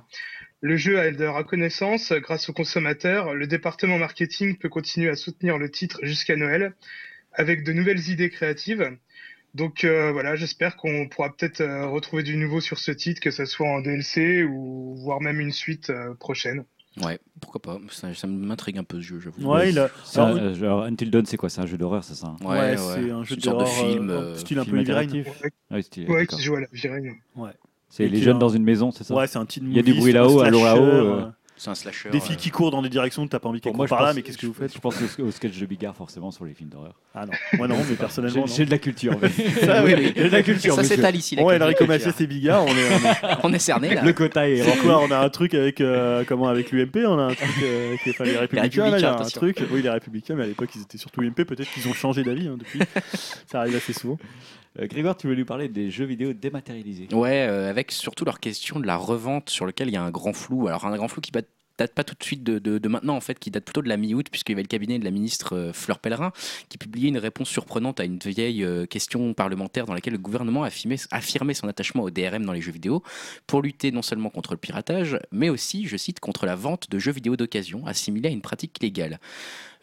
[0.61, 3.33] le jeu a de reconnaissance grâce aux consommateurs.
[3.33, 6.73] Le département marketing peut continuer à soutenir le titre jusqu'à Noël
[7.33, 8.97] avec de nouvelles idées créatives.
[9.55, 13.31] Donc euh, voilà, j'espère qu'on pourra peut-être euh, retrouver du nouveau sur ce titre, que
[13.31, 16.65] ce soit en DLC ou voire même une suite euh, prochaine.
[17.01, 17.77] Ouais, pourquoi pas.
[17.89, 19.49] Ça, ça m'intrigue un peu ce jeu, j'avoue.
[19.49, 21.49] Ouais, il a- C'est un- alors, euh, genre, Until Dawn, c'est quoi?
[21.49, 22.35] C'est un jeu d'horreur, c'est ça hein?
[22.41, 22.75] Ouais, ouais, ouais.
[22.77, 24.37] c'est un jeu une sorte de d'horreur, film.
[24.37, 27.13] style un peu Heavy Ouais, Ouais, stylé, ouais qui se joue à la virine.
[27.89, 29.15] C'est Et les jeunes a- dans une maison, c'est ça?
[29.15, 31.31] Ouais, c'est un teen Il y a du bruit là-haut, slasher, là-haut, euh, euh.
[31.57, 32.09] C'est un slasher.
[32.09, 33.87] Des filles euh, qui courent dans des directions que t'as pas envie qu'elles Pour moi,
[33.87, 36.31] courent par là, mais qu'est-ce que vous faites Je pense au, sketch de Bigard, forcément,
[36.31, 36.95] sur les films d'horreur.
[37.13, 38.45] Ah non, moi non, mais personnellement.
[38.45, 39.17] j'ai de la culture.
[39.21, 39.29] mais-
[39.65, 40.75] Ça, oui, de la culture.
[40.75, 41.37] Ça s'étale ici.
[41.37, 41.61] culture.
[41.61, 43.39] Enrico Macias et Bigard, on est.
[43.43, 44.03] on est- est cerné là.
[44.03, 47.23] Le quota est quoi On a un truc avec euh, comment avec l'UMP On a
[47.23, 48.89] un truc euh, avec les, républicains.
[48.89, 49.63] là, il y a un truc.
[49.71, 51.45] Oui, les républicains, mais à l'époque ils étaient surtout UMP.
[51.45, 52.79] Peut-être qu'ils ont changé d'avis hein, depuis.
[53.47, 54.17] Ça arrive assez souvent.
[54.79, 58.39] Euh, Grégoire, tu veux lui parler des jeux vidéo dématérialisés Ouais, euh, avec surtout leur
[58.39, 60.67] question de la revente sur lequel il y a un grand flou.
[60.67, 61.41] Alors un grand flou qui bat-
[61.77, 63.97] date pas tout de suite de, de- maintenant en fait, qui date plutôt de la
[63.97, 66.31] mi-août puisqu'il y avait le cabinet de la ministre euh, Fleur Pellerin
[66.69, 70.63] qui publiait une réponse surprenante à une vieille euh, question parlementaire dans laquelle le gouvernement
[70.63, 73.03] affirmait, affirmait son attachement au DRM dans les jeux vidéo
[73.47, 76.97] pour lutter non seulement contre le piratage, mais aussi, je cite, contre la vente de
[76.99, 79.19] jeux vidéo d'occasion assimilée à une pratique illégale.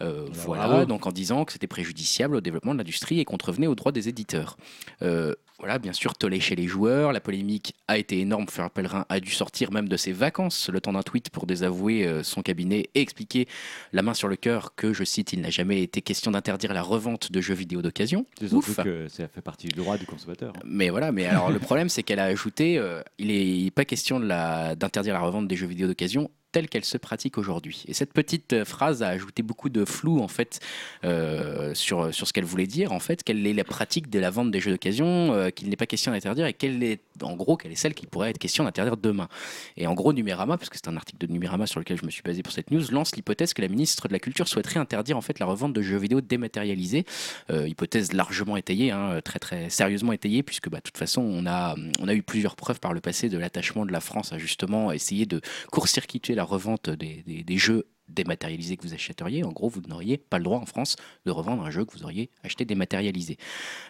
[0.03, 0.85] Euh, voilà, bravo.
[0.87, 4.09] donc en disant que c'était préjudiciable au développement de l'industrie et contrevenait aux droits des
[4.09, 4.57] éditeurs.
[5.03, 7.12] Euh, voilà, bien sûr, tollé chez les joueurs.
[7.12, 8.49] La polémique a été énorme.
[8.49, 12.05] Fleur Pellerin a dû sortir même de ses vacances le temps d'un tweet pour désavouer
[12.05, 13.47] euh, son cabinet et expliquer,
[13.93, 16.83] la main sur le cœur, que, je cite, il n'a jamais été question d'interdire la
[16.83, 18.27] revente de jeux vidéo d'occasion.
[18.51, 18.83] Ouf.
[18.83, 20.53] que ça fait partie du droit du consommateur.
[20.57, 20.61] hein.
[20.65, 24.19] Mais voilà, mais alors le problème, c'est qu'elle a ajouté euh, il n'est pas question
[24.19, 27.85] de la- d'interdire la revente des jeux vidéo d'occasion telle qu'elle se pratique aujourd'hui.
[27.89, 30.61] Et cette petite euh, phrase a ajouté beaucoup de flou en fait
[31.05, 34.31] euh, sur, sur ce qu'elle voulait dire en fait, quelle est la pratique de la
[34.31, 37.57] vente des jeux d'occasion, euh, qu'il n'est pas question d'interdire et quelle est en gros
[37.57, 39.29] quelle est celle qu'il pourrait être question d'interdire demain.
[39.77, 42.11] Et en gros, Numérama, parce que c'est un article de Numérama sur lequel je me
[42.11, 45.16] suis basé pour cette news, lance l'hypothèse que la ministre de la Culture souhaiterait interdire
[45.16, 47.05] en fait la revente de jeux vidéo dématérialisés
[47.51, 51.47] euh, hypothèse largement étayée, hein, très très sérieusement étayée, puisque bah, de toute façon on
[51.47, 54.39] a, on a eu plusieurs preuves par le passé de l'attachement de la France à
[54.39, 59.44] justement essayer de court-circuiter la revente des, jeux dématérialisés que vous achèteriez.
[59.44, 62.05] En gros, vous n'auriez pas le droit en France de revendre un jeu que vous
[62.05, 63.36] auriez acheté dématérialisé.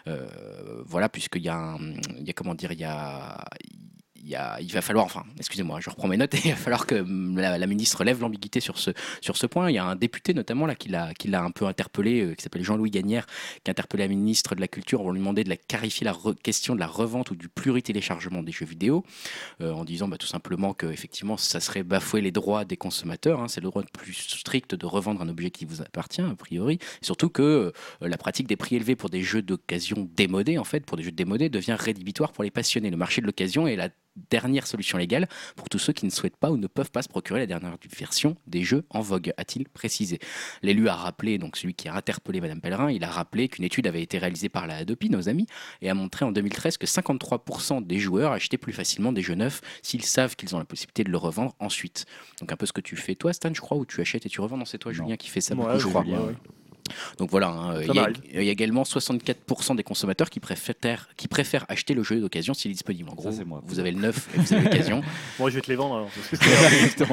[0.07, 3.43] Euh, voilà, puisqu'il y a, un- il y a comment dire, il y a
[4.25, 7.67] il va falloir, enfin, excusez-moi, je reprends mes notes, il va falloir que hum, la,
[7.67, 8.91] ministre lève l'ambiguïté sur ce,
[9.21, 9.69] sur ce point.
[9.69, 12.33] Il y a un député notamment là qui l'a, qui l'a un peu interpellé, euh,
[12.33, 13.25] qui s'appelle Jean-Louis Gagnère,
[13.63, 16.15] qui a interpellé la ministre de la Culture pour lui demander de la clarifier la
[16.41, 19.03] question de la revente ou du pluri-téléchargement des jeux vidéo,
[19.61, 23.41] euh, en disant bah, tout simplement que effectivement ça serait bafouer les droits des consommateurs.
[23.41, 23.47] hein.
[23.47, 26.79] c'est le droit le plus strict de revendre un objet qui vous appartient a priori.
[27.01, 27.71] Surtout que euh,
[28.01, 31.11] la pratique des prix élevés pour des jeux d'occasion démodés, en fait, pour des jeux
[31.11, 32.89] démodés, devient rédhibitoire pour les passionnés.
[32.89, 33.89] Le marché de l'occasion est la
[34.29, 37.09] dernière solution légale pour tous ceux qui ne souhaitent pas ou ne peuvent pas se
[37.09, 40.19] procurer la dernière version des jeux en vogue, a-t-il précisé.
[40.61, 43.87] L'élu a rappelé, donc celui qui a interpellé Madame Pellerin, il a rappelé qu'une étude
[43.87, 45.47] avait été réalisée par la Hadopi, nos amis,
[45.81, 49.61] et a montré en 2013 que 53% des joueurs achetaient plus facilement des jeux neufs
[49.81, 52.05] s'ils savent qu'ils ont la possibilité de le revendre ensuite.
[52.39, 54.29] Donc un peu ce que tu fais toi, Stan, je crois, où tu achètes et
[54.29, 54.57] tu revends.
[54.57, 55.03] Non, c'est toi, Non.
[55.03, 56.03] Julien, qui fait ça Ouais, beaucoup, je crois.
[56.03, 56.35] Julien, ouais.
[57.17, 58.17] Donc voilà, hein, il y, a- m'arrive.
[58.33, 62.53] il y a également 64% des consommateurs qui préfèrent, qui préfèrent acheter le jeu d'occasion
[62.53, 63.09] s'il est disponible.
[63.09, 63.61] En gros, moi.
[63.65, 65.01] vous avez le neuf et vous avez l'occasion.
[65.39, 65.95] Bon, je vais te les vendre.
[65.95, 66.09] alors,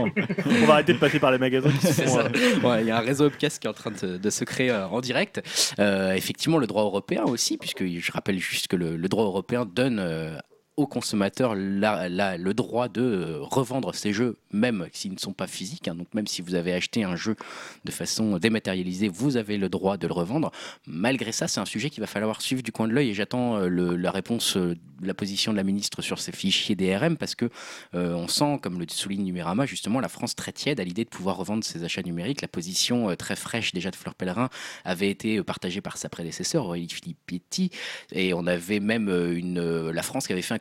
[0.62, 3.26] on va arrêter de passer par les magasins euh, Ouais, Il y a un réseau
[3.26, 5.40] Upcast qui est en train de, de se créer euh, en direct.
[5.78, 9.64] Euh, effectivement, le droit européen aussi, puisque je rappelle juste que le, le droit européen
[9.64, 10.36] donne euh,
[10.80, 15.88] aux consommateurs le droit de euh, revendre ces jeux, même s'ils ne sont pas physiques.
[15.88, 15.94] hein.
[15.94, 17.36] donc même si vous avez acheté un jeu
[17.84, 20.50] de façon dématérialisée, vous avez le droit de le revendre.
[20.86, 23.58] Malgré ça, c'est un sujet qu'il va falloir suivre du coin de l'œil et j'attends
[23.58, 27.48] euh, la réponse euh, la position de la ministre sur ces fichiers DRM parce que
[27.94, 31.38] on sent, comme le souligne Numérama, justement la France très tiède à l'idée de pouvoir
[31.38, 32.42] revendre ses achats numériques.
[32.42, 34.50] La position très fraîche déjà de Fleur Pellerin
[34.84, 37.70] avait été partagée par sa prédécesseur Aurélie Filippetti
[38.12, 40.58] et on avait même la France qui avait fait un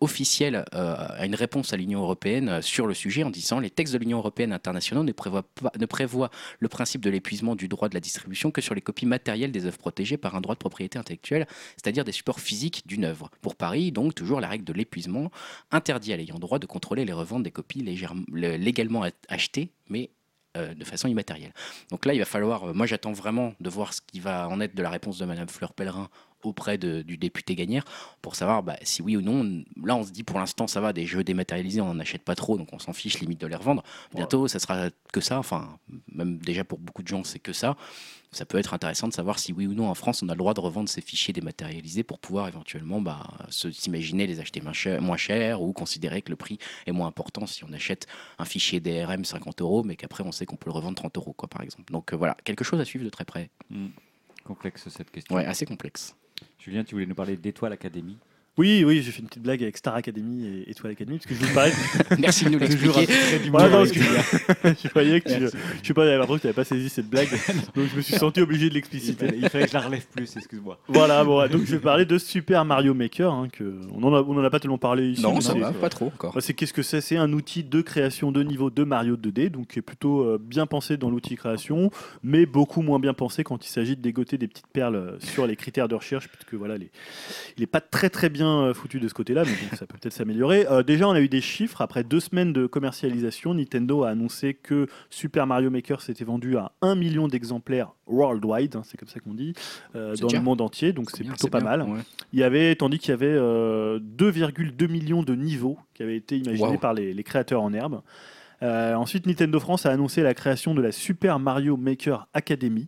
[0.00, 3.70] officiel euh, à une réponse à l'Union européenne euh, sur le sujet en disant les
[3.70, 5.44] textes de l'Union européenne internationaux ne prévoient,
[5.78, 9.06] ne prévoient le principe de l'épuisement du droit de la distribution que sur les copies
[9.06, 11.46] matérielles des œuvres protégées par un droit de propriété intellectuelle,
[11.76, 13.30] c'est-à-dire des supports physiques d'une œuvre.
[13.40, 15.30] Pour Paris, donc, toujours la règle de l'épuisement
[15.70, 17.82] interdit à l'ayant droit de contrôler les reventes des copies
[18.32, 20.10] légalement achetées, mais
[20.56, 21.54] euh, de façon immatérielle.
[21.90, 24.74] Donc là, il va falloir, moi j'attends vraiment de voir ce qui va en être
[24.74, 26.10] de la réponse de Madame Fleur Pellerin
[26.42, 27.84] auprès de- du député Gagnère
[28.20, 29.64] pour savoir bah, si oui ou non.
[29.84, 32.34] Là, on se dit pour l'instant, ça va, des jeux dématérialisés, on n'en achète pas
[32.34, 33.82] trop, donc on s'en fiche, limite de les revendre.
[34.14, 35.78] Bientôt, ça sera que ça, enfin,
[36.12, 37.76] même déjà pour beaucoup de gens, c'est que ça.
[38.34, 40.38] Ça peut être intéressant de savoir si oui ou non en France, on a le
[40.38, 45.02] droit de revendre ces fichiers dématérialisés pour pouvoir éventuellement bah, s'imaginer les acheter moins cher,
[45.02, 46.56] moins cher ou considérer que le prix
[46.86, 48.06] est moins important si on achète
[48.38, 51.34] un fichier DRM 50 euros, mais qu'après on sait qu'on peut le revendre 30 euros,
[51.34, 51.92] quoi, par exemple.
[51.92, 53.50] Donc euh, voilà, quelque chose à suivre de très près.
[54.44, 55.36] Complexe cette question.
[55.36, 56.16] Ouais, assez complexe.
[56.58, 58.18] Julien, tu voulais nous parler d'Étoile Académie
[58.58, 61.34] Oui, oui, j'ai fait une petite blague avec Star Academy et Étoile Academy, parce que
[61.34, 61.72] je vous parlais.
[62.18, 63.06] Merci de nous l'expliquer.
[63.50, 65.46] Ouais, non, je voyais que tu,
[65.82, 67.30] je sais pas, j'avais l'impression que tu n'avais pas saisi cette blague,
[67.74, 69.28] donc je me suis senti obligé de l'expliciter.
[69.34, 70.78] il fallait que je la relève plus, excuse-moi.
[70.86, 74.50] Voilà, bon, donc je vais parler de Super Mario Maker, hein, que on en a,
[74.50, 75.22] pas tellement parlé ici.
[75.22, 76.36] Non, ça va, pas trop encore.
[76.40, 77.00] C'est qu'est-ce que c'est?
[77.00, 80.38] C'est un outil de création de niveau de Mario 2D, donc qui est plutôt euh,
[80.38, 81.90] bien pensé dans l'outil création,
[82.22, 85.46] mais beaucoup moins bien pensé quand il s'agit de dégoter des petites perles euh, sur
[85.46, 86.90] les critères de recherche, puisque voilà, les...
[87.56, 89.96] il n'est pas très très bien euh, foutu de ce côté-là, mais bon, ça peut
[90.00, 90.66] peut-être s'améliorer.
[90.70, 93.54] Euh, déjà, on a eu des chiffres après deux semaines de commercialisation.
[93.54, 98.82] Nintendo a annoncé que Super Mario Maker s'était vendu à 1 million d'exemplaires worldwide, hein,
[98.84, 99.54] c'est comme ça qu'on dit,
[99.96, 101.82] euh, dans déjà- le monde entier, donc c'est plutôt pas bien, mal.
[101.82, 102.00] ouais.
[102.32, 106.36] Il y avait, tandis qu'il y avait euh, 2,2 millions de niveaux qui avaient été
[106.38, 106.78] imaginés Wow.
[106.78, 108.02] par les, les créateurs en herbe.
[108.62, 112.86] Euh, ensuite, Nintendo France a annoncé la création de la Super Mario Maker Academy,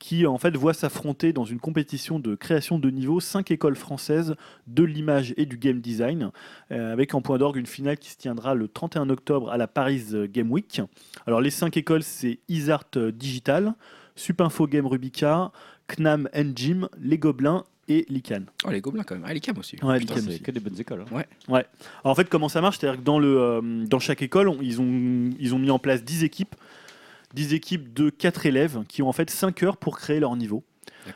[0.00, 4.34] qui en fait voit s'affronter dans une compétition de création de niveaux cinq écoles françaises
[4.66, 6.30] de l'image et du game design,
[6.72, 9.68] euh, avec en point d'orgue une finale qui se tiendra le 31 octobre à la
[9.68, 10.02] Paris
[10.32, 10.80] Game Week.
[11.26, 13.74] Alors les cinq écoles, c'est Isart Digital,
[14.16, 15.52] Supinfo Game Rubica,
[15.86, 18.42] Knam Engine, Les Gobelins et Lican.
[18.64, 19.24] Oh, les gobelins quand même.
[19.26, 19.76] Ah, les cams aussi.
[19.82, 21.04] Ouais, Putain, c'est- C'est que des bonnes écoles.
[21.12, 21.22] hein.
[21.48, 21.64] Alors,
[22.04, 22.78] en fait, comment ça marche?
[22.78, 25.78] C'est-à-dire que dans, le, euh, dans chaque école, on- ils, ont, ils ont mis en
[25.80, 26.54] place 10 équipes.
[27.34, 30.64] 10 équipes de 4 élèves qui ont en fait 5 heures pour créer leur niveau.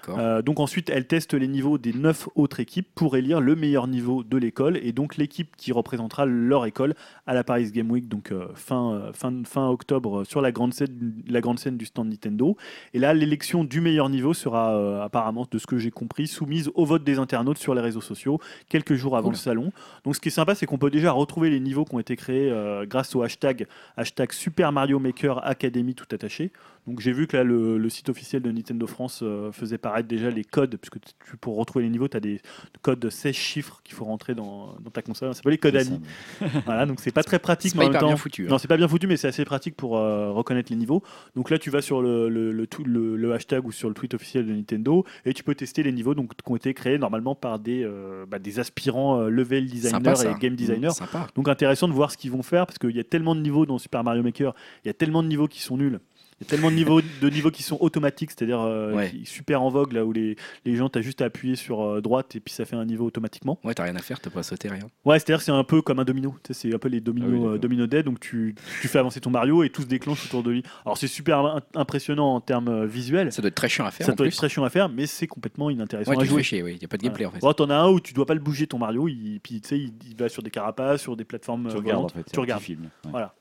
[0.09, 3.87] Euh, donc ensuite, elles testent les niveaux des 9 autres équipes pour élire le meilleur
[3.87, 6.95] niveau de l'école et donc l'équipe qui représentera leur école
[7.27, 10.75] à la Paris Game Week, donc euh, fin, euh, fin, fin octobre sur la grande,
[10.75, 12.57] scène, la grande scène du stand Nintendo.
[12.93, 16.71] Et là, l'élection du meilleur niveau sera euh, apparemment, de ce que j'ai compris, soumise
[16.75, 19.33] au vote des internautes sur les réseaux sociaux quelques jours avant Cool.
[19.33, 19.73] le salon.
[20.05, 22.15] Donc ce qui est sympa, c'est qu'on peut déjà retrouver les niveaux qui ont été
[22.17, 22.53] créés
[22.87, 23.67] grâce au hashtag,
[23.97, 26.51] hashtag Super Mario Maker Academy tout attaché.
[26.87, 30.09] Donc j'ai vu que là, le, le site officiel de Nintendo France euh, faisait paraître
[30.09, 32.41] déjà les codes, puisque tu, pour retrouver les niveaux, tu as des
[32.83, 35.31] codes de 16 chiffres qu'il faut rentrer dans, dans ta console.
[35.31, 36.01] Ça s'appelle les codes ANI.
[36.65, 38.07] Voilà, donc c'est pas très pratique, C'est mais pas en même hyper temps.
[38.09, 38.47] bien foutu.
[38.47, 38.51] hein.
[38.51, 41.03] Non, c'est pas bien foutu, mais c'est assez pratique pour euh, reconnaître les niveaux.
[41.37, 43.95] Donc là, tu vas sur le, le, le, tout- le- le hashtag ou sur le
[43.95, 46.99] tweet officiel de Nintendo et tu peux tester les niveaux donc, qui ont été créés
[46.99, 50.91] normalement par des, euh, bah, des aspirants euh, level designers Sympa, et game designers.
[50.91, 51.27] Sympa.
[51.35, 53.67] Donc intéressant de voir ce qu'ils vont faire parce qu'il y a tellement de niveaux
[53.67, 56.01] dans Super Mario Maker, il y a tellement de niveaux qui sont nuls.
[56.45, 59.11] Il y a tellement de niveaux, de niveaux qui sont automatiques, c'est-à-dire euh, Ouais.
[59.25, 62.01] super en vogue, là où les, les gens, tu as juste à appuyer sur euh,
[62.03, 63.59] droite et puis ça fait un niveau automatiquement.
[63.65, 64.83] Ouais, t'as rien à faire, t'as pas à sauter rien.
[65.05, 66.35] Ouais, c'est-à-dire c'est un peu comme un domino.
[66.51, 68.05] C'est un peu les dominos, Ah oui, euh, domino dead.
[68.05, 70.63] Donc tu, tu fais avancer ton Mario et tout se déclenche autour de lui.
[70.85, 73.33] Alors c'est super im- impressionnant en termes visuels.
[73.33, 74.89] Ça doit être très chiant à faire Ça en doit être très chiant à faire,
[74.89, 76.43] mais c'est complètement inintéressant Ouais, à jouer.
[76.43, 76.79] chier, oui.
[76.81, 77.39] Y a pas de gameplay en fait.
[77.41, 79.69] Bon, t'en as un où tu dois pas le bouger ton Mario, il, puis tu
[79.69, 82.25] sais, il, il va sur des carapaces, sur des plateformes Tu regardes en fait.
[82.31, 82.63] Tu un regardes.
[82.63, 82.83] film.
[82.83, 83.11] ouais.
[83.11, 83.35] Voilà.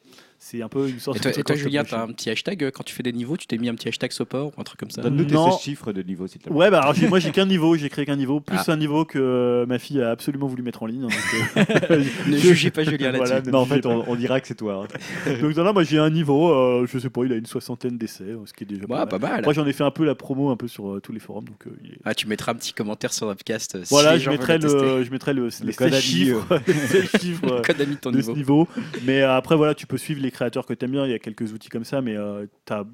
[0.45, 2.63] C'est un peu une sorte Et toi, de et toi, Julien, t'as un petit hashtag
[2.65, 4.63] euh, quand tu fais des niveaux Tu t'es mis un petit hashtag support ou un
[4.63, 5.51] truc comme ça Donne-nous tes Non.
[5.51, 6.53] 16 chiffres de niveau, s'il te plaît.
[6.55, 8.71] Ouais, bah alors moi j'ai qu'un niveau, j'ai créé qu'un niveau, plus Ah.
[8.73, 11.05] un niveau que euh, ma fille a absolument voulu mettre en ligne.
[11.05, 11.07] hein,
[11.55, 13.25] donc, euh, Ne je- jugez pas Julien là-dessus.
[13.33, 14.85] Voilà, Non, en fait, on, on dira que c'est toi.
[14.85, 15.31] hein.
[15.41, 18.25] Donc là, moi j'ai un niveau, euh, je sais pas, il a une soixantaine d'essais,
[18.45, 19.07] ce qui est déjà Ouais, pas mal.
[19.07, 19.43] pas mal.
[19.45, 21.45] Moi j'en ai fait un peu la promo un peu sur euh, tous les forums,
[21.45, 23.77] donc euh, il est- Ah, tu mettras un petit commentaire sur Upcast.
[23.83, 26.61] si voilà, les je gens mettrai, le, je mettrai le, les code 16 ami, chiffres,
[26.67, 28.33] les 16 chiffres Le code ami de ton de niveau.
[28.33, 28.67] ce niveau.
[29.05, 31.05] Mais après, voilà, tu peux suivre les créateurs que tu aimes bien.
[31.05, 32.45] Il y a quelques outils comme ça, mais euh,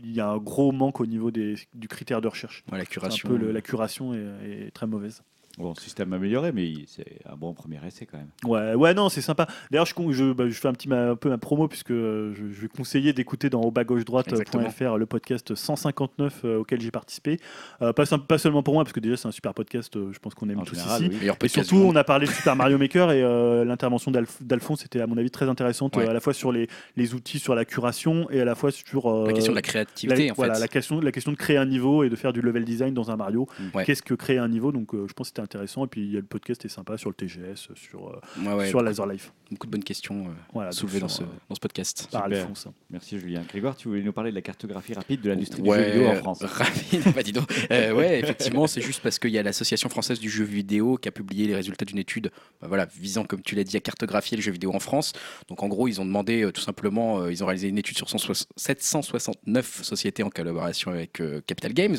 [0.03, 2.63] il y a un gros manque au niveau des, du critère de recherche.
[2.71, 3.27] Ouais, la un curation.
[3.27, 5.23] peu le- la curation est, est très mauvaise.
[5.59, 8.29] Bon, système amélioré, mais c'est un bon premier essai quand même.
[8.45, 9.45] Ouais, ouais, non, c'est sympa.
[9.69, 12.47] D'ailleurs, je, bah, je fais un petit ma- un peu ma promo puisque euh, je,
[12.53, 16.91] je vais conseiller d'écouter dans au bas gauche droite.fr le podcast 159 euh, auquel j'ai
[16.91, 17.37] participé.
[17.81, 19.95] Euh, pas, seulement pour moi, parce que déjà c'est un super podcast.
[19.97, 21.17] euh, je pense qu'on aime En tous général, ici.
[21.23, 21.29] oui.
[21.43, 25.07] Et surtout, on a parlé de Super Mario Maker et euh, l'intervention d'Alphonse était à
[25.07, 26.05] mon avis très intéressante, Ouais.
[26.05, 28.71] euh, à la fois sur les, les outils, sur la curation et à la fois
[28.71, 30.59] sur euh, la question de la la- créativité, en voilà, fait.
[30.61, 33.11] la, question, la question de créer un niveau et de faire du level design dans
[33.11, 33.47] un Mario.
[33.73, 33.83] Ouais.
[33.83, 34.71] Qu'est-ce que créer un niveau?
[34.71, 35.85] Donc, euh, je pense que c'était intéressant.
[35.85, 38.53] Et puis, il y a le podcast est sympa sur le TGS, sur, euh, Ouais,
[38.53, 39.31] ouais, sur Laser Life.
[39.49, 42.07] beaucoup de bonnes questions euh, Voilà, soulevées dans ce, euh, dans ce podcast.
[42.11, 42.23] par.
[42.25, 42.67] Alphonse.
[42.91, 43.41] Merci Julien.
[43.47, 46.15] Grégoire, tu voulais nous parler de la cartographie rapide de l'industrie du jeu vidéo en
[46.15, 46.43] France.
[46.43, 47.49] Rapide, bah dis donc.
[47.71, 51.09] Euh, ouais, effectivement, c'est juste parce qu'il y a l'Association française du jeu vidéo qui
[51.09, 54.37] a publié les résultats d'une étude bah voilà, visant, comme tu l'as dit, à cartographier
[54.37, 55.13] le jeu vidéo en France.
[55.47, 57.97] Donc en gros, ils ont demandé euh, tout simplement, euh, ils ont réalisé une étude
[57.97, 61.97] sur 160 769 sociétés en collaboration avec euh, Capital Games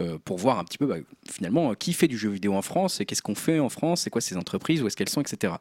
[0.00, 0.96] euh, pour voir un petit peu bah,
[1.30, 4.02] finalement euh, qui fait du jeu vidéo en France et qu'est-ce qu'on fait en France,
[4.02, 5.54] c'est quoi ces entreprises, où est-ce qu'elles sont, etc.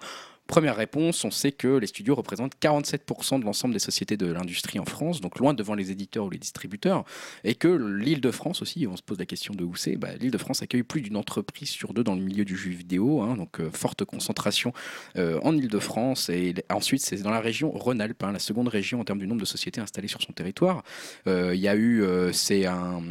[0.48, 4.78] Première réponse, on sait que les studios représentent 47% de l'ensemble des sociétés de l'industrie
[4.78, 7.04] en France, donc loin devant les éditeurs ou les distributeurs,
[7.44, 10.10] et que l'île de France aussi, on se pose la question de où c'est, bah,
[10.20, 13.22] l'île de France accueille plus d'une entreprise sur deux dans le milieu du jeu vidéo,
[13.24, 14.72] hein, donc euh, forte concentration
[15.18, 18.68] euh, en île de France, et ensuite c'est dans la région Rhône-Alpes, hein, la seconde
[18.68, 20.84] région en termes du nombre de sociétés installées sur son territoire.
[21.28, 23.02] Euh, Il y a eu, c'est un,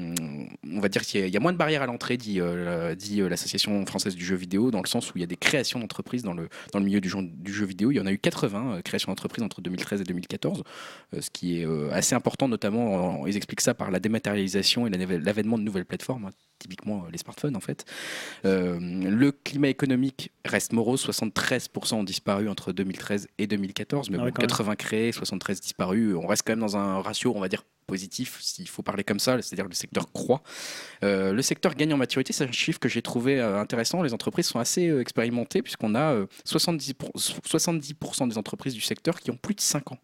[0.71, 2.39] on va dire qu'il y, a- moins de barrières à l'entrée, dit,
[3.29, 6.23] l'Association française du jeu vidéo, dans le sens où il y a des créations d'entreprises
[6.23, 7.91] dans le, dans le milieu du jeu, du jeu vidéo.
[7.91, 10.63] Il y en a eu 80 euh, créations d'entreprises entre 2013 et 2014,
[11.15, 14.87] euh, ce qui est euh, assez important, notamment, en- ils expliquent ça par la dématérialisation
[14.87, 17.85] et la- l'avènement de nouvelles plateformes, hein, typiquement les smartphones en fait.
[18.45, 24.19] Euh, le climat économique reste morose, 73% ont disparu entre 2013 et 2014, mais Ah
[24.21, 24.49] bon, ouais, quand même.
[24.49, 28.39] 80 créés, 73 disparus, on reste quand même dans un ratio, on va dire, positif,
[28.41, 30.43] s'il faut parler comme ça, c'est-à-dire le secteur croît.
[31.03, 34.03] Euh, le secteur gagne en maturité, c'est un chiffre que j'ai trouvé euh, intéressant.
[34.03, 38.81] Les entreprises sont assez euh, expérimentées puisqu'on a euh, 70%, pour- 70% des entreprises du
[38.81, 39.99] secteur qui ont plus de 5 ans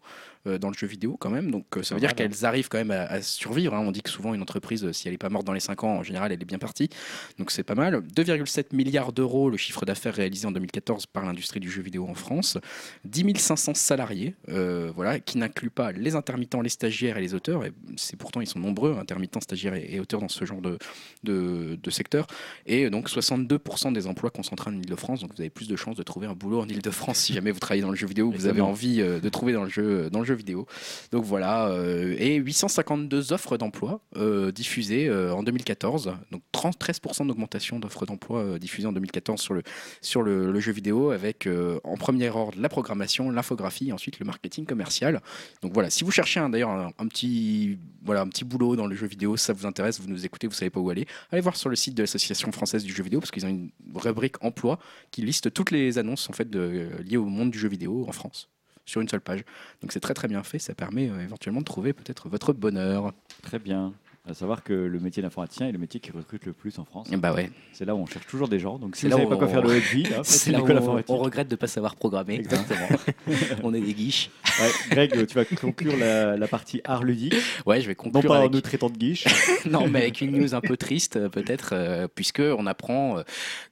[0.45, 1.51] dans le jeu vidéo quand même.
[1.51, 3.73] Donc euh, ça veut dire qu'elles arrivent quand même à, à survivre.
[3.75, 3.83] hein.
[3.85, 5.83] On dit que souvent une entreprise, euh, si elle n'est pas morte dans les 5
[5.83, 6.89] ans, en général, elle est bien partie.
[7.37, 7.95] Donc c'est pas mal.
[8.15, 12.15] 2,7 milliards d'euros le chiffre d'affaires réalisé en 2014 par l'industrie du jeu vidéo en
[12.15, 12.57] France.
[13.05, 17.65] 10 500 salariés, euh, voilà, qui n'incluent pas les intermittents, les stagiaires et les auteurs.
[17.65, 20.77] Et c'est pourtant ils sont nombreux, intermittents, stagiaires et, et auteurs dans ce genre de,
[21.23, 22.27] de, de secteur.
[22.65, 25.21] Et donc 62% des emplois concentrés en Ile-de-France.
[25.21, 27.59] Donc vous avez plus de chances de trouver un boulot en Ile-de-France si jamais vous
[27.59, 30.09] travaillez dans le jeu vidéo, ou vous avez envie euh, de trouver dans le jeu,
[30.09, 30.67] dans le jeu vidéo.
[31.11, 36.13] Donc voilà, euh, et 852 offres d'emploi euh, diffusées euh, en 2014.
[36.31, 39.63] Donc 30 13% d'augmentation d'offres d'emploi diffusées en 2014 sur le,
[40.01, 41.47] sur le, jeu vidéo, avec
[41.83, 45.21] en premier ordre la programmation, l'infographie, et ensuite le marketing commercial.
[45.61, 49.07] Donc voilà, si vous cherchez d'ailleurs un, petit, voilà, un petit boulot dans le jeu
[49.07, 51.69] vidéo, ça vous intéresse, vous nous écoutez, vous savez pas où aller, allez voir sur
[51.69, 54.79] le site de l'Association française du jeu vidéo, parce qu'ils ont une rubrique emploi
[55.11, 58.50] qui liste toutes les annonces en fait, liées au monde du jeu vidéo en France
[58.85, 59.41] sur une seule page.
[59.81, 63.13] Donc c'est très très bien fait, ça permet euh, éventuellement de trouver peut-être votre bonheur.
[63.41, 63.93] Très bien.
[64.29, 67.09] À savoir que le métier d'informaticien est le métier qui recrute le plus en France.
[67.09, 68.77] Bah ouais, C'est là où on cherche toujours des gens.
[68.77, 70.61] Donc si vous là savez pas quoi on- faire de votre vie, là, c'est là
[70.61, 71.09] où on, informatique.
[71.09, 72.35] on regrette de pas savoir programmer.
[72.35, 72.87] Exactement.
[73.63, 74.29] on est des guiches.
[74.61, 77.33] Ouais, Greg, tu vas conclure la, la partie art ludique.
[77.65, 79.25] Ouais, je vais Non conclure pas en nous traitant de guiche.
[79.65, 83.23] non, mais avec une news un peu triste, euh, peut-être, euh, puisque on apprend euh,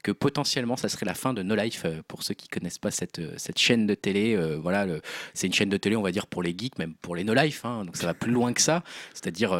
[0.01, 1.83] que potentiellement ça serait la fin de No Life.
[1.85, 4.87] euh, pour ceux qui connaissent pas cette, cette chaîne de télé, voilà,
[5.35, 7.35] c'est une chaîne de télé, on va dire pour les geeks, même pour les No
[7.35, 7.65] Life.
[7.65, 8.83] hein, donc ça va plus loin que ça.
[9.13, 9.51] C'est-à-dire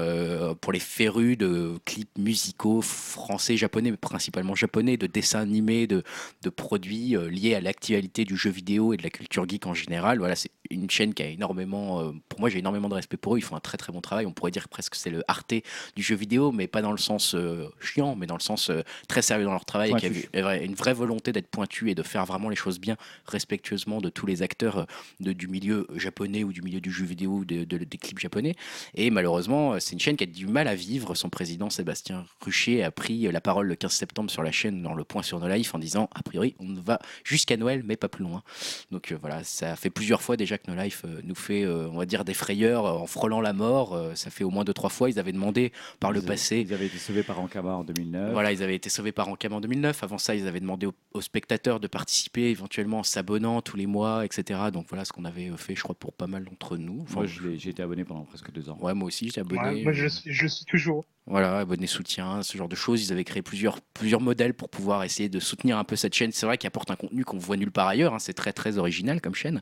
[0.62, 6.04] pour les férus de clips musicaux français, japonais, mais principalement japonais, de dessins animés, de,
[6.42, 9.74] de produits euh, liés à l'actualité du jeu vidéo et de la culture geek en
[9.74, 10.20] général.
[10.20, 13.36] Voilà, c'est une chaîne qui a énormément, euh, pour moi, j'ai énormément de respect pour
[13.36, 13.38] eux.
[13.40, 14.26] Ils font un très très bon travail.
[14.26, 15.54] On pourrait dire presque que c'est le Arte
[15.96, 18.82] du jeu vidéo, mais pas dans le sens euh, chiant, mais dans le sens euh,
[19.08, 22.04] très sérieux dans leur travail, et qui a une vraie volonté d'être pointu et de
[22.04, 24.86] faire vraiment les choses bien, respectueusement de tous les acteurs
[25.20, 28.20] de- du milieu japonais ou du milieu du jeu vidéo ou de- de- des clips
[28.20, 28.56] japonais.
[28.96, 31.16] Et malheureusement, c'est une chaîne qui a du mal à vivre.
[31.16, 34.82] Son président, Sébastien Rucher, a pris euh, la parole le 15 septembre sur la chaîne
[34.82, 37.96] dans le point sur No Life en disant, a priori, on va jusqu'à Noël, mais
[37.96, 38.44] pas plus loin.
[38.92, 41.88] Donc euh, voilà, ça fait plusieurs fois déjà que No Life euh, nous fait, euh,
[41.92, 43.94] on va dire, des frayeurs euh, en frôlant la mort.
[43.94, 45.10] Euh, ça fait au moins deux, trois fois.
[45.10, 46.60] Ils avaient demandé par le Ils- passé.
[46.68, 48.34] Ils avaient été sauvés par Ankama en 2009.
[48.34, 50.04] Voilà, ils avaient été sauvés par Ankam en 2009.
[50.04, 53.86] Avant ça, ils avaient demandé aux, aux spectateurs de participer, éventuellement en s'abonnant tous les
[53.88, 54.60] mois, etc.
[54.74, 57.02] Donc voilà ce qu'on avait fait, je crois, pour pas mal d'entre nous.
[57.04, 57.26] Enfin, Moi,
[57.58, 58.78] j'ai été abonné pendant presque deux ans.
[58.82, 59.62] ouais, moi aussi, j'ai abonné.
[59.62, 61.06] Ouais, moi, je, le suis- je toujours.
[61.30, 63.06] Voilà, abonné soutien, ce genre de choses.
[63.06, 66.32] Ils avaient créé plusieurs, plusieurs modèles pour pouvoir essayer de soutenir un peu cette chaîne.
[66.32, 68.16] C'est vrai qu'il apporte un contenu qu'on voit nulle part ailleurs.
[68.16, 68.20] hein.
[68.20, 69.62] C'est très très original comme chaîne.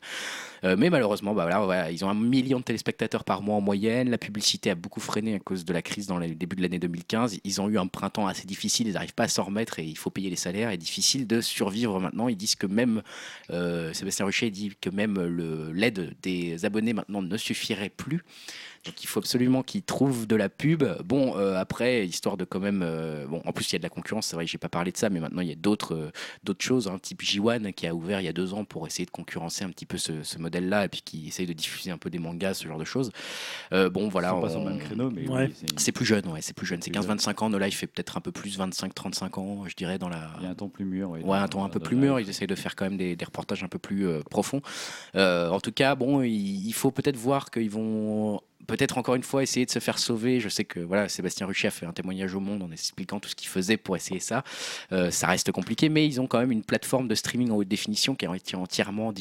[0.64, 4.10] Euh, mais malheureusement, bah voilà, ils ont un million de téléspectateurs par mois en moyenne.
[4.10, 6.80] La publicité a beaucoup freiné à cause de la crise dans le début de l'année
[6.80, 7.40] 2015.
[7.44, 8.88] Ils ont eu un printemps assez difficile.
[8.88, 10.72] Ils n'arrivent pas à s'en remettre et il faut payer les salaires.
[10.72, 12.30] Et difficile de survivre maintenant.
[12.30, 13.02] Ils disent que même
[13.52, 15.20] euh, Sébastien Ruchet dit que même
[15.74, 18.24] l'aide des abonnés maintenant ne suffirait plus.
[18.86, 20.84] Donc il faut absolument qu'ils trouvent de la pub.
[21.04, 22.82] Bon, euh, après, histoire de quand même.
[22.84, 24.70] euh, bon, en plus, il y a de la concurrence, c'est vrai que j'ai pas
[24.70, 26.12] parlé de ça, mais maintenant il y a d'autres euh,
[26.44, 29.06] d'autres choses, hein, type J1 qui a ouvert il y a deux ans pour essayer
[29.06, 31.98] de concurrencer un petit peu ce, ce modèle-là et puis qui essaye de diffuser un
[31.98, 33.12] peu des mangas, ce genre de choses.
[33.74, 34.36] Euh, bon, voilà.
[34.36, 35.48] On- le même créneau, mais Ouais.
[35.62, 36.82] oui, c'est- plus jeune, ouais, c'est plus jeune.
[36.82, 37.18] C'est Plus jeune.
[37.18, 37.50] 15-25 ans.
[37.50, 40.32] No Life fait peut-être un peu plus, 25-35 ans, je dirais, dans la.
[40.40, 41.10] il y a un ton plus mûr.
[41.10, 42.20] Ouais, dans- un ton un peu plus mûr.
[42.20, 44.62] Ils essayent de faire quand même des, des reportages un peu plus euh, profonds.
[45.16, 49.24] Euh, en tout cas, bon, il, il faut peut-être voir qu'ils vont peut-être encore une
[49.24, 50.40] fois essayer de se faire sauver.
[50.40, 53.30] Je sais que voilà, Sébastien Ruchet a fait un témoignage au Monde en expliquant tout
[53.30, 54.44] ce qu'il faisait pour essayer ça.
[54.92, 57.68] Euh, ça reste compliqué, mais ils ont quand même une plateforme de streaming en haute
[57.68, 59.14] définition qui été entièrement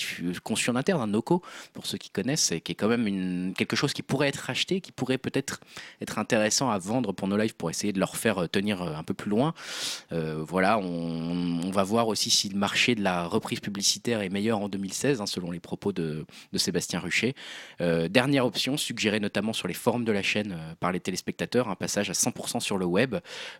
[0.42, 1.42] conçue en interne, un Noco,
[1.72, 4.80] pour ceux qui connaissent, et qui est quand même quelque chose qui pourrait être acheté,
[4.80, 5.60] qui pourrait peut-être
[6.00, 8.94] être intéressant à vendre pour nos lives pour essayer de leur faire euh, tenir euh,
[8.94, 9.54] un peu plus loin.
[10.10, 14.68] Voilà, on, va voir aussi si le marché de la reprise publicitaire est meilleur en
[14.68, 16.24] 2016, hein, selon les propos de,
[16.56, 17.34] Sébastien Ruchet.
[17.80, 21.74] Dernière option, suggérée notamment sur les forums de la chaîne euh, par les téléspectateurs, un
[21.74, 23.16] passage à 100% sur le web.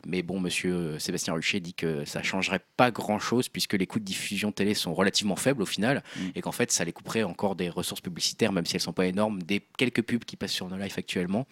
[0.07, 3.99] Mais bon, monsieur euh, Sébastien Ruchet dit que ça changerait pas grand-chose puisque les coûts
[4.01, 6.21] de diffusion télé sont relativement faibles au final Mm.
[6.35, 9.07] et qu'en fait, ça les couperait encore des ressources publicitaires, même si elles sont pas
[9.07, 11.47] énormes, des quelques pubs qui passent sur No Life actuellement.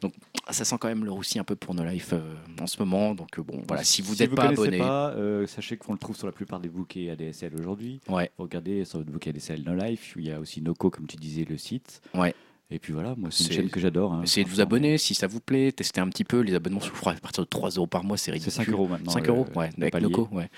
[0.00, 0.14] Donc,
[0.50, 3.14] ça sent quand même le roussi un peu pour No Life euh, en ce moment.
[3.14, 4.78] Donc, euh, bon, voilà, si vous n'êtes pas connaissez abonné.
[4.78, 8.00] pas, euh, sachez qu'on le trouve sur la plupart des bouquets ADSL aujourd'hui.
[8.08, 8.30] Ouais.
[8.38, 11.44] Regardez sur votre bouquet ADSL No Life, il y a aussi Noco, comme tu disais,
[11.48, 12.02] le site.
[12.14, 12.34] Ouais.
[12.70, 14.14] Et puis voilà, moi, c'est une C'est- chaîne que j'adore.
[14.14, 16.40] hein, Essayez de vous abonner si ça vous plaît, testez un petit peu.
[16.40, 18.52] Les abonnements, crois, à partir de 3 euros par mois, c'est C'est ridicule.
[18.52, 19.12] 5 euros maintenant.
[19.12, 19.94] 5 le- euros, ouais, avec.
[20.00, 20.48] Noco, ouais.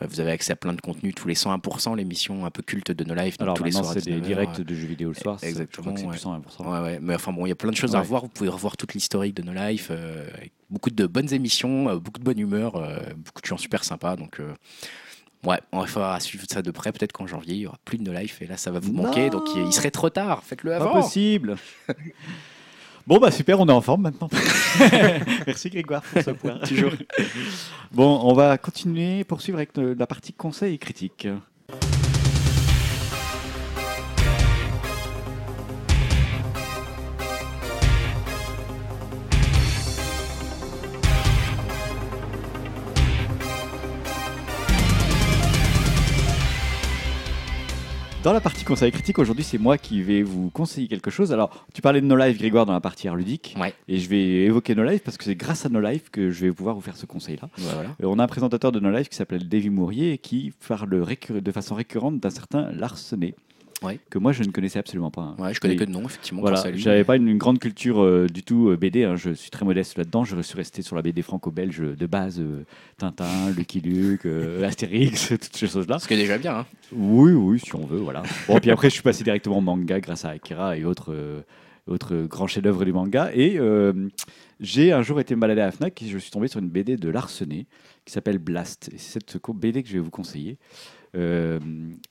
[0.00, 2.92] Euh, Vous avez accès à plein de contenus tous les 101%, l'émission un peu culte
[2.92, 4.86] de No Life, Alors tous les soirs à c'est des 19 heures, directs de jeux
[4.86, 5.38] vidéo le soir.
[5.40, 6.16] c'est- Exactement, Je crois ouais.
[6.16, 6.72] que c'est plus 120%.
[6.72, 8.02] Ouais, ouais, mais enfin bon, il y a plein de choses à Ouais.
[8.04, 8.22] revoir.
[8.22, 11.98] Vous pouvez revoir toute l'historique de No Life, euh, avec beaucoup de bonnes émissions, euh,
[11.98, 14.16] beaucoup de bonne humeur, euh, beaucoup de gens super sympas.
[14.16, 14.40] Donc,
[15.44, 16.92] ouais, on va falloir suivre ça de près.
[16.92, 18.92] Peut-être qu'en janvier, il y aura plus de No Life et là, ça va vous
[18.92, 19.30] manquer.
[19.30, 19.38] Non.
[19.38, 20.42] Donc, il serait trop tard.
[20.44, 20.92] Faites-le avant.
[20.92, 21.56] possible
[23.08, 24.28] Bon, bah super, on est en forme maintenant.
[25.46, 26.58] Merci Grégoire pour ce point.
[26.58, 26.92] Toujours.
[27.90, 31.26] Bon, on va continuer, poursuivre avec euh, la partie conseil et critique.
[48.28, 51.32] Dans la partie conseil critique, aujourd'hui, c'est moi qui vais vous conseiller quelque chose.
[51.32, 53.56] Alors, tu parlais de No Life, Grégoire, dans la partie art ludique.
[53.58, 53.72] Ouais.
[53.88, 56.44] Et je vais évoquer No Life parce que c'est grâce à No Life que je
[56.44, 57.48] vais pouvoir vous faire ce conseil-là.
[57.56, 57.88] Voilà.
[58.02, 60.90] Euh, On a un présentateur de No Life qui s'appelle Davy Mourier et qui parle
[60.90, 63.34] de façon récurrente d'un certain Larsenet.
[63.82, 64.00] Ouais.
[64.10, 65.20] Que moi je ne connaissais absolument pas.
[65.22, 65.36] hein.
[65.38, 66.40] Ouais, je connais que de nom, effectivement.
[66.40, 69.04] Voilà, j'avais pas une, une grande culture euh, du tout euh, BD.
[69.04, 69.14] hein.
[69.14, 70.24] Je suis très modeste là-dedans.
[70.24, 72.64] Je suis resté sur la BD franco-belge de base euh,
[72.96, 74.26] Tintin, Lucky Luke,
[74.64, 75.98] Astérix, toutes ces choses-là.
[76.00, 76.58] Ce qui est déjà bien.
[76.58, 76.66] hein.
[76.92, 78.24] Oui, oui, si on veut, voilà.
[78.48, 81.44] Bon, puis après, je suis passé directement au manga grâce à Akira et autres,
[81.86, 83.30] autres grands chefs-d'œuvre du manga.
[83.32, 83.92] Et euh,
[84.58, 86.68] j'ai un jour été me balader à la Fnac et je suis tombé sur une
[86.68, 87.66] BD de Larsenet
[88.04, 88.88] qui s'appelle Blast.
[88.92, 90.58] Et c'est cette BD que je vais vous conseiller.
[91.16, 91.58] Euh,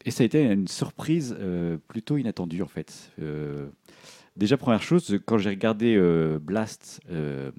[0.06, 3.12] et ça a été une surprise euh, plutôt inattendue en fait.
[3.22, 3.68] Euh,
[4.36, 7.52] déjà, première chose, quand j'ai regardé euh, Blast euh,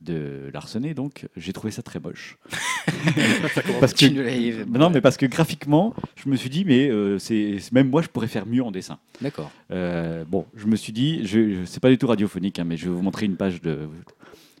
[0.00, 2.38] de Larsenet, donc, j'ai trouvé ça très moche.
[3.80, 7.90] parce que non, mais parce que graphiquement, je me suis dit, mais euh, c'est même
[7.90, 8.98] moi, je pourrais faire mieux en dessin.
[9.20, 9.50] D'accord.
[9.70, 12.88] Bon, je me suis dit, je, je- c'est pas du tout radiophonique, hein, mais je
[12.88, 13.88] vais vous montrer une page de,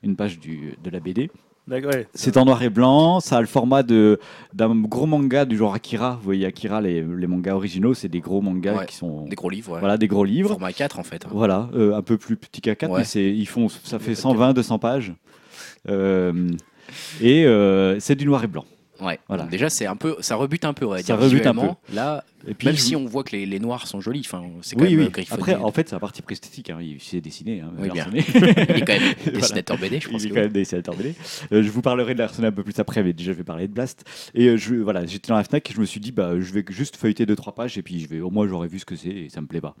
[0.02, 1.30] une page du, de la BD.
[1.70, 2.06] Ouais.
[2.14, 4.18] C'est en noir et blanc, ça a le format de,
[4.54, 6.16] d'un gros manga du genre Akira.
[6.16, 9.26] Vous voyez, Akira, les, les mangas originaux, c'est des gros mangas Ouais, qui sont.
[9.26, 9.72] Des gros livres.
[9.72, 9.80] ouais.
[9.80, 10.50] Voilà, des gros livres.
[10.50, 11.24] Format 4 en fait.
[11.26, 11.30] hein.
[11.32, 12.98] Voilà, euh, un peu plus petit qu'A4, Ouais.
[13.00, 15.12] mais c'est, ils font, ça fait peut-être 120, 200 pages.
[15.88, 16.48] Euh,
[17.20, 18.64] et euh, c'est du noir et blanc.
[19.00, 19.18] Ouais.
[19.28, 19.44] Voilà.
[19.44, 21.78] Déjà, c'est un peu, ça rebute un peu, va Ça rebute un visuellement.
[21.92, 24.42] Là, Et puis, Même je- si on voit que les, les noirs sont jolis, enfin,
[24.62, 25.22] c'est quand oui, même oui.
[25.30, 25.34] euh.
[25.34, 26.70] Après, en fait, c'est la partie presthétique.
[26.70, 26.78] Hein.
[26.80, 27.60] Il sait dessiner.
[27.60, 28.06] Hein, Oui, bien.
[28.12, 29.38] Il est quand même Voilà.
[29.40, 30.22] dessinateur BD, je pense.
[30.22, 31.14] Il est que quand même dessinateur BD.
[31.52, 33.68] Euh, je vous parlerai de l'Arsenal un peu plus après, mais déjà je vais parler
[33.68, 34.04] de Blast.
[34.34, 36.52] Et euh, je, voilà, j'étais dans la Fnac et je me suis dit, bah, je
[36.52, 38.84] vais juste feuilleter deux trois pages et puis je vais, au moins j'aurais vu ce
[38.84, 39.74] que c'est et ça me plaît pas.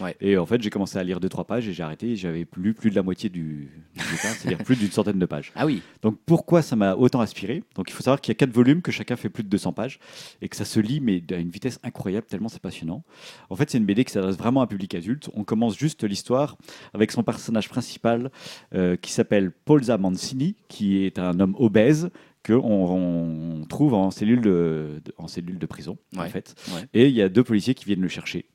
[0.00, 0.16] Ouais.
[0.20, 2.12] Et en fait, j'ai commencé à lire deux trois pages et j'ai arrêté.
[2.12, 5.52] et J'avais lu plus de la moitié du, du c'est-à-dire plus d'une centaine de pages.
[5.54, 8.36] Ah oui, Donc pourquoi ça m'a autant aspiré Donc il faut savoir qu'il y a
[8.36, 9.98] quatre volumes, que chacun fait plus de 200 pages
[10.42, 13.04] et que ça se lit mais à une vitesse incroyable tellement c'est passionnant.
[13.50, 15.28] En fait c'est une BD qui s'adresse vraiment à un public adulte.
[15.34, 16.56] On commence juste l'histoire
[16.94, 18.30] avec son personnage principal
[18.74, 22.10] euh, qui s'appelle Polza Mancini, qui est un homme obèse
[22.42, 26.54] que on, trouve en cellule de, de- en cellule de prison en fait.
[26.74, 26.82] Ouais.
[26.94, 28.46] Et il y a deux policiers qui viennent le chercher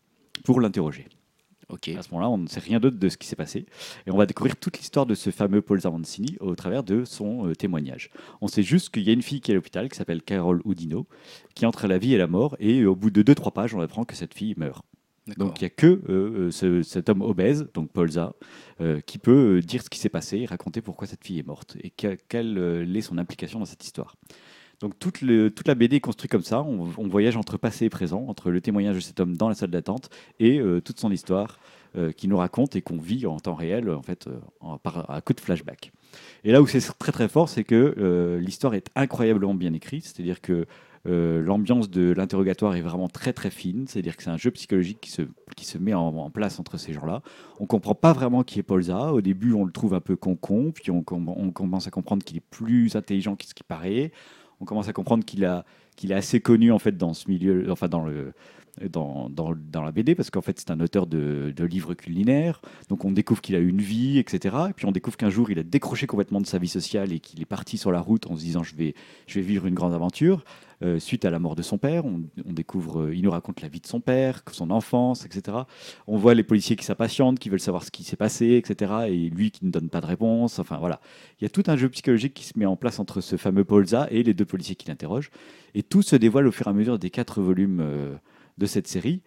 [0.46, 1.06] pour l'interroger.
[1.70, 1.90] Ok.
[1.90, 3.66] À ce moment-là, on ne sait rien d'autre de ce qui s'est passé.
[4.08, 7.48] Et on va découvrir toute l'histoire de ce fameux Paul Zavancini au travers de son
[7.48, 8.10] euh, témoignage.
[8.42, 10.62] On sait juste qu'il y a une fille qui est à l'hôpital, qui s'appelle Carol
[10.66, 11.08] Houdino,
[11.56, 12.56] qui est entre la vie et la mort.
[12.60, 14.84] Et euh, au bout de 2-3 pages, on apprend que cette fille meurt.
[15.38, 18.34] Donc il n'y a que euh, ce- cet homme obèse, donc Polza,
[18.82, 21.46] euh, qui peut euh, dire ce qui s'est passé et raconter pourquoi cette fille est
[21.46, 24.16] morte et que- quelle est son implication dans cette histoire.
[24.82, 28.50] Donc toute, la BD est construite comme ça, on, voyage entre passé et présent, entre
[28.50, 30.10] le témoignage de cet homme dans la salle d'attente
[30.40, 31.60] et euh, toute son histoire
[31.98, 35.20] euh, qui nous raconte et qu'on vit en temps réel en fait euh, par, à
[35.20, 35.92] coup de flashback.
[36.46, 40.40] Et là où c'est très très fort, c'est que l'histoire est incroyablement bien écrite, c'est-à-dire
[40.40, 40.66] que
[41.06, 45.12] l'ambiance de l'interrogatoire est vraiment très très fine, c'est-à-dire que c'est un jeu psychologique qui
[45.12, 45.24] se,
[45.58, 47.22] qui met en, place entre ces gens-là.
[47.60, 49.14] On comprend pas vraiment qui est Polza.
[49.14, 52.38] Au début, on le trouve un peu con-con, puis on, on commence à comprendre qu'il
[52.38, 54.12] est plus intelligent que ce qu'il paraît.
[54.62, 55.66] On commence à comprendre qu'il a
[55.96, 58.34] qu'il est assez connu en fait dans ce milieu, enfin dans le
[58.90, 62.62] dans, dans, la BD parce qu'en fait c'est un auteur de, livres culinaires.
[62.88, 65.60] Donc on découvre qu'il a une vie etc et puis on découvre qu'un jour il
[65.60, 68.38] a décroché complètement de sa vie sociale et qu'il est parti sur la route en
[68.38, 68.96] se disant je vais
[69.28, 70.44] je vais vivre une grande aventure
[70.82, 72.06] Euh, suite à la mort de son père.
[72.06, 75.58] On, découvre, euh, il nous raconte la vie de son père, son enfance, etc.
[76.08, 78.94] On voit les policiers qui s'impatientent, qui veulent savoir ce qui s'est passé, etc.
[79.10, 80.58] Et lui qui ne donne pas de réponse.
[80.58, 81.02] Enfin voilà,
[81.38, 83.66] il y a tout un jeu psychologique qui se met en place entre ce fameux
[83.66, 85.32] Polza et les deux policiers qui l'interrogent.
[85.76, 88.16] Et tout se dévoile au fur et à mesure des quatre volumes euh,
[88.60, 89.22] de cette série.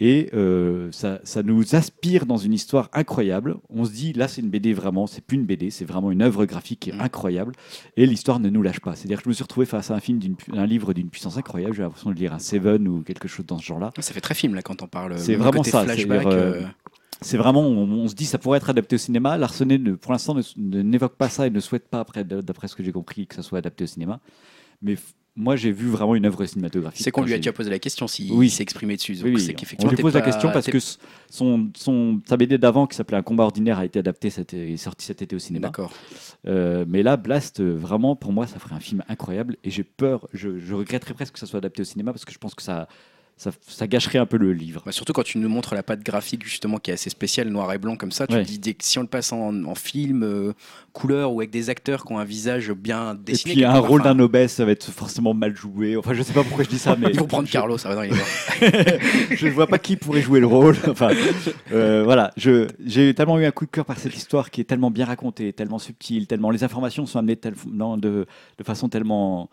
[0.00, 3.56] Et euh, ça, ça nous aspire dans une histoire incroyable.
[3.70, 6.20] On se dit, là, c'est une BD vraiment, c'est plus une BD, c'est vraiment une
[6.22, 7.00] œuvre graphique qui est Mm.
[7.00, 7.52] incroyable.
[7.96, 8.94] Et l'histoire ne nous lâche pas.
[8.96, 10.20] C'est-à-dire que je me suis retrouvé face à un film,
[10.52, 11.74] un livre d'une puissance incroyable.
[11.74, 13.92] J'ai l'impression de lire un Seven ou quelque chose dans ce genre-là.
[14.00, 15.18] Ça fait très film là quand on parle.
[15.18, 16.30] C'est vraiment ça, Flashback, euh,
[16.62, 16.66] euh,
[17.20, 19.38] C'est vraiment, on, on se dit, ça pourrait être adapté au cinéma.
[19.38, 22.82] Larsenet, ne- pour l'instant, n'évoque pas ça et ne souhaite pas, après, d'après ce que
[22.82, 24.18] j'ai compris, que ça soit adapté au cinéma.
[24.82, 24.96] Mais
[25.34, 27.02] moi, j'ai vu vraiment une œuvre cinématographique.
[27.02, 28.50] c'est qu'on lui a déjà posé la question s'il Oui.
[28.50, 29.14] s'est exprimé dessus.
[29.14, 30.78] Donc Oui, oui, on lui pose la question parce que
[31.30, 34.76] son, son, sa BD d'avant, qui s'appelait Un combat ordinaire, a été adapté, cet, est
[34.76, 35.68] sorti cet été au cinéma.
[35.68, 35.92] D'accord.
[36.46, 39.56] Euh, mais là, Blast, euh, vraiment, pour moi, ça ferait un film incroyable.
[39.64, 42.32] Et j'ai peur, je, je regretterais presque que ça soit adapté au cinéma parce que
[42.32, 42.86] je pense que ça,
[43.36, 44.82] ça, ça gâcherait un peu le livre.
[44.86, 47.72] Bah, surtout quand tu nous montres la patte graphique justement qui est assez spéciale, noir
[47.72, 48.42] et blanc comme ça, tu Ouais.
[48.44, 50.52] te dis dès que si on le passe en, en film, euh,
[50.92, 53.54] couleur ou avec des acteurs qui ont un visage bien Et dessiné.
[53.54, 55.96] puis, un rôle d'un obèse, ça va être forcément mal joué.
[55.96, 57.08] Enfin, je sais pas pourquoi je dis ça, mais.
[57.12, 58.18] Ils vont prendre je- Carlos, ça va dans les bords.
[59.36, 60.76] je ne vois pas qui pourrait jouer le rôle.
[60.88, 61.10] Enfin,
[61.72, 64.64] euh, voilà, je- j'ai tellement eu un coup de cœur par cette histoire qui est
[64.64, 68.26] tellement bien racontée, tellement subtile, tellement les informations sont amenées tellement de,
[68.58, 69.48] de façon tellement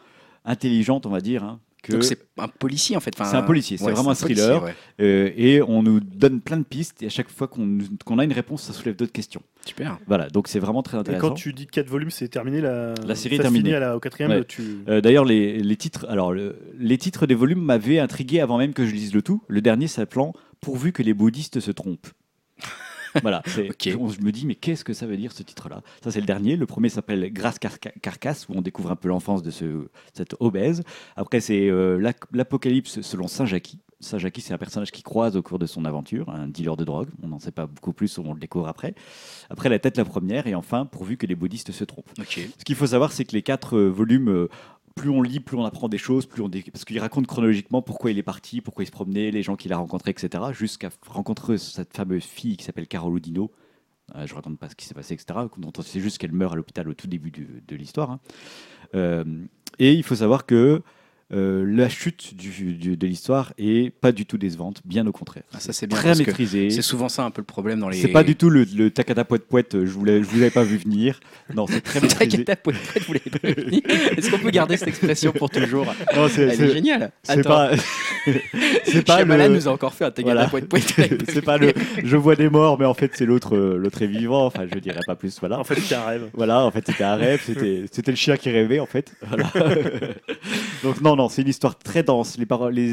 [0.45, 3.11] intelligente, on va dire, hein, que Donc c'est un policier en fait.
[3.19, 4.64] Enfin, C'est un policier, c'est vraiment un policier, thriller.
[4.64, 4.74] ouais.
[5.01, 8.33] euh, et on nous donne plein de pistes et à chaque fois qu'on a une
[8.33, 9.41] réponse, ça soulève d'autres questions.
[9.66, 9.98] Super.
[10.08, 11.30] Voilà, donc c'est vraiment très Et intéressant.
[11.30, 13.74] quand tu dis 4 volumes, c'est terminé la, La série est ça terminée.
[13.75, 14.43] à la- au quatrième, Ouais.
[14.45, 14.80] tu...
[14.88, 18.74] Euh, D'ailleurs, les, les titres, alors le- les titres des volumes m'avaient intrigué avant même
[18.74, 19.41] que je lise le tout.
[19.48, 22.08] Le dernier s'appelant Pourvu que les bouddhistes se trompent.
[23.22, 23.42] voilà,
[24.00, 25.82] on- je me dis, mais qu'est-ce que ça veut dire ce titre-là?
[26.04, 26.56] Ça, c'est le dernier.
[26.56, 30.36] Le premier s'appelle Grâce Carca- Carcasse, où on découvre un peu l'enfance de ce, cette
[30.40, 30.84] obèse.
[31.16, 31.98] Après, c'est euh,
[32.34, 33.80] l'Apocalypse selon Saint-Jackie.
[34.02, 37.10] Saint-Jackie, c'est un personnage qui croise au cours de son aventure, un dealer de drogue.
[37.22, 38.96] On n'en sait pas beaucoup plus, on le découvre après.
[39.50, 42.10] Après, la tête la première, et enfin, pourvu que les bouddhistes se trompent.
[42.58, 44.48] Ce qu'il faut savoir, c'est que les quatre euh, volumes, euh,
[45.00, 48.11] plus on lit, plus on apprend des choses, plus on parce qu'il raconte chronologiquement pourquoi
[48.11, 51.58] il est parti, pourquoi il se promenait, les gens qu'il a rencontrés, etc., jusqu'à rencontrer
[51.58, 53.50] cette fameuse fille qui s'appelle Carol Houdino.
[54.16, 55.40] Euh, je raconte pas ce qui s'est passé, etc.,
[55.84, 58.11] sait juste qu'elle meurt à l'hôpital au tout début de l'histoire.
[58.11, 58.19] hein.
[58.94, 59.24] Euh,
[59.78, 60.82] et il faut savoir que
[61.32, 65.43] euh, la chute du- du- de l'histoire est pas du tout décevante, bien au contraire.
[65.53, 66.69] Ah, ça c'est bien Très maîtrisé.
[66.72, 67.98] c'est souvent ça un peu le problème dans les.
[67.98, 70.64] C'est pas du tout le, le tacata poète poète, je vous je vous l'avais pas
[70.64, 71.19] vu venir.
[71.53, 72.43] Non, c'est très maîtrisé.
[72.43, 72.77] T'inquiète, poète,
[73.08, 73.83] vous l'avez pas fini.
[74.17, 75.85] Est-ce qu'on peut garder cette expression pour toujours?
[76.16, 77.11] Non, c'est- Elle est c'est- géniale.
[77.24, 77.72] C'est pas.
[78.85, 79.53] c'est pas Shyamalan le.
[79.56, 80.49] nous a encore fait un Tegada Voilà.
[80.49, 80.80] point point.
[81.30, 81.74] c'est pas le.
[82.03, 84.45] Je vois des morts, mais en fait c'est l'autre, euh, l'autre est vivant.
[84.45, 85.40] Enfin, je dirais pas plus.
[85.40, 85.59] Voilà.
[85.59, 86.30] En fait, c'est un rêve.
[86.33, 89.14] Voilà, en fait, c'était un rêve, c'était, c'était le chien qui rêvait, en fait.
[89.27, 89.51] Voilà.
[90.83, 92.38] Donc, non, non, c'est une histoire très dense.
[92.38, 92.46] Les,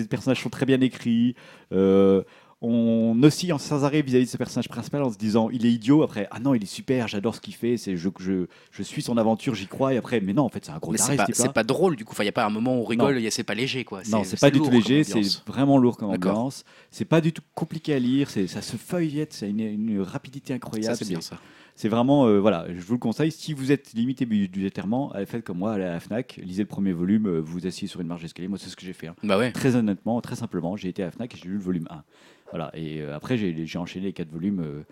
[0.05, 1.37] personnages sont très bien écrits.
[1.73, 2.25] Euh,
[2.61, 5.71] on oscille en sans arrêt vis-à-vis de ce personnage principal en se disant il est
[5.71, 6.03] idiot.
[6.03, 9.01] Après, ah non, il est super, j'adore ce qu'il fait, c'est, je, je, je suis
[9.03, 9.95] son aventure, j'y crois.
[9.95, 11.95] Et après, mais non, en fait, c'est un gros taré, c'est ce pas, pas drôle
[11.95, 12.15] du coup.
[12.15, 13.23] Enfin, il y a pas un moment où on rigole.
[13.31, 14.01] C'est pas léger quoi.
[14.11, 16.65] Non, c'est pas du tout léger, c'est vraiment lourd comme ambiance.
[16.91, 20.97] C'est pas du tout compliqué à lire, ça se feuillette, c'est une, une rapidité incroyable.
[20.97, 21.39] c'est bien ça.
[21.77, 23.31] C'est vraiment, euh, voilà, je vous le conseille.
[23.31, 26.93] Si vous êtes limité budgétairement, faites comme moi, allez à la Fnac, lisez le premier
[26.93, 28.49] volume, euh, vous asseyez sur une marge d'escalier.
[28.49, 29.09] Moi, c'est ce que j'ai fait.
[29.09, 29.15] hein.
[29.23, 29.53] Bah ouais.
[29.53, 32.03] Très honnêtement, très simplement, j'ai été à la Fnac et j'ai lu le volume 1.
[32.51, 34.61] Voilà, et euh, après, j'ai enchaîné les quatre volumes.
[34.61, 34.83] euh,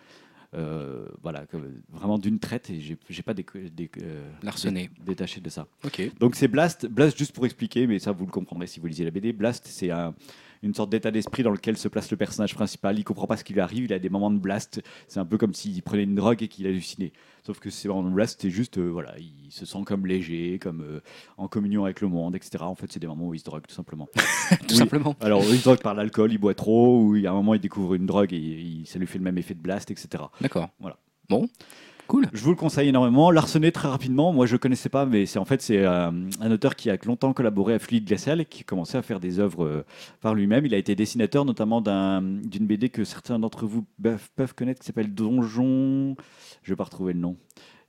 [0.57, 3.91] euh, voilà, comme- vraiment d'une traite et j'ai pas euh, dé-
[5.05, 5.67] détaché de ça.
[5.85, 6.01] Ok.
[6.21, 9.05] Donc c'est Blast, Blast juste pour expliquer, mais ça vous le comprendrez si vous lisez
[9.05, 9.33] la BD.
[9.33, 10.15] Blast, c'est un-
[10.65, 12.99] une sorte d'état d'esprit dans lequel se place le personnage principal.
[12.99, 14.83] Il comprend pas ce qui lui arrive, il a des moments de blast.
[15.09, 17.13] C'est un peu comme s'il prenait une drogue et qu'il hallucinait.
[17.47, 20.59] Sauf que c'est moments de blast, c'est juste, euh, voilà, il se sent comme léger,
[20.59, 21.01] comme euh,
[21.37, 22.65] en communion avec le monde, etc.
[22.65, 24.09] En fait, c'est des moments où il se drogue tout simplement.
[24.15, 24.77] Tout Oui.
[24.77, 25.15] simplement.
[25.21, 27.55] Alors, il se drogue par l'alcool, il boit trop, ou il y a un moment
[27.55, 30.25] il découvre une drogue et il- ça lui fait le même effet de blast, etc.
[30.41, 30.71] D'accord.
[30.81, 30.97] Voilà.
[31.29, 31.47] Bon.
[32.07, 32.27] Cool.
[32.35, 33.31] Je vous le conseille énormément.
[33.31, 36.11] Larsenet, très rapidement, moi je connaissais pas, mais c'est en fait c'est euh,
[36.41, 39.21] un auteur qui a longtemps collaboré à Fluide Glacial et qui a commencé à faire
[39.21, 39.85] des œuvres euh,
[40.21, 40.67] par lui-même.
[40.67, 44.81] Il a été dessinateur notamment d'un- d'une BD que certains d'entre vous peuvent, peuvent connaître
[44.81, 46.15] qui s'appelle Donjon.
[46.63, 47.37] Je vais pas retrouver le nom.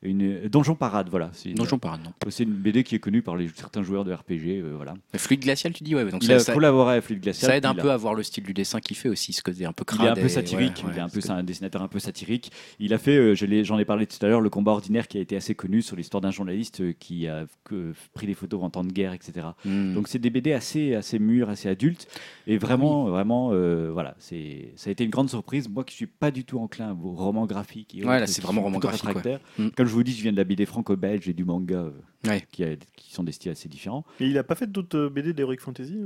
[0.06, 1.30] Une, Donjon Parade, voilà.
[1.34, 2.11] C'est une, Donjon Parade, non.
[2.30, 4.61] c'est une BD qui est connue par les, certains joueurs de RPG.
[4.61, 4.93] euh, voilà.
[5.14, 6.06] Mais Fluide glacial, tu dis ouais.
[6.06, 7.50] Donc il ça, a ça- collaboré à Fluide Glacial.
[7.50, 9.66] ça aide un peu à voir le style du dessin qu'il fait aussi, ce côté
[9.66, 10.01] un peu crade.
[10.01, 12.51] Il est un peu satirique, ouais, il est un peu, dessinateur un peu satirique.
[12.80, 15.22] Il a fait, euh, j'en ai parlé tout à l'heure, le combat ordinaire qui a
[15.22, 18.69] été assez connu sur l'histoire d'un journaliste euh, qui a euh, pris des photos en
[18.69, 19.48] temps de guerre, etc.
[19.66, 19.93] Hmm.
[19.93, 22.08] Donc c'est des BD assez, assez mûrs, assez adultes,
[22.48, 25.69] et vraiment, vraiment, euh, voilà, c'est, ça a été une grande surprise.
[25.69, 28.80] Moi qui suis pas du tout enclin aux romans graphiques, et Ouais, c'est vraiment roman
[28.80, 29.40] graphique, réfractaire.
[29.58, 29.69] Mm.
[29.75, 31.92] Comme je vous dis, je viens de la BD franco-belge et du manga, euh,
[32.28, 32.44] Ouais.
[32.52, 34.06] qui, a- qui sont des styles assez différents.
[34.20, 35.98] Et il a pas fait d'autres euh, BD d'Heroic Fantasy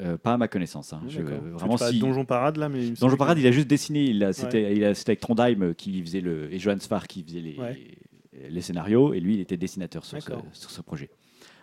[0.00, 0.92] euh pas à ma connaissance.
[0.92, 1.02] hein.
[1.08, 1.40] Je- d'accord.
[1.54, 1.98] vraiment, si.
[1.98, 2.90] Donjon Parade là, mais.
[2.90, 4.04] Donjon Parade, il a juste dessiné.
[4.04, 7.24] Il a, c'était, il a- c'était avec Trondheim qui faisait le et Johan Sfar qui
[7.24, 7.76] faisait les, Ouais.
[8.48, 10.44] les scénarios et lui, il était dessinateur sur ce, D'accord.
[10.52, 11.10] sur ce projet.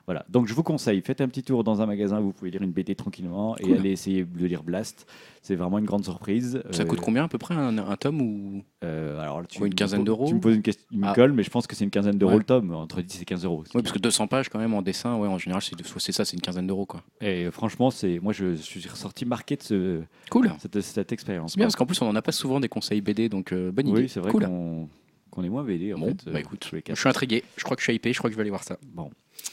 [0.08, 0.26] Voilà.
[0.30, 2.72] Donc je vous conseille, faites un petit tour dans un magasin, vous pouvez lire une
[2.72, 5.06] BD tranquillement et allez essayer de lire Blast.
[5.42, 6.62] C'est vraiment une grande surprise.
[6.72, 9.68] Ça Euh, coûte combien à peu près un, un tome ou euh, alors, tu, Quoi,
[9.68, 11.14] une quinzaine d'euros Tu me poses une question, une Ah.
[11.14, 12.38] colle, mais je pense que c'est une quinzaine d'euros Ouais.
[12.38, 13.64] le tome, entre 10 et 15 euros.
[13.76, 16.36] Oui, parce que 200 pages quand même en dessin, ouais, en général, c'est ça, c'est
[16.38, 17.04] une quinzaine d'euros quoi.
[17.20, 20.54] Et franchement, c'est moi je, je suis ressorti marqué de ce- Cool.
[20.60, 21.58] cette, cette expérience.
[21.58, 23.88] Bien parce qu'en plus on en a pas souvent des conseils BD, donc euh, bonne
[23.90, 24.08] Oui, idée.
[24.08, 24.46] c'est vrai cool.
[24.46, 24.88] qu'on
[25.30, 26.26] qu'on est moins BD en Bon, fait.
[26.26, 27.44] bah euh, écoute, je suis intrigué.
[27.58, 28.12] Je crois que je suis hypé.
[28.12, 28.78] Je crois que je vais aller voir ça.
[28.96, 29.12] Bon,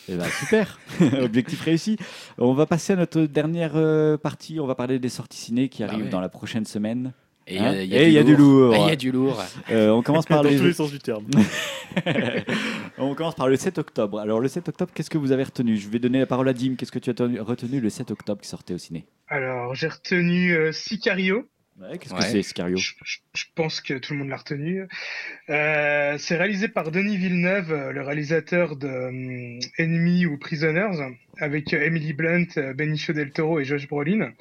[0.09, 0.79] Eh ben, super,
[1.23, 1.97] objectif réussi.
[2.39, 4.61] On va passer à notre dernière euh, partie.
[4.61, 6.11] On va parler des sorties ciné qui Bah arrivent ouais.
[6.11, 7.13] dans la prochaine semaine.
[7.47, 8.75] Et Hein euh, il y a du lourd.
[8.75, 9.43] Il y a du lourd.
[9.71, 10.73] Euh, on commence par Dans tous les les...
[10.73, 11.27] sens du terme.
[12.99, 14.19] on commence par le 7 octobre.
[14.19, 15.77] Alors le 7 octobre, qu'est-ce que vous avez retenu?
[15.77, 16.75] Je vais donner la parole à Dim.
[16.77, 19.07] Qu'est-ce que tu as tenu- retenu le 7 octobre qui sortait au ciné?
[19.29, 21.45] Alors, j'ai retenu euh, Sicario.
[21.81, 22.21] Ouais, Qu'est-ce Ouais.
[22.21, 24.85] que c'est Scario Je, je- je pense que tout le monde l'a retenu.
[25.51, 30.97] Euh, c'est réalisé par Denis Villeneuve, euh, le réalisateur de euh, Enemy ou Prisoners,
[31.39, 32.47] avec euh, Emily Blunt,
[32.77, 34.33] Benicio del Toro et Josh Brolin.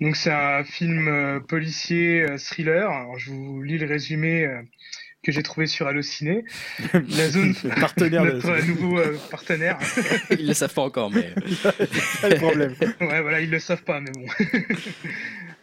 [0.00, 2.88] Donc c'est un film euh, policier euh, thriller.
[2.88, 4.62] Alors, je vous lis le résumé euh,
[5.22, 6.44] que j'ai trouvé sur Allociné.
[6.94, 9.76] La zone, partenaire de notre nouveau euh, partenaire.
[10.30, 11.34] Ils le savent pas encore, mais
[12.22, 12.74] pas le problème.
[13.02, 14.24] Ouais, voilà, ils le savent pas, mais bon.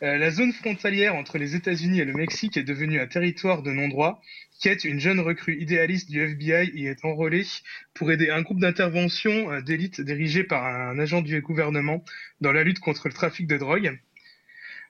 [0.03, 3.72] Euh, la zone frontalière entre les États-Unis et le Mexique est devenue un territoire de
[3.72, 4.22] non-droit.
[4.61, 7.45] Kate, une jeune recrue idéaliste du FBI, y est enrôlée
[7.93, 12.03] pour aider un groupe d'intervention euh, d'élite dirigé par un agent du gouvernement
[12.42, 14.00] dans la lutte contre le trafic de drogue.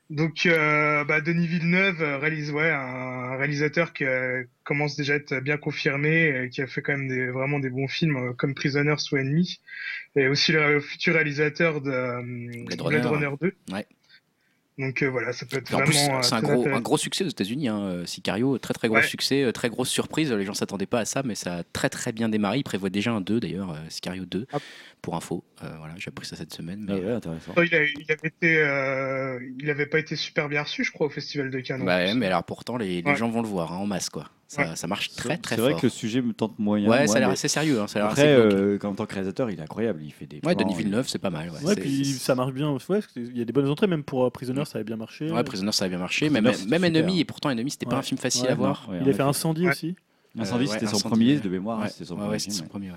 [0.10, 5.16] Donc, euh, bah, Denis Villeneuve euh, réalise, ouais, un réalisateur qui euh, commence déjà à
[5.18, 8.56] être bien confirmé, euh, qui a fait quand même des, vraiment des bons films comme
[8.56, 9.60] Prisoners ou Enemy,
[10.16, 13.06] et aussi le futur réalisateur de Blade.
[13.06, 13.54] Runner 2.
[13.74, 13.86] Ouais.
[14.78, 16.20] Donc euh, voilà, ça peut être en vraiment.
[16.20, 17.68] euh, c'est un très gros, un gros succès aux États-Unis.
[17.68, 17.80] Hein.
[17.82, 19.04] euh, Sicario, très très gros Ouais.
[19.04, 20.32] succès, euh, très grosse surprise.
[20.32, 22.60] Les gens s'attendaient pas à ça, mais ça a très très bien démarré.
[22.60, 24.60] Ils prévoient déjà un 2 d'ailleurs, euh, Sicario 2, Ah.
[25.02, 25.44] pour info.
[25.64, 26.86] Euh, voilà, j'ai appris ça cette semaine.
[26.88, 27.54] mais- Ah ouais, intéressant.
[27.58, 30.92] Oh, il, a- il avait été, euh, il avait pas été super bien reçu, je
[30.92, 31.84] crois, au Festival de Cannes.
[31.84, 33.16] Bah ouais, mais alors pourtant, les, les Ouais.
[33.16, 34.30] gens vont le voir hein, en masse, quoi.
[34.50, 34.76] Ça, Ouais.
[34.78, 35.72] ça marche très très C'est fort.
[35.72, 36.90] vrai que le sujet me tente moyen.
[36.90, 37.82] ouais, moi, ça a l'air mais assez sérieux.
[37.82, 40.00] Hein, ça a l'air Après, euh, en tant que réalisateur, il est incroyable.
[40.02, 40.38] Il fait des.
[40.38, 41.50] Ouais, plans, Denis il- Villeneuve, c'est pas mal.
[41.50, 42.72] Ouais, Ouais, C'est- puis c'est- ça marche bien.
[42.88, 45.30] Ouais, qu'il y a des bonnes entrées, même pour euh, Prisoner, ça avait bien marché.
[45.30, 46.30] Ouais, Prisoner, ça a bien marché.
[46.30, 46.84] Même, Prisoner, même.
[46.86, 48.58] Enemy, et pourtant Enemy, c'était pas un film facile Ouais, à non.
[48.60, 48.88] voir.
[48.90, 49.22] Ouais, Il a fait.
[49.24, 49.72] Incendie Ouais.
[49.72, 49.96] aussi.
[50.40, 51.40] Incendie, Euh, ouais, c'était son Incendie, premier ouais.
[51.42, 51.80] de mémoire.
[51.80, 52.38] hein, Ouais, C'était son ouais,
[52.70, 52.92] premier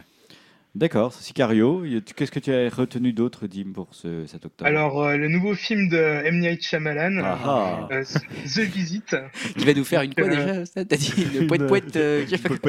[0.76, 1.84] D'accord, c'est Sicario.
[2.14, 4.68] Qu'est-ce que tu as retenu d'autre, Dim, pour ce, cet octobre?
[4.68, 6.38] Alors, euh, le nouveau film de M.
[6.38, 7.88] Night Shyamalan, Ah ah.
[7.90, 8.04] euh,
[8.44, 9.16] The Visit.
[9.58, 10.30] Tu vas nous faire une quoi Euh,
[10.64, 12.24] déjà T'as dit le une- poète poète euh,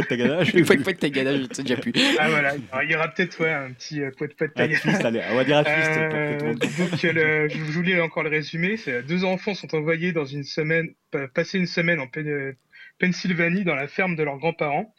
[0.10, 0.54] taganage.
[0.54, 1.94] Le poète poète tagada, je sais déjà plus.
[2.20, 5.06] Ah voilà, Alors, il y aura peut-être ouais, un petit euh, poète poète Un twist,
[5.06, 7.50] allez, on va dire un twist pour que tout le Euh, monde donc, euh, le-
[7.50, 8.78] je lis encore le résumé.
[8.78, 12.54] C'est deux enfants sont envoyés dans une semaine, pa- passer une semaine en Pen- euh,
[13.00, 14.92] Pennsylvanie dans la ferme de leurs grands-parents.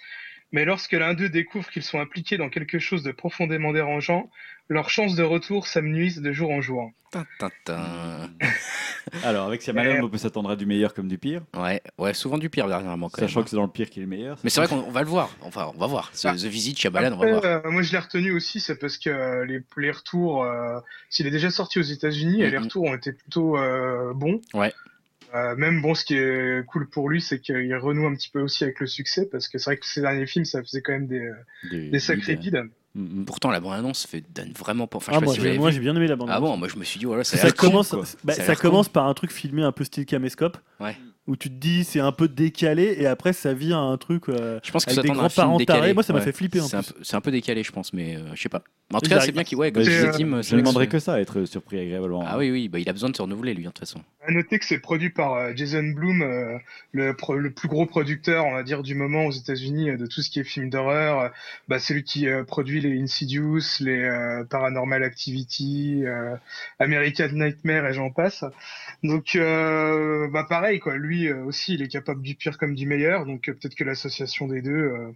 [0.52, 4.30] Mais lorsque l'un d'eux découvre qu'ils sont impliqués dans quelque chose de profondément dérangeant,
[4.68, 6.90] leurs chances de retour s'amenuisent de jour en jour.
[9.24, 12.38] Alors, avec Euh, on peut s'attendre à du meilleur comme du pire, Ouais, ouais, souvent
[12.38, 13.44] du pire dernièrement quand sachant même.
[13.44, 14.38] que c'est dans le pire qu'il est le meilleur.
[14.44, 15.30] Mais c'est vrai qu'on on va le voir.
[15.42, 16.10] Enfin, on va voir.
[16.24, 16.32] Ah.
[16.34, 17.44] The Visit, Shyamalan, on va Après, voir.
[17.66, 20.78] euh, moi, je l'ai retenu aussi, c'est parce que euh, les, les retours, euh,
[21.10, 22.64] s'il est déjà sorti aux États-Unis, et les Mhm.
[22.64, 24.40] retours ont été plutôt euh, bons.
[24.54, 24.72] Ouais.
[25.34, 28.40] Euh, même bon, ce qui est cool pour lui, c'est qu'il renoue un petit peu
[28.40, 30.92] aussi avec le succès, parce que c'est vrai que ces derniers films, ça faisait quand
[30.92, 31.30] même des,
[31.70, 32.62] Des, des sacrés des- vides.
[32.94, 33.24] Mm, mm.
[33.24, 34.98] Pourtant, la bande-annonce fait donne vraiment pas.
[34.98, 36.28] Enfin, je Ah, moi, si j'ai- bien aimé la bande.
[36.30, 38.90] Ah bon, moi je me suis dit, voilà, ça a ça, commence, bah, Ça commence
[38.90, 40.58] par un truc filmé un peu style caméscope.
[40.80, 40.96] Ouais.
[41.28, 44.28] Où tu te dis c'est un peu décalé et après ça vient à un truc
[44.28, 45.94] euh, Je pense que avec des grands-parents tarés.
[45.94, 46.24] Moi ça m'a ouais.
[46.24, 48.48] fait flipper C'est un, peu- c'est un peu décalé, je pense, mais euh, je sais
[48.48, 48.62] pas.
[48.92, 51.18] En tout cas, c'est bien qu'il, ouais, comme Bah, je Tim, ne demanderais que ça,
[51.18, 52.24] être surpris agréablement.
[52.26, 54.00] Ah oui, oui, bah, il a besoin de se renouveler, lui, hein, de toute façon.
[54.26, 56.58] À noter que c'est produit par euh, Jason Blum, euh,
[56.92, 60.04] le, pro- le plus gros producteur, on va dire, du moment aux États-Unis euh, de
[60.06, 61.20] tout ce qui est film d'horreur.
[61.20, 61.28] Euh,
[61.68, 66.36] Bah, c'est lui qui euh, produit les Insidious, les euh, Paranormal Activity, euh,
[66.78, 68.44] American Nightmare et j'en passe.
[69.02, 70.96] Donc, euh, bah pareil quoi.
[70.96, 73.26] Lui euh, aussi, il est capable du pire comme du meilleur.
[73.26, 75.10] Donc euh, peut-être que l'association des deux, euh,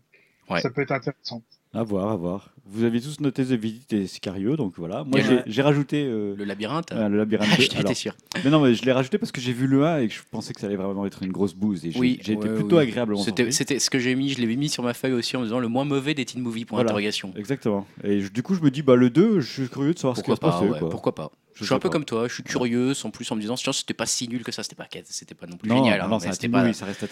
[0.48, 0.60] Ouais.
[0.60, 1.42] ça peut être intéressant.
[1.74, 2.52] À voir, à voir.
[2.66, 5.02] Vous avez tous noté The Visit et Sicario, donc voilà.
[5.02, 7.48] Moi, j'ai rajouté euh, Le labyrinthe, euh, le labyrinthe.
[7.58, 7.62] je 2.
[7.68, 8.14] t'étais Alors, sûr.
[8.44, 10.20] mais non, mais je l'ai rajouté parce que j'ai vu le 1 et que je
[10.30, 11.84] pensais que ça allait vraiment être une grosse bouse.
[11.84, 12.82] Et j'ai Oui, j'ai été plutôt oui.
[12.84, 13.50] agréablement C'était,
[13.80, 15.84] ce que j'ai mis, je l'avais mis sur ma feuille aussi en disant le moins
[15.84, 16.90] mauvais des teen movies pour Voilà.
[16.90, 17.32] interrogation.
[17.36, 17.84] Exactement.
[18.04, 20.14] Et je- du coup, je me dis, bah, le 2, je suis curieux de savoir
[20.14, 20.70] Pourquoi ce qui va se passer.
[20.84, 21.32] ouais, pourquoi pas.
[21.56, 21.94] Je, Je suis un peu pas.
[21.94, 24.44] comme toi, je suis curieux, en plus en me disant tiens, c'était pas si nul
[24.44, 26.62] que ça, c'était pas c'était pas non plus Non, génial, non, hein, non, c'était pas,
[26.62, 27.06] movie, ça reste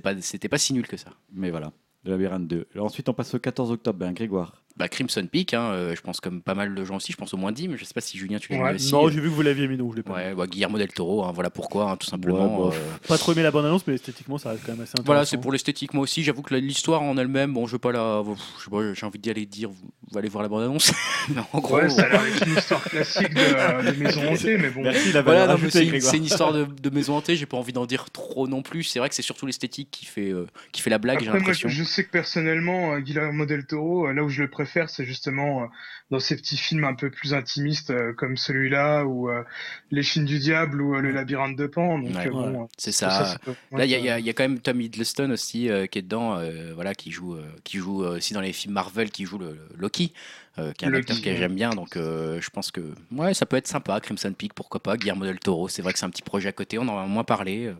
[0.00, 1.10] pas c'était pas si nul que ça.
[1.32, 1.72] Mais voilà,
[2.04, 2.68] le labyrinthe 2.
[2.74, 3.98] Alors, ensuite, on passe au 14 octobre.
[3.98, 4.62] Ben, Grégoire.
[4.78, 7.34] Bah, Crimson Peak, hein, euh, je pense comme pas mal de gens aussi, je pense
[7.34, 8.70] au moins 10, mais je sais pas si Julien tu l'as Ouais.
[8.70, 8.92] mis aussi.
[8.92, 10.12] Non, j'ai vu que vous l'aviez mis donc je l'ai pas.
[10.14, 12.68] Ouais, bah, Guillermo del Toro, hein, voilà pourquoi, hein, tout simplement.
[12.68, 14.90] Ouais, euh, Pas trop aimé la bande annonce mais esthétiquement ça reste quand même assez
[14.92, 15.04] intéressant.
[15.06, 15.94] Voilà, c'est pour l'esthétique.
[15.94, 18.22] Moi aussi, j'avoue que l'histoire en elle-même, bon, je veux pas la.
[18.24, 20.92] pff, je sais pas, j'ai envie d'y aller dire, vous, allez voir la bande-annonce.
[21.52, 21.76] en gros.
[21.76, 24.82] Ouais, ça a l'air d'être une histoire classique de, de maison hantée, mais bon.
[24.82, 27.86] Merci, la Voilà, non, c'est une histoire de, de maison hantée, j'ai pas envie d'en
[27.86, 28.84] dire trop non plus.
[28.84, 31.38] C'est vrai que c'est surtout l'esthétique qui fait, euh, qui fait la blague, j'ai Après,
[31.40, 31.68] moi, l'impression.
[31.68, 35.04] je sais que personnellement, euh, Guillermo del Toro, euh, là où je le préfère, c'est
[35.04, 35.66] justement euh,
[36.10, 39.42] dans ces petits films un peu plus intimistes euh, comme celui-là, ou euh,
[39.90, 41.98] Les Chines du Diable, ou euh, Le Labyrinthe de Pan.
[41.98, 42.26] Donc, Ouais.
[42.26, 43.38] euh, bon, C'est ça,
[43.72, 46.36] Là, il y, a- y y quand même Tom Hiddleston aussi euh, qui est dedans,
[46.38, 49.52] euh, voilà, qui joue, euh, qui joue aussi dans les films Marvel, qui joue le,
[49.52, 50.12] le Loki,
[50.58, 51.70] euh, qui est un acteur que j'aime bien.
[51.70, 52.80] Donc, euh, je pense que
[53.12, 54.00] ouais, ça peut être sympa.
[54.00, 54.96] Crimson Peak, pourquoi pas.
[54.96, 56.78] Guillermo del Toro, c'est vrai que c'est un petit projet à côté.
[56.78, 57.66] On en a moins parlé.
[57.66, 57.74] euh.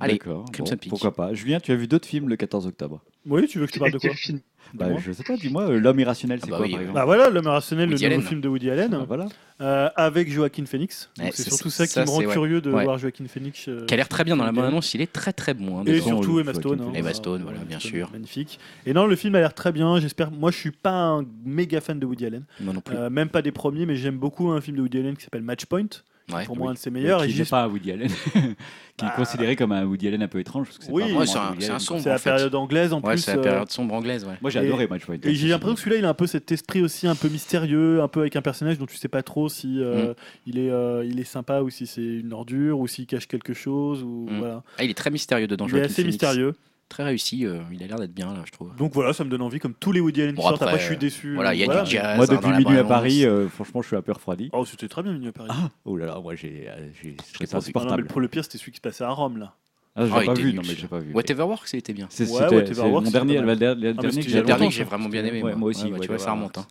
[0.00, 0.44] Allez, D'accord.
[0.52, 0.90] Crimson bon, Peak.
[0.90, 1.34] Pourquoi pas.
[1.34, 3.00] Julien, tu as vu d'autres films le 14 octobre?
[3.26, 4.14] Oui, tu veux que je te parle de quoi?
[4.14, 4.40] film?
[4.74, 4.86] Bah.
[4.98, 6.84] Je sais pas, dis-moi, euh, L'homme irrationnel, c'est Ah bah quoi oui, par oui.
[6.84, 8.22] exemple Bah voilà, L'homme rationnel, le nouveau Allen.
[8.22, 9.26] film de Woody Allen, Ah, Voilà.
[9.60, 11.10] euh, avec Joaquin Phoenix.
[11.16, 12.32] Donc Ouais, c'est c'est- surtout ça qui me rend c'est- ouais.
[12.32, 12.84] curieux de Ouais.
[12.84, 13.68] voir Joaquin Phoenix.
[13.68, 14.94] euh, qui a l'air très bien dans la bande-annonce.
[14.94, 15.78] Il est très très bon.
[15.78, 15.98] hein, Et dedans.
[15.98, 16.58] Joaquin surtout Emma Phoenix.
[16.68, 16.80] Stone.
[16.80, 17.14] hein, Emma voilà.
[17.14, 18.10] Stone, voilà, bien Stone, sûr.
[18.12, 18.58] Magnifique.
[18.86, 19.98] Et non, le film a l'air très bien.
[20.00, 20.30] J'espère.
[20.30, 22.44] Moi, je suis pas un méga fan de Woody Allen.
[22.60, 22.96] Moi non plus.
[22.96, 25.42] Euh, même pas des premiers, mais j'aime beaucoup un film de Woody Allen qui s'appelle
[25.42, 25.86] Match Point.
[26.28, 26.44] Qui Ouais.
[26.44, 26.70] pour moi oui.
[26.70, 27.18] un de ses meilleurs.
[27.20, 29.14] qui Et n'est j'espère- pas Woody Allen, qui est Bah.
[29.16, 30.66] considéré comme un Woody Allen un peu étrange.
[30.66, 31.02] Parce que c'est Oui.
[31.12, 32.00] Ouais, c'est un- un sombre.
[32.02, 32.30] C'est la en fait.
[32.30, 33.18] période anglaise en Ouais, plus.
[33.22, 34.24] c'est la euh, période sombre anglaise.
[34.24, 34.34] Ouais.
[34.40, 35.16] Moi j'ai adoré Match Point.
[35.24, 38.02] Et j'ai l'impression que celui-là, il a un peu cet esprit aussi un peu mystérieux,
[38.02, 40.14] un peu avec un personnage dont tu sais pas trop si euh,
[40.46, 43.54] il, est, euh, il est sympa ou si c'est une ordure ou s'il cache quelque
[43.54, 44.02] chose.
[44.02, 44.38] Ou, Mm.
[44.38, 44.62] voilà.
[44.78, 45.66] Ah, il est très mystérieux dedans.
[45.68, 46.12] il est assez Phoenix.
[46.14, 46.54] mystérieux.
[46.92, 47.46] Très réussi.
[47.46, 48.76] euh, il a l'air d'être bien là, je trouve.
[48.76, 50.60] Donc voilà, ça me donne envie, comme tous les Woody Allen qui Bon, sortent.
[50.60, 51.34] Après, après, je suis déçu.
[51.34, 51.82] Voilà, il y a Voilà.
[51.84, 52.16] du jazz.
[52.16, 52.88] Moi hein, dans depuis la minuit à bande-annonce.
[52.88, 54.50] Paris, euh, franchement je suis un peu refroidi.
[54.52, 55.48] Oh, c'était très bien, Minuit à Paris.
[55.50, 57.16] Ah, oh là là, moi j'ai euh, j'ai- pas vu.
[57.16, 58.06] Ah non, mais insupportable.
[58.08, 59.54] pour le pire, c'était celui qui se passait à Rome, là.
[59.96, 60.80] Ah, j'ai Ah, il pas était vu, nul, non mais celui-là.
[60.82, 61.12] j'ai pas vu.
[61.14, 62.06] Whatever Works, il était bien.
[62.10, 63.48] C'est Ouais, c'était- Whatever c'est Works, mon c'est dernier, pas mal.
[63.50, 64.88] le dernier, mais dernier c'était que j'ai a Le dernier longtemps, que j'ai ça.
[64.90, 65.42] vraiment bien aimé.
[65.42, 66.58] Ouais, moi aussi, Ouais, bah, tu vois, Whatever ça remonte.
[66.58, 66.66] hein.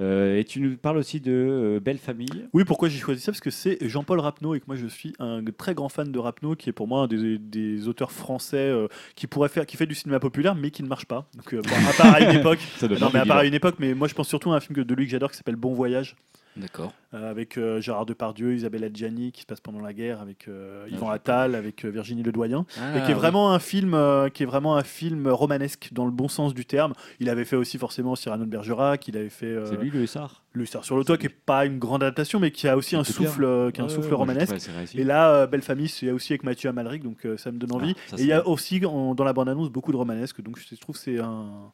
[0.00, 2.46] Euh, et tu nous parles aussi de euh, Belle Famille.
[2.54, 3.32] Oui, pourquoi j'ai choisi ça?
[3.32, 6.18] Parce que c'est Jean-Paul Rapneau et que moi je suis un très grand fan de
[6.18, 9.76] Rapneau, qui est pour moi un des, des auteurs français euh, qui pourrait faire, qui
[9.76, 11.28] fait du cinéma populaire, mais qui ne marche pas.
[11.36, 12.60] Donc, bon, à part à une époque.
[13.00, 14.80] Non, mais à part une époque, mais moi je pense surtout à un film que-
[14.80, 16.16] de lui que j'adore qui s'appelle Bon Voyage.
[16.56, 16.92] D'accord.
[17.14, 20.84] euh, avec euh, Gérard Depardieu, Isabelle Adjani, qui se passe pendant la guerre, avec euh,
[20.86, 24.28] Ah, Yvan Attal, avec euh, Virginie Ledoyen, Ah, et qui est vraiment un film, euh,
[24.28, 26.92] qui est vraiment un film romanesque dans le bon sens du terme.
[27.20, 30.02] Il avait fait aussi forcément Cyrano de Bergerac, il avait fait euh, C'est lui le
[30.02, 32.76] Hussard Le Star sur le toit, qui est pas une grande adaptation, mais qui a
[32.76, 34.54] aussi un souffle, euh, qui a un Ouais, souffle romanesque.
[34.94, 37.72] Et là, euh, Belle Famille, c'est aussi avec Mathieu Amalric, donc euh, ça me donne
[37.72, 37.94] envie.
[37.96, 40.58] Ah, ça, et il y a aussi en- dans la bande-annonce beaucoup de romanesque, donc
[40.58, 41.70] je trouve que c'est un,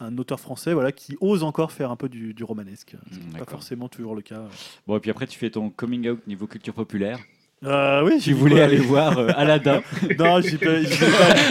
[0.00, 2.94] un auteur français voilà, qui ose encore faire un peu du, du romanesque.
[3.12, 4.42] Mm, pas forcément toujours le cas.
[4.86, 7.18] Bon, et puis après, tu fais ton coming out niveau culture populaire.
[7.64, 9.82] Euh, oui, Tu voulais aller voir euh, Aladdin.
[10.18, 10.40] Non, pas-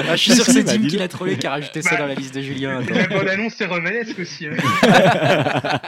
[0.08, 1.96] Ah, je suis sûr que c'est Bah, dis qui l'a trollé, qui a rajouté ça
[1.98, 2.80] dans la liste de Julien.
[2.80, 2.94] attends.
[2.94, 4.46] La bande-annonce, c'est romanesque aussi.
[4.46, 4.52] hein.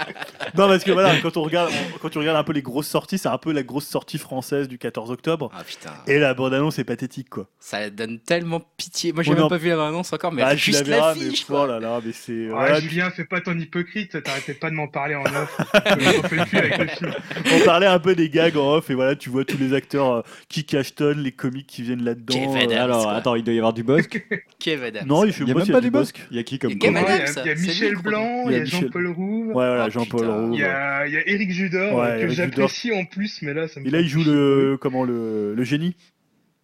[0.57, 1.71] non, parce que voilà, quand on regarde,
[2.01, 4.67] quand tu regardes un peu les grosses sorties, c'est un peu la grosse sortie française
[4.67, 5.51] du 14 octobre.
[5.55, 7.47] Ah putain, Et la bande-annonce est pathétique, quoi.
[7.59, 9.13] ça donne tellement pitié.
[9.13, 10.85] Moi, j'ai On même en- pas vu la annonce encore, mais Bah, tu la juste
[10.87, 11.45] verras, la mais fiche.
[11.49, 11.67] oh quoi.
[11.67, 12.47] là là, mais c'est.
[12.49, 15.57] Ah, voilà, tu- Julien, fais pas ton hypocrite, t'arrêtais pas de m'en parler en off.
[15.73, 17.13] Avec le film.
[17.53, 20.06] on parlait un peu des gags en off, et voilà, tu vois tous les acteurs
[20.15, 22.33] euh, qui Ashton, les comiques qui viennent là-dedans.
[22.33, 22.77] Kev euh, Adams.
[22.77, 23.13] Alors, quoi.
[23.13, 24.25] attends, il doit y avoir du Bosque.
[24.59, 25.07] Kev Adams.
[25.07, 26.21] Non, je Il n'y a pas même s'il y pas a du du Bosque.
[26.31, 27.51] Il y a qui comme Il y a Kev Il y a, Adams, il y
[27.51, 27.95] a c'est lui, Michel.
[27.97, 29.47] Blanc, Il y y a Jean-Paul Rouve.
[29.47, 30.41] Ouais, voilà, Oh, Jean-Paul putain.
[30.41, 30.53] Roux.
[30.53, 33.53] Il y a, il y a Éric Judor, Ouais, euh, que j'apprécie en plus, mais
[33.53, 35.95] là, ça me Et là, il joue le, comment, le, le génie.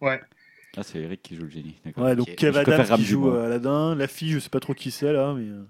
[0.00, 0.20] Ouais.
[0.76, 1.76] Ah, c'est Eric qui joue le génie.
[1.84, 2.04] D'accord.
[2.04, 2.34] Ouais, donc Ok.
[2.36, 3.94] Kev Adams qui joue Aladdin.
[3.94, 5.44] La fille, je sais pas trop qui c'est là, mais.
[5.48, 5.62] euh,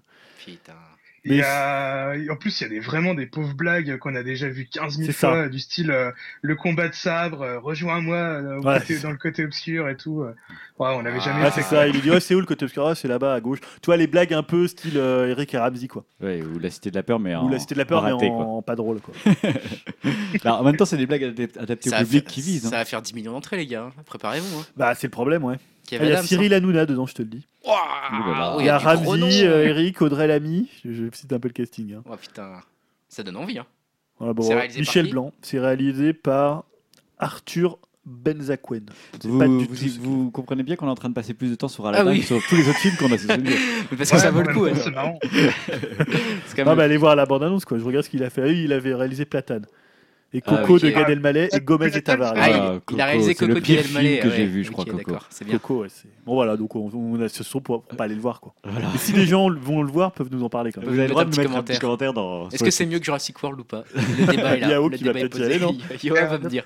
[1.26, 2.12] Il y a...
[2.30, 4.96] En plus, il y a des, vraiment des pauvres blagues qu'on a déjà vu 15
[4.98, 5.28] 000 C'est ça.
[5.30, 6.10] fois, du style euh,
[6.42, 8.78] le combat de sabre, euh, rejoins-moi euh, Ouais.
[9.02, 10.20] dans le côté obscur et tout.
[10.20, 10.34] euh.
[10.78, 12.40] Ouais, on n'avait Ah, jamais Ah, fait c'est ça, il lui dit Ouais, c'est où
[12.40, 12.86] le côté obscur?
[12.86, 13.60] Ah, C'est là-bas à gauche.
[13.60, 16.04] Tu vois, les blagues un peu style euh, Eric et Ramsey, quoi.
[16.20, 17.46] Ouais, ou la Cité de la Peur, mais en.
[17.46, 19.14] Ou la Cité de la Peur, mais raté, en, pas drôle, quoi.
[20.44, 22.62] Alors, en même temps, c'est des blagues adap- adaptées Ça au public faire, qui visent.
[22.62, 22.78] ça hein.
[22.80, 23.90] va faire 10 millions d'entrées, les gars.
[24.06, 24.58] Préparez-vous.
[24.60, 24.66] Hein.
[24.76, 25.56] Bah, c'est le problème, ouais.
[25.92, 27.46] Ah, Il y a Cyril Hanouna dedans, je te le dis.
[27.66, 29.26] Ouah, Il y a gros nom.
[29.26, 30.68] Ramsey, euh, Eric, Audrey Lamy.
[30.84, 31.94] Je, je cite un peu le casting.
[31.94, 32.02] hein.
[32.10, 32.60] Oh putain,
[33.08, 33.58] ça donne envie.
[33.58, 33.66] Hein.
[34.18, 35.32] Voilà, bon, par Michel Blanc.
[35.42, 36.64] C'est réalisé par
[37.18, 38.84] Arthur Benzakouen.
[39.22, 41.32] Vous, pas du vous, tout ce vous comprenez bien qu'on est en train de passer
[41.32, 42.20] plus de temps sur Aladdin Ah oui.
[42.20, 43.16] que sur tous les autres films qu'on a
[43.96, 44.66] parce que Ouais, ça vaut le coup.
[44.74, 45.18] C'est marrant.
[46.64, 47.64] Non, mais allez voir la bande-annonce.
[47.68, 48.42] Je regarde ce qu'il a fait.
[48.42, 49.66] Ah il avait réalisé Platane.
[50.36, 52.34] Et Ah, Coco de Gad Elmaleh et Ah, Gomez et Tavares.
[52.36, 52.54] Ah, il-
[52.98, 54.08] Ah, a réalisé c'est le Coco pire Gad Elmaleh.
[54.20, 54.96] film que j'ai vu, je crois, Coco.
[54.96, 55.58] d'accord, c'est bien.
[55.58, 55.86] Coco,
[56.26, 58.54] Bon, voilà, donc on, on a ce son pour, pour pas aller le voir, quoi.
[58.96, 60.88] Si les gens vont le voir, peuvent nous en parler quand même.
[60.90, 62.48] Vous avez le droit de mettre nous un petit commentaire dans.
[62.48, 64.68] Est-ce que c'est mieux que Jurassic World ou pas Le débat est là.
[64.74, 66.64] Yao qui va peut-être y aller, non Yoann va me dire.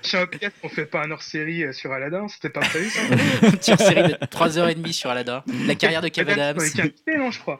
[0.63, 3.01] On fait pas un hors-série euh, sur Aladdin, c'était pas prévu ça
[3.43, 5.43] Une petite série de 3h30 sur Aladdin.
[5.67, 6.91] La carrière de Kev Peut-être Adams.
[7.19, 7.59] non, je crois.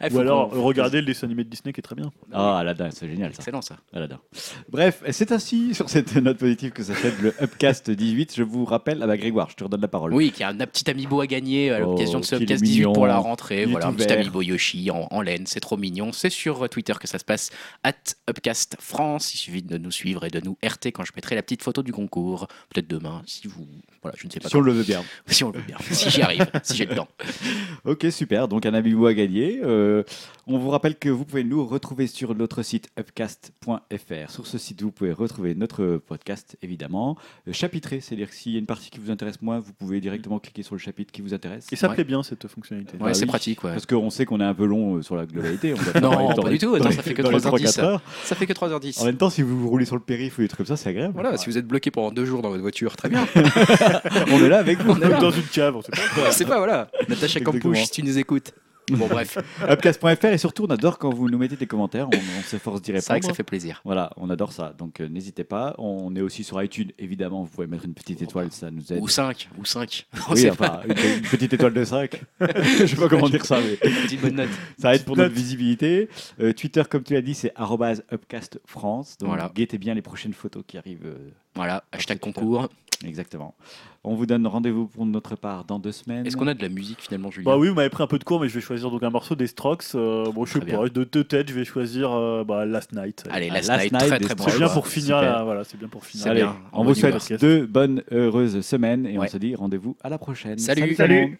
[0.00, 2.12] Ah, Ou alors, regardez le dessin animé de Disney qui est très bien.
[2.32, 3.38] Ah, Aladdin, c'est génial ça.
[3.40, 3.76] Excellent ça.
[3.92, 4.20] Aladdin.
[4.68, 8.34] Bref, c'est ainsi sur cette note positive que s'achève le Upcast 18.
[8.36, 10.12] Je vous rappelle, ah bah Grégoire, je te redonne la parole.
[10.12, 12.62] Oui, qui a un petit amiibo à gagner à l'occasion Oh, de ce est Upcast
[12.62, 13.64] 18 pour la rentrée.
[13.66, 16.12] Voilà, un petit amiibo Yoshi en, en laine, c'est trop mignon.
[16.12, 17.50] C'est sur euh, Twitter que ça se passe,
[17.84, 17.92] at
[18.28, 19.34] Upcast France.
[19.34, 21.82] Il suffit de nous suivre et de nous RT quand je mettrai la petite photo
[21.82, 22.48] du concours.
[22.68, 23.66] Peut-être demain, si vous.
[24.02, 24.48] Voilà, je ne sais pas.
[24.48, 25.02] Si on le veut bien.
[25.26, 27.08] Si on le veut bien, si j'y arrive, si j'ai le temps.
[27.84, 28.48] Ok, super.
[28.48, 29.60] Donc un amiibo à gagner.
[29.62, 30.02] Euh,
[30.46, 34.30] on vous rappelle que vous pouvez nous retrouver sur notre site upcast.fr.
[34.30, 37.16] Sur ce site, vous pouvez retrouver notre podcast, évidemment,
[37.48, 38.00] euh, chapitré.
[38.00, 40.62] C'est-à-dire que s'il y a une partie qui vous intéresse moins, vous pouvez directement cliquer
[40.62, 41.66] sur le chapitre qui vous intéresse.
[41.72, 41.94] Et ça Ouais.
[41.94, 42.94] plaît bien cette fonctionnalité.
[42.98, 43.26] Ouais, Bah c'est oui.
[43.28, 43.72] pratique, ouais.
[43.72, 45.74] Parce qu'on sait qu'on est un peu long euh, sur la globalité.
[45.74, 46.74] On Non, pas du tout.
[46.74, 47.76] Attends, ça fait que dans les 3h10.
[47.78, 48.02] 3-4 heures.
[48.24, 49.00] Ça fait que 3h10.
[49.00, 50.90] En même temps, si vous roulez sur le périph' ou des trucs comme ça, c'est
[50.90, 51.14] agréable.
[51.14, 53.26] Voilà, si vous êtes bloqué pendant deux jours dans votre voiture, très bien.
[54.32, 54.94] On est là avec vous.
[54.94, 56.32] Comme dans une cave, on sait pas.
[56.32, 56.88] c'est pas, voilà.
[57.08, 57.40] Natacha.
[57.40, 58.52] Campouche, si tu nous écoutes.
[58.96, 62.08] Bon, bref, Upcast.fr et surtout, on adore quand vous nous mettez des commentaires.
[62.08, 63.36] On, on s'efforce d'y c'est vrai que ça répondre.
[63.36, 63.80] fait plaisir.
[63.84, 64.74] Voilà, on adore ça.
[64.78, 65.74] Donc euh, n'hésitez pas.
[65.78, 67.42] On est aussi sur iTunes, évidemment.
[67.42, 69.00] Vous pouvez mettre une petite étoile, ça nous aide.
[69.00, 70.06] Ou 5, ou 5.
[70.30, 72.20] Oui, enfin, une, une petite étoile de 5.
[72.40, 74.48] Je sais pas comment dire ça, mais Petite bonne note.
[74.78, 76.08] ça aide pour notre visibilité.
[76.40, 79.16] Euh, Twitter, comme tu l'as dit, c'est arobase Upcast France.
[79.18, 79.50] Donc Voilà.
[79.54, 81.06] guettez bien les prochaines photos qui arrivent.
[81.06, 82.40] euh, Voilà, hashtag Twitter.
[82.40, 82.68] concours.
[83.04, 83.54] Exactement.
[84.04, 86.26] On vous donne rendez-vous pour notre part dans deux semaines.
[86.26, 88.18] Est-ce qu'on a de la musique finalement, Julien Bah oui, vous m'avez pris un peu
[88.18, 89.84] de cours, mais je vais choisir donc un morceau des Strokes.
[89.94, 93.24] Euh, bon, je sais pas, de deux têtes, je vais choisir euh, bah, Last Night.
[93.30, 94.44] Allez, Ah, Last, Last Night, Night très très bon.
[94.48, 96.26] C'est bien pour finir là, voilà, c'est bien pour finir.
[96.28, 96.56] Allez, bien.
[96.72, 99.26] on On vous souhaite deux bonnes, heureuses semaines et Ouais.
[99.26, 100.58] on se dit rendez-vous à la prochaine.
[100.58, 101.38] Salut.